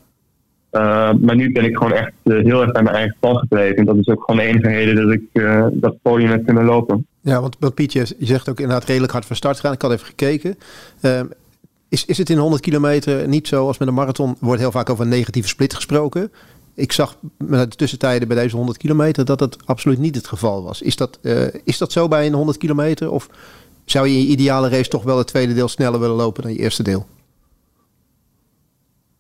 Uh, 0.73 1.13
maar 1.21 1.37
nu 1.37 1.53
ben 1.53 1.65
ik 1.65 1.77
gewoon 1.77 1.93
echt 1.93 2.13
uh, 2.25 2.45
heel 2.45 2.63
erg 2.63 2.73
bij 2.73 2.83
mijn 2.83 2.97
eigen 2.97 3.17
plan 3.21 3.37
gebleven. 3.37 3.77
En 3.77 3.85
dat 3.85 3.97
is 3.97 4.09
ook 4.09 4.25
gewoon 4.25 4.41
de 4.41 4.47
enige 4.47 4.69
reden 4.69 4.95
dat 4.95 5.13
ik 5.13 5.43
dat 5.81 6.03
podium 6.03 6.31
heb 6.31 6.45
kunnen 6.45 6.65
lopen. 6.65 7.07
Ja, 7.21 7.41
want, 7.41 7.57
want 7.59 7.75
Pietje, 7.75 8.07
je 8.19 8.27
zegt 8.27 8.49
ook 8.49 8.61
inderdaad 8.61 8.89
redelijk 8.89 9.13
hard 9.13 9.25
van 9.25 9.37
start 9.37 9.61
gaan. 9.61 9.73
Ik 9.73 9.83
had 9.83 9.93
even 9.93 10.07
gekeken. 10.07 10.57
Ehm, 11.01 11.27
is, 11.89 12.05
is 12.05 12.19
het 12.19 12.31
in 12.31 12.39
100 12.39 12.63
kilometer 12.63 13.29
niet 13.29 13.49
zo 13.49 13.67
als 13.67 13.79
met 13.79 13.89
een 13.89 13.95
marathon? 13.95 14.37
wordt 14.41 14.61
heel 14.61 14.71
vaak 14.71 14.91
over 14.91 15.05
een 15.05 15.11
negatieve 15.11 15.49
split 15.49 15.75
gesproken. 15.75 16.33
Ik 16.75 16.93
zag 16.93 17.17
met 17.39 17.71
de 17.71 17.77
tussentijden 17.77 18.29
bij 18.29 18.37
deze 18.37 18.57
100 18.57 18.79
kilometer 18.79 19.25
dat 19.25 19.39
dat 19.39 19.57
absoluut 19.65 19.99
niet 19.99 20.15
het 20.15 20.27
geval 20.27 20.63
was. 20.63 20.83
Is 20.83 20.97
dat, 20.97 21.19
uh, 21.23 21.47
is 21.65 21.79
dat 21.79 21.93
zo 21.93 22.09
bij 22.09 22.27
een 22.27 22.33
100 22.33 22.59
kilometer? 22.59 23.11
Of 23.11 23.29
zou 23.85 24.09
je 24.09 24.15
in 24.15 24.21
je 24.21 24.27
ideale 24.27 24.69
race 24.69 24.89
toch 24.89 25.03
wel 25.03 25.19
het 25.19 25.27
tweede 25.27 25.55
deel 25.55 25.69
sneller 25.69 26.01
willen 26.01 26.17
lopen 26.17 26.43
dan 26.43 26.53
je 26.53 26.59
eerste 26.59 26.83
deel? 26.83 27.07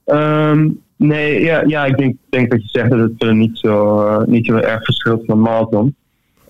Um, 0.05 0.81
nee, 0.97 1.41
ja, 1.41 1.63
ja 1.67 1.85
ik 1.85 1.97
denk, 1.97 2.17
denk 2.29 2.51
dat 2.51 2.63
je 2.63 2.69
zegt 2.69 2.91
dat 2.91 3.11
het 3.19 3.33
niet, 3.33 3.59
zo, 3.59 4.05
uh, 4.07 4.27
niet 4.27 4.47
zo 4.47 4.55
erg 4.57 4.85
verschilt 4.85 5.25
van 5.27 5.41
marathon. 5.41 5.95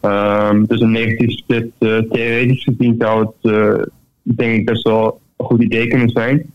Um, 0.03 0.67
dus 0.67 0.81
een 0.81 0.91
negatieve 0.91 1.33
split, 1.33 1.71
uh, 1.79 1.99
theoretisch 1.99 2.65
gezien 2.65 2.95
zou 2.99 3.27
het 3.43 3.53
denk 4.23 4.55
ik 4.55 4.65
best 4.65 4.83
wel 4.83 5.21
een 5.37 5.47
goed 5.47 5.63
idee 5.63 5.89
kunnen 5.89 6.09
zijn. 6.09 6.53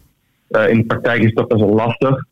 in 0.70 0.78
de 0.78 0.84
praktijk 0.88 1.24
is 1.24 1.34
dat 1.34 1.48
best 1.48 1.62
wel 1.62 1.74
lastig. 1.74 2.26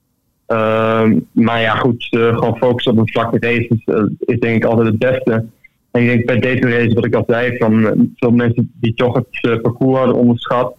Um, 0.47 1.27
maar 1.31 1.61
ja, 1.61 1.75
goed, 1.75 2.07
gewoon 2.09 2.57
focussen 2.57 2.91
op 2.91 2.97
een 2.97 3.11
vlakke 3.11 3.37
race 3.39 3.67
is, 3.67 4.05
is 4.19 4.39
denk 4.39 4.55
ik 4.55 4.65
altijd 4.65 4.87
het 4.87 4.99
beste. 4.99 5.45
En 5.91 6.01
ik 6.01 6.07
denk 6.07 6.25
bij 6.25 6.39
deze 6.39 6.77
race, 6.77 6.93
wat 6.93 7.05
ik 7.05 7.15
al 7.15 7.23
zei, 7.27 7.57
van 7.57 7.87
eh, 7.87 7.91
veel 8.15 8.31
mensen 8.31 8.71
die 8.79 8.93
toch 8.93 9.15
het 9.15 9.61
parcours 9.61 9.97
hadden 9.97 10.15
onderschat. 10.15 10.75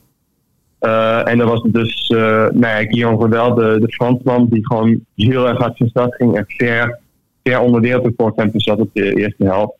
En 1.24 1.38
dan 1.38 1.48
was 1.48 1.62
dus, 1.66 2.10
uh, 2.14 2.18
nou 2.20 2.58
ja, 2.60 2.76
Guillaume 2.76 3.28
wel 3.28 3.54
de, 3.54 3.76
de 3.80 3.88
Fransman, 3.88 4.46
die 4.50 4.66
gewoon 4.66 5.00
heel 5.14 5.48
erg 5.48 5.58
hard 5.58 5.76
van 5.76 5.88
start 5.88 6.14
ging 6.14 6.36
en 6.36 6.44
ver, 6.46 6.98
ver 7.42 7.60
onder 7.60 7.80
wereldrecordtempo 7.80 8.58
zat 8.58 8.80
op 8.80 8.90
de 8.92 9.14
eerste 9.14 9.44
helft. 9.44 9.76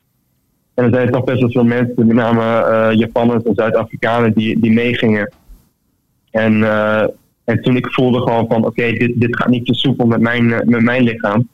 En 0.75 0.85
er 0.85 0.95
zijn 0.95 1.11
toch 1.11 1.25
best 1.25 1.41
wel 1.41 1.51
veel 1.51 1.65
mensen, 1.65 2.07
met 2.07 2.17
name 2.17 2.43
uh, 2.43 2.99
Japanners 2.99 3.43
en 3.43 3.55
Zuid-Afrikanen, 3.55 4.33
die, 4.33 4.61
die 4.61 4.73
meegingen. 4.73 5.33
En, 6.31 6.63
en 7.49 7.63
toen 7.63 7.77
ik 7.77 7.93
voelde 7.93 8.19
gewoon 8.19 8.47
van, 8.49 8.65
oké, 8.65 8.93
dit, 8.93 9.21
dit 9.21 9.37
gaat 9.37 9.49
niet 9.49 9.67
te 9.67 9.75
soepel 9.75 10.07
met 10.07 10.21
mijn, 10.21 10.47
met 10.47 10.81
mijn 10.83 11.03
lichaam 11.03 11.49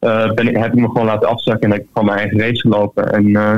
uh, 0.00 0.32
ben 0.32 0.48
ik, 0.48 0.56
heb 0.56 0.72
ik 0.72 0.78
me 0.78 0.86
gewoon 0.86 1.06
laten 1.06 1.28
afzakken 1.28 1.62
en 1.62 1.70
heb 1.70 1.82
ik 1.82 1.88
gewoon 1.92 2.08
mijn 2.08 2.18
eigen 2.18 2.38
race 2.38 2.60
gelopen. 2.60 3.12
En, 3.12 3.28
uh, 3.28 3.50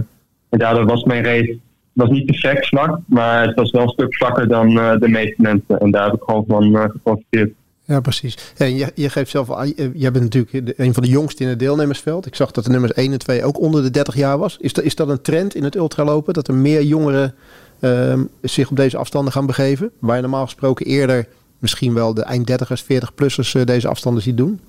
en 0.48 0.58
daardoor 0.58 0.86
was 0.86 1.04
mijn 1.04 1.24
race 1.24 1.58
was 1.92 2.10
niet 2.10 2.26
perfect 2.26 2.66
vlak, 2.66 2.98
maar 3.06 3.46
het 3.46 3.54
was 3.54 3.70
wel 3.70 3.82
een 3.82 3.88
stuk 3.88 4.14
vlakker 4.14 4.48
dan 4.48 4.74
de 4.74 5.08
meeste 5.08 5.42
mensen. 5.42 5.80
En 5.80 5.90
daar 5.90 6.04
heb 6.04 6.14
ik 6.14 6.22
gewoon 6.22 6.44
van 6.48 6.90
geprofiteerd. 6.90 7.52
Ja, 7.84 8.00
precies. 8.00 8.52
En 8.56 8.76
je, 8.76 8.92
je 8.94 9.08
geeft 9.08 9.30
zelf 9.30 9.50
al, 9.50 9.66
jij 9.94 10.12
bent 10.12 10.34
natuurlijk 10.34 10.78
een 10.78 10.94
van 10.94 11.02
de 11.02 11.08
jongsten 11.08 11.44
in 11.44 11.50
het 11.50 11.58
deelnemersveld. 11.58 12.26
Ik 12.26 12.34
zag 12.34 12.50
dat 12.50 12.64
de 12.64 12.70
nummers 12.70 12.92
1 12.92 13.12
en 13.12 13.18
2 13.18 13.44
ook 13.44 13.60
onder 13.60 13.82
de 13.82 13.90
30 13.90 14.16
jaar 14.16 14.38
was. 14.38 14.56
Is 14.60 14.72
dat, 14.72 14.84
is 14.84 14.94
dat 14.94 15.08
een 15.08 15.22
trend 15.22 15.54
in 15.54 15.64
het 15.64 15.76
ultralopen? 15.76 16.34
Dat 16.34 16.48
er 16.48 16.54
meer 16.54 16.82
jongeren 16.82 17.34
uh, 17.80 18.20
zich 18.42 18.70
op 18.70 18.76
deze 18.76 18.96
afstanden 18.96 19.32
gaan 19.32 19.46
begeven? 19.46 19.90
Waar 19.98 20.16
je 20.16 20.22
normaal 20.22 20.44
gesproken 20.44 20.86
eerder 20.86 21.26
misschien 21.58 21.94
wel 21.94 22.14
de 22.14 22.22
eind 22.22 22.50
30ers, 22.50 22.82
40-plussers 22.82 23.64
deze 23.64 23.88
afstanden 23.88 24.22
ziet 24.22 24.36
doen? 24.36 24.60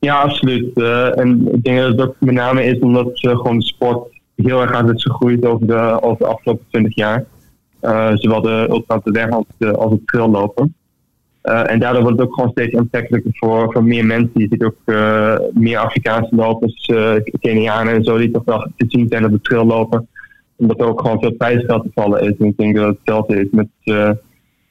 Ja, 0.00 0.20
absoluut. 0.20 0.76
Uh, 0.76 1.18
en 1.18 1.48
ik 1.54 1.64
denk 1.64 1.78
dat 1.78 1.88
het 1.88 2.00
ook 2.00 2.14
met 2.18 2.34
name 2.34 2.64
is 2.64 2.78
omdat 2.78 3.24
uh, 3.24 3.36
gewoon 3.36 3.58
de 3.58 3.66
sport 3.66 4.08
heel 4.36 4.60
erg 4.60 4.70
hard 4.70 4.94
is 4.94 5.02
gegroeid 5.02 5.44
over 5.44 5.66
de, 5.66 6.02
over 6.02 6.18
de 6.18 6.26
afgelopen 6.26 6.64
20 6.70 6.94
jaar. 6.94 7.24
Zowel 8.14 8.40
de 8.40 8.66
ultra 8.70 9.00
de 9.04 9.10
weg 9.10 9.30
als, 9.30 9.44
de, 9.56 9.76
als 9.76 9.92
het 9.92 10.06
traillopen. 10.06 10.74
en 11.42 11.78
daardoor 11.78 12.02
wordt 12.02 12.18
het 12.18 12.28
ook 12.28 12.34
gewoon 12.34 12.50
steeds 12.50 12.76
aantrekkelijker 12.76 13.30
voor, 13.34 13.72
voor 13.72 13.84
meer 13.84 14.06
mensen. 14.06 14.40
Je 14.40 14.46
ziet 14.50 14.64
ook 14.64 14.76
meer 15.52 15.78
Afrikaanse 15.78 16.34
lopers, 16.34 16.90
Kenianen 17.40 17.94
en 17.94 18.04
zo, 18.04 18.18
die 18.18 18.30
toch 18.30 18.44
wel 18.44 18.66
te 18.76 18.84
zien 18.88 19.06
zijn 19.08 19.24
op 19.24 19.30
de 19.30 19.40
trail 19.40 19.66
lopen. 19.66 20.08
Omdat 20.56 20.80
er 20.80 20.86
ook 20.86 21.00
gewoon 21.00 21.20
veel 21.20 21.32
prijsgeld 21.32 21.82
te 21.82 21.90
vallen 21.94 22.22
is. 22.22 22.36
En 22.38 22.46
ik 22.46 22.56
denk 22.56 22.76
dat 22.76 22.86
het 22.86 22.96
hetzelfde 22.96 23.40
is 23.40 23.48
met, 23.50 23.68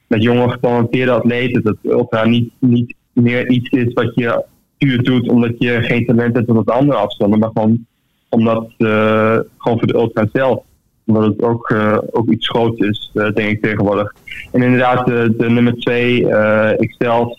met 0.08 0.22
jonge 0.22 0.50
getalenteerde 0.50 1.12
atleten. 1.12 1.62
Dat 1.62 1.76
ultra 1.82 2.24
niet, 2.24 2.52
niet 2.58 2.94
meer 3.12 3.48
iets 3.48 3.70
is 3.70 3.92
wat 3.92 4.14
je 4.14 4.44
puur 4.78 5.02
doet 5.02 5.28
omdat 5.28 5.54
je 5.58 5.82
geen 5.82 6.06
talent 6.06 6.36
hebt 6.36 6.48
op 6.48 6.56
het 6.56 6.70
andere 6.70 6.98
afstanden, 6.98 7.38
maar 7.38 7.50
gewoon 7.54 7.86
omdat 8.28 8.70
uh, 8.78 9.38
gewoon 9.58 9.78
voor 9.78 9.86
de 9.86 9.94
ultra 9.94 10.26
zelf. 10.32 10.62
Omdat 11.06 11.24
het 11.24 11.42
ook, 11.42 11.70
uh, 11.70 11.98
ook 12.10 12.30
iets 12.30 12.48
groots 12.48 12.80
is, 12.80 13.10
uh, 13.14 13.30
denk 13.32 13.50
ik 13.50 13.62
tegenwoordig. 13.62 14.14
En 14.52 14.62
inderdaad, 14.62 15.06
de, 15.06 15.46
nummer 15.48 15.76
2, 15.78 16.20
uh, 16.20 16.70
ikzelf, 16.78 17.38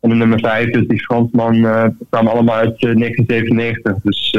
en 0.00 0.08
de 0.08 0.14
nummer 0.14 0.40
5, 0.40 0.70
dus 0.70 0.86
die 0.86 1.00
Fransman, 1.00 1.52
kwamen 2.10 2.32
allemaal 2.32 2.56
uit 2.56 2.80
1997. 2.80 3.96
Dus 4.02 4.30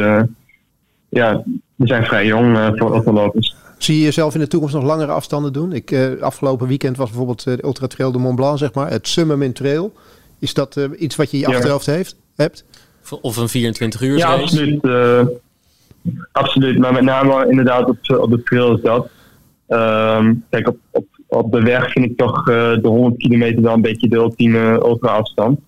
ja, 1.09 1.43
we 1.75 1.87
zijn 1.87 2.05
vrij 2.05 2.25
jong 2.25 2.73
voor 2.75 2.95
ultralopers. 2.95 3.55
Zie 3.79 3.97
je 3.97 4.03
jezelf 4.03 4.33
in 4.33 4.39
de 4.39 4.47
toekomst 4.47 4.75
nog 4.75 4.83
langere 4.83 5.11
afstanden 5.11 5.53
doen? 5.53 5.73
Ik, 5.73 5.91
uh, 5.91 6.21
afgelopen 6.21 6.67
weekend 6.67 6.97
was 6.97 7.07
bijvoorbeeld 7.07 7.43
de 7.43 7.63
Ultra 7.63 7.87
Trail 7.87 8.11
de 8.11 8.17
Mont 8.17 8.35
Blanc, 8.35 8.57
zeg 8.57 8.73
maar. 8.73 8.89
Het 8.89 9.07
Summum 9.07 9.53
Trail. 9.53 9.93
Is 10.39 10.53
dat 10.53 10.77
uh, 10.77 10.85
iets 10.97 11.15
wat 11.15 11.31
je 11.31 11.37
in 11.37 11.43
je 11.43 11.49
ja. 11.49 11.55
achterhoofd 11.55 11.85
heeft, 11.85 12.15
hebt? 12.35 12.65
Of 13.21 13.37
een 13.37 13.49
24 13.49 14.01
uur 14.01 14.17
Ja, 14.17 14.33
absoluut. 14.33 14.83
Uh, 14.83 15.25
absoluut. 16.31 16.77
Maar 16.77 16.93
met 16.93 17.03
name 17.03 17.49
inderdaad 17.49 17.89
op, 17.89 17.97
op 18.19 18.29
de 18.29 18.43
trail 18.43 18.75
is 18.75 18.81
dat. 18.81 19.09
Um, 19.67 20.45
kijk, 20.49 20.67
op, 20.67 20.77
op, 20.91 21.05
op 21.27 21.51
de 21.51 21.61
weg 21.61 21.91
vind 21.91 22.05
ik 22.05 22.17
toch 22.17 22.43
de 22.43 22.79
100 22.83 23.17
kilometer 23.17 23.61
wel 23.61 23.73
een 23.73 23.81
beetje 23.81 24.09
de 24.09 24.15
ultieme 24.15 24.71
ultra 24.71 25.09
afstand. 25.09 25.59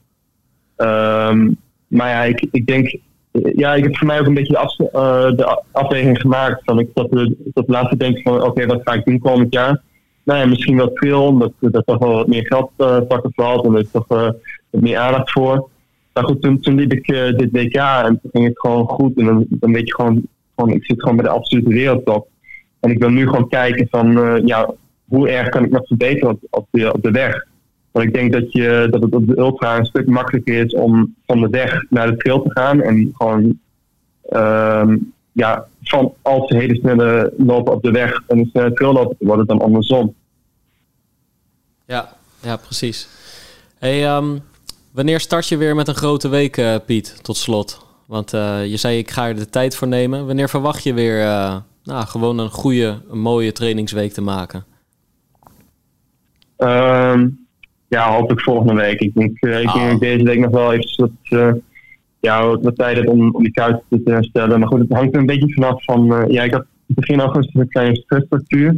Um, 0.77 1.57
maar 1.87 2.09
ja, 2.09 2.23
ik, 2.23 2.47
ik 2.51 2.65
denk 2.65 2.97
ja, 3.31 3.75
ik 3.75 3.83
heb 3.83 3.97
voor 3.97 4.07
mij 4.07 4.19
ook 4.19 4.25
een 4.25 4.33
beetje 4.33 4.53
de, 4.53 4.59
af, 4.59 4.79
uh, 4.79 5.37
de 5.37 5.63
afweging 5.71 6.21
gemaakt. 6.21 6.61
Van 6.63 6.79
ik 6.79 6.89
dat, 6.93 7.09
dat 7.53 7.67
laatste 7.67 7.97
denk 7.97 8.21
van 8.21 8.43
oké, 8.43 8.65
wat 8.65 8.81
ga 8.83 8.93
ik 8.93 9.05
doen 9.05 9.19
komend 9.19 9.53
jaar? 9.53 9.81
Nou 10.23 10.39
ja, 10.39 10.45
misschien 10.45 10.77
wel 10.77 10.91
veel, 10.93 11.25
omdat 11.25 11.51
er 11.59 11.83
toch 11.83 11.97
wel 11.97 12.13
wat 12.13 12.27
meer 12.27 12.45
geld 12.45 12.71
uh, 12.77 12.97
pakken 13.07 13.31
valt 13.35 13.65
en 13.65 13.75
er 13.75 13.91
toch 13.91 14.05
uh, 14.09 14.29
wat 14.69 14.81
meer 14.81 14.97
aandacht 14.97 15.31
voor. 15.31 15.69
Maar 16.13 16.23
goed, 16.23 16.41
toen, 16.41 16.59
toen 16.59 16.75
liep 16.75 16.93
ik 16.93 17.05
dit 17.37 17.51
WK 17.51 17.75
en 17.75 18.19
toen 18.21 18.31
ging 18.31 18.45
het 18.45 18.59
gewoon 18.59 18.87
goed. 18.87 19.17
En 19.17 19.25
dan, 19.25 19.45
dan 19.49 19.73
weet 19.73 19.87
je 19.87 19.95
gewoon, 19.95 20.21
gewoon, 20.55 20.71
ik 20.71 20.85
zit 20.85 21.01
gewoon 21.01 21.15
bij 21.15 21.25
de 21.25 21.31
absolute 21.31 21.69
wereldtop. 21.69 22.27
En 22.79 22.91
ik 22.91 22.99
wil 22.99 23.09
nu 23.09 23.25
gewoon 23.27 23.49
kijken 23.49 23.87
van, 23.89 24.41
ja, 24.45 24.73
hoe 25.07 25.29
erg 25.29 25.49
kan 25.49 25.63
ik 25.63 25.71
nog 25.71 25.87
verbeteren 25.87 26.29
op, 26.29 26.39
op, 26.49 26.67
de, 26.71 26.93
op 26.93 27.03
de 27.03 27.11
weg? 27.11 27.45
Want 27.91 28.05
ik 28.05 28.13
denk 28.13 28.33
dat, 28.33 28.51
je, 28.51 28.87
dat 28.91 29.01
het 29.01 29.13
op 29.13 29.27
de 29.27 29.37
ultra 29.37 29.77
een 29.77 29.85
stuk 29.85 30.07
makkelijker 30.07 30.65
is 30.65 30.73
om 30.73 31.15
van 31.25 31.41
de 31.41 31.49
weg 31.49 31.85
naar 31.89 32.11
de 32.11 32.17
trail 32.17 32.41
te 32.41 32.51
gaan. 32.51 32.81
En 32.81 33.13
gewoon 33.17 33.59
um, 34.29 35.13
ja, 35.31 35.67
van 35.83 36.13
als 36.21 36.47
ze 36.47 36.57
hele 36.57 36.75
snelle 36.75 37.33
lopen 37.37 37.73
op 37.73 37.83
de 37.83 37.91
weg 37.91 38.23
en 38.27 38.37
een 38.37 38.49
snelle 38.51 38.73
trail 38.73 38.93
lopen, 38.93 39.15
wordt 39.19 39.39
het 39.39 39.49
dan 39.49 39.61
andersom. 39.61 40.15
Ja, 41.85 42.13
ja 42.41 42.57
precies. 42.57 43.07
Hey, 43.77 44.15
um, 44.15 44.41
wanneer 44.91 45.19
start 45.19 45.47
je 45.47 45.57
weer 45.57 45.75
met 45.75 45.87
een 45.87 45.95
grote 45.95 46.29
week, 46.29 46.57
uh, 46.57 46.75
Piet, 46.85 47.23
tot 47.23 47.37
slot? 47.37 47.85
Want 48.05 48.33
uh, 48.33 48.65
je 48.65 48.77
zei, 48.77 48.97
ik 48.97 49.11
ga 49.11 49.27
er 49.27 49.35
de 49.35 49.49
tijd 49.49 49.75
voor 49.75 49.87
nemen. 49.87 50.25
Wanneer 50.25 50.49
verwacht 50.49 50.83
je 50.83 50.93
weer 50.93 51.19
uh, 51.19 51.55
nou, 51.83 52.05
gewoon 52.05 52.39
een 52.39 52.49
goede, 52.49 53.01
een 53.09 53.19
mooie 53.19 53.51
trainingsweek 53.51 54.13
te 54.13 54.21
maken? 54.21 54.65
Um, 56.57 57.40
ja, 57.91 58.11
hopelijk 58.11 58.41
volgende 58.41 58.73
week. 58.73 58.99
Ik 58.99 59.13
denk, 59.13 59.37
ik 59.39 59.67
Ah. 59.67 59.73
denk 59.73 59.99
deze 59.99 60.23
week 60.23 60.39
nog 60.39 60.51
wel 60.51 60.73
even 60.73 60.89
wat, 60.95 61.39
uh, 61.39 61.53
ja, 62.19 62.57
wat, 62.57 62.75
tijd 62.75 62.97
heb 62.97 63.09
om, 63.09 63.35
om 63.35 63.43
die 63.43 63.51
kuiten 63.51 63.83
te 63.89 64.11
herstellen. 64.11 64.59
Maar 64.59 64.67
goed, 64.67 64.79
het 64.79 64.91
hangt 64.91 65.13
er 65.13 65.19
een 65.19 65.25
beetje 65.25 65.53
vanaf 65.53 65.83
van... 65.83 66.13
Uh, 66.13 66.23
ja, 66.27 66.43
ik 66.43 66.53
had 66.53 66.65
begin 66.85 67.19
augustus 67.19 67.61
een 67.61 67.67
kleine 67.67 67.95
stressfractuur. 67.95 68.77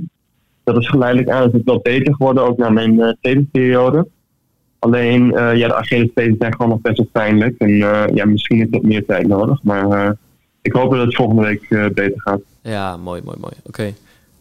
Dat 0.63 0.77
is 0.77 0.87
geleidelijk 0.89 1.29
aan. 1.29 1.51
Het 1.51 1.61
wel 1.63 1.79
beter 1.83 2.15
geworden, 2.15 2.43
ook 2.43 2.57
na 2.57 2.69
mijn 2.69 3.17
tweede 3.21 3.45
periode. 3.51 4.07
Alleen, 4.79 5.25
uh, 5.25 5.55
ja, 5.55 5.67
de 5.67 5.75
Achillespezen 5.75 6.35
zijn 6.39 6.55
gewoon 6.55 6.71
nog 6.71 6.81
best 6.81 6.97
wel 6.97 7.07
pijnlijk. 7.11 7.55
En 7.57 7.69
uh, 7.69 8.03
ja, 8.13 8.25
misschien 8.25 8.59
is 8.59 8.67
wat 8.69 8.81
meer 8.81 9.05
tijd 9.05 9.27
nodig. 9.27 9.63
Maar 9.63 9.87
uh, 9.87 10.09
ik 10.61 10.73
hoop 10.73 10.91
dat 10.91 11.05
het 11.05 11.15
volgende 11.15 11.41
week 11.41 11.67
beter 11.93 12.21
gaat. 12.21 12.41
Ja, 12.61 12.97
mooi, 12.97 13.21
mooi, 13.25 13.37
mooi. 13.39 13.53
Oké. 13.63 13.67
Okay. 13.67 13.93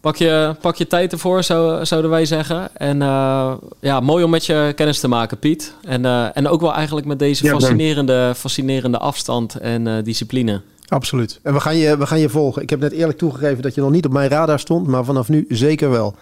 Pak 0.03 0.15
je, 0.15 0.55
pak 0.61 0.75
je 0.75 0.87
tijd 0.87 1.11
ervoor, 1.11 1.43
zou, 1.43 1.85
zouden 1.85 2.11
wij 2.11 2.25
zeggen. 2.25 2.75
En 2.75 3.01
uh, 3.01 3.53
ja, 3.79 3.99
mooi 3.99 4.23
om 4.23 4.29
met 4.29 4.45
je 4.45 4.71
kennis 4.75 4.99
te 4.99 5.07
maken, 5.07 5.39
Piet. 5.39 5.75
En, 5.83 6.03
uh, 6.03 6.37
en 6.37 6.47
ook 6.47 6.61
wel 6.61 6.73
eigenlijk 6.73 7.07
met 7.07 7.19
deze 7.19 7.45
ja, 7.45 7.51
fascinerende, 7.51 8.33
fascinerende 8.35 8.97
afstand 8.97 9.55
en 9.55 9.85
uh, 9.85 10.03
discipline. 10.03 10.61
Absoluut. 10.87 11.39
En 11.43 11.53
we 11.53 11.59
gaan, 11.59 11.75
je, 11.75 11.97
we 11.97 12.05
gaan 12.05 12.19
je 12.19 12.29
volgen. 12.29 12.61
Ik 12.61 12.69
heb 12.69 12.79
net 12.79 12.91
eerlijk 12.91 13.17
toegegeven 13.17 13.61
dat 13.61 13.75
je 13.75 13.81
nog 13.81 13.91
niet 13.91 14.05
op 14.05 14.11
mijn 14.11 14.29
radar 14.29 14.59
stond, 14.59 14.87
maar 14.87 15.03
vanaf 15.03 15.29
nu 15.29 15.45
zeker 15.49 15.89
wel. 15.89 16.15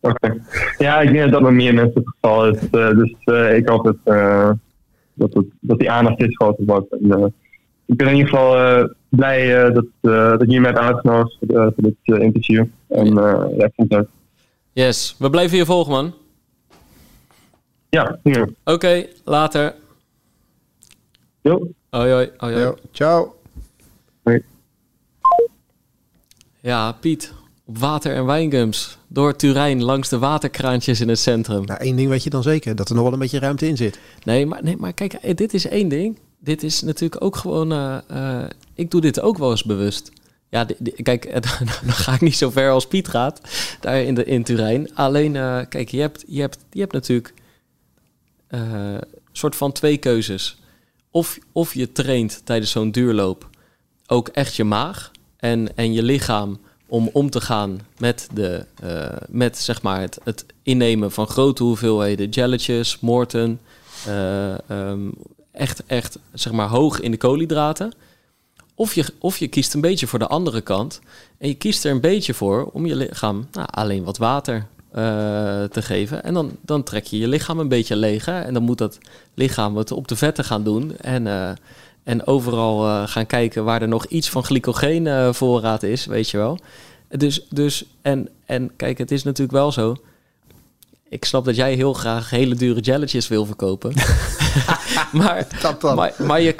Oké. 0.00 0.14
Okay. 0.14 0.40
Ja, 0.78 1.00
ik 1.00 1.12
denk 1.12 1.22
dat 1.22 1.32
dat 1.32 1.42
met 1.42 1.52
meer 1.52 1.74
mensen 1.74 2.00
het 2.04 2.14
geval 2.20 2.48
is. 2.48 2.56
Uh, 2.70 2.88
dus 2.88 3.14
uh, 3.24 3.56
ik 3.56 3.68
hoop 3.68 3.84
dat, 3.84 3.96
uh, 4.04 4.50
dat, 5.14 5.34
het, 5.34 5.46
dat 5.60 5.78
die 5.78 5.90
aandacht 5.90 6.20
is 6.20 6.36
groter 6.36 6.64
wordt. 6.64 6.92
En, 6.92 7.34
ik 7.88 7.96
ben 7.96 8.06
in 8.06 8.16
ieder 8.16 8.28
geval 8.28 8.88
blij 9.08 9.70
dat, 9.72 9.84
dat 10.38 10.50
je 10.50 10.60
mij 10.60 10.70
hebt 10.70 10.82
uitgenodigd 10.82 11.36
voor, 11.40 11.72
voor 11.76 11.82
dit 11.82 12.20
interview. 12.20 12.64
En 12.88 13.14
ja, 13.14 13.64
ik 13.64 13.72
vond 13.76 13.90
het 13.90 13.98
leuk. 13.98 14.08
Yes, 14.72 15.14
we 15.18 15.30
blijven 15.30 15.56
je 15.56 15.64
volgen, 15.64 15.92
man. 15.92 16.14
Ja. 17.88 18.18
Oké, 18.22 18.46
okay, 18.64 19.08
later. 19.24 19.74
Jo. 21.40 21.68
Hoi, 21.90 22.12
hoi, 22.12 22.30
hoi, 22.36 22.54
hoi. 22.54 22.74
Ciao. 22.92 23.36
Hoi. 24.22 24.42
Ja, 26.60 26.92
Piet, 26.92 27.32
op 27.66 27.78
water 27.78 28.14
en 28.14 28.24
wijngums. 28.26 28.98
Door 29.06 29.36
Turijn, 29.36 29.82
langs 29.82 30.08
de 30.08 30.18
waterkraantjes 30.18 31.00
in 31.00 31.08
het 31.08 31.18
centrum. 31.18 31.64
Nou, 31.64 31.80
één 31.80 31.96
ding 31.96 32.08
weet 32.08 32.22
je 32.22 32.30
dan 32.30 32.42
zeker, 32.42 32.76
dat 32.76 32.88
er 32.88 32.94
nog 32.94 33.04
wel 33.04 33.12
een 33.12 33.18
beetje 33.18 33.38
ruimte 33.38 33.66
in 33.66 33.76
zit. 33.76 34.00
Nee, 34.24 34.46
maar, 34.46 34.62
nee, 34.62 34.76
maar 34.76 34.92
kijk, 34.92 35.36
dit 35.36 35.54
is 35.54 35.68
één 35.68 35.88
ding. 35.88 36.18
Dit 36.38 36.62
is 36.62 36.80
natuurlijk 36.80 37.24
ook 37.24 37.36
gewoon... 37.36 37.72
Uh, 37.72 37.98
uh, 38.10 38.44
ik 38.74 38.90
doe 38.90 39.00
dit 39.00 39.20
ook 39.20 39.38
wel 39.38 39.50
eens 39.50 39.64
bewust. 39.64 40.12
Ja, 40.48 40.66
kijk, 41.02 41.32
dan 41.84 41.92
ga 41.92 42.14
ik 42.14 42.20
niet 42.20 42.36
zo 42.36 42.50
ver 42.50 42.70
als 42.70 42.86
Piet 42.86 43.08
gaat, 43.08 43.40
daar 43.80 44.02
in, 44.02 44.14
de, 44.14 44.24
in 44.24 44.44
Turijn. 44.44 44.94
Alleen, 44.94 45.34
uh, 45.34 45.60
kijk, 45.68 45.88
je 45.88 46.00
hebt, 46.00 46.24
je, 46.26 46.40
hebt, 46.40 46.58
je 46.70 46.80
hebt 46.80 46.92
natuurlijk 46.92 47.34
een 48.48 49.00
soort 49.32 49.56
van 49.56 49.72
twee 49.72 49.96
keuzes. 49.96 50.58
Of, 51.10 51.38
of 51.52 51.74
je 51.74 51.92
traint 51.92 52.40
tijdens 52.44 52.70
zo'n 52.70 52.90
duurloop 52.90 53.48
ook 54.06 54.28
echt 54.28 54.56
je 54.56 54.64
maag 54.64 55.10
en, 55.36 55.76
en 55.76 55.92
je 55.92 56.02
lichaam 56.02 56.58
om 56.86 57.10
om 57.12 57.30
te 57.30 57.40
gaan 57.40 57.80
met, 57.98 58.28
de, 58.34 58.64
met 59.28 59.58
zeg 59.58 59.82
maar 59.82 60.00
het, 60.00 60.18
het 60.24 60.44
innemen 60.62 61.12
van 61.12 61.26
grote 61.26 61.62
hoeveelheden 61.62 62.28
jelletjes, 62.28 63.00
moorten, 63.00 63.60
um, 64.70 65.12
echt, 65.58 65.82
echt 65.86 66.18
zeg 66.32 66.52
maar 66.52 66.68
hoog 66.68 67.00
in 67.00 67.10
de 67.10 67.16
koolhydraten. 67.16 67.92
Of 68.74 68.94
je, 68.94 69.04
of 69.18 69.38
je 69.38 69.48
kiest 69.48 69.74
een 69.74 69.80
beetje 69.80 70.06
voor 70.06 70.18
de 70.18 70.26
andere 70.26 70.60
kant 70.60 71.00
en 71.38 71.48
je 71.48 71.54
kiest 71.54 71.84
er 71.84 71.90
een 71.90 72.00
beetje 72.00 72.34
voor 72.34 72.70
om 72.72 72.86
je 72.86 72.96
lichaam 72.96 73.46
nou, 73.52 73.68
alleen 73.70 74.04
wat 74.04 74.18
water 74.18 74.66
uh, 74.90 75.64
te 75.64 75.82
geven. 75.82 76.24
En 76.24 76.34
dan, 76.34 76.56
dan 76.60 76.82
trek 76.82 77.04
je 77.04 77.18
je 77.18 77.28
lichaam 77.28 77.58
een 77.58 77.68
beetje 77.68 77.96
leeg. 77.96 78.26
En 78.26 78.54
dan 78.54 78.62
moet 78.62 78.78
dat 78.78 78.98
lichaam 79.34 79.76
het 79.76 79.92
op 79.92 80.08
de 80.08 80.16
vetten 80.16 80.44
gaan 80.44 80.64
doen. 80.64 80.96
En, 80.96 81.26
uh, 81.26 81.50
en 82.02 82.26
overal 82.26 82.86
uh, 82.86 83.06
gaan 83.06 83.26
kijken 83.26 83.64
waar 83.64 83.82
er 83.82 83.88
nog 83.88 84.06
iets 84.06 84.28
van 84.28 84.44
glycogeen 84.44 85.06
uh, 85.06 85.32
voorraad 85.32 85.82
is, 85.82 86.06
weet 86.06 86.30
je 86.30 86.36
wel. 86.36 86.58
Dus, 87.08 87.46
dus 87.50 87.84
en, 88.02 88.28
en 88.46 88.70
kijk, 88.76 88.98
het 88.98 89.10
is 89.10 89.22
natuurlijk 89.22 89.58
wel 89.58 89.72
zo. 89.72 89.96
Ik 91.10 91.24
snap 91.24 91.44
dat 91.44 91.56
jij 91.56 91.74
heel 91.74 91.92
graag 91.92 92.30
hele 92.30 92.54
dure 92.54 92.80
jelletjes 92.80 93.28
wil 93.28 93.46
verkopen. 93.46 93.92
maar 95.12 95.46
maar, 95.94 96.14
maar 96.18 96.40
je, 96.40 96.54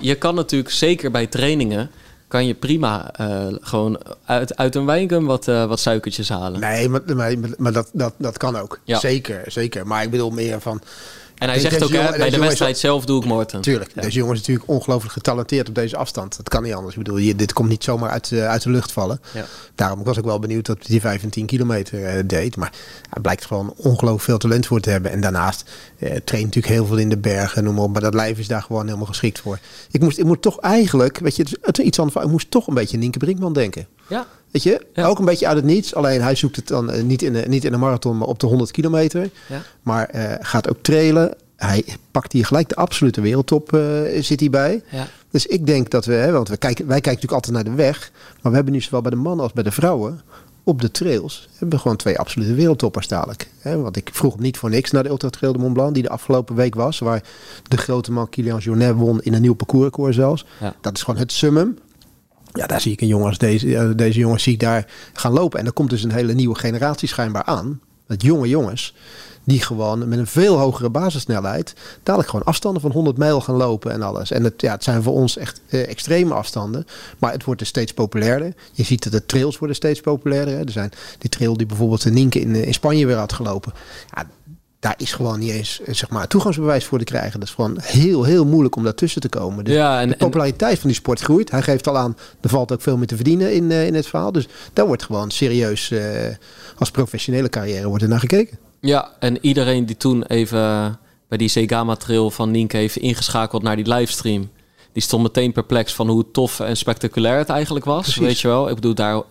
je, 0.00 0.14
kan 0.14 0.34
natuurlijk 0.34 0.74
zeker 0.74 1.10
bij 1.10 1.26
trainingen 1.26 1.90
kan 2.28 2.46
je 2.46 2.54
prima 2.54 3.14
uh, 3.20 3.46
gewoon 3.60 3.98
uit, 4.24 4.56
uit 4.56 4.74
een 4.74 4.84
wijngum 4.84 5.26
wat, 5.26 5.48
uh, 5.48 5.66
wat 5.66 5.80
suikertjes 5.80 6.28
halen. 6.28 6.60
Nee, 6.60 6.88
maar, 6.88 7.00
maar, 7.14 7.36
maar 7.56 7.72
dat, 7.72 7.90
dat, 7.92 8.14
dat 8.18 8.36
kan 8.36 8.56
ook. 8.56 8.80
Ja. 8.84 8.98
Zeker, 8.98 9.42
zeker. 9.46 9.86
Maar 9.86 10.02
ik 10.02 10.10
bedoel 10.10 10.30
meer 10.30 10.60
van... 10.60 10.80
En 11.34 11.48
hij 11.48 11.58
zegt 11.58 11.82
ook, 11.82 11.90
jongen, 11.90 12.12
hè, 12.12 12.18
bij 12.18 12.30
de 12.30 12.38
wedstrijd 12.38 12.78
zelf 12.78 13.04
doe 13.04 13.22
ik 13.22 13.28
Morten. 13.28 13.60
Tuurlijk, 13.60 13.90
ja. 13.94 14.02
deze 14.02 14.18
jongen 14.18 14.34
is 14.34 14.38
natuurlijk 14.38 14.68
ongelooflijk 14.68 15.12
getalenteerd 15.12 15.68
op 15.68 15.74
deze 15.74 15.96
afstand. 15.96 16.36
Dat 16.36 16.48
kan 16.48 16.62
niet 16.62 16.74
anders. 16.74 16.96
Ik 16.96 17.02
bedoel, 17.02 17.18
je, 17.18 17.36
dit 17.36 17.52
komt 17.52 17.68
niet 17.68 17.84
zomaar 17.84 18.10
uit, 18.10 18.30
uh, 18.30 18.48
uit 18.48 18.62
de 18.62 18.70
lucht 18.70 18.92
vallen. 18.92 19.20
Ja. 19.34 19.44
Daarom 19.74 20.04
was 20.04 20.16
ik 20.16 20.24
wel 20.24 20.38
benieuwd 20.38 20.66
dat 20.66 20.76
hij 20.76 20.86
die 20.86 21.00
5 21.00 21.22
en 21.22 21.30
10 21.30 21.46
kilometer 21.46 22.16
uh, 22.16 22.22
deed. 22.26 22.56
Maar 22.56 22.72
hij 23.10 23.22
blijkt 23.22 23.44
gewoon 23.44 23.74
ongelooflijk 23.76 24.22
veel 24.24 24.38
talent 24.38 24.66
voor 24.66 24.80
te 24.80 24.90
hebben. 24.90 25.10
En 25.10 25.20
daarnaast 25.20 25.70
uh, 25.98 26.08
traint 26.24 26.44
natuurlijk 26.44 26.74
heel 26.74 26.86
veel 26.86 26.96
in 26.96 27.08
de 27.08 27.18
bergen, 27.18 27.64
noem 27.64 27.74
maar 27.74 27.84
op. 27.84 27.92
Maar 27.92 28.02
dat 28.02 28.14
lijf 28.14 28.38
is 28.38 28.48
daar 28.48 28.62
gewoon 28.62 28.86
helemaal 28.86 29.06
geschikt 29.06 29.40
voor. 29.40 29.58
Ik 29.90 30.00
moest, 30.00 30.18
ik 30.18 30.24
moet 30.24 30.42
toch 30.42 30.60
eigenlijk, 30.60 31.18
weet 31.18 31.36
je, 31.36 31.42
het, 31.42 31.58
het 31.60 31.78
iets 31.78 31.98
anders. 31.98 32.24
Ik 32.24 32.30
moest 32.30 32.50
toch 32.50 32.66
een 32.66 32.74
beetje 32.74 32.98
Nienke 32.98 33.18
Brinkman 33.18 33.52
denken. 33.52 33.86
Ja. 34.08 34.26
Weet 34.54 34.62
je, 34.62 34.86
ja. 34.92 35.06
ook 35.06 35.18
een 35.18 35.24
beetje 35.24 35.46
uit 35.46 35.56
het 35.56 35.64
niets. 35.64 35.94
Alleen 35.94 36.22
hij 36.22 36.34
zoekt 36.34 36.56
het 36.56 36.68
dan 36.68 36.94
uh, 36.94 37.02
niet, 37.02 37.22
in 37.22 37.32
de, 37.32 37.44
niet 37.48 37.64
in 37.64 37.72
de 37.72 37.78
marathon, 37.78 38.18
maar 38.18 38.28
op 38.28 38.38
de 38.38 38.46
100 38.46 38.70
kilometer. 38.70 39.30
Ja. 39.48 39.62
Maar 39.82 40.10
uh, 40.14 40.34
gaat 40.40 40.68
ook 40.70 40.82
trailen. 40.82 41.34
Hij 41.56 41.84
pakt 42.10 42.32
hier 42.32 42.46
gelijk 42.46 42.68
de 42.68 42.74
absolute 42.74 43.20
wereldtop, 43.20 43.72
uh, 43.72 43.80
zit 44.20 44.40
hij 44.40 44.50
bij. 44.50 44.82
Ja. 44.90 45.06
Dus 45.30 45.46
ik 45.46 45.66
denk 45.66 45.90
dat 45.90 46.04
we, 46.04 46.12
hè, 46.12 46.32
want 46.32 46.48
we 46.48 46.56
kijken, 46.56 46.86
wij 46.86 47.00
kijken 47.00 47.22
natuurlijk 47.22 47.46
altijd 47.46 47.64
naar 47.64 47.76
de 47.76 47.82
weg. 47.82 48.10
Maar 48.42 48.50
we 48.50 48.56
hebben 48.56 48.74
nu 48.74 48.80
zowel 48.80 49.00
bij 49.00 49.10
de 49.10 49.16
mannen 49.16 49.42
als 49.44 49.52
bij 49.52 49.62
de 49.62 49.72
vrouwen 49.72 50.20
op 50.64 50.80
de 50.80 50.90
trails 50.90 51.48
hebben 51.50 51.76
we 51.76 51.82
gewoon 51.82 51.96
twee 51.96 52.18
absolute 52.18 52.54
wereldtoppers 52.54 53.08
dadelijk. 53.08 53.48
Hè, 53.58 53.78
want 53.78 53.96
ik 53.96 54.10
vroeg 54.12 54.38
niet 54.38 54.58
voor 54.58 54.70
niks 54.70 54.90
naar 54.90 55.02
de 55.02 55.08
Ultra 55.08 55.30
Trail 55.30 55.52
de 55.52 55.58
Mont 55.58 55.72
Blanc, 55.72 55.94
die 55.94 56.02
de 56.02 56.08
afgelopen 56.08 56.54
week 56.54 56.74
was. 56.74 56.98
Waar 56.98 57.22
de 57.68 57.76
grote 57.76 58.12
man 58.12 58.28
Kilian 58.28 58.58
Jornet 58.58 58.94
won 58.94 59.22
in 59.22 59.34
een 59.34 59.42
nieuw 59.42 59.54
parcoursrecord 59.54 60.14
zelfs. 60.14 60.44
Ja. 60.60 60.74
Dat 60.80 60.96
is 60.96 61.02
gewoon 61.02 61.20
het 61.20 61.32
summum. 61.32 61.78
Ja, 62.54 62.66
daar 62.66 62.80
zie 62.80 62.92
ik 62.92 63.00
een 63.00 63.06
jongen 63.06 63.26
als 63.26 63.38
deze, 63.38 63.94
deze 63.94 64.18
jongens 64.18 64.42
zie 64.42 64.52
ik 64.52 64.60
daar 64.60 64.86
gaan 65.12 65.32
lopen. 65.32 65.58
En 65.58 65.66
er 65.66 65.72
komt 65.72 65.90
dus 65.90 66.02
een 66.02 66.12
hele 66.12 66.32
nieuwe 66.32 66.54
generatie 66.58 67.08
schijnbaar 67.08 67.44
aan. 67.44 67.80
dat 68.06 68.22
jonge 68.22 68.48
jongens 68.48 68.94
die 69.44 69.62
gewoon 69.62 70.08
met 70.08 70.18
een 70.18 70.26
veel 70.26 70.58
hogere 70.58 70.90
basissnelheid 70.90 71.74
dadelijk 72.02 72.30
gewoon 72.30 72.46
afstanden 72.46 72.82
van 72.82 72.90
100 72.90 73.16
mijl 73.16 73.40
gaan 73.40 73.54
lopen 73.54 73.92
en 73.92 74.02
alles. 74.02 74.30
En 74.30 74.44
het, 74.44 74.60
ja, 74.60 74.72
het 74.72 74.84
zijn 74.84 75.02
voor 75.02 75.12
ons 75.12 75.36
echt 75.36 75.60
eh, 75.68 75.88
extreme 75.88 76.34
afstanden, 76.34 76.86
maar 77.18 77.32
het 77.32 77.44
wordt 77.44 77.60
er 77.60 77.66
steeds 77.66 77.92
populairder. 77.92 78.54
Je 78.72 78.82
ziet 78.82 79.02
dat 79.02 79.12
de 79.12 79.26
trails 79.26 79.58
worden 79.58 79.76
steeds 79.76 80.00
populairder. 80.00 80.58
Er 80.58 80.70
zijn 80.70 80.92
die 81.18 81.30
trail 81.30 81.56
die 81.56 81.66
bijvoorbeeld 81.66 82.02
de 82.02 82.10
Nienke 82.10 82.40
in, 82.40 82.54
in 82.54 82.74
Spanje 82.74 83.06
weer 83.06 83.16
had 83.16 83.32
gelopen. 83.32 83.72
Ja, 84.14 84.26
daar 84.84 84.94
is 84.96 85.12
gewoon 85.12 85.38
niet 85.38 85.50
eens 85.50 85.80
zeg 85.86 86.10
maar, 86.10 86.28
toegangsbewijs 86.28 86.84
voor 86.84 86.98
te 86.98 87.04
krijgen. 87.04 87.40
Dat 87.40 87.48
is 87.48 87.54
gewoon 87.54 87.78
heel, 87.82 88.24
heel 88.24 88.44
moeilijk 88.46 88.76
om 88.76 88.82
daartussen 88.84 89.20
te 89.20 89.28
komen. 89.28 89.64
Dus 89.64 89.74
Ja, 89.74 90.00
en- 90.00 90.08
de 90.08 90.16
populariteit 90.16 90.78
van 90.78 90.88
die 90.88 90.98
sport 90.98 91.20
groeit. 91.20 91.50
Hij 91.50 91.62
geeft 91.62 91.88
al 91.88 91.98
aan, 91.98 92.16
er 92.40 92.48
valt 92.48 92.72
ook 92.72 92.80
veel 92.82 92.96
meer 92.96 93.06
te 93.06 93.14
verdienen 93.16 93.52
in, 93.54 93.70
eh, 93.70 93.86
in 93.86 93.94
het 93.94 94.06
verhaal. 94.06 94.32
Dus 94.32 94.46
daar 94.72 94.86
wordt 94.86 95.02
gewoon 95.02 95.30
serieus, 95.30 95.90
eh, 95.90 96.00
als 96.78 96.90
professionele 96.90 97.48
carrière, 97.48 97.88
wordt 97.88 98.02
er 98.02 98.08
naar 98.08 98.18
gekeken. 98.20 98.58
Ja, 98.80 99.10
en 99.18 99.38
iedereen 99.40 99.86
die 99.86 99.96
toen 99.96 100.24
even 100.24 100.98
bij 101.28 101.38
die 101.38 101.48
Zegama 101.48 101.94
Trail 101.96 102.30
van 102.30 102.50
Nienke 102.50 102.76
heeft 102.76 102.96
ingeschakeld 102.96 103.62
naar 103.62 103.76
die 103.76 103.88
livestream. 103.88 104.50
Die 104.92 105.02
stond 105.02 105.22
meteen 105.22 105.52
perplex 105.52 105.94
van 105.94 106.08
hoe 106.08 106.24
tof 106.32 106.60
en 106.60 106.76
spectaculair 106.76 107.38
het 107.38 107.48
eigenlijk 107.48 107.84
was. 107.84 108.02
Precies. 108.02 108.20
Weet 108.22 108.40
je 108.40 108.48
wel? 108.48 108.68
Ik 108.68 108.74
bedoel, 108.74 108.94
daar, 108.94 109.22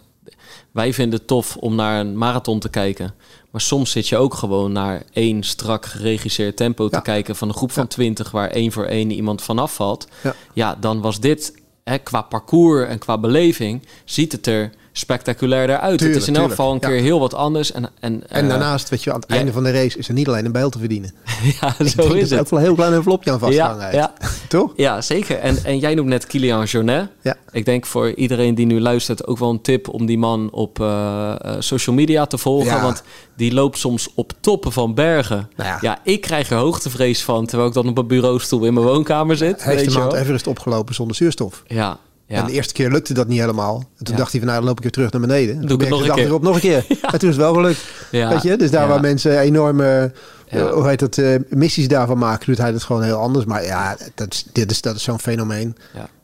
wij 0.71 0.93
vinden 0.93 1.19
het 1.19 1.28
tof 1.28 1.57
om 1.57 1.76
naar 1.76 1.99
een 1.99 2.17
marathon 2.17 2.59
te 2.59 2.69
kijken. 2.69 3.13
Maar 3.51 3.61
soms 3.61 3.91
zit 3.91 4.07
je 4.07 4.17
ook 4.17 4.34
gewoon 4.34 4.71
naar 4.71 5.03
één 5.13 5.43
strak 5.43 5.86
geregisseerd 5.86 6.55
tempo 6.57 6.88
te 6.89 6.95
Ja. 6.95 7.01
kijken 7.01 7.36
van 7.36 7.47
een 7.47 7.53
groep 7.53 7.71
van. 7.71 7.88
20 7.88 8.32
waar 8.32 8.49
één 8.49 8.71
voor 8.71 8.86
één 8.86 9.11
iemand 9.11 9.41
vanaf 9.41 9.74
valt. 9.76 10.07
Ja. 10.24 10.36
Ja, 10.53 10.76
dan 10.80 11.01
was 11.01 11.19
dit 11.19 11.53
hè, 11.84 11.97
qua 11.97 12.21
parcours 12.21 12.88
en 12.89 12.99
qua 12.99 13.17
beleving 13.17 13.88
ziet 14.05 14.32
het 14.32 14.47
er 14.47 14.71
spectaculairder 14.95 15.77
uit. 15.77 15.99
het 15.99 16.15
is 16.15 16.27
in 16.27 16.35
elk 16.35 16.49
geval 16.49 16.71
een 16.73 16.77
Ja. 16.81 16.87
keer 16.87 17.01
heel 17.01 17.19
wat 17.19 17.33
anders. 17.33 17.71
En, 17.71 17.83
en, 17.99 18.23
En 18.29 18.43
eh, 18.43 18.49
daarnaast, 18.49 18.89
weet 18.89 19.03
je, 19.03 19.13
aan 19.13 19.19
het 19.19 19.29
ja. 19.29 19.35
einde 19.35 19.51
van 19.51 19.63
de 19.63 19.71
race 19.71 19.97
is 19.97 20.07
er 20.07 20.13
niet 20.13 20.27
alleen 20.27 20.45
een 20.45 20.51
bijl 20.51 20.69
te 20.69 20.79
verdienen. 20.79 21.13
ja, 21.61 21.75
Ik 21.77 21.87
zo 21.87 22.01
is 22.13 22.31
er 22.31 22.37
het. 22.37 22.49
wel 22.49 22.59
een 22.59 22.65
heel 22.65 22.75
klein 22.75 22.93
envelopje 22.93 23.31
aan 23.31 23.39
vastgehangen 23.39 23.93
Ja. 23.93 24.13
Toch? 24.47 24.73
Ja, 24.75 25.01
zeker. 25.01 25.37
En, 25.39 25.57
en 25.63 25.79
jij 25.79 25.95
noemt 25.95 26.07
net 26.07 26.27
Kilian 26.27 26.63
Jornet. 26.63 27.07
Ja. 27.21 27.35
Ik 27.51 27.65
denk 27.65 27.85
voor 27.85 28.13
iedereen 28.13 28.55
die 28.55 28.65
nu 28.65 28.79
luistert 28.81 29.27
ook 29.27 29.37
wel 29.37 29.49
een 29.49 29.61
tip 29.61 29.87
om 29.89 30.05
die 30.05 30.17
man 30.17 30.51
op 30.51 30.79
eh, 30.79 31.31
eh, 31.41 31.55
social 31.59 31.95
media 31.95 32.25
te 32.25 32.37
volgen. 32.37 32.81
Want 32.81 33.03
die 33.35 33.53
loopt 33.53 33.77
soms 33.77 34.09
op 34.15 34.33
toppen 34.39 34.71
van 34.71 34.93
bergen. 34.93 35.49
Nou 35.55 35.69
ja. 35.69 35.77
ja. 35.81 35.99
ik 36.03 36.21
krijg 36.21 36.49
er 36.49 36.57
hoogtevrees 36.57 37.23
van 37.23 37.45
terwijl 37.45 37.67
ik 37.69 37.73
dan 37.73 37.87
op 37.87 37.97
een 37.97 38.07
bureaustoel 38.07 38.65
in 38.65 38.73
mijn 38.73 38.85
woonkamer 38.85 39.37
zit. 39.37 39.63
Hij 39.63 39.75
heeft 39.75 39.93
de 39.93 39.99
wel. 39.99 40.15
Everest 40.15 40.47
opgelopen 40.47 40.95
zonder 40.95 41.15
zuurstof. 41.15 41.63
Ja, 41.67 41.97
ja. 42.28 42.38
En 42.39 42.45
de 42.45 42.51
eerste 42.51 42.74
keer 42.74 42.91
lukte 42.91 43.13
dat 43.13 43.28
niet 43.28 43.39
helemaal. 43.39 43.76
En 43.97 44.03
toen 44.05 44.13
Ja. 44.13 44.19
dacht 44.19 44.32
hij 44.32 44.39
van 44.39 44.49
nou, 44.49 44.59
dan 44.59 44.67
loop 44.69 44.78
ik 44.78 44.84
weer 44.84 44.91
terug 44.91 45.11
naar 45.11 45.21
beneden. 45.21 45.53
En 45.55 45.59
Doe 45.59 45.69
toen 45.69 45.76
ik 45.76 45.82
het 45.82 45.89
nog 45.89 45.99
een 45.99 46.41
nog 46.41 46.55
een 46.55 46.61
keer. 46.61 46.86
En 47.13 47.19
toen 47.19 47.30
is 47.30 47.36
het 47.36 47.45
wel 47.45 47.53
gelukt. 47.53 47.80
Weet 48.11 48.41
je? 48.41 48.57
Dus 48.57 48.71
daar 48.71 48.88
waar 48.88 49.01
mensen 49.01 49.39
enorme 49.39 50.11
Ja. 50.49 50.59
eh, 50.59 50.71
hoe 50.71 50.88
heet 50.88 50.99
dat, 50.99 51.17
eh, 51.17 51.36
missies 51.49 51.88
daarvan 51.88 52.17
maken, 52.17 52.45
doet 52.45 52.57
hij 52.57 52.71
dat 52.71 52.84
gewoon 52.84 53.03
heel 53.03 53.17
anders. 53.17 53.45
Maar 53.45 53.63
ja, 53.63 53.97
dat 54.15 54.34
is, 54.34 54.45
dit 54.51 54.71
is, 54.71 54.82
dat 54.82 54.95
is 54.95 55.03
zo'n 55.03 55.19
fenomeen. 55.19 55.76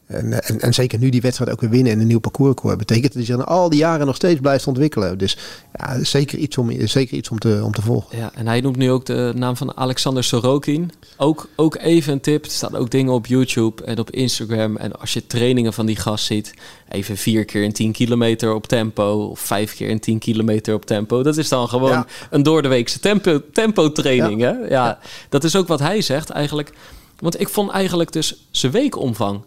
En, 0.10 0.34
eh, 0.34 0.50
en, 0.50 0.62
en 0.62 0.74
zeker 0.74 1.00
nu 1.00 1.10
die 1.10 1.22
wedstrijd 1.22 1.52
ook 1.52 1.62
weer 1.62 1.70
winnen 1.70 1.92
en 1.92 2.00
een 2.00 2.08
nieuw 2.08 2.20
parcoursrecord 2.20 2.78
betekent 2.78 3.14
dat 3.14 3.28
hij 3.28 3.36
zich 3.36 3.46
al 3.46 3.70
die 3.70 3.80
jaren 3.80 4.06
nog 4.06 4.16
steeds 4.16 4.40
blijft 4.40 4.68
ontwikkelen. 4.68 5.18
Dus 5.18 5.38
ja, 5.74 6.04
zeker 6.04 6.38
iets 6.38 6.58
om, 6.58 6.88
zeker 6.88 7.18
iets 7.18 7.30
om, 7.30 7.40
te, 7.40 7.62
om 7.64 7.72
te 7.72 7.82
volgen. 7.82 8.18
Ja, 8.18 8.32
en 8.36 8.48
hij 8.48 8.62
noemt 8.62 8.76
nu 8.78 8.92
ook 8.92 9.06
de 9.06 9.32
naam 9.36 9.58
van 9.58 9.78
Alexander 9.78 10.24
Sorokin. 10.24 10.92
Ook, 11.18 11.48
ook 11.56 11.78
even 11.78 12.14
een 12.14 12.20
tip. 12.22 12.46
Er 12.46 12.52
staan 12.52 12.76
ook 12.76 12.92
dingen 12.92 13.14
op 13.14 13.26
YouTube 13.26 13.84
en 13.84 14.00
op 14.00 14.12
Instagram. 14.12 14.78
En 14.78 15.00
als 15.00 15.14
je 15.14 15.28
trainingen 15.28 15.74
van 15.74 15.86
die 15.86 15.96
gast 15.96 16.26
ziet, 16.26 16.54
even 16.90 17.18
vier 17.18 17.46
keer 17.46 17.64
een 17.64 17.74
10 17.74 17.92
kilometer 17.92 18.54
op 18.54 18.68
tempo. 18.68 19.28
Of 19.30 19.40
vijf 19.40 19.76
keer 19.76 19.90
een 19.90 20.00
10 20.00 20.20
kilometer 20.20 20.74
op 20.74 20.86
tempo. 20.86 21.24
Dat 21.24 21.38
is 21.38 21.50
dan 21.50 21.68
gewoon 21.68 21.92
Ja. 21.92 22.06
een 22.30 22.44
door 22.44 22.62
de 22.62 22.68
weekse 22.68 23.00
tempo, 23.00 23.42
tempo 23.54 23.92
training. 23.92 24.42
Ja. 24.42 24.54
Hè? 24.54 24.68
Ja, 24.68 25.00
dat 25.30 25.44
is 25.44 25.56
ook 25.56 25.68
wat 25.68 25.80
hij 25.80 26.02
zegt 26.02 26.30
eigenlijk. 26.30 26.72
Want 27.20 27.40
ik 27.40 27.50
vond 27.50 27.72
eigenlijk 27.72 28.12
dus 28.12 28.48
zijn 28.52 28.72
weekomvang. 28.72 29.42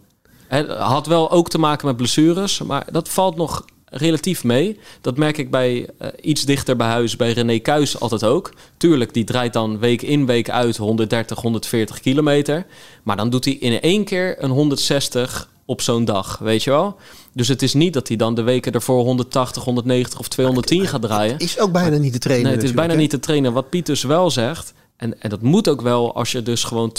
Het 0.54 0.68
had 0.70 1.06
wel 1.06 1.30
ook 1.30 1.48
te 1.48 1.58
maken 1.58 1.86
met 1.86 1.96
blessures, 1.96 2.62
maar 2.62 2.86
dat 2.90 3.08
valt 3.08 3.36
nog 3.36 3.64
relatief 3.84 4.44
mee. 4.44 4.78
Dat 5.00 5.16
merk 5.16 5.38
ik 5.38 5.50
bij 5.50 5.88
eh, 5.98 6.08
iets 6.20 6.44
dichter 6.44 6.76
bij 6.76 6.86
huis, 6.86 7.16
bij 7.16 7.32
René 7.32 7.58
Kuis 7.58 8.00
altijd 8.00 8.24
ook. 8.24 8.52
Tuurlijk, 8.76 9.14
die 9.14 9.24
draait 9.24 9.52
dan 9.52 9.78
week 9.78 10.02
in, 10.02 10.26
week 10.26 10.50
uit 10.50 10.76
130, 10.76 11.40
140 11.40 12.00
kilometer. 12.00 12.66
Maar 13.02 13.16
dan 13.16 13.30
doet 13.30 13.44
hij 13.44 13.54
in 13.54 13.80
één 13.80 14.04
keer 14.04 14.42
een 14.42 14.50
160 14.50 15.48
op 15.64 15.80
zo'n 15.80 16.04
dag, 16.04 16.38
weet 16.38 16.64
je 16.64 16.70
wel? 16.70 16.96
Dus 17.32 17.48
het 17.48 17.62
is 17.62 17.74
niet 17.74 17.92
dat 17.92 18.08
hij 18.08 18.16
dan 18.16 18.34
de 18.34 18.42
weken 18.42 18.72
ervoor 18.72 19.02
180, 19.02 19.64
190 19.64 20.18
of 20.18 20.28
210 20.28 20.86
gaat 20.86 21.02
draaien. 21.02 21.38
Is 21.38 21.58
ook 21.58 21.72
bijna 21.72 21.96
niet 21.96 22.12
te 22.12 22.18
trainen. 22.18 22.46
Nee, 22.46 22.54
het 22.54 22.64
is 22.64 22.72
bijna 22.72 22.92
hè? 22.92 22.98
niet 22.98 23.10
te 23.10 23.20
trainen. 23.20 23.52
Wat 23.52 23.70
Piet 23.70 23.86
dus 23.86 24.02
wel 24.02 24.30
zegt, 24.30 24.72
en, 25.02 25.20
en 25.20 25.30
dat 25.30 25.42
moet 25.42 25.68
ook 25.68 25.80
wel 25.80 26.14
als 26.14 26.32
je 26.32 26.42
dus 26.42 26.64
gewoon 26.64 26.92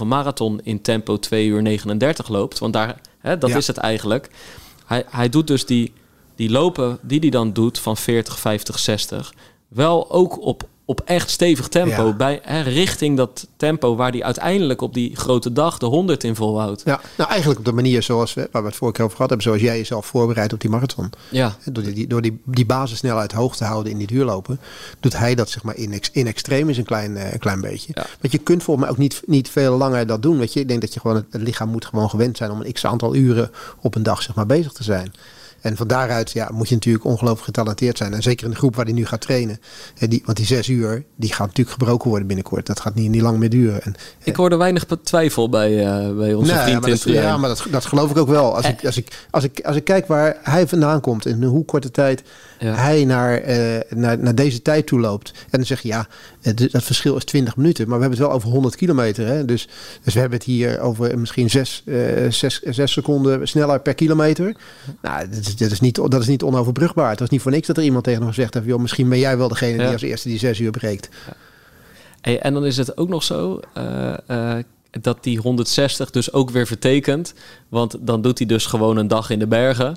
2,5 0.00 0.06
marathon 0.06 0.60
in 0.62 0.80
tempo 0.82 1.18
2 1.18 1.46
uur 1.46 1.62
39 1.62 2.28
loopt. 2.28 2.58
Want 2.58 2.72
daar, 2.72 3.00
hè, 3.18 3.38
dat 3.38 3.50
Ja. 3.50 3.56
is 3.56 3.66
het 3.66 3.76
eigenlijk. 3.76 4.30
Hij, 4.86 5.04
hij 5.08 5.28
doet 5.28 5.46
dus 5.46 5.66
die, 5.66 5.92
die 6.36 6.50
lopen 6.50 6.98
die 7.02 7.18
hij 7.20 7.30
dan 7.30 7.52
doet 7.52 7.78
van 7.78 7.96
40, 7.96 8.38
50, 8.38 8.78
60. 8.78 9.32
Wel 9.68 10.10
ook 10.10 10.40
op, 10.42 10.68
op 10.88 11.00
echt 11.04 11.30
stevig 11.30 11.68
tempo. 11.68 12.06
Ja. 12.06 12.12
Bij, 12.12 12.40
hè, 12.42 12.60
richting 12.60 13.16
dat 13.16 13.46
tempo 13.56 13.96
waar 13.96 14.10
hij 14.10 14.22
uiteindelijk 14.22 14.80
op 14.80 14.94
die 14.94 15.16
grote 15.16 15.52
dag 15.52 15.78
de 15.78 15.86
100 15.86 16.24
in 16.24 16.34
volhoudt. 16.34 16.82
Ja, 16.84 17.00
nou 17.16 17.30
eigenlijk 17.30 17.58
op 17.58 17.64
de 17.64 17.72
manier 17.72 18.02
zoals 18.02 18.34
we, 18.34 18.48
waar 18.52 18.62
we 18.62 18.68
het 18.68 18.76
vorige 18.76 18.96
keer 18.96 19.04
over 19.04 19.16
gehad 19.16 19.30
hebben, 19.30 19.48
zoals 19.48 19.62
jij 19.62 19.76
jezelf 19.76 20.06
voorbereidt 20.06 20.52
op 20.52 20.60
die 20.60 20.70
marathon. 20.70 21.10
Ja, 21.30 21.56
Door 21.64 21.84
die, 21.84 22.06
door 22.06 22.22
die, 22.22 22.40
die 22.44 22.66
basissnelheid 22.66 23.32
hoog 23.32 23.56
te 23.56 23.64
houden 23.64 23.92
in 23.92 23.98
die 23.98 24.06
duurlopen, 24.06 24.60
doet 25.00 25.16
hij 25.16 25.34
dat 25.34 25.50
zeg 25.50 25.62
maar 25.62 25.76
in, 25.76 26.00
in 26.12 26.26
extreem 26.26 26.68
is 26.68 26.78
een 26.78 26.84
klein, 26.84 27.16
eh, 27.16 27.32
een 27.32 27.38
klein 27.38 27.60
beetje. 27.60 27.92
Ja. 27.94 28.06
Want 28.20 28.32
je 28.32 28.38
kunt 28.38 28.62
volgens 28.62 28.86
mij 28.86 28.94
ook 28.94 29.02
niet, 29.02 29.22
niet 29.26 29.50
veel 29.50 29.76
langer 29.76 30.06
dat 30.06 30.22
doen. 30.22 30.38
Weet 30.38 30.52
je? 30.52 30.60
Ik 30.60 30.68
denk 30.68 30.80
dat 30.80 30.94
je 30.94 31.00
gewoon, 31.00 31.16
het, 31.16 31.26
het 31.30 31.42
lichaam 31.42 31.68
moet 31.68 31.84
gewoon 31.84 32.10
gewend 32.10 32.36
zijn 32.36 32.50
om 32.50 32.60
een 32.60 32.72
x 32.72 32.86
aantal 32.86 33.14
uren 33.14 33.50
op 33.80 33.94
een 33.94 34.02
dag 34.02 34.22
zeg 34.22 34.34
maar, 34.34 34.46
bezig 34.46 34.72
te 34.72 34.82
zijn. 34.82 35.12
En 35.60 35.76
van 35.76 35.86
daaruit 35.86 36.32
ja, 36.32 36.48
moet 36.52 36.68
je 36.68 36.74
natuurlijk 36.74 37.04
ongelooflijk 37.04 37.44
getalenteerd 37.44 37.96
zijn. 37.96 38.14
En 38.14 38.22
zeker 38.22 38.44
in 38.44 38.50
de 38.50 38.56
groep 38.56 38.76
waar 38.76 38.84
hij 38.84 38.94
nu 38.94 39.06
gaat 39.06 39.20
trainen. 39.20 39.60
Eh, 39.98 40.08
Die, 40.08 40.22
want 40.24 40.36
die 40.36 40.46
zes 40.46 40.68
uur, 40.68 41.04
die 41.16 41.32
gaat 41.32 41.46
natuurlijk 41.46 41.76
gebroken 41.78 42.08
worden 42.08 42.26
binnenkort. 42.26 42.66
Dat 42.66 42.80
gaat 42.80 42.94
niet, 42.94 43.10
niet 43.10 43.22
lang 43.22 43.38
meer 43.38 43.50
duren. 43.50 43.82
En, 43.82 43.94
ik 44.24 44.36
hoorde 44.36 44.56
weinig 44.56 44.86
twijfel 45.02 45.48
bij, 45.48 45.86
eh, 45.86 46.16
bij 46.16 46.34
onze 46.34 46.52
Nee, 46.52 46.62
vriend 46.62 46.80
maar 46.80 46.90
dat, 46.90 47.02
ja, 47.02 47.36
maar 47.36 47.48
dat, 47.48 47.66
dat 47.70 47.84
geloof 47.84 48.10
ik 48.10 48.16
ook 48.16 48.28
wel. 48.28 48.56
Als 48.56 48.66
ik, 48.66 48.84
als, 48.84 48.96
ik, 48.96 49.26
als, 49.30 49.44
ik, 49.44 49.60
als 49.60 49.76
ik 49.76 49.84
kijk 49.84 50.06
waar 50.06 50.36
hij 50.42 50.68
vandaan 50.68 51.00
komt 51.00 51.26
en 51.26 51.42
hoe 51.42 51.64
korte 51.64 51.90
tijd 51.90 52.22
Ja. 52.58 52.74
hij 52.74 53.04
naar, 53.04 53.36
eh, 53.38 53.80
naar, 53.96 54.18
naar 54.18 54.34
deze 54.34 54.62
tijd 54.62 54.86
toe 54.86 55.00
loopt. 55.00 55.30
En 55.30 55.46
dan 55.50 55.64
zeg 55.64 55.80
je 55.80 55.88
ja, 55.88 56.06
het, 56.40 56.68
dat 56.72 56.82
verschil 56.82 57.16
is 57.16 57.24
20 57.24 57.56
minuten. 57.56 57.88
Maar 57.88 57.96
we 57.96 58.02
hebben 58.02 58.18
het 58.20 58.28
wel 58.28 58.36
over 58.36 58.50
100 58.50 58.76
kilometer. 58.76 59.26
Hè? 59.26 59.44
Dus, 59.44 59.68
dus 60.04 60.14
we 60.14 60.20
hebben 60.20 60.38
het 60.38 60.46
hier 60.46 60.80
over 60.80 61.18
misschien 61.18 61.50
6 61.50 61.84
zes, 62.28 62.60
zes 62.62 62.92
seconden 62.92 63.48
sneller 63.48 63.80
per 63.80 63.94
kilometer. 63.94 64.56
Nou, 65.02 65.28
dat 65.28 65.47
is, 65.48 65.56
dat, 65.56 65.70
is 65.70 65.80
niet, 65.80 65.94
dat 65.94 66.14
is 66.20 66.26
niet 66.26 66.42
onoverbrugbaar. 66.42 67.10
Het 67.10 67.20
was 67.20 67.28
niet 67.28 67.40
voor 67.42 67.50
niks 67.50 67.66
dat 67.66 67.76
er 67.76 67.82
iemand 67.82 68.04
tegen 68.04 68.20
hem 68.20 68.28
gezegd 68.28 68.54
heeft... 68.54 68.66
Joh, 68.66 68.80
misschien 68.80 69.08
ben 69.08 69.18
jij 69.18 69.36
wel 69.38 69.48
degene 69.48 69.76
Ja. 69.76 69.82
die 69.84 69.92
als 69.92 70.02
eerste 70.02 70.28
die 70.28 70.38
6 70.38 70.58
uur 70.58 70.70
breekt. 70.70 71.08
Hey, 72.20 72.38
en 72.40 72.54
dan 72.54 72.64
is 72.66 72.76
het 72.76 72.96
ook 72.96 73.08
nog 73.08 73.22
zo 73.22 73.60
eh, 73.74 74.14
eh, 74.26 74.64
dat 75.00 75.22
die 75.24 75.38
160 75.38 76.10
dus 76.10 76.32
ook 76.32 76.50
weer 76.50 76.66
vertekent. 76.66 77.34
Want 77.68 77.96
dan 78.00 78.22
doet 78.22 78.38
hij 78.38 78.46
dus 78.46 78.66
gewoon 78.66 78.96
een 78.96 79.08
dag 79.08 79.30
in 79.30 79.38
de 79.38 79.46
bergen. 79.46 79.96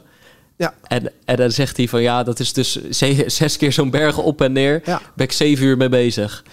Ja. 0.55 0.73
En, 0.87 1.11
en 1.25 1.35
dan 1.35 1.51
zegt 1.51 1.77
hij 1.77 1.87
van 1.87 2.01
ja, 2.01 2.23
dat 2.23 2.39
is 2.39 2.53
dus 2.53 2.89
ze- 2.89 3.23
zes 3.27 3.57
keer 3.57 3.71
zo'n 3.71 3.89
bergen 3.89 4.23
op 4.23 4.41
en 4.41 4.51
neer. 4.51 4.81
Ja. 4.85 5.01
Ben 5.15 5.25
ik 5.25 5.31
zeven 5.31 5.65
uur 5.65 5.77
mee 5.77 5.89
bezig. 5.89 6.43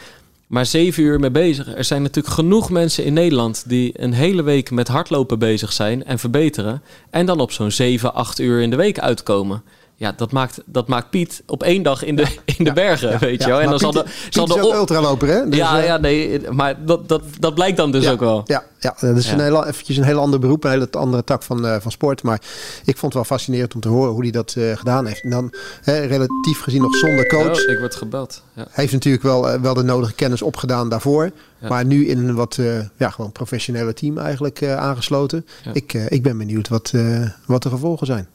Maar 0.48 0.66
zeven 0.66 1.02
uur 1.02 1.20
mee 1.20 1.30
bezig. 1.30 1.74
Er 1.74 1.84
zijn 1.84 2.02
natuurlijk 2.02 2.34
genoeg 2.34 2.70
mensen 2.70 3.04
in 3.04 3.12
Nederland 3.12 3.64
die 3.66 4.02
een 4.02 4.12
hele 4.12 4.42
week 4.42 4.70
met 4.70 4.88
hardlopen 4.88 5.38
bezig 5.38 5.72
zijn 5.72 6.04
en 6.04 6.18
verbeteren. 6.18 6.82
En 7.10 7.26
dan 7.26 7.40
op 7.40 7.52
zo'n 7.52 7.70
zeven, 7.70 8.14
acht 8.14 8.38
uur 8.38 8.60
in 8.60 8.70
de 8.70 8.76
week 8.76 8.98
uitkomen. 8.98 9.62
Ja, 10.00 10.12
dat 10.16 10.32
maakt, 10.32 10.60
dat 10.66 10.88
maakt 10.88 11.10
Piet 11.10 11.42
op 11.46 11.62
één 11.62 11.82
dag 11.82 12.02
in 12.04 12.16
de, 12.16 12.26
in 12.58 12.64
de 12.64 12.72
bergen, 12.72 13.10
Ja, 13.10 13.18
weet 13.18 13.40
ja. 13.42 13.46
je 13.46 13.52
wel. 13.52 13.60
En 13.60 13.68
Maar 13.68 13.78
dan 13.78 13.92
zal 13.92 14.02
de, 14.02 14.02
Piet 14.02 14.34
zal 14.34 14.44
is 14.46 14.54
de 14.54 14.66
op- 14.66 14.72
ultraloper, 14.74 15.28
hè? 15.28 15.48
Dus, 15.48 15.58
ja, 15.58 15.78
eh, 15.80 15.86
ja, 15.86 15.96
nee, 15.96 16.40
maar 16.50 16.84
dat, 16.84 17.08
dat, 17.08 17.22
dat 17.38 17.54
blijkt 17.54 17.76
dan 17.76 17.90
dus 17.92 18.04
ja, 18.04 18.10
ook 18.10 18.20
wel. 18.20 18.42
Ja, 18.44 18.64
ja 18.78 18.94
dat 19.00 19.16
is 19.16 19.26
Ja. 19.26 19.32
Een 19.32 19.40
heel, 19.40 19.66
eventjes 19.66 19.96
een 19.96 20.02
heel 20.04 20.18
ander 20.18 20.38
beroep, 20.40 20.64
een 20.64 20.70
hele 20.70 20.88
andere 20.90 21.24
tak 21.24 21.42
van, 21.42 21.66
eh, 21.66 21.76
van 21.80 21.90
sport. 21.90 22.22
Maar 22.22 22.40
ik 22.84 22.96
vond 22.98 23.02
het 23.02 23.14
wel 23.14 23.24
fascinerend 23.24 23.74
om 23.74 23.80
te 23.80 23.88
horen 23.88 24.12
hoe 24.12 24.22
hij 24.22 24.30
dat 24.30 24.54
eh, 24.58 24.76
gedaan 24.76 25.06
heeft. 25.06 25.22
En 25.22 25.30
dan 25.30 25.54
hè, 25.82 25.98
relatief 26.04 26.60
gezien 26.60 26.82
nog 26.82 26.96
zonder 26.96 27.26
coach. 27.26 27.64
Oh, 27.66 27.72
ik 27.72 27.78
word 27.78 27.94
gebeld. 27.94 28.42
Ja. 28.54 28.62
Hij 28.62 28.70
heeft 28.74 28.92
natuurlijk 28.92 29.22
wel, 29.22 29.48
eh, 29.50 29.60
wel 29.60 29.74
de 29.74 29.82
nodige 29.82 30.14
kennis 30.14 30.42
opgedaan 30.42 30.88
daarvoor. 30.88 31.30
Ja. 31.60 31.68
Maar 31.68 31.84
nu 31.84 32.06
in 32.08 32.18
een 32.18 32.34
wat 32.34 32.56
eh, 32.58 32.78
ja, 32.96 33.10
gewoon 33.10 33.32
professionele 33.32 33.92
team 33.94 34.18
eigenlijk 34.18 34.60
eh, 34.60 34.76
aangesloten. 34.76 35.46
Ja. 35.64 35.70
Ik, 35.74 35.94
eh, 35.94 36.10
ik 36.10 36.22
ben 36.22 36.38
benieuwd 36.38 36.68
wat, 36.68 36.90
eh, 36.94 37.28
wat 37.46 37.62
de 37.62 37.68
gevolgen 37.68 38.06
zijn. 38.06 38.28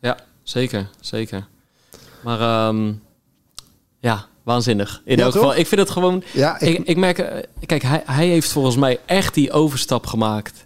ja, 0.00 0.16
zeker, 0.42 0.88
zeker. 1.00 1.46
Maar 2.20 2.40
ehm, 2.40 2.92
ja, 4.00 4.26
waanzinnig. 4.42 5.02
In 5.04 5.16
Ja, 5.16 5.22
elk 5.22 5.32
toch? 5.32 5.42
geval, 5.42 5.56
ik 5.58 5.66
vind 5.66 5.80
het 5.80 5.90
gewoon... 5.90 6.22
Ja, 6.32 6.60
ik, 6.60 6.78
Ik, 6.78 6.86
ik 6.86 6.96
merk, 6.96 7.18
eh, 7.18 7.42
kijk, 7.66 7.82
hij, 7.82 8.02
hij 8.06 8.26
heeft 8.26 8.52
volgens 8.52 8.76
mij 8.76 8.98
echt 9.06 9.34
die 9.34 9.52
overstap 9.52 10.06
gemaakt 10.06 10.64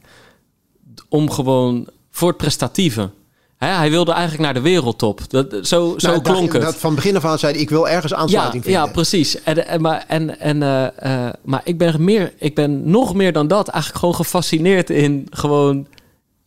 om 1.08 1.30
gewoon 1.30 1.88
voor 2.10 2.28
het 2.28 2.36
prestatieve. 2.36 3.10
Hij 3.56 3.90
wilde 3.90 4.12
eigenlijk 4.12 4.42
naar 4.42 4.54
de 4.54 4.60
wereldtop. 4.60 5.30
Dat, 5.30 5.46
zo 5.50 5.94
zo 5.96 6.08
Nou, 6.08 6.22
klonk 6.22 6.44
dat, 6.44 6.52
het. 6.52 6.62
Dat 6.62 6.76
van 6.76 6.94
begin 6.94 7.16
af 7.16 7.24
aan 7.24 7.38
zei 7.38 7.52
hij, 7.52 7.62
ik 7.62 7.70
wil 7.70 7.88
ergens 7.88 8.12
ja, 8.12 8.18
aansluiting 8.18 8.64
ja, 8.64 8.70
vinden. 8.70 8.92
precies. 8.92 9.42
En, 9.42 9.66
en, 9.66 9.80
maar, 9.80 10.04
en, 10.08 10.40
en, 10.40 10.62
eh, 10.62 11.26
eh, 11.26 11.32
maar 11.44 11.60
ik 11.64 11.78
ben, 11.78 12.04
meer, 12.04 12.32
ik 12.38 12.54
ben 12.54 12.90
nog 12.90 13.14
meer 13.14 13.32
dan 13.32 13.48
dat 13.48 13.68
eigenlijk 13.68 14.00
gewoon 14.00 14.14
gefascineerd 14.14 14.90
in 14.90 15.26
gewoon... 15.30 15.86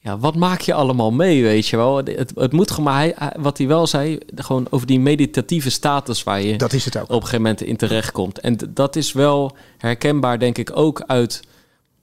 Ja, 0.09 0.17
wat 0.19 0.35
maak 0.35 0.61
je 0.61 0.73
allemaal 0.73 1.11
mee, 1.11 1.43
weet 1.43 1.67
je 1.67 1.77
wel? 1.77 1.97
Het, 1.97 2.31
het 2.35 2.51
moet 2.51 2.71
gewoon, 2.71 2.85
maar 2.85 2.99
hij, 2.99 3.15
wat 3.39 3.57
hij 3.57 3.67
wel 3.67 3.87
zei, 3.87 4.17
gewoon 4.35 4.67
over 4.69 4.87
die 4.87 4.99
meditatieve 4.99 5.69
status 5.69 6.23
waar 6.23 6.41
je 6.41 6.57
Dat 6.57 6.73
is 6.73 6.85
het 6.85 6.97
ook. 6.97 7.03
op 7.03 7.09
een 7.09 7.15
gegeven 7.15 7.41
moment 7.41 7.61
in 7.61 7.75
terechtkomt. 7.77 8.39
En 8.39 8.57
d- 8.57 8.65
dat 8.69 8.95
is 8.95 9.11
wel 9.13 9.55
herkenbaar, 9.77 10.39
denk 10.39 10.57
ik, 10.57 10.71
ook 10.73 11.03
uit 11.07 11.41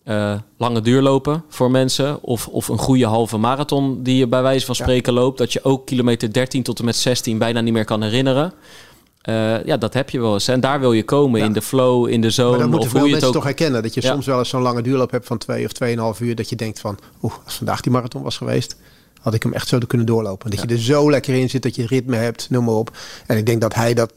eh, 0.05 0.35
lange 0.59 0.81
duurlopen 0.81 1.45
voor 1.49 1.71
mensen. 1.71 2.23
Of, 2.23 2.49
of 2.49 2.69
een 2.69 2.79
goede 2.79 3.07
halve 3.07 3.37
marathon 3.37 4.03
die 4.03 4.17
je 4.17 4.27
bij 4.27 4.43
wijze 4.43 4.67
van 4.67 4.75
Ja. 4.79 4.83
spreken 4.85 5.13
loopt. 5.13 5.39
Dat 5.39 5.53
je 5.53 5.65
ook 5.65 5.87
kilometer 5.87 6.33
13 6.33 6.63
tot 6.63 6.79
en 6.79 6.85
met 6.85 6.97
16 6.97 7.39
bijna 7.39 7.61
niet 7.61 7.73
meer 7.73 7.85
kan 7.85 8.03
herinneren. 8.03 8.53
Eh, 9.27 9.65
ja, 9.65 9.77
dat 9.77 9.95
heb 9.95 10.11
je 10.11 10.21
wel 10.21 10.33
eens. 10.33 10.49
En 10.49 10.61
daar 10.61 10.81
wil 10.81 10.93
je 10.93 11.05
komen 11.05 11.41
Ja. 11.41 11.47
in 11.47 11.53
de 11.53 11.63
flow, 11.63 12.09
in 12.09 12.21
de 12.21 12.27
Maar 12.27 12.31
zone. 12.31 12.59
dan 12.59 12.71
moeten 12.71 12.91
veel 12.91 13.05
je 13.05 13.11
mensen 13.11 13.29
ook... 13.29 13.35
toch 13.35 13.45
herkennen 13.45 13.83
dat 13.83 13.95
je 13.95 14.01
Ja. 14.03 14.11
soms 14.13 14.27
wel 14.27 14.39
eens 14.39 14.49
zo'n 14.49 14.63
lange 14.63 14.83
duurloop 14.83 15.11
hebt 15.11 15.27
van 15.27 15.39
twee 15.39 15.65
of 15.65 15.73
tweeënhalf 15.73 16.21
uur. 16.21 16.35
Dat 16.35 16.49
je 16.49 16.57
denkt 16.57 16.81
van, 16.81 16.99
oeh, 17.23 17.33
als 17.45 17.55
vandaag 17.55 17.81
die 17.81 17.93
marathon 17.93 18.23
was 18.23 18.37
geweest, 18.37 18.77
had 19.21 19.35
ik 19.35 19.43
hem 19.43 19.53
echt 19.53 19.69
zo 19.69 19.79
kunnen 19.87 20.07
doorlopen. 20.07 20.51
Dat 20.51 20.61
je 20.61 20.67
er 20.67 20.79
zo 20.81 21.11
lekker 21.11 21.35
in 21.35 21.51
zit, 21.51 21.63
dat 21.63 21.75
je 21.75 21.87
ritme 21.87 22.17
hebt, 22.17 22.51
noem 22.51 22.65
maar 22.65 22.75
op. 22.75 22.97
En 23.27 23.37
ik 23.37 23.47
denk 23.47 23.61
dat 23.61 23.75
hij 23.75 23.95
dat, 23.95 24.13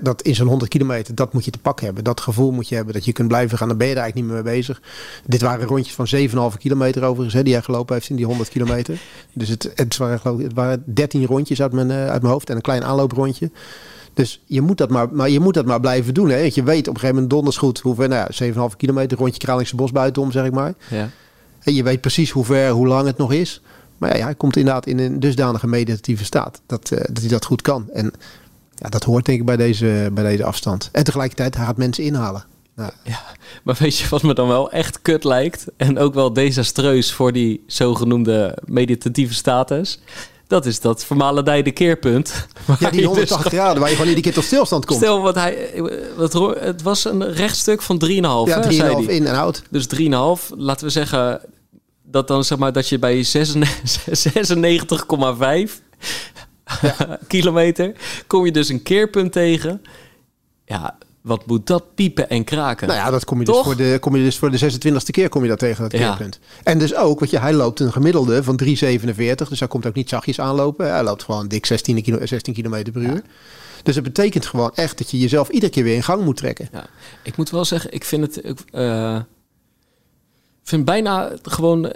dat, 0.00 0.22
in 0.22 0.34
zo'n 0.34 0.46
100 0.46 0.70
kilometer, 0.70 1.14
dat 1.14 1.32
moet 1.32 1.44
je 1.44 1.50
te 1.50 1.58
pakken 1.58 1.84
hebben. 1.86 2.04
Dat 2.04 2.20
gevoel 2.20 2.50
moet 2.50 2.68
je 2.68 2.74
hebben, 2.74 2.94
dat 2.94 3.04
je 3.04 3.12
kunt 3.12 3.28
blijven 3.28 3.58
gaan. 3.58 3.68
Dan 3.68 3.76
ben 3.76 3.86
je 3.86 3.94
er 3.94 4.00
eigenlijk 4.00 4.26
niet 4.28 4.36
meer 4.36 4.44
mee 4.44 4.54
bezig. 4.60 4.82
Dit 5.26 5.40
waren 5.40 5.66
rondjes 5.66 5.94
van 5.94 6.06
7,5 6.52 6.58
kilometer 6.58 7.02
overigens, 7.02 7.34
hè, 7.34 7.42
die 7.42 7.52
hij 7.52 7.62
gelopen 7.62 7.94
heeft 7.94 8.08
in 8.10 8.16
die 8.16 8.26
100 8.26 8.48
kilometer. 8.48 8.98
Dus 9.32 9.48
het, 9.48 9.70
het, 9.74 9.96
waren, 9.96 10.20
geloof 10.20 10.38
ik, 10.38 10.44
het 10.44 10.54
waren 10.54 10.82
13 10.86 11.26
rondjes 11.26 11.62
uit 11.62 11.72
mijn, 11.72 11.90
eh, 11.90 11.96
uit 12.10 12.22
mijn 12.22 12.32
hoofd 12.32 12.50
en 12.50 12.56
een 12.56 12.62
klein 12.62 12.84
aanlooprondje. 12.84 13.50
Dus 14.14 14.42
je 14.44 14.60
moet 14.60 14.78
dat 14.78 14.90
maar, 14.90 15.08
maar, 15.12 15.30
je 15.30 15.40
moet 15.40 15.54
dat 15.54 15.66
maar 15.66 15.80
blijven 15.80 16.14
doen. 16.14 16.28
Hè? 16.28 16.40
Want 16.40 16.54
je 16.54 16.62
weet 16.62 16.88
op 16.88 16.94
een 16.94 17.00
gegeven 17.00 17.14
moment 17.14 17.30
donders 17.30 17.56
goed 17.56 17.80
hoe 17.80 17.94
ver, 17.94 18.08
nou 18.08 18.28
ja, 18.30 18.70
7,5 18.70 18.76
kilometer, 18.76 19.18
rondje 19.18 19.38
Kralingse 19.38 19.76
bos 19.76 19.92
buitenom, 19.92 20.32
zeg 20.32 20.44
ik 20.44 20.52
maar. 20.52 20.74
Ja. 20.90 21.10
En 21.62 21.74
je 21.74 21.82
weet 21.82 22.00
precies 22.00 22.30
hoe 22.30 22.44
ver, 22.44 22.70
hoe 22.70 22.86
lang 22.86 23.06
het 23.06 23.16
nog 23.16 23.32
is. 23.32 23.60
Maar 23.98 24.16
ja, 24.16 24.24
hij 24.24 24.34
komt 24.34 24.56
inderdaad 24.56 24.86
in 24.86 24.98
een 24.98 25.20
dusdanige 25.20 25.66
meditatieve 25.66 26.24
staat 26.24 26.60
dat, 26.66 26.90
eh, 26.90 26.98
dat 26.98 27.18
hij 27.18 27.28
dat 27.28 27.44
goed 27.44 27.62
kan. 27.62 27.90
En 27.92 28.12
ja, 28.74 28.88
dat 28.88 29.04
hoort 29.04 29.24
denk 29.24 29.38
ik 29.38 29.46
bij 29.46 29.56
deze, 29.56 30.10
bij 30.12 30.24
deze 30.24 30.44
afstand. 30.44 30.88
En 30.92 31.04
tegelijkertijd, 31.04 31.56
hij 31.56 31.64
gaat 31.64 31.76
mensen 31.76 32.04
inhalen. 32.04 32.44
Nou, 32.76 32.90
Ja, 33.02 33.22
maar 33.62 33.76
weet 33.78 33.98
je 33.98 34.08
wat 34.08 34.22
me 34.22 34.34
dan 34.34 34.48
wel 34.48 34.70
echt 34.70 35.02
kut 35.02 35.24
lijkt? 35.24 35.66
En 35.76 35.98
ook 35.98 36.14
wel 36.14 36.32
desastreus 36.32 37.12
voor 37.12 37.32
die 37.32 37.64
zogenoemde 37.66 38.58
meditatieve 38.64 39.34
status? 39.34 40.00
Dat 40.46 40.66
is 40.66 40.80
dat 40.80 41.04
vermalendijde 41.04 41.72
keerpunt. 41.72 42.46
ja, 42.78 42.90
die 42.90 43.00
je 43.00 43.06
180 43.06 43.50
dus 43.50 43.52
graden 43.60 43.80
waar 43.80 43.88
je 43.88 43.96
gewoon 43.96 44.08
iedere 44.08 44.26
keer 44.26 44.34
tot 44.34 44.44
stilstand 44.44 44.84
komt. 44.84 45.00
Stel, 45.00 45.20
wat 45.20 45.34
hij, 45.34 45.82
wat, 46.16 46.32
het 46.60 46.82
was 46.82 47.04
een 47.04 47.32
rechtstuk 47.32 47.82
van 47.82 48.02
3,5, 48.04 48.10
ja, 48.10 48.20
hè, 48.44 48.72
zei 48.72 49.02
3,5 49.02 49.06
hij. 49.06 49.14
in 49.16 49.26
en 49.26 49.34
out. 49.34 49.62
Dus 49.70 49.86
3,5, 49.94 50.00
laten 50.56 50.86
we 50.86 50.92
zeggen 50.92 51.40
dat 52.02 52.28
dan 52.28 52.44
zeg 52.44 52.58
maar 52.58 52.72
dat 52.72 52.88
je 52.88 52.98
bij 52.98 53.24
96,5 53.24 53.32
kilometer 57.26 57.92
kom 58.26 58.44
je 58.44 58.52
dus 58.52 58.68
een 58.68 58.82
keerpunt 58.82 59.32
tegen. 59.32 59.82
Ja, 60.64 60.98
wat 61.24 61.46
moet 61.46 61.66
dat 61.66 61.94
piepen 61.94 62.28
en 62.28 62.44
kraken? 62.44 62.86
Nou 62.88 62.98
ja, 62.98 63.10
dat 63.10 63.24
kom 63.24 63.38
je, 63.38 63.44
dus 63.44 63.56
voor 63.62 63.76
de, 63.76 63.96
kom 64.00 64.16
je 64.16 64.22
dus 64.24 64.38
voor 64.38 64.50
de 64.50 64.72
26e 64.72 65.10
keer 65.10 65.28
kom 65.28 65.42
je 65.42 65.48
dat 65.48 65.58
tegen, 65.58 65.82
dat 65.82 65.92
Ja. 66.00 66.08
keerpunt. 66.08 66.38
En 66.62 66.78
dus 66.78 66.94
ook, 66.94 67.18
want 67.18 67.30
je, 67.30 67.38
hij 67.38 67.52
loopt 67.52 67.80
een 67.80 67.92
gemiddelde 67.92 68.42
van 68.42 68.60
3,47. 68.64 68.68
Dus 69.48 69.58
hij 69.58 69.68
komt 69.68 69.86
ook 69.86 69.94
niet 69.94 70.08
zachtjes 70.08 70.40
aanlopen. 70.40 70.90
Hij 70.90 71.02
loopt 71.02 71.22
gewoon 71.22 71.48
dik 71.48 71.66
16, 71.66 72.02
kilo, 72.02 72.26
16 72.26 72.54
km 72.54 72.90
per 72.92 73.02
uur. 73.02 73.22
Dus 73.82 73.94
het 73.94 74.04
betekent 74.04 74.46
gewoon 74.46 74.70
echt 74.74 74.98
dat 74.98 75.10
je 75.10 75.18
jezelf 75.18 75.48
iedere 75.48 75.72
keer 75.72 75.84
weer 75.84 75.94
in 75.94 76.02
gang 76.02 76.24
moet 76.24 76.36
trekken. 76.36 76.68
Ja, 76.72 76.86
ik 77.22 77.36
moet 77.36 77.50
wel 77.50 77.64
zeggen, 77.64 77.92
ik 77.92 78.04
vind 78.04 78.22
het. 78.26 78.44
Ik 78.44 78.58
eh, 78.70 79.20
vind 80.62 80.84
bijna 80.84 81.32
gewoon 81.42 81.92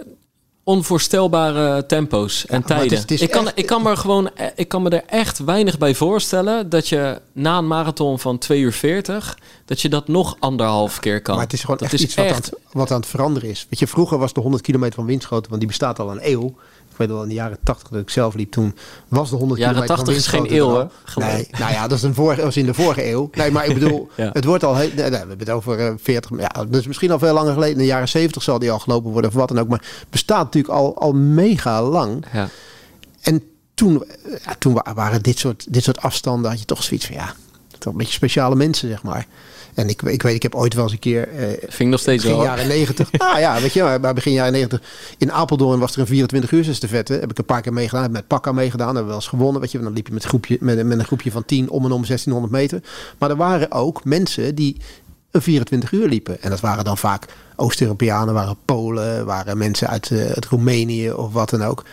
onvoorstelbare 0.69 1.85
tempo's 1.85 2.45
en 2.45 2.59
maar 2.59 2.59
het 2.59 2.69
is- 2.69 2.77
tijden. 2.77 2.97
het 2.99 3.11
is 3.11 3.21
ik, 3.21 3.31
kan, 3.31 3.45
echt- 3.45 3.57
ik, 3.59 3.65
kan 3.65 3.81
me 3.83 3.89
er 3.89 3.97
gewoon, 3.97 4.35
eh, 4.35 4.45
ik 4.55 4.67
kan 4.67 4.81
me 4.81 4.89
er 4.89 5.03
echt 5.05 5.39
weinig 5.39 5.77
bij 5.77 5.95
voorstellen 5.95 6.69
dat 6.69 6.87
je 6.87 7.21
na 7.33 7.57
een 7.57 7.67
marathon 7.67 8.19
van 8.19 8.37
2 8.37 8.59
uur 8.59 8.73
40, 8.73 9.37
dat 9.65 9.81
je 9.81 9.89
dat 9.89 10.07
nog 10.07 10.35
anderhalf 10.39 10.99
keer 10.99 11.21
kan. 11.21 11.35
Maar 11.35 11.43
het 11.43 11.53
is 11.53 11.61
gewoon 11.61 11.75
dat 11.77 11.85
echt 11.85 11.93
is 11.95 12.01
iets 12.03 12.15
wat, 12.15 12.25
Aan 12.25 12.31
echt. 12.31 12.45
het, 12.45 12.59
wat 12.71 12.91
aan 12.91 12.99
het 12.99 13.09
veranderen 13.09 13.49
is. 13.49 13.65
Weet 13.69 13.79
je, 13.79 13.87
vroeger 13.87 14.17
was 14.17 14.33
de 14.33 14.41
100 14.41 14.63
kilometer 14.63 14.95
van 14.95 15.05
Winschoten, 15.05 15.47
want 15.49 15.59
die 15.59 15.69
bestaat 15.69 15.99
al 15.99 16.11
een 16.11 16.19
eeuw. 16.31 16.55
Ik 16.99 17.07
weet 17.07 17.13
wel, 17.15 17.23
in 17.23 17.29
de 17.29 17.35
jaren 17.35 17.57
80 17.63 17.89
dat 17.89 18.01
ik 18.01 18.09
zelf 18.09 18.33
liep 18.33 18.51
toen, 18.51 18.75
was 19.07 19.29
de 19.29 19.35
100 19.35 19.59
Jaren 19.59 19.73
kilometer 19.75 20.05
80 20.05 20.15
is 20.15 20.27
geen 20.27 20.53
eeuw, 20.55 20.75
hè? 20.77 20.85
Nee, 21.25 21.47
nou 21.59 21.71
ja, 21.71 21.87
dat 21.87 21.97
is 21.97 22.03
een 22.03 22.13
vorige, 22.13 22.41
was 22.41 22.57
in 22.57 22.65
de 22.65 22.73
vorige 22.73 23.09
eeuw. 23.09 23.29
Nee, 23.33 23.51
maar 23.51 23.65
ik 23.65 23.73
bedoel, 23.73 24.09
Ja. 24.17 24.29
het 24.33 24.45
wordt 24.45 24.63
al, 24.63 24.75
heel, 24.75 24.89
nee, 24.95 25.09
we 25.09 25.15
hebben 25.17 25.39
het 25.39 25.49
over 25.49 25.79
eh, 25.79 25.93
40, 25.97 26.31
ja, 26.39 26.65
dus 26.69 26.87
misschien 26.87 27.11
al 27.11 27.19
veel 27.19 27.33
langer 27.33 27.53
geleden. 27.53 27.73
In 27.73 27.79
de 27.79 27.85
jaren 27.85 28.07
70 28.09 28.43
zal 28.43 28.59
die 28.59 28.71
al 28.71 28.79
gelopen 28.79 29.11
worden 29.11 29.29
of 29.29 29.35
wat 29.35 29.47
dan 29.47 29.59
ook. 29.59 29.67
Maar 29.67 29.79
het 29.99 30.09
bestaat 30.09 30.43
natuurlijk 30.43 30.73
al, 30.73 30.97
al 30.97 31.11
mega 31.13 31.83
lang. 31.83 32.25
Ja. 32.33 32.49
En 33.21 33.43
toen, 33.73 34.03
eh, 34.05 34.31
ja, 34.45 34.55
toen 34.59 34.73
wa- 34.73 34.93
waren 34.95 35.21
dit 35.21 35.39
soort, 35.39 35.65
dit 35.73 35.83
soort 35.83 36.01
afstanden, 36.01 36.49
had 36.49 36.59
je 36.59 36.65
toch 36.65 36.83
zoiets 36.83 37.05
van, 37.05 37.15
ja, 37.15 37.33
toch 37.77 37.91
een 37.91 37.97
beetje 37.99 38.13
speciale 38.13 38.55
mensen, 38.55 38.89
zeg 38.89 39.03
maar. 39.03 39.25
En 39.79 39.89
ik, 39.89 40.01
ik 40.01 40.21
weet, 40.21 40.35
ik 40.35 40.43
heb 40.43 40.55
ooit 40.55 40.73
wel 40.73 40.83
eens 40.83 40.91
een 40.93 40.99
keer... 40.99 41.27
eh, 41.27 41.47
Vind 41.59 41.79
ik 41.79 41.87
nog 41.87 41.99
steeds 41.99 42.23
begin 42.23 42.37
wel. 42.37 42.45
jaren 42.47 42.67
90. 42.67 43.09
ah 43.17 43.39
ja, 43.45 43.61
weet 43.61 43.73
je, 43.73 43.97
maar 44.01 44.13
begin 44.13 44.31
jaren 44.33 44.51
90. 44.51 44.81
In 45.17 45.31
Apeldoorn 45.31 45.79
was 45.79 45.93
er 45.93 45.99
een 45.99 46.07
24 46.07 46.51
uur 46.51 46.69
estafette. 46.69 47.13
Heb 47.13 47.31
ik 47.31 47.37
een 47.37 47.45
paar 47.45 47.61
keer 47.61 47.73
meegedaan. 47.73 48.03
Heb 48.03 48.11
met 48.11 48.27
Pakka 48.27 48.51
meegedaan. 48.51 48.85
Hebben 48.85 49.03
we 49.03 49.09
wel 49.09 49.19
eens 49.19 49.27
gewonnen. 49.27 49.61
Weet 49.61 49.71
je, 49.71 49.79
dan 49.79 49.93
liep 49.93 50.07
je 50.07 50.13
met, 50.13 50.23
een 50.23 50.29
groepje, 50.29 50.57
met, 50.59 50.85
met 50.85 50.99
een 50.99 51.05
groepje 51.05 51.31
van 51.31 51.45
10 51.45 51.69
om 51.69 51.85
en 51.85 51.91
om 51.91 52.05
1600 52.05 52.53
meter. 52.53 52.81
Maar 53.17 53.29
er 53.29 53.35
waren 53.35 53.71
ook 53.71 54.03
mensen 54.03 54.55
die 54.55 54.77
een 55.31 55.41
24 55.41 55.91
uur 55.91 56.07
liepen. 56.07 56.41
En 56.41 56.49
dat 56.49 56.59
waren 56.59 56.83
dan 56.83 56.97
vaak 56.97 57.25
Oost-Europeanen, 57.55 58.33
waren 58.33 58.57
Polen, 58.65 59.25
waren 59.25 59.57
mensen 59.57 59.87
uit, 59.87 60.11
eh, 60.11 60.25
uit 60.25 60.45
Roemenië 60.45 61.11
of 61.11 61.33
wat 61.33 61.49
dan 61.49 61.63
ook. 61.63 61.83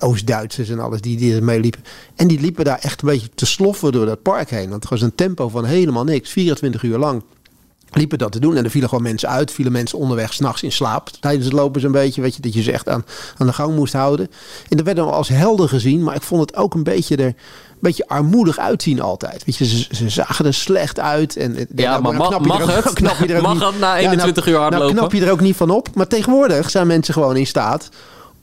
Oost-Duitsers 0.00 0.68
en 0.68 0.78
alles 0.80 1.00
die, 1.00 1.16
die 1.16 1.34
er 1.34 1.42
meeliepen. 1.44 1.84
En 2.16 2.26
die 2.28 2.40
liepen 2.40 2.64
daar 2.64 2.78
echt 2.80 3.02
een 3.02 3.08
beetje 3.08 3.28
te 3.34 3.46
sloffen 3.46 3.92
door 3.92 4.06
dat 4.06 4.22
park 4.22 4.50
heen. 4.50 4.68
Want 4.70 4.82
het 4.82 4.90
was 4.90 5.02
een 5.02 5.14
tempo 5.14 5.48
van 5.48 5.64
helemaal 5.64 6.04
niks. 6.04 6.30
24 6.30 6.82
uur 6.82 6.98
lang 6.98 7.22
liepen 7.90 8.18
dat 8.18 8.32
te 8.32 8.38
doen. 8.40 8.56
En 8.56 8.64
er 8.64 8.70
vielen 8.70 8.88
gewoon 8.88 9.04
mensen 9.04 9.28
uit. 9.28 9.52
Vielen 9.52 9.72
mensen 9.72 9.98
onderweg 9.98 10.32
s'nachts 10.32 10.62
in 10.62 10.72
slaap. 10.72 11.08
Tijdens 11.20 11.44
het 11.44 11.54
lopen 11.54 11.80
zo'n 11.80 11.92
beetje. 11.92 12.20
Weet 12.20 12.34
je, 12.36 12.42
dat 12.42 12.54
je 12.54 12.62
ze 12.62 12.72
echt 12.72 12.88
aan, 12.88 13.04
aan 13.36 13.46
de 13.46 13.52
gang 13.52 13.74
moest 13.74 13.92
houden. 13.92 14.30
En 14.68 14.76
dat 14.76 14.86
werd 14.86 14.96
dan 14.96 15.10
als 15.12 15.28
helder 15.28 15.68
gezien. 15.68 16.02
Maar 16.02 16.14
ik 16.14 16.22
vond 16.22 16.40
het 16.40 16.56
ook 16.56 16.74
een 16.74 16.82
beetje 16.82 17.16
er 17.16 17.26
een 17.26 17.82
beetje 17.92 18.08
armoedig 18.08 18.58
uitzien 18.58 19.00
altijd. 19.00 19.44
Weet 19.44 19.56
je, 19.56 19.64
ze, 19.66 19.86
ze 19.90 20.08
zagen 20.08 20.44
er 20.46 20.54
slecht 20.54 21.00
uit. 21.00 21.36
En, 21.36 21.56
en 21.56 21.66
Ja, 21.74 21.90
nou, 21.90 22.02
maar 22.02 22.12
nou 22.12 22.16
mag- 22.16 22.28
knap 22.28 22.44
je 22.46 22.52
er 22.52 22.66
mag 22.66 22.76
ook- 22.78 22.84
het? 22.84 22.92
knap 23.02 23.18
je 23.18 23.26
er 23.26 23.36
ook 23.36 23.42
Mag 23.42 23.52
niet- 23.54 23.62
het 23.62 23.78
na 23.78 23.94
Ja, 23.96 24.00
21 24.10 24.46
uur 24.46 24.52
Nou 24.52 24.62
hardlopen? 24.64 24.96
knap 24.96 25.12
je 25.12 25.24
er 25.24 25.30
ook 25.30 25.40
niet 25.40 25.56
van 25.56 25.70
op. 25.70 25.88
Maar 25.94 26.06
tegenwoordig 26.06 26.70
zijn 26.70 26.86
mensen 26.86 27.14
gewoon 27.14 27.36
in 27.36 27.46
staat 27.46 27.88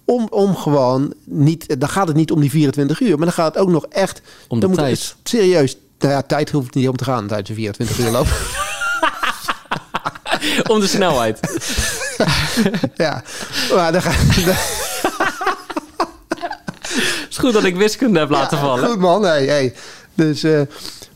om, 0.06 0.28
om 0.30 0.56
gewoon 0.56 1.14
niet... 1.24 1.80
Dan 1.80 1.90
gaat 1.90 2.08
het 2.08 2.16
niet 2.16 2.32
om 2.32 2.40
die 2.40 2.50
24 2.50 3.00
uur. 3.00 3.18
Maar 3.18 3.26
dan 3.26 3.34
gaat 3.34 3.54
het 3.54 3.64
ook 3.64 3.70
nog 3.70 3.86
echt... 3.86 4.22
Om 4.48 4.60
de 4.60 4.60
dan 4.60 4.70
moet 4.70 4.80
tijd. 4.80 5.00
het 5.00 5.16
Serieus. 5.24 5.78
Nou 6.00 6.14
ja, 6.14 6.22
tijd 6.22 6.50
hoeft 6.50 6.66
het 6.66 6.76
niet 6.76 6.88
om 6.88 6.98
te 6.98 7.04
gaan 7.04 7.28
tijdens 7.28 7.50
een 7.50 7.56
24 7.56 8.00
uur 8.00 8.12
lopen. 8.12 8.32
Om 10.72 10.80
de 10.80 10.88
snelheid. 10.88 11.40
ja, 12.96 13.24
maar 13.76 13.92
dan 13.92 14.02
gaat... 14.02 14.16
Het 16.94 17.28
is 17.30 17.38
goed 17.38 17.54
dat 17.54 17.64
ik 17.64 17.76
wiskunde 17.76 18.20
heb 18.20 18.30
laten 18.30 18.58
Ja, 18.58 18.64
vallen. 18.64 18.90
Goed 18.90 19.00
man, 19.00 19.24
hey, 19.24 19.46
hey. 19.46 19.74
Dus, 20.14 20.44
eh, 20.44 20.62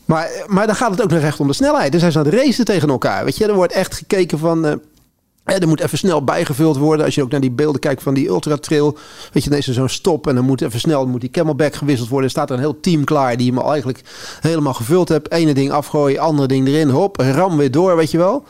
maar, 0.04 0.30
maar 0.46 0.66
dan 0.66 0.76
gaat 0.76 0.90
het 0.90 1.02
ook 1.02 1.10
nog 1.10 1.22
echt 1.22 1.40
om 1.40 1.46
de 1.46 1.52
snelheid. 1.52 2.00
Ze 2.00 2.06
aan 2.06 2.24
het 2.24 2.34
racen 2.34 2.64
tegen 2.64 2.88
elkaar. 2.88 3.24
Weet 3.24 3.36
je, 3.36 3.46
er 3.46 3.54
wordt 3.54 3.72
echt 3.72 3.94
gekeken 3.94 4.38
van... 4.38 4.66
eh, 4.66 4.72
hè, 5.48 5.58
er 5.60 5.68
moet 5.68 5.80
even 5.80 5.98
snel 5.98 6.24
bijgevuld 6.24 6.76
worden. 6.76 7.04
Als 7.04 7.14
je 7.14 7.22
ook 7.22 7.30
naar 7.30 7.40
die 7.40 7.50
beelden 7.50 7.80
kijkt 7.80 8.02
van 8.02 8.14
die 8.14 8.28
ultra 8.28 8.56
trail. 8.56 8.98
Weet 9.32 9.44
je, 9.44 9.50
er 9.50 9.62
zo'n 9.62 9.88
stop 9.88 10.26
en 10.26 10.34
dan 10.34 10.44
moet 10.44 10.60
even 10.60 10.80
snel 10.80 11.06
moet 11.06 11.20
die 11.20 11.30
camelback 11.30 11.74
gewisseld 11.74 12.08
worden. 12.08 12.26
Er 12.26 12.30
staat 12.34 12.48
er 12.50 12.54
een 12.56 12.62
heel 12.62 12.80
team 12.80 13.04
klaar 13.04 13.36
die 13.36 13.48
hem 13.48 13.58
al 13.58 13.70
eigenlijk 13.70 14.00
helemaal 14.40 14.74
gevuld 14.74 15.08
hebt. 15.08 15.32
Ene 15.32 15.54
ding 15.54 15.70
afgooien, 15.70 16.20
andere 16.20 16.48
ding 16.48 16.66
erin. 16.68 16.88
Hop, 16.88 17.16
ram 17.20 17.56
weer 17.56 17.70
door, 17.70 17.96
weet 17.96 18.10
je 18.10 18.18
wel. 18.18 18.44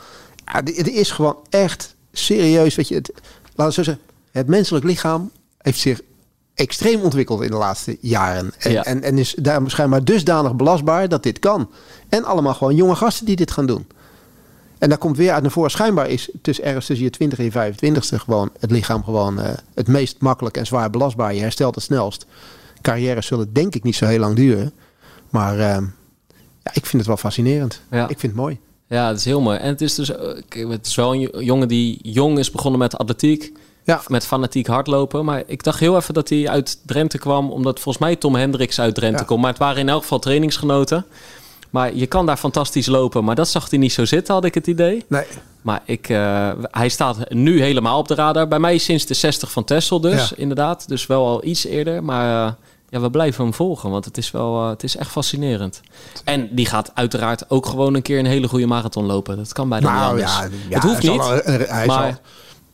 Ja, 0.53 0.63
dit- 0.63 0.77
het 0.77 0.89
is 0.89 1.11
gewoon 1.11 1.37
echt 1.51 1.95
serieus. 2.13 2.75
Weet 2.75 2.89
je, 2.89 2.95
het, 2.95 3.13
laten 3.55 3.65
we 3.67 3.73
zo 3.73 3.83
zeggen. 3.83 4.03
Het 4.33 4.47
menselijk 4.47 4.85
lichaam 4.85 5.31
heeft 5.59 5.79
zich 5.79 6.01
extreem 6.55 7.01
ontwikkeld 7.01 7.43
in 7.43 7.51
de 7.51 7.57
laatste 7.57 7.97
jaren. 8.01 8.51
En, 8.59 8.73
Ja. 8.73 8.85
en, 8.85 9.03
en 9.03 9.19
is 9.19 9.35
daar 9.39 9.63
schijnbaar 9.67 10.05
dusdanig 10.05 10.55
belastbaar 10.55 11.09
dat 11.09 11.23
dit 11.23 11.39
kan. 11.39 11.71
En 12.09 12.25
allemaal 12.25 12.55
gewoon 12.55 12.75
jonge 12.77 12.95
gasten 12.95 13.27
die 13.27 13.37
dit 13.37 13.51
gaan 13.51 13.67
doen. 13.67 13.87
En 14.79 14.89
daar 14.89 14.99
komt 14.99 15.17
weer 15.17 15.33
uit 15.33 15.43
naar 15.43 15.51
voren. 15.51 15.71
Schijnbaar 15.71 16.09
is 16.09 16.31
tussen 16.43 16.65
ergens 16.65 16.87
tussen 16.87 17.05
je 17.05 17.11
20 17.11 17.39
en 17.39 17.45
je 17.45 17.73
25ste 17.75 18.15
gewoon 18.17 18.51
het 18.61 18.71
lichaam 18.71 19.05
gewoon 19.05 19.41
eh, 19.41 19.53
het 19.75 19.89
meest 19.89 20.17
makkelijk 20.21 20.57
en 20.57 20.67
zwaar 20.67 20.91
belastbaar. 20.91 21.35
Je 21.35 21.41
herstelt 21.41 21.75
het 21.75 21.85
snelst. 21.85 22.27
Carrières 22.81 23.27
zullen 23.27 23.53
denk 23.53 23.75
ik 23.75 23.83
niet 23.83 23.97
zo 23.97 24.07
heel 24.07 24.19
lang 24.19 24.37
duren. 24.37 24.73
Maar 25.31 25.53
eh, 25.53 25.77
ja, 26.63 26.71
ik 26.73 26.87
vind 26.87 26.93
het 26.93 27.07
wel 27.07 27.17
fascinerend. 27.17 27.81
Ja. 27.91 28.03
Ik 28.03 28.19
vind 28.19 28.33
het 28.33 28.41
mooi. 28.41 28.59
Ja, 28.87 29.09
het 29.09 29.19
is 29.19 29.25
heel 29.25 29.41
mooi. 29.41 29.59
En 29.59 29.69
het 29.69 29.81
is 29.81 29.95
dus, 29.95 30.11
eh, 30.17 30.69
het 30.71 30.87
is 30.87 30.95
wel 30.95 31.15
een 31.15 31.45
jongen 31.45 31.69
die 31.69 31.99
jong 32.03 32.39
is 32.39 32.51
begonnen 32.51 32.79
met 32.81 32.99
atletiek. 32.99 33.53
Ja. 33.85 34.01
Met 34.07 34.27
fanatiek 34.27 34.67
hardlopen. 34.67 35.25
Maar 35.25 35.43
ik 35.47 35.63
dacht 35.63 35.81
heel 35.81 35.97
even 35.97 36.15
dat 36.15 36.29
hij 36.29 36.49
uit 36.49 36.79
Drenthe 36.87 37.19
kwam. 37.19 37.51
Omdat 37.51 37.81
volgens 37.81 38.05
mij 38.05 38.17
Tom 38.17 38.35
Hendricks 38.35 38.81
uit 38.81 38.95
Drenthe 38.95 39.19
Ja. 39.21 39.25
komt. 39.27 39.41
Maar 39.41 39.51
het 39.51 39.59
waren 39.59 39.81
in 39.81 39.89
elk 39.89 40.03
geval 40.03 40.19
trainingsgenoten. 40.19 41.05
Maar 41.71 41.95
je 41.95 42.07
kan 42.07 42.27
daar 42.27 42.37
fantastisch 42.37 42.87
lopen. 42.87 43.25
Maar 43.25 43.35
dat 43.35 43.49
zag 43.49 43.71
hij 43.71 43.79
niet 43.79 43.93
zo 43.93 44.05
zitten, 44.05 44.35
had 44.35 44.45
ik 44.45 44.55
het 44.55 44.67
idee. 44.67 45.05
Nee, 45.09 45.25
Maar 45.63 45.83
ik, 45.85 46.09
eh, 46.09 46.51
hij 46.63 46.89
staat 46.89 47.31
nu 47.31 47.63
helemaal 47.63 47.99
op 47.99 48.09
de 48.09 48.15
radar. 48.15 48.49
Bij 48.49 48.59
mij 48.59 48.79
sinds 48.79 49.07
de 49.07 49.15
60 49.15 49.51
van 49.51 49.65
Tessel 49.65 50.01
dus, 50.01 50.29
Ja. 50.29 50.37
inderdaad. 50.37 50.89
Dus 50.89 51.07
wel 51.07 51.27
al 51.27 51.45
iets 51.45 51.65
eerder. 51.67 52.05
Maar 52.05 52.47
eh, 52.47 52.53
ja, 52.89 53.01
we 53.01 53.11
blijven 53.11 53.45
hem 53.45 53.55
volgen. 53.55 53.91
Want 53.91 54.05
het 54.05 54.17
is 54.19 54.31
wel 54.31 54.63
eh, 54.63 54.69
het 54.69 54.83
is 54.83 54.97
echt 54.97 55.11
fascinerend. 55.11 55.81
En 56.25 56.49
die 56.53 56.67
gaat 56.67 56.91
uiteraard 56.95 57.51
ook 57.51 57.67
gewoon 57.67 57.95
een 57.95 58.03
keer 58.03 58.19
een 58.19 58.27
hele 58.27 58.49
goede 58.49 58.67
marathon 58.67 59.07
lopen. 59.07 59.37
Dat 59.37 59.53
kan 59.53 59.69
bijna 59.69 59.91
niet 59.91 59.99
nou 59.99 60.11
anders. 60.11 60.33
ja, 60.37 60.43
ja, 60.69 60.75
het 60.75 60.83
hoeft 60.83 61.03
hij 61.03 61.13
niet. 61.13 61.69
hij 61.69 61.87
maar- 61.87 62.03
zal, 62.11 62.21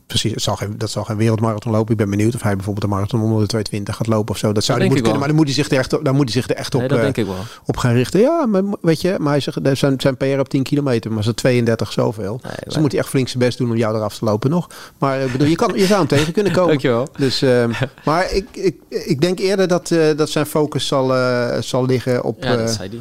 precies, 0.07 0.31
het 0.31 0.41
zal 0.41 0.55
geen, 0.55 0.77
dat 0.77 0.89
zal 0.89 1.03
geen 1.03 1.17
wereldmarathon 1.17 1.71
lopen. 1.71 1.91
Ik 1.91 1.97
ben 1.97 2.09
benieuwd 2.09 2.35
of 2.35 2.41
hij 2.41 2.55
bijvoorbeeld 2.55 2.83
een 2.85 2.89
marathon 2.91 3.21
onder 3.21 3.39
de 3.41 3.47
220 3.47 3.95
gaat 3.95 4.07
lopen 4.07 4.33
of 4.33 4.37
zo. 4.39 4.51
Dat 4.53 4.63
zou 4.63 4.79
denk 4.79 4.91
hij 4.91 5.01
moeten 5.01 5.01
kunnen, 5.03 5.19
maar 5.19 5.27
dan 5.27 5.37
moet 5.37 5.45
hij 5.45 5.55
zich 5.55 5.69
er 5.71 5.77
echt, 5.77 5.93
op- 5.93 6.05
dan 6.05 6.15
moet 6.15 6.33
hij 6.33 6.41
zich 6.41 6.49
er 6.49 6.55
echt 6.55 6.73
op, 6.75 6.79
nee, 6.79 6.89
dat 6.89 6.97
eh, 6.97 7.03
denk 7.03 7.17
ik 7.17 7.25
wel. 7.25 7.35
op 7.65 7.77
gaan 7.77 7.93
richten. 7.93 8.19
Ja, 8.19 8.45
maar 8.45 8.63
weet 8.81 9.01
je, 9.01 9.15
maar 9.19 9.31
hij 9.31 9.39
zegt, 9.39 9.65
er 9.67 9.77
zijn, 9.77 9.93
zijn 10.01 10.17
PR 10.17 10.39
op 10.39 10.49
10 10.49 10.63
kilometer, 10.63 11.11
maar 11.11 11.23
ze 11.23 11.33
32 11.33 11.91
zoveel. 11.91 12.23
Nee, 12.31 12.39
dus 12.41 12.51
wij- 12.63 12.63
dan 12.73 12.81
moet 12.81 12.91
hij 12.91 12.99
echt 13.01 13.09
flink 13.09 13.27
zijn 13.27 13.39
best 13.43 13.57
doen 13.57 13.69
om 13.69 13.77
jou 13.77 13.95
eraf 13.95 14.17
te 14.17 14.25
lopen 14.25 14.49
nog. 14.49 14.69
Maar 14.97 15.21
ik 15.21 15.31
bedoel, 15.31 15.47
je, 15.47 15.55
kan, 15.55 15.71
je 15.75 15.85
zou 15.85 15.99
hem 15.99 16.07
tegen 16.07 16.33
kunnen 16.33 16.51
komen. 16.51 16.69
Dankjewel. 16.75 17.07
Dus, 17.17 17.41
ehm, 17.41 17.71
maar 18.05 18.31
ik, 18.31 18.45
ik, 18.51 18.75
ik 18.89 19.21
denk 19.21 19.39
eerder 19.39 19.67
dat, 19.67 19.91
eh, 19.91 20.17
dat 20.17 20.29
zijn 20.29 20.45
focus 20.45 20.87
zal, 20.87 21.15
eh, 21.15 21.61
zal 21.61 21.85
liggen 21.85 22.23
op, 22.23 22.43
Ja, 22.43 22.55
dat 22.55 22.69
eh, 22.69 22.75
zei 22.75 22.89
hij. 22.89 22.99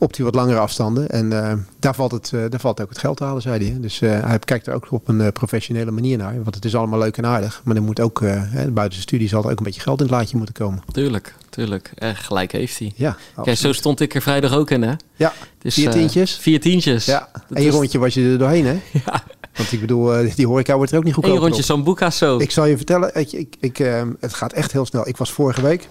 Op 0.00 0.14
die 0.14 0.24
wat 0.24 0.34
langere 0.34 0.58
afstanden. 0.58 1.08
En 1.08 1.44
eh, 1.44 1.52
daar, 1.78 1.94
valt 1.94 2.10
het, 2.12 2.32
eh, 2.32 2.40
daar 2.48 2.60
valt 2.60 2.80
ook 2.80 2.88
het 2.88 2.98
geld 2.98 3.16
te 3.16 3.24
halen, 3.24 3.42
zei 3.42 3.70
hij. 3.70 3.80
Dus 3.80 4.00
eh, 4.00 4.24
hij 4.24 4.38
kijkt 4.38 4.66
er 4.66 4.74
ook 4.74 4.86
op 4.90 5.08
een 5.08 5.32
professionele 5.32 5.90
manier 5.90 6.18
naar. 6.18 6.42
Want 6.42 6.54
het 6.54 6.64
is 6.64 6.74
allemaal 6.76 6.98
leuk 6.98 7.16
en 7.16 7.26
aardig. 7.26 7.60
Maar 7.64 7.76
er 7.76 7.82
moet 7.82 8.00
ook, 8.00 8.20
hè, 8.24 8.70
buiten 8.70 8.92
zijn 8.92 9.02
studie 9.02 9.28
zal 9.28 9.44
er 9.44 9.50
ook 9.50 9.58
een 9.58 9.64
beetje 9.64 9.80
geld 9.80 10.00
in 10.00 10.06
het 10.06 10.14
laadje 10.14 10.36
moeten 10.36 10.54
komen. 10.54 10.82
Tuurlijk, 10.92 11.34
tuurlijk. 11.50 11.92
Eh, 11.94 12.10
gelijk 12.14 12.52
heeft 12.52 12.78
hij. 12.78 12.92
Ja, 12.96 13.16
Kijk, 13.42 13.56
zo 13.56 13.72
stond 13.72 14.00
ik 14.00 14.14
er 14.14 14.22
vrijdag 14.22 14.52
ook 14.54 14.70
in, 14.70 14.82
hè? 14.82 14.94
ja. 15.16 15.32
Dus, 15.58 15.74
Vier 15.74 15.90
tientjes? 15.90 16.36
vier 16.36 16.60
tientjes. 16.60 17.04
ja. 17.04 17.28
Eén 17.48 17.70
rondje 17.70 17.98
was 17.98 18.14
je 18.14 18.30
er 18.30 18.38
doorheen, 18.38 18.66
hè? 18.66 18.80
Ja, 19.06 19.22
Want 19.56 19.72
ik 19.72 19.80
bedoel, 19.80 20.34
die 20.36 20.46
horeca 20.46 20.76
wordt 20.76 20.90
er 20.92 20.98
ook 20.98 21.04
niet 21.04 21.14
één 21.14 21.22
goedkoper 21.22 21.46
rondje. 21.48 21.62
Sambuca 21.62 22.10
zo. 22.10 22.38
Ik 22.38 22.50
zal 22.50 22.64
je 22.66 22.76
vertellen, 22.76 23.14
ik, 23.14 23.56
ik, 23.60 23.78
eh, 23.78 24.02
het 24.20 24.34
gaat 24.34 24.52
echt 24.52 24.72
heel 24.72 24.86
snel. 24.86 25.08
Ik 25.08 25.16
was 25.16 25.32
vorige 25.32 25.62
week, 25.62 25.88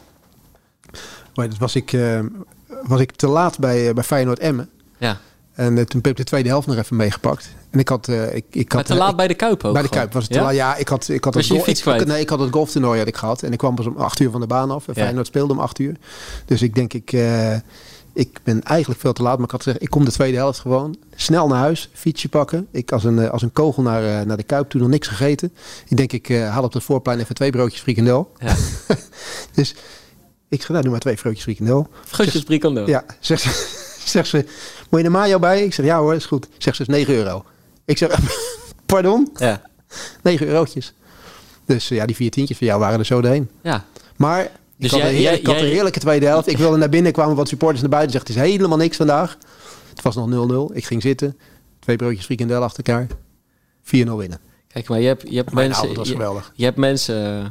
maar 1.36 1.50
dat 1.50 1.58
was 1.58 1.76
ik, 1.76 1.92
was 2.84 3.00
ik 3.00 3.12
te 3.12 3.28
laat 3.28 3.60
bij, 3.60 3.88
eh, 3.88 3.94
bij 3.94 4.04
Feyenoord 4.04 4.40
Emmen. 4.40 4.70
Ja, 4.98 5.18
En 5.54 5.78
eh, 5.78 5.84
toen 5.84 6.02
heb 6.02 6.08
ik 6.12 6.18
de 6.18 6.24
tweede 6.24 6.50
helft 6.50 6.68
nog 6.68 6.76
even 6.78 6.96
meegepakt. 6.96 7.50
En 7.70 7.80
ik 7.80 7.90
had, 7.90 8.08
eh, 8.08 8.36
ik, 8.36 8.46
ik 8.50 8.68
maar 8.68 8.78
had 8.78 8.86
te 8.86 8.94
eh, 8.94 9.00
laat 9.00 9.10
ik- 9.12 9.16
bij 9.18 9.28
de 9.28 9.34
Kuip 9.34 9.64
ook 9.64 9.74
bij 9.74 9.82
de. 9.82 9.90
Kuip 9.90 10.14
was 10.14 10.24
het 10.24 10.34
Ja? 10.34 10.40
te 10.40 10.46
laat. 10.46 10.56
Ja, 10.56 10.76
ik 10.76 10.88
had, 10.88 11.08
ik 11.10 11.24
had 11.24 11.34
Was 11.34 11.50
het 11.50 11.62
fiets 11.64 11.84
ik-? 11.84 12.06
Nee, 12.06 12.22
ik 12.22 12.30
had 12.30 12.40
het 12.40 12.52
golftoernooi 12.52 13.00
had 13.00 13.08
ik 13.08 13.16
gehad. 13.18 13.44
En 13.44 13.52
ik 13.52 13.58
kwam 13.58 13.76
pas 13.76 13.86
om 13.86 13.98
acht 13.98 14.20
uur 14.20 14.32
van 14.32 14.42
de 14.42 14.48
baan 14.48 14.72
af. 14.72 14.88
En 14.88 14.94
Ja. 14.96 15.02
Feyenoord 15.04 15.28
speelde 15.28 15.54
om 15.54 15.60
acht 15.60 15.80
uur. 15.80 15.96
Dus 16.46 16.62
ik 16.62 16.76
denk, 16.76 16.94
ik, 16.94 17.12
ik 18.14 18.40
ben 18.44 18.64
eigenlijk 18.64 19.00
veel 19.00 19.14
te 19.14 19.22
laat. 19.24 19.36
Maar 19.36 19.46
ik 19.46 19.52
had 19.52 19.64
gezegd, 19.64 19.82
ik 19.84 19.90
kom 19.90 20.06
de 20.06 20.12
tweede 20.12 20.38
helft 20.38 20.60
gewoon 20.60 20.96
snel 21.16 21.48
naar 21.48 21.58
huis. 21.60 21.90
Fietsje 21.94 22.30
pakken. 22.30 22.68
Ik 22.72 22.92
als 22.92 23.04
een, 23.04 23.30
als 23.30 23.42
een 23.42 23.52
kogel 23.52 23.84
naar, 23.84 24.26
naar 24.26 24.38
de 24.38 24.44
Kuip. 24.44 24.70
Toen 24.70 24.82
nog 24.82 24.90
niks 24.90 25.08
gegeten. 25.08 25.54
Ik 25.88 25.98
denk, 25.98 26.12
ik 26.14 26.30
eh, 26.30 26.50
haal 26.50 26.64
op 26.64 26.74
het 26.74 26.84
voorplein 26.84 27.20
even 27.20 27.36
twee 27.36 27.52
broodjes 27.52 27.82
frikandel. 27.82 28.32
Ja. 28.38 28.56
Dus 29.54 29.76
ik 30.50 30.60
zeg, 30.60 30.70
nou 30.70 30.82
doe 30.82 30.92
maar 30.92 31.00
twee 31.00 31.16
broodjes 31.16 31.44
frikandel. 31.44 31.88
Grootjes 32.10 32.44
brikandel. 32.44 32.88
Ja, 32.88 33.06
zegt 33.20 33.42
ze, 33.42 33.50
zegt 34.06 34.30
ze, 34.30 34.46
moet 34.90 35.00
je 35.00 35.06
er 35.06 35.12
mayo 35.12 35.40
bij? 35.40 35.64
Ik 35.64 35.74
zeg, 35.74 35.86
ja 35.86 36.00
hoor, 36.00 36.16
is 36.16 36.26
goed. 36.26 36.48
Zegt 36.58 36.76
ze, 36.76 36.82
is 36.82 36.88
9 36.88 37.14
euro. 37.14 37.46
Ik 37.86 37.98
zeg, 37.98 38.20
pardon? 38.86 39.30
Ja. 39.36 39.62
9 40.22 40.48
eurotjes. 40.48 40.94
Dus 41.66 41.90
eh, 41.92 41.98
ja, 41.98 42.06
die 42.06 42.16
vier 42.16 42.32
tientjes 42.32 42.58
van 42.58 42.68
jou 42.68 42.80
waren 42.80 43.00
er 43.00 43.06
zo 43.06 43.22
doorheen. 43.22 43.50
ja. 43.62 43.86
Maar 44.16 44.44
ik 44.44 44.50
Dus 44.78 44.92
had, 44.92 45.00
jij- 45.00 45.10
een, 45.10 45.16
heerlijk- 45.16 45.32
jij- 45.36 45.40
ik 45.42 45.46
had 45.48 45.56
een 45.56 45.62
jij- 45.62 45.72
heerlijke 45.74 46.00
tweede 46.00 46.26
helft. 46.26 46.48
Ik 46.48 46.58
wilde 46.58 46.78
naar 46.78 46.90
binnen, 46.90 47.12
kwamen 47.12 47.36
wat 47.36 47.48
supporters 47.48 47.82
naar 47.82 47.90
buiten. 47.90 48.12
Zegt, 48.12 48.28
het 48.28 48.38
is 48.38 48.42
helemaal 48.44 48.78
niks 48.78 48.98
vandaag. 48.98 49.38
Het 49.90 50.02
was 50.02 50.16
nog 50.16 50.70
0-0. 50.72 50.76
Ik 50.76 50.86
ging 50.86 51.02
zitten. 51.02 51.38
Twee 51.80 51.96
broodjes 51.96 52.26
frikandel 52.26 52.64
achter 52.64 52.84
elkaar. 52.84 53.08
4-0 53.08 53.10
winnen. 54.18 54.40
Kijk, 54.68 54.88
maar 54.90 55.00
je 55.00 55.08
hebt, 55.08 55.30
je 55.30 55.36
hebt 55.36 55.52
mensen... 55.54 55.94
was 55.94 56.08
je, 56.08 56.14
geweldig. 56.14 56.52
je 56.56 56.64
hebt 56.64 56.78
mensen 56.78 57.44
eh, 57.44 57.46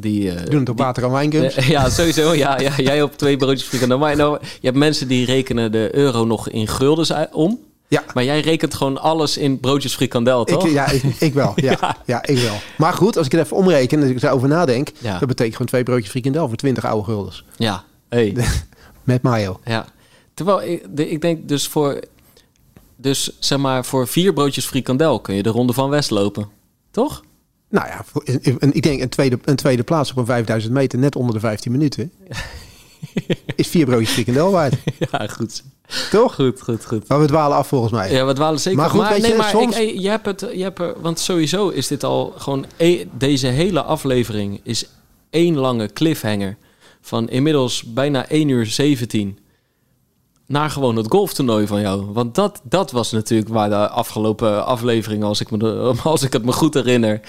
die... 0.00 0.30
eh, 0.30 0.50
Doen 0.50 0.60
het 0.60 0.68
op 0.68 0.76
die- 0.76 0.84
water 0.84 1.02
en 1.04 1.10
wijnkunst. 1.10 1.64
Ja, 1.74 1.90
sowieso. 1.90 2.32
Ja, 2.34 2.60
ja, 2.60 2.72
jij 2.76 3.02
op 3.02 3.18
twee 3.18 3.36
broodjes 3.36 3.68
frikandel. 3.68 3.98
Maar 3.98 4.16
nou, 4.16 4.38
je 4.42 4.66
hebt 4.66 4.76
mensen 4.76 5.08
die 5.08 5.24
rekenen 5.26 5.72
de 5.72 5.88
euro 5.92 6.24
nog 6.24 6.48
in 6.48 6.66
guldens 6.68 7.12
om. 7.32 7.58
Ja. 7.88 8.04
Maar 8.14 8.24
jij 8.24 8.40
rekent 8.40 8.74
gewoon 8.74 8.98
alles 9.00 9.36
in 9.36 9.60
broodjes 9.60 9.94
frikandel, 9.94 10.44
toch? 10.44 10.66
Ik, 10.66 10.72
ja, 10.72 10.86
ik, 10.90 11.02
ik 11.02 11.34
wel. 11.34 11.52
Ja, 11.56 11.76
Ja. 11.80 11.96
ja. 12.06 12.26
ik 12.26 12.38
wel. 12.38 12.54
Maar 12.76 12.92
goed, 12.92 13.16
als 13.16 13.26
ik 13.26 13.32
er 13.32 13.38
even 13.40 13.56
omreken 13.56 14.02
en 14.02 14.08
ik 14.10 14.22
erover 14.22 14.48
nadenk, 14.48 14.88
Ja. 14.98 15.18
dat 15.18 15.28
betekent 15.28 15.52
gewoon 15.52 15.68
twee 15.68 15.82
broodjes 15.82 16.10
frikandel 16.10 16.48
voor 16.48 16.56
20 16.56 16.84
oude 16.84 17.04
guldens. 17.04 17.44
Ja. 17.56 17.84
Hey. 18.08 18.36
Met 19.04 19.22
mayo. 19.22 19.60
Ja. 19.64 19.86
Terwijl 20.34 20.62
ik, 20.62 20.82
de- 20.90 21.10
ik 21.10 21.20
denk 21.20 21.48
dus 21.48 21.66
voor... 21.66 22.00
Dus 22.96 23.30
zeg 23.38 23.58
maar, 23.58 23.84
voor 23.84 24.06
vier 24.08 24.32
broodjes 24.32 24.66
frikandel 24.66 25.20
kun 25.20 25.34
je 25.34 25.42
de 25.42 25.50
Ronde 25.50 25.72
van 25.72 25.90
West 25.90 26.10
lopen. 26.10 26.48
Toch? 26.90 27.22
Nou 27.68 27.86
ja, 27.86 28.04
ik 28.72 28.82
denk 28.82 29.00
een 29.00 29.08
tweede, 29.08 29.38
een 29.44 29.56
tweede 29.56 29.82
plaats 29.82 30.10
op 30.10 30.16
een 30.16 30.26
5000 30.26 30.72
meter, 30.72 30.98
net 30.98 31.16
onder 31.16 31.34
de 31.34 31.40
15 31.40 31.72
minuten, 31.72 32.12
is 33.56 33.68
vier 33.68 33.86
broodjes 33.86 34.10
frikandel 34.10 34.50
waard. 34.50 34.74
Ja, 35.10 35.26
goed. 35.26 35.62
Toch? 36.10 36.34
Goed, 36.34 36.62
goed, 36.62 36.84
goed. 36.84 37.08
Maar 37.08 37.20
we 37.20 37.26
dwalen 37.26 37.56
af 37.56 37.68
volgens 37.68 37.92
mij. 37.92 38.12
Ja, 38.12 38.26
we 38.26 38.32
dwalen 38.32 38.60
zeker. 38.60 38.78
Maar 38.78 38.90
goed, 38.90 39.08
weet 39.08 39.22
nee, 39.22 39.30
je, 39.30 39.36
maar 39.36 39.50
soms- 39.50 39.78
ik, 39.78 40.00
je 40.00 40.08
hebt 40.08 40.26
het, 40.26 40.40
je 40.54 40.62
hebt 40.62 40.78
er, 40.78 41.00
want 41.00 41.18
sowieso 41.18 41.68
is 41.68 41.86
dit 41.86 42.04
al 42.04 42.34
gewoon 42.36 42.66
e- 42.76 43.04
deze 43.12 43.46
hele 43.46 43.82
aflevering 43.82 44.60
is 44.62 44.88
één 45.30 45.56
lange 45.56 45.92
cliffhanger 45.92 46.56
van 47.00 47.28
inmiddels 47.28 47.82
bijna 47.82 48.28
1 48.28 48.48
uur 48.48 48.66
17 48.66 49.38
naar 50.46 50.70
gewoon 50.70 50.96
het 50.96 51.06
golftoernooi 51.08 51.66
van 51.66 51.80
jou. 51.80 52.04
Want 52.12 52.34
dat, 52.34 52.60
dat 52.64 52.90
was 52.90 53.10
natuurlijk 53.12 53.48
waar 53.48 53.68
de 53.68 53.88
afgelopen 53.88 54.64
aflevering, 54.66 55.22
als 55.22 55.40
ik, 55.40 55.50
me 55.50 55.94
als 56.02 56.22
ik 56.22 56.32
het 56.32 56.44
me 56.44 56.52
goed 56.52 56.74
herinner, 56.74 57.20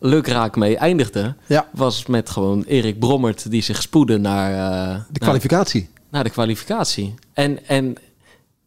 lukraak 0.00 0.56
mee 0.56 0.76
eindigde. 0.76 1.34
Ja. 1.46 1.68
Was 1.72 2.06
met 2.06 2.30
gewoon 2.30 2.62
Erik 2.62 2.98
Brommert 2.98 3.50
die 3.50 3.62
zich 3.62 3.82
spoedde 3.82 4.18
naar, 4.18 4.50
eh, 4.52 4.58
De 4.92 4.96
naar- 4.96 5.04
kwalificatie. 5.18 5.88
naar 6.10 6.24
de 6.24 6.30
kwalificatie. 6.30 7.14
En, 7.32 7.66
en 7.66 7.96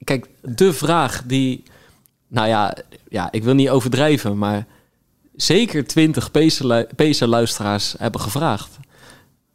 kijk, 0.04 0.28
de 0.42 0.74
vraag 0.74 1.24
die, 1.26 1.64
nou 2.28 2.48
ja, 2.48 2.76
ja, 3.10 3.32
ik 3.32 3.44
wil 3.44 3.54
niet 3.54 3.70
overdrijven, 3.70 4.38
maar 4.38 4.66
zeker 5.36 5.88
twintig 5.88 6.32
Pacer-luisteraars 6.96 7.96
hebben 7.98 8.22
gevraagd, 8.22 8.78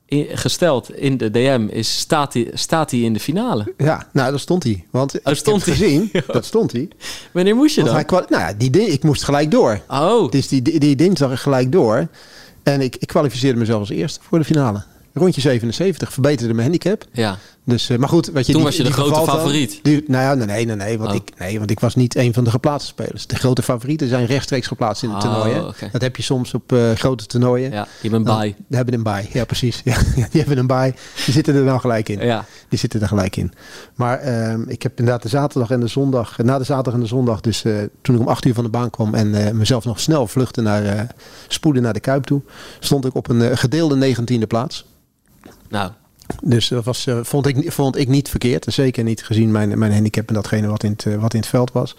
gesteld 0.08 0.94
in 0.94 1.16
de 1.16 1.30
DM, 1.30 1.66
is 1.70 1.98
staat 1.98 2.34
hij, 2.34 2.50
staat 2.54 2.90
hij 2.90 3.00
in 3.00 3.12
de 3.12 3.20
finale? 3.20 3.74
Ja, 3.76 4.06
nou, 4.12 4.30
dat 4.30 4.40
stond 4.40 4.62
hij. 4.62 4.84
Want 4.90 5.14
ik 5.14 5.28
Oh, 5.28 5.34
stond 5.34 5.64
hij? 5.64 5.74
gezien, 5.74 6.10
dat 6.26 6.44
stond 6.44 6.72
hij. 6.72 6.88
Wanneer 7.32 7.54
moest 7.56 7.74
je 7.74 7.84
Want 7.84 8.08
dan? 8.08 8.24
nou 8.28 8.42
ja, 8.42 8.52
die, 8.52 8.70
di- 8.70 8.80
ik 8.86 9.02
moest 9.02 9.24
gelijk 9.24 9.50
door. 9.50 9.80
Oh, 9.88 10.30
Dus 10.30 10.48
die, 10.48 10.62
die, 10.62 10.78
die 10.80 10.96
dinsdag 10.96 11.42
gelijk 11.42 11.72
door. 11.72 12.08
En 12.62 12.80
ik, 12.80 12.96
ik 12.96 13.06
kwalificeerde 13.08 13.58
mezelf 13.58 13.80
als 13.80 13.90
eerste 13.90 14.20
voor 14.22 14.38
de 14.38 14.44
finale. 14.44 14.84
Rondje 15.12 15.40
77, 15.40 16.12
verbeterde 16.12 16.54
mijn 16.54 16.66
handicap. 16.68 17.04
ja. 17.12 17.38
Dus, 17.68 17.88
eh, 17.88 17.98
maar 17.98 18.08
goed, 18.08 18.26
weet 18.26 18.46
je, 18.46 18.52
Toen 18.52 18.60
die- 18.60 18.70
was 18.70 18.76
je 18.76 18.82
de 18.82 18.92
grote 18.92 19.10
dan. 19.14 19.24
favoriet. 19.24 19.78
Die, 19.82 20.04
nou 20.06 20.22
ja, 20.40 20.44
nee, 20.46 20.64
nee, 20.66 20.76
nee, 20.76 20.98
want 20.98 21.10
Oh. 21.10 21.16
ik, 21.16 21.30
nee, 21.38 21.58
want 21.58 21.70
ik 21.70 21.80
was 21.80 21.94
niet 21.94 22.16
een 22.16 22.34
van 22.34 22.44
de 22.44 22.50
geplaatste 22.50 22.88
spelers. 22.90 23.26
De 23.26 23.36
grote 23.36 23.62
favorieten 23.62 24.08
zijn 24.08 24.26
rechtstreeks 24.26 24.66
geplaatst 24.66 25.02
in 25.02 25.08
de 25.08 25.14
Oh. 25.14 25.68
Dat 25.92 26.00
heb 26.02 26.16
je 26.16 26.22
soms 26.22 26.54
op 26.54 26.72
eh, 26.72 26.92
grote 26.92 27.26
toernooien. 27.26 27.70
Ja, 27.70 27.86
je 28.02 28.10
bent 28.10 28.24
bij. 28.24 28.54
Die 28.68 28.76
hebben 28.76 28.94
een 28.94 29.02
bij. 29.02 29.28
Ja, 29.32 29.44
precies. 29.44 29.80
Ja, 29.84 29.96
die 30.14 30.26
hebben 30.40 30.58
een 30.58 30.66
bij. 30.66 30.94
Die 31.24 31.34
zitten 31.34 31.54
er 31.54 31.64
dan 31.64 31.80
gelijk 31.80 32.08
in. 32.08 32.18
Ja, 32.26 32.44
Die 32.68 32.78
zitten 32.78 33.00
er 33.00 33.08
gelijk 33.08 33.36
in. 33.36 33.52
Maar 33.94 34.18
ehm, 34.18 34.62
ik 34.68 34.82
heb 34.82 34.98
inderdaad 34.98 35.22
de 35.22 35.28
zaterdag 35.28 35.70
en 35.70 35.80
de 35.80 35.86
zondag, 35.86 36.38
na 36.38 36.58
de 36.58 36.64
zaterdag 36.64 36.94
en 36.94 37.00
de 37.00 37.06
zondag, 37.06 37.40
dus 37.40 37.64
eh, 37.64 37.72
toen 38.02 38.14
ik 38.14 38.20
om 38.20 38.28
acht 38.28 38.44
uur 38.44 38.54
van 38.54 38.64
de 38.64 38.70
baan 38.70 38.90
kwam 38.90 39.14
en 39.14 39.56
mezelf 39.56 39.84
nog 39.84 40.00
snel 40.00 40.26
vluchtte 40.26 40.60
naar, 40.60 41.06
spoeden 41.48 41.82
naar 41.82 41.92
de 41.92 42.00
Kuip 42.00 42.24
toe, 42.24 42.40
stond 42.80 43.04
ik 43.04 43.14
op 43.14 43.28
een 43.28 43.58
gedeelde 43.58 43.96
negentiende 43.96 44.46
plaats. 44.46 44.84
nou, 45.68 45.90
Dus 46.48 46.68
dat 46.68 46.84
was, 46.84 47.06
eh, 47.06 47.18
vond, 47.22 47.46
ik, 47.46 47.72
vond 47.72 47.96
ik 47.96 48.08
niet 48.08 48.28
verkeerd. 48.28 48.66
Zeker 48.68 49.04
niet 49.04 49.24
gezien 49.24 49.50
mijn, 49.50 49.78
mijn 49.78 49.92
handicap 49.92 50.28
en 50.28 50.34
datgene 50.34 50.66
wat 50.66 50.82
in, 50.82 50.90
het, 50.90 51.06
eh, 51.06 51.14
wat 51.14 51.34
in 51.34 51.40
het 51.40 51.48
veld 51.48 51.72
was. 51.72 51.96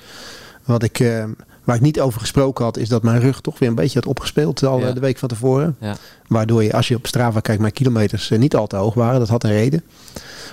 Wat 0.65 0.83
ik, 0.83 0.99
eh, 0.99 1.23
waar 1.63 1.75
ik 1.75 1.81
niet 1.81 1.99
over 1.99 2.19
gesproken 2.19 2.65
had, 2.65 2.77
is 2.77 2.89
dat 2.89 3.03
mijn 3.03 3.19
rug 3.19 3.41
toch 3.41 3.59
weer 3.59 3.69
een 3.69 3.75
beetje 3.75 3.99
had 3.99 4.07
opgespeeld 4.07 4.63
al 4.63 4.79
Ja. 4.79 4.91
de 4.91 4.99
week 4.99 5.17
van 5.17 5.29
tevoren. 5.29 5.75
ja. 5.79 5.95
Waardoor 6.27 6.63
je, 6.63 6.73
als 6.73 6.87
je 6.87 6.95
op 6.95 7.07
Strava 7.07 7.39
kijkt, 7.39 7.61
mijn 7.61 7.73
kilometers 7.73 8.29
niet 8.29 8.55
al 8.55 8.67
te 8.67 8.75
hoog 8.75 8.93
waren. 8.93 9.19
Dat 9.19 9.29
had 9.29 9.43
een 9.43 9.51
reden. 9.51 9.83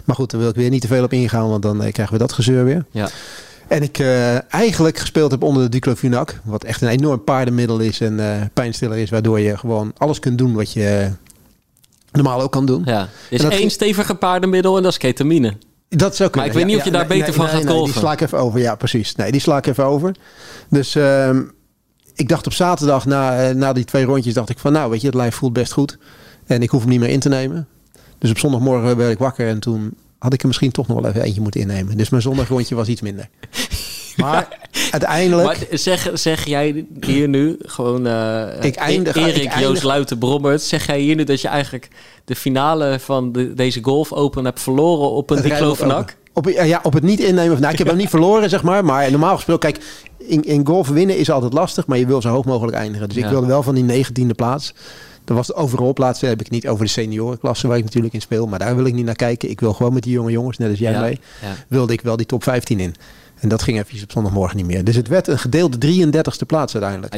Maar 0.04 0.16
goed, 0.16 0.30
daar 0.30 0.40
wil 0.40 0.48
ik 0.48 0.56
weer 0.56 0.70
niet 0.70 0.80
te 0.80 0.86
veel 0.86 1.04
op 1.04 1.12
ingaan, 1.12 1.48
want 1.48 1.62
dan 1.62 1.78
krijgen 1.78 2.12
we 2.12 2.18
dat 2.18 2.32
gezeur 2.32 2.64
weer. 2.64 2.84
Ja, 2.90 3.08
En 3.68 3.82
ik 3.82 4.00
eigenlijk 4.48 4.98
gespeeld 4.98 5.30
heb 5.30 5.42
onder 5.42 5.62
de 5.62 5.68
diclofenac. 5.68 6.40
Wat 6.44 6.64
echt 6.64 6.82
een 6.82 6.88
enorm 6.88 7.24
paardenmiddel 7.24 7.78
is 7.78 8.00
en 8.00 8.50
pijnstiller 8.54 8.96
is. 8.98 9.10
Waardoor 9.10 9.40
je 9.40 9.56
gewoon 9.58 9.92
alles 9.96 10.18
kunt 10.18 10.38
doen 10.38 10.54
wat 10.54 10.72
je 10.72 11.10
normaal 12.22 12.40
ook 12.40 12.52
kan 12.52 12.66
doen. 12.66 12.82
ja. 12.84 13.00
Er 13.00 13.08
is 13.28 13.36
En 13.38 13.42
dat 13.42 13.50
één 13.50 13.58
ging- 13.60 13.70
stevige 13.70 14.14
paardenmiddel 14.14 14.76
en 14.76 14.82
dat 14.82 14.92
is 14.92 14.98
ketamine. 14.98 15.56
Dat 15.88 16.16
zou 16.16 16.30
kunnen. 16.30 16.50
Maar 16.50 16.60
ik 16.60 16.64
weet 16.64 16.72
niet 16.72 16.76
of 16.76 16.84
je 16.84 16.90
daar 16.98 17.06
beter 17.06 17.32
van 17.34 17.48
gaat 17.48 17.66
golven. 17.66 17.92
Die 17.92 18.00
sla 18.02 18.12
ik 18.12 18.20
even 18.20 18.38
over. 18.38 18.60
Ja, 18.60 18.74
precies. 18.74 19.14
Nee, 19.14 19.30
die 19.32 19.40
sla 19.40 19.56
ik 19.56 19.66
even 19.66 19.84
over. 19.84 20.14
Dus 20.70 20.94
ehm, 20.94 21.42
ik 22.14 22.28
dacht 22.28 22.46
op 22.46 22.52
zaterdag 22.52 23.06
na, 23.06 23.48
eh, 23.48 23.54
na 23.54 23.72
die 23.72 23.84
twee 23.84 24.04
rondjes, 24.04 24.34
dacht 24.34 24.48
ik 24.50 24.58
van 24.58 24.72
nou 24.72 24.90
weet 24.90 25.00
je, 25.00 25.06
het 25.06 25.16
lijf 25.16 25.34
voelt 25.34 25.52
best 25.52 25.72
goed. 25.72 25.98
En 26.46 26.62
ik 26.62 26.70
hoef 26.70 26.80
hem 26.80 26.90
niet 26.90 27.00
meer 27.00 27.08
in 27.08 27.20
te 27.20 27.28
nemen. 27.28 27.68
Dus 28.18 28.30
op 28.30 28.38
zondagmorgen 28.38 28.96
werd 28.96 29.12
ik 29.12 29.18
wakker 29.18 29.48
en 29.48 29.60
toen 29.60 29.94
had 30.18 30.32
ik 30.32 30.40
er 30.40 30.46
misschien 30.46 30.70
toch 30.72 30.86
nog 30.86 31.00
wel 31.00 31.10
even 31.10 31.22
eentje 31.22 31.40
moeten 31.40 31.60
innemen. 31.60 31.96
Dus 31.96 32.08
mijn 32.08 32.22
zondagrondje 32.22 32.74
was 32.74 32.88
iets 32.88 33.00
minder. 33.00 33.28
Maar 34.16 34.58
uiteindelijk... 34.90 35.46
Maar 35.46 35.78
zeg, 35.78 36.10
zeg 36.14 36.44
jij 36.44 36.86
hier 37.00 37.28
nu 37.28 37.56
gewoon... 37.60 38.06
Uh, 38.06 38.46
ik 38.60 38.74
eindig, 38.74 39.16
Erik 39.16 39.36
ik 39.36 39.44
eindig, 39.44 39.60
Joost 39.60 39.82
Luiten 39.82 40.18
Brommert. 40.18 40.62
Zeg 40.62 40.86
jij 40.86 41.00
hier 41.00 41.16
nu 41.16 41.24
dat 41.24 41.40
je 41.40 41.48
eigenlijk 41.48 41.88
de 42.24 42.36
finale 42.36 42.98
van 43.00 43.32
de, 43.32 43.54
deze 43.54 43.82
Golf 43.82 44.12
Open 44.12 44.44
hebt 44.44 44.60
verloren 44.60 45.10
op 45.10 45.30
een 45.30 45.42
diclofenac? 45.42 46.16
Op, 46.32 46.48
ja, 46.48 46.80
op 46.82 46.92
het 46.92 47.02
niet 47.02 47.20
innemen. 47.20 47.60
Nou, 47.60 47.72
ik 47.72 47.78
heb 47.78 47.86
hem 47.86 47.96
niet 47.96 48.08
verloren, 48.08 48.50
zeg 48.50 48.62
maar. 48.62 48.84
Maar 48.84 49.10
normaal 49.10 49.34
gesproken, 49.34 49.72
kijk, 49.72 49.84
in, 50.18 50.44
in 50.44 50.66
golf 50.66 50.88
winnen 50.88 51.16
is 51.16 51.30
altijd 51.30 51.52
lastig. 51.52 51.86
Maar 51.86 51.98
je 51.98 52.06
wil 52.06 52.20
zo 52.20 52.28
hoog 52.28 52.44
mogelijk 52.44 52.76
eindigen. 52.76 53.08
Dus 53.08 53.16
ik 53.16 53.26
wilde 53.26 53.46
wel 53.46 53.62
van 53.62 53.74
die 53.74 53.84
negentiende 53.84 54.34
plaats. 54.34 54.74
Dat 55.24 55.36
was 55.36 55.46
de 55.46 55.54
overal 55.54 55.92
plaatsen. 55.92 56.28
heb 56.28 56.40
ik 56.40 56.50
niet 56.50 56.68
over 56.68 56.84
de 56.84 56.90
seniorenklasse 56.90 57.66
waar 57.66 57.76
ik 57.76 57.84
natuurlijk 57.84 58.14
in 58.14 58.20
speel. 58.20 58.46
Maar 58.46 58.58
daar 58.58 58.76
wil 58.76 58.84
ik 58.84 58.94
niet 58.94 59.04
naar 59.04 59.14
kijken. 59.14 59.50
Ik 59.50 59.60
wil 59.60 59.72
gewoon 59.72 59.92
met 59.92 60.02
die 60.02 60.12
jonge 60.12 60.30
jongens, 60.30 60.58
net 60.58 60.70
als 60.70 60.78
jij 60.78 61.00
mee, 61.00 61.20
wilde 61.68 61.92
ik 61.92 62.00
wel 62.00 62.16
die 62.16 62.26
top 62.26 62.42
15 62.42 62.80
in. 62.80 62.94
En 63.44 63.50
dat 63.50 63.62
ging 63.62 63.78
even 63.78 64.02
op 64.02 64.12
zondagmorgen 64.12 64.56
niet 64.56 64.66
meer. 64.66 64.84
Dus 64.84 64.96
het 64.96 65.08
werd 65.08 65.28
een 65.28 65.38
gedeelde 65.38 66.06
33ste 66.06 66.46
plaats 66.46 66.74
uiteindelijk. 66.74 67.14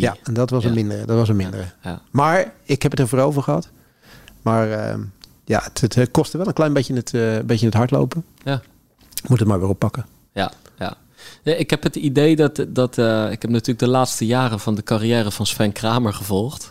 Ja, 0.00 0.16
en 0.22 0.34
dat 0.34 0.50
was 0.50 0.64
een 0.64 0.74
mindere. 0.74 1.04
Dat 1.04 1.16
was 1.16 1.28
een 1.28 1.36
mindere. 1.36 1.64
Maar 2.10 2.52
ik 2.62 2.82
heb 2.82 2.90
het 2.90 3.00
er 3.00 3.08
voor 3.08 3.18
over 3.18 3.42
gehad. 3.42 3.70
Maar 4.42 4.68
uh, 4.68 5.04
ja, 5.44 5.68
het, 5.72 5.94
het, 5.94 6.10
kostte 6.10 6.38
wel 6.38 6.46
een 6.46 6.52
klein 6.52 6.72
beetje 6.72 6.94
het, 6.94 7.12
uh, 7.12 7.38
beetje 7.44 7.66
het 7.66 7.74
hardlopen. 7.74 8.24
Ja. 8.44 8.62
Moet 9.26 9.38
het 9.38 9.48
maar 9.48 9.60
weer 9.60 9.68
oppakken. 9.68 10.06
Ja, 10.32 10.52
ja. 10.78 10.96
ik 11.42 11.70
heb 11.70 11.82
het 11.82 11.96
idee 11.96 12.36
dat, 12.36 12.66
dat 12.68 12.98
uh, 12.98 13.30
ik 13.30 13.42
heb 13.42 13.50
natuurlijk 13.50 13.78
de 13.78 13.88
laatste 13.88 14.26
jaren 14.26 14.60
van 14.60 14.74
de 14.74 14.82
carrière 14.82 15.30
van 15.30 15.46
Sven 15.46 15.72
Kramer 15.72 16.12
gevolgd. 16.12 16.68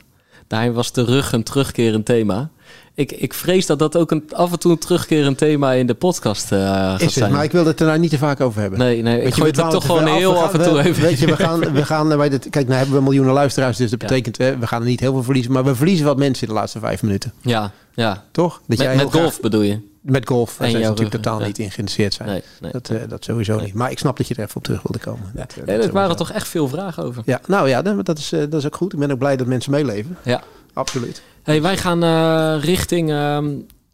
Daarin 0.47 0.73
was 0.73 0.91
de 0.91 1.03
rug 1.03 1.31
een 1.31 1.43
terugkerend 1.43 2.05
thema. 2.05 2.49
Ik, 2.97 3.11
ik 3.11 3.33
vrees 3.33 3.65
dat 3.65 3.79
dat 3.79 3.97
ook 3.97 4.11
een, 4.11 4.23
af 4.33 4.51
en 4.51 4.59
toe 4.59 4.71
een 4.71 4.77
terugkerend 4.77 5.37
thema 5.37 5.73
in 5.73 5.87
de 5.87 5.93
podcast 5.93 6.51
uh, 6.51 6.59
gaat 6.59 7.01
is 7.01 7.13
zijn. 7.13 7.31
Maar 7.31 7.43
ik 7.43 7.51
wil 7.51 7.65
het 7.65 7.79
er 7.79 7.85
nou 7.85 7.99
niet 7.99 8.09
te 8.09 8.17
vaak 8.17 8.41
over 8.41 8.61
hebben. 8.61 8.79
Nee, 8.79 9.01
nee 9.01 9.21
ik 9.21 9.33
gooi 9.33 9.51
het 9.51 9.71
toch 9.71 9.85
gewoon 9.85 10.07
heel 10.07 10.43
af 10.43 10.53
en 10.53 10.63
toe 10.63 10.79
even. 10.79 11.03
Weet 11.03 11.19
je, 11.19 11.25
we 11.25 11.35
gaan, 11.35 11.59
we 11.73 11.85
gaan 11.85 12.17
bij 12.17 12.29
dit, 12.29 12.49
kijk, 12.49 12.65
nou 12.65 12.77
hebben 12.77 12.95
we 12.95 13.03
miljoenen 13.03 13.33
luisteraars, 13.33 13.77
dus 13.77 13.89
dat 13.89 13.99
betekent 13.99 14.37
we, 14.37 14.57
we 14.57 14.67
gaan 14.67 14.81
er 14.81 14.87
niet 14.87 14.99
heel 14.99 15.13
veel 15.13 15.23
verliezen, 15.23 15.51
maar 15.51 15.63
we 15.63 15.75
verliezen 15.75 16.05
wat 16.05 16.17
mensen 16.17 16.47
in 16.47 16.53
de 16.53 16.59
laatste 16.59 16.79
vijf 16.79 17.01
minuten. 17.01 17.33
Ja, 17.41 17.71
ja. 17.93 18.23
Toch? 18.31 18.53
Dat 18.53 18.67
met, 18.67 18.79
jij 18.79 18.95
met 18.95 19.11
golf 19.11 19.39
bedoel 19.41 19.61
je? 19.61 19.79
Met 20.01 20.27
golf. 20.27 20.59
En 20.59 20.71
zij 20.71 20.81
natuurlijk 20.81 21.11
totaal 21.11 21.39
niet 21.39 21.57
in 21.57 21.71
geïnteresseerd 21.71 22.13
zijn. 22.13 22.29
Nee, 22.29 22.41
nee, 22.61 22.71
dat, 22.71 22.89
uh, 22.89 23.01
dat 23.07 23.23
sowieso 23.23 23.55
nee. 23.55 23.65
niet. 23.65 23.73
Maar 23.73 23.91
ik 23.91 23.99
snap 23.99 24.17
dat 24.17 24.27
je 24.27 24.35
er 24.35 24.43
even 24.43 24.55
op 24.55 24.63
terug 24.63 24.81
wilde 24.81 24.99
komen. 24.99 25.31
Ja. 25.35 25.45
Dat, 25.65 25.85
er 25.85 25.91
waren 25.91 26.15
toch 26.15 26.31
echt 26.31 26.47
veel 26.47 26.67
vragen 26.67 27.03
over. 27.03 27.21
Ja, 27.25 27.41
nou 27.47 27.69
ja, 27.69 27.81
dat 27.81 28.17
is, 28.17 28.33
uh, 28.33 28.39
dat 28.39 28.53
is 28.53 28.65
ook 28.65 28.75
goed. 28.75 28.93
Ik 28.93 28.99
ben 28.99 29.11
ook 29.11 29.17
blij 29.17 29.37
dat 29.37 29.47
mensen 29.47 29.71
meeleven. 29.71 30.17
Ja. 30.23 30.43
Absoluut. 30.73 31.21
Hey, 31.47 31.61
wij 31.61 31.77
gaan 31.77 32.03
uh, 32.03 32.63
richting. 32.63 33.09
Uh, 33.09 33.37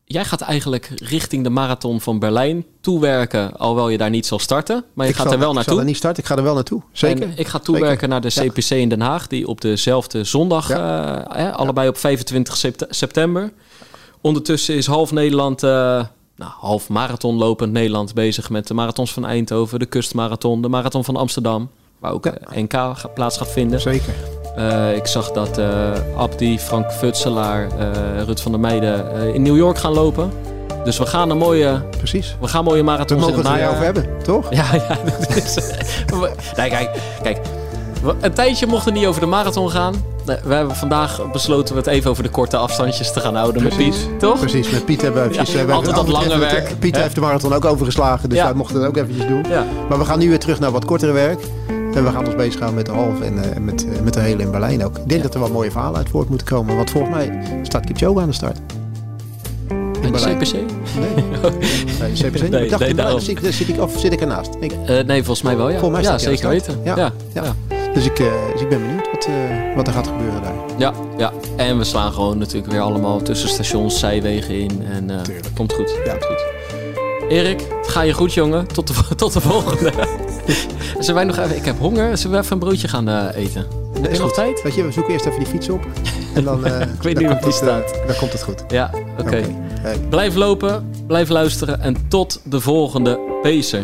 jij 0.05 0.25
gaat 0.25 0.41
eigenlijk 0.41 0.91
richting 0.95 1.43
de 1.43 1.49
marathon 1.49 2.01
van 2.01 2.19
Berlijn 2.19 2.65
toewerken, 2.81 3.57
alhoewel 3.57 3.89
je 3.89 3.97
daar 3.97 4.09
niet 4.09 4.25
zal 4.25 4.39
starten. 4.39 4.83
Maar 4.93 5.05
je 5.05 5.11
ik 5.11 5.17
gaat 5.17 5.27
zal, 5.27 5.35
er 5.35 5.39
wel 5.39 5.53
naartoe. 5.53 5.63
Ik 5.63 5.69
zal 5.69 5.79
er 5.79 5.85
niet 5.85 5.97
starten, 5.97 6.23
ik 6.23 6.29
ga 6.29 6.35
er 6.35 6.43
wel 6.43 6.53
naartoe. 6.53 6.81
Zeker. 6.91 7.23
En 7.23 7.33
ik 7.35 7.47
ga 7.47 7.59
toewerken 7.59 7.91
Zeker. 7.91 8.07
naar 8.07 8.21
de 8.21 8.29
CPC 8.29 8.69
ja. 8.69 8.75
in 8.75 8.89
Den 8.89 9.01
Haag, 9.01 9.27
die 9.27 9.47
op 9.47 9.61
dezelfde 9.61 10.23
zondag, 10.23 10.67
ja. 10.67 11.35
uh, 11.35 11.47
eh, 11.47 11.55
allebei 11.55 11.87
op 11.87 11.97
25 11.97 12.57
sept 12.57 12.85
september. 12.89 13.51
Ondertussen 14.21 14.75
is 14.75 14.85
half 14.85 15.11
Nederland, 15.11 15.63
uh, 15.63 15.69
nou, 16.35 16.51
half 16.59 16.89
marathon 16.89 17.35
lopend 17.35 17.71
Nederland 17.71 18.13
bezig 18.13 18.49
met 18.49 18.67
de 18.67 18.73
marathons 18.73 19.13
van 19.13 19.25
Eindhoven, 19.25 19.79
de 19.79 19.85
kustmarathon, 19.85 20.61
de 20.61 20.69
marathon 20.69 21.03
van 21.03 21.15
Amsterdam, 21.15 21.69
waar 21.99 22.11
ook. 22.11 22.29
NK 22.55 23.13
plaats 23.13 23.37
gaat 23.37 23.51
vinden. 23.51 23.81
Zeker. 23.81 24.42
Uh, 24.57 24.95
ik 24.95 25.07
zag 25.07 25.31
dat 25.31 25.57
uh, 25.59 25.65
Abdi, 26.17 26.59
Frank 26.59 26.91
Futselaar, 26.91 27.67
uh, 27.79 28.21
Rut 28.25 28.41
van 28.41 28.51
der 28.51 28.61
Meijden 28.61 29.33
in 29.33 29.41
New 29.41 29.57
York 29.57 29.77
gaan 29.77 29.93
lopen. 29.93 30.31
Dus 30.83 30.97
we 30.97 31.05
gaan 31.05 31.29
een 31.29 31.37
mooie, 31.37 31.81
Precies. 31.97 32.35
We 32.39 32.47
gaan 32.47 32.63
mooie 32.63 32.83
marathons 32.83 33.25
we 33.25 33.31
mogen 33.31 33.55
in 33.55 33.61
het 33.61 33.69
over 33.71 33.83
hebben, 33.83 34.05
toch? 34.23 34.47
Ja, 34.59 34.65
ja. 34.73 34.97
Dat 35.19 35.35
is, 35.35 35.55
nee, 36.57 36.69
kijk, 36.69 36.89
kijk. 37.23 37.37
Een 38.21 38.33
tijdje 38.33 38.67
mocht 38.67 38.85
het 38.85 38.93
niet 38.93 39.05
over 39.05 39.21
de 39.21 39.27
marathon 39.27 39.69
gaan. 39.71 39.93
We 40.25 40.53
hebben 40.53 40.75
vandaag 40.75 41.31
besloten 41.31 41.73
we 41.75 41.79
het 41.79 41.89
even 41.89 42.09
over 42.09 42.23
de 42.23 42.29
korte 42.29 42.57
afstandjes 42.57 43.11
te 43.13 43.19
gaan 43.19 43.35
houden 43.35 43.61
Precies. 43.61 43.77
met 43.77 44.07
Piet, 44.07 44.19
toch? 44.19 44.39
Precies, 44.39 44.69
met 44.69 44.85
Piet 44.85 45.01
hebben 45.01 45.23
we 45.23 45.29
eventjes... 45.29 45.55
Ja, 45.59 45.65
we 45.65 45.71
altijd 45.71 45.95
dat 45.95 46.07
lange 46.07 46.37
werk. 46.37 46.79
Piet 46.79 46.95
heeft 46.97 47.15
de 47.15 47.21
marathon 47.21 47.53
ook 47.53 47.65
overgeslagen, 47.65 48.29
dus 48.29 48.37
Ja. 48.37 48.43
wij 48.43 48.53
mochten 48.53 48.79
het 48.79 48.87
ook 48.87 48.97
eventjes 48.97 49.27
doen. 49.27 49.45
Ja. 49.49 49.65
Maar 49.89 49.97
we 49.97 50.05
gaan 50.05 50.19
nu 50.19 50.29
weer 50.29 50.39
terug 50.39 50.59
naar 50.59 50.71
wat 50.71 50.85
kortere 50.85 51.11
werk. 51.11 51.39
En 51.95 52.03
we 52.03 52.11
gaan 52.11 52.25
ons 52.25 52.35
bezighouden 52.35 52.75
met 52.75 52.85
de 52.85 52.91
half 52.91 53.21
en 53.21 53.33
uh, 53.33 53.41
met, 53.61 53.85
uh, 53.85 53.99
met 54.03 54.13
de 54.13 54.19
hele 54.19 54.41
in 54.43 54.51
Berlijn 54.51 54.85
ook. 54.85 54.97
Ik 54.97 55.09
denk 55.09 55.23
dat 55.23 55.33
er 55.33 55.39
wat 55.39 55.51
mooie 55.51 55.71
verhalen 55.71 55.97
uit 55.97 56.09
voort 56.09 56.29
moeten 56.29 56.47
komen. 56.47 56.75
Want 56.75 56.89
volgens 56.91 57.13
mij 57.15 57.39
staat 57.63 57.85
Kipchoge 57.85 58.21
aan 58.21 58.27
de 58.27 58.33
start. 58.33 58.57
In 60.01 60.11
de 60.11 60.17
CPC? 60.19 60.53
Nee. 60.53 60.63
nee, 62.01 62.11
CPC 62.13 62.41
niet. 62.41 62.49
Nee, 62.51 62.63
ik 62.63 62.69
dacht, 62.69 62.81
nee, 62.81 62.89
in 62.89 62.95
daarom. 62.95 63.19
zit, 63.19 63.43
ik- 63.43 63.53
zit 63.53 63.69
ik, 63.69 63.81
of 63.81 63.99
zit 63.99 64.13
ik 64.13 64.21
ernaast? 64.21 64.49
Ik, 64.59 64.71
Uh, 64.89 64.99
nee, 65.03 65.17
volgens 65.23 65.41
mij 65.41 65.57
wel, 65.57 65.69
ja. 65.69 65.79
Volgens 65.79 66.01
mij 66.01 66.11
ja, 66.11 66.17
zeker 66.17 66.49
weten. 66.49 66.79
Ja. 66.83 66.95
Ja, 66.95 67.11
Ja. 67.33 67.43
ja. 67.43 67.75
dus, 67.93 68.05
ik, 68.05 68.15
dus 68.53 68.61
ik 68.61 68.69
ben 68.69 68.79
benieuwd 68.81 69.09
wat, 69.11 69.27
uh, 69.29 69.75
wat 69.75 69.87
er 69.87 69.93
gaat 69.93 70.07
gebeuren 70.07 70.41
daar. 70.41 70.53
Ja, 70.77 70.93
ja. 71.17 71.31
En 71.55 71.77
we 71.77 71.83
slaan 71.83 72.13
gewoon 72.13 72.37
natuurlijk 72.37 72.71
weer 72.71 72.81
allemaal 72.81 73.21
tussen 73.21 73.49
stations, 73.49 73.99
zijwegen 73.99 74.59
in. 74.59 74.83
En 74.91 75.09
uh, 75.11 75.17
komt 75.55 75.73
goed. 75.73 75.95
Ja. 76.05 76.11
Komt 76.11 76.23
goed. 76.25 76.52
Erik, 77.33 77.59
het 77.59 77.87
ga 77.87 78.01
je 78.01 78.13
goed, 78.13 78.33
jongen. 78.33 78.67
Tot 78.67 78.87
de, 78.87 79.15
tot 79.15 79.33
de 79.33 79.41
volgende. 79.41 79.91
Zullen 80.99 81.15
wij 81.15 81.23
nog 81.23 81.37
even... 81.37 81.55
Ik 81.55 81.65
heb 81.65 81.79
honger. 81.79 82.17
Zullen 82.17 82.37
we 82.37 82.43
even 82.43 82.53
een 82.53 82.59
broodje 82.59 82.87
gaan 82.87 83.09
uh, 83.09 83.25
eten? 83.35 83.65
Nee, 83.93 84.11
Is 84.11 84.17
nog 84.17 84.27
goed. 84.27 84.35
tijd? 84.35 84.61
Weet 84.61 84.75
je, 84.75 84.83
we 84.83 84.91
zoeken 84.91 85.13
eerst 85.13 85.25
even 85.25 85.39
die 85.39 85.47
fiets 85.47 85.69
op. 85.69 85.85
En 86.33 86.43
dan, 86.43 86.67
uh, 86.67 86.81
Ik 86.81 87.01
weet 87.01 87.17
niet 87.19 87.29
of 87.29 87.37
die 87.37 87.45
het, 87.45 87.45
uh, 87.45 87.51
staat. 87.51 87.93
dan 88.07 88.15
komt 88.15 88.31
het 88.31 88.43
goed. 88.43 88.63
Ja, 88.67 88.91
oké. 89.19 89.41
Hey. 89.81 89.99
Blijf 90.09 90.35
lopen, 90.35 90.89
blijf 91.07 91.29
luisteren 91.29 91.81
en 91.81 92.07
tot 92.07 92.39
de 92.43 92.59
volgende 92.59 93.19
Pacer. 93.41 93.83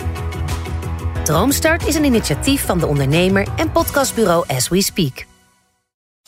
Droomstart 1.23 1.87
is 1.87 1.95
een 1.95 2.03
initiatief 2.03 2.65
van 2.65 2.79
de 2.79 2.87
ondernemer 2.87 3.47
en 3.55 3.71
podcastbureau 3.71 4.43
As 4.47 4.67
We 4.67 4.81
Speak. 4.81 5.25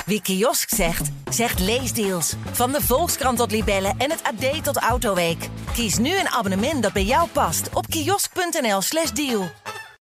Wie 0.06 0.22
kiosk 0.22 0.70
zegt, 0.70 1.10
zegt 1.30 1.60
leesdeals. 1.60 2.34
Van 2.52 2.72
de 2.72 2.82
Volkskrant 2.82 3.38
tot 3.38 3.52
Libellen 3.52 3.96
en 3.98 4.12
het 4.12 4.24
AD 4.24 4.64
tot 4.64 4.78
Autoweek. 4.78 5.50
Kies 5.74 5.98
nu 5.98 6.20
een 6.20 6.30
abonnement 6.30 6.84
dat 6.84 6.94
bij 6.94 7.04
jou 7.04 7.30
past 7.30 7.70
op 7.74 7.88
kiosk.nl/slash 7.88 9.12
deal. 9.12 9.50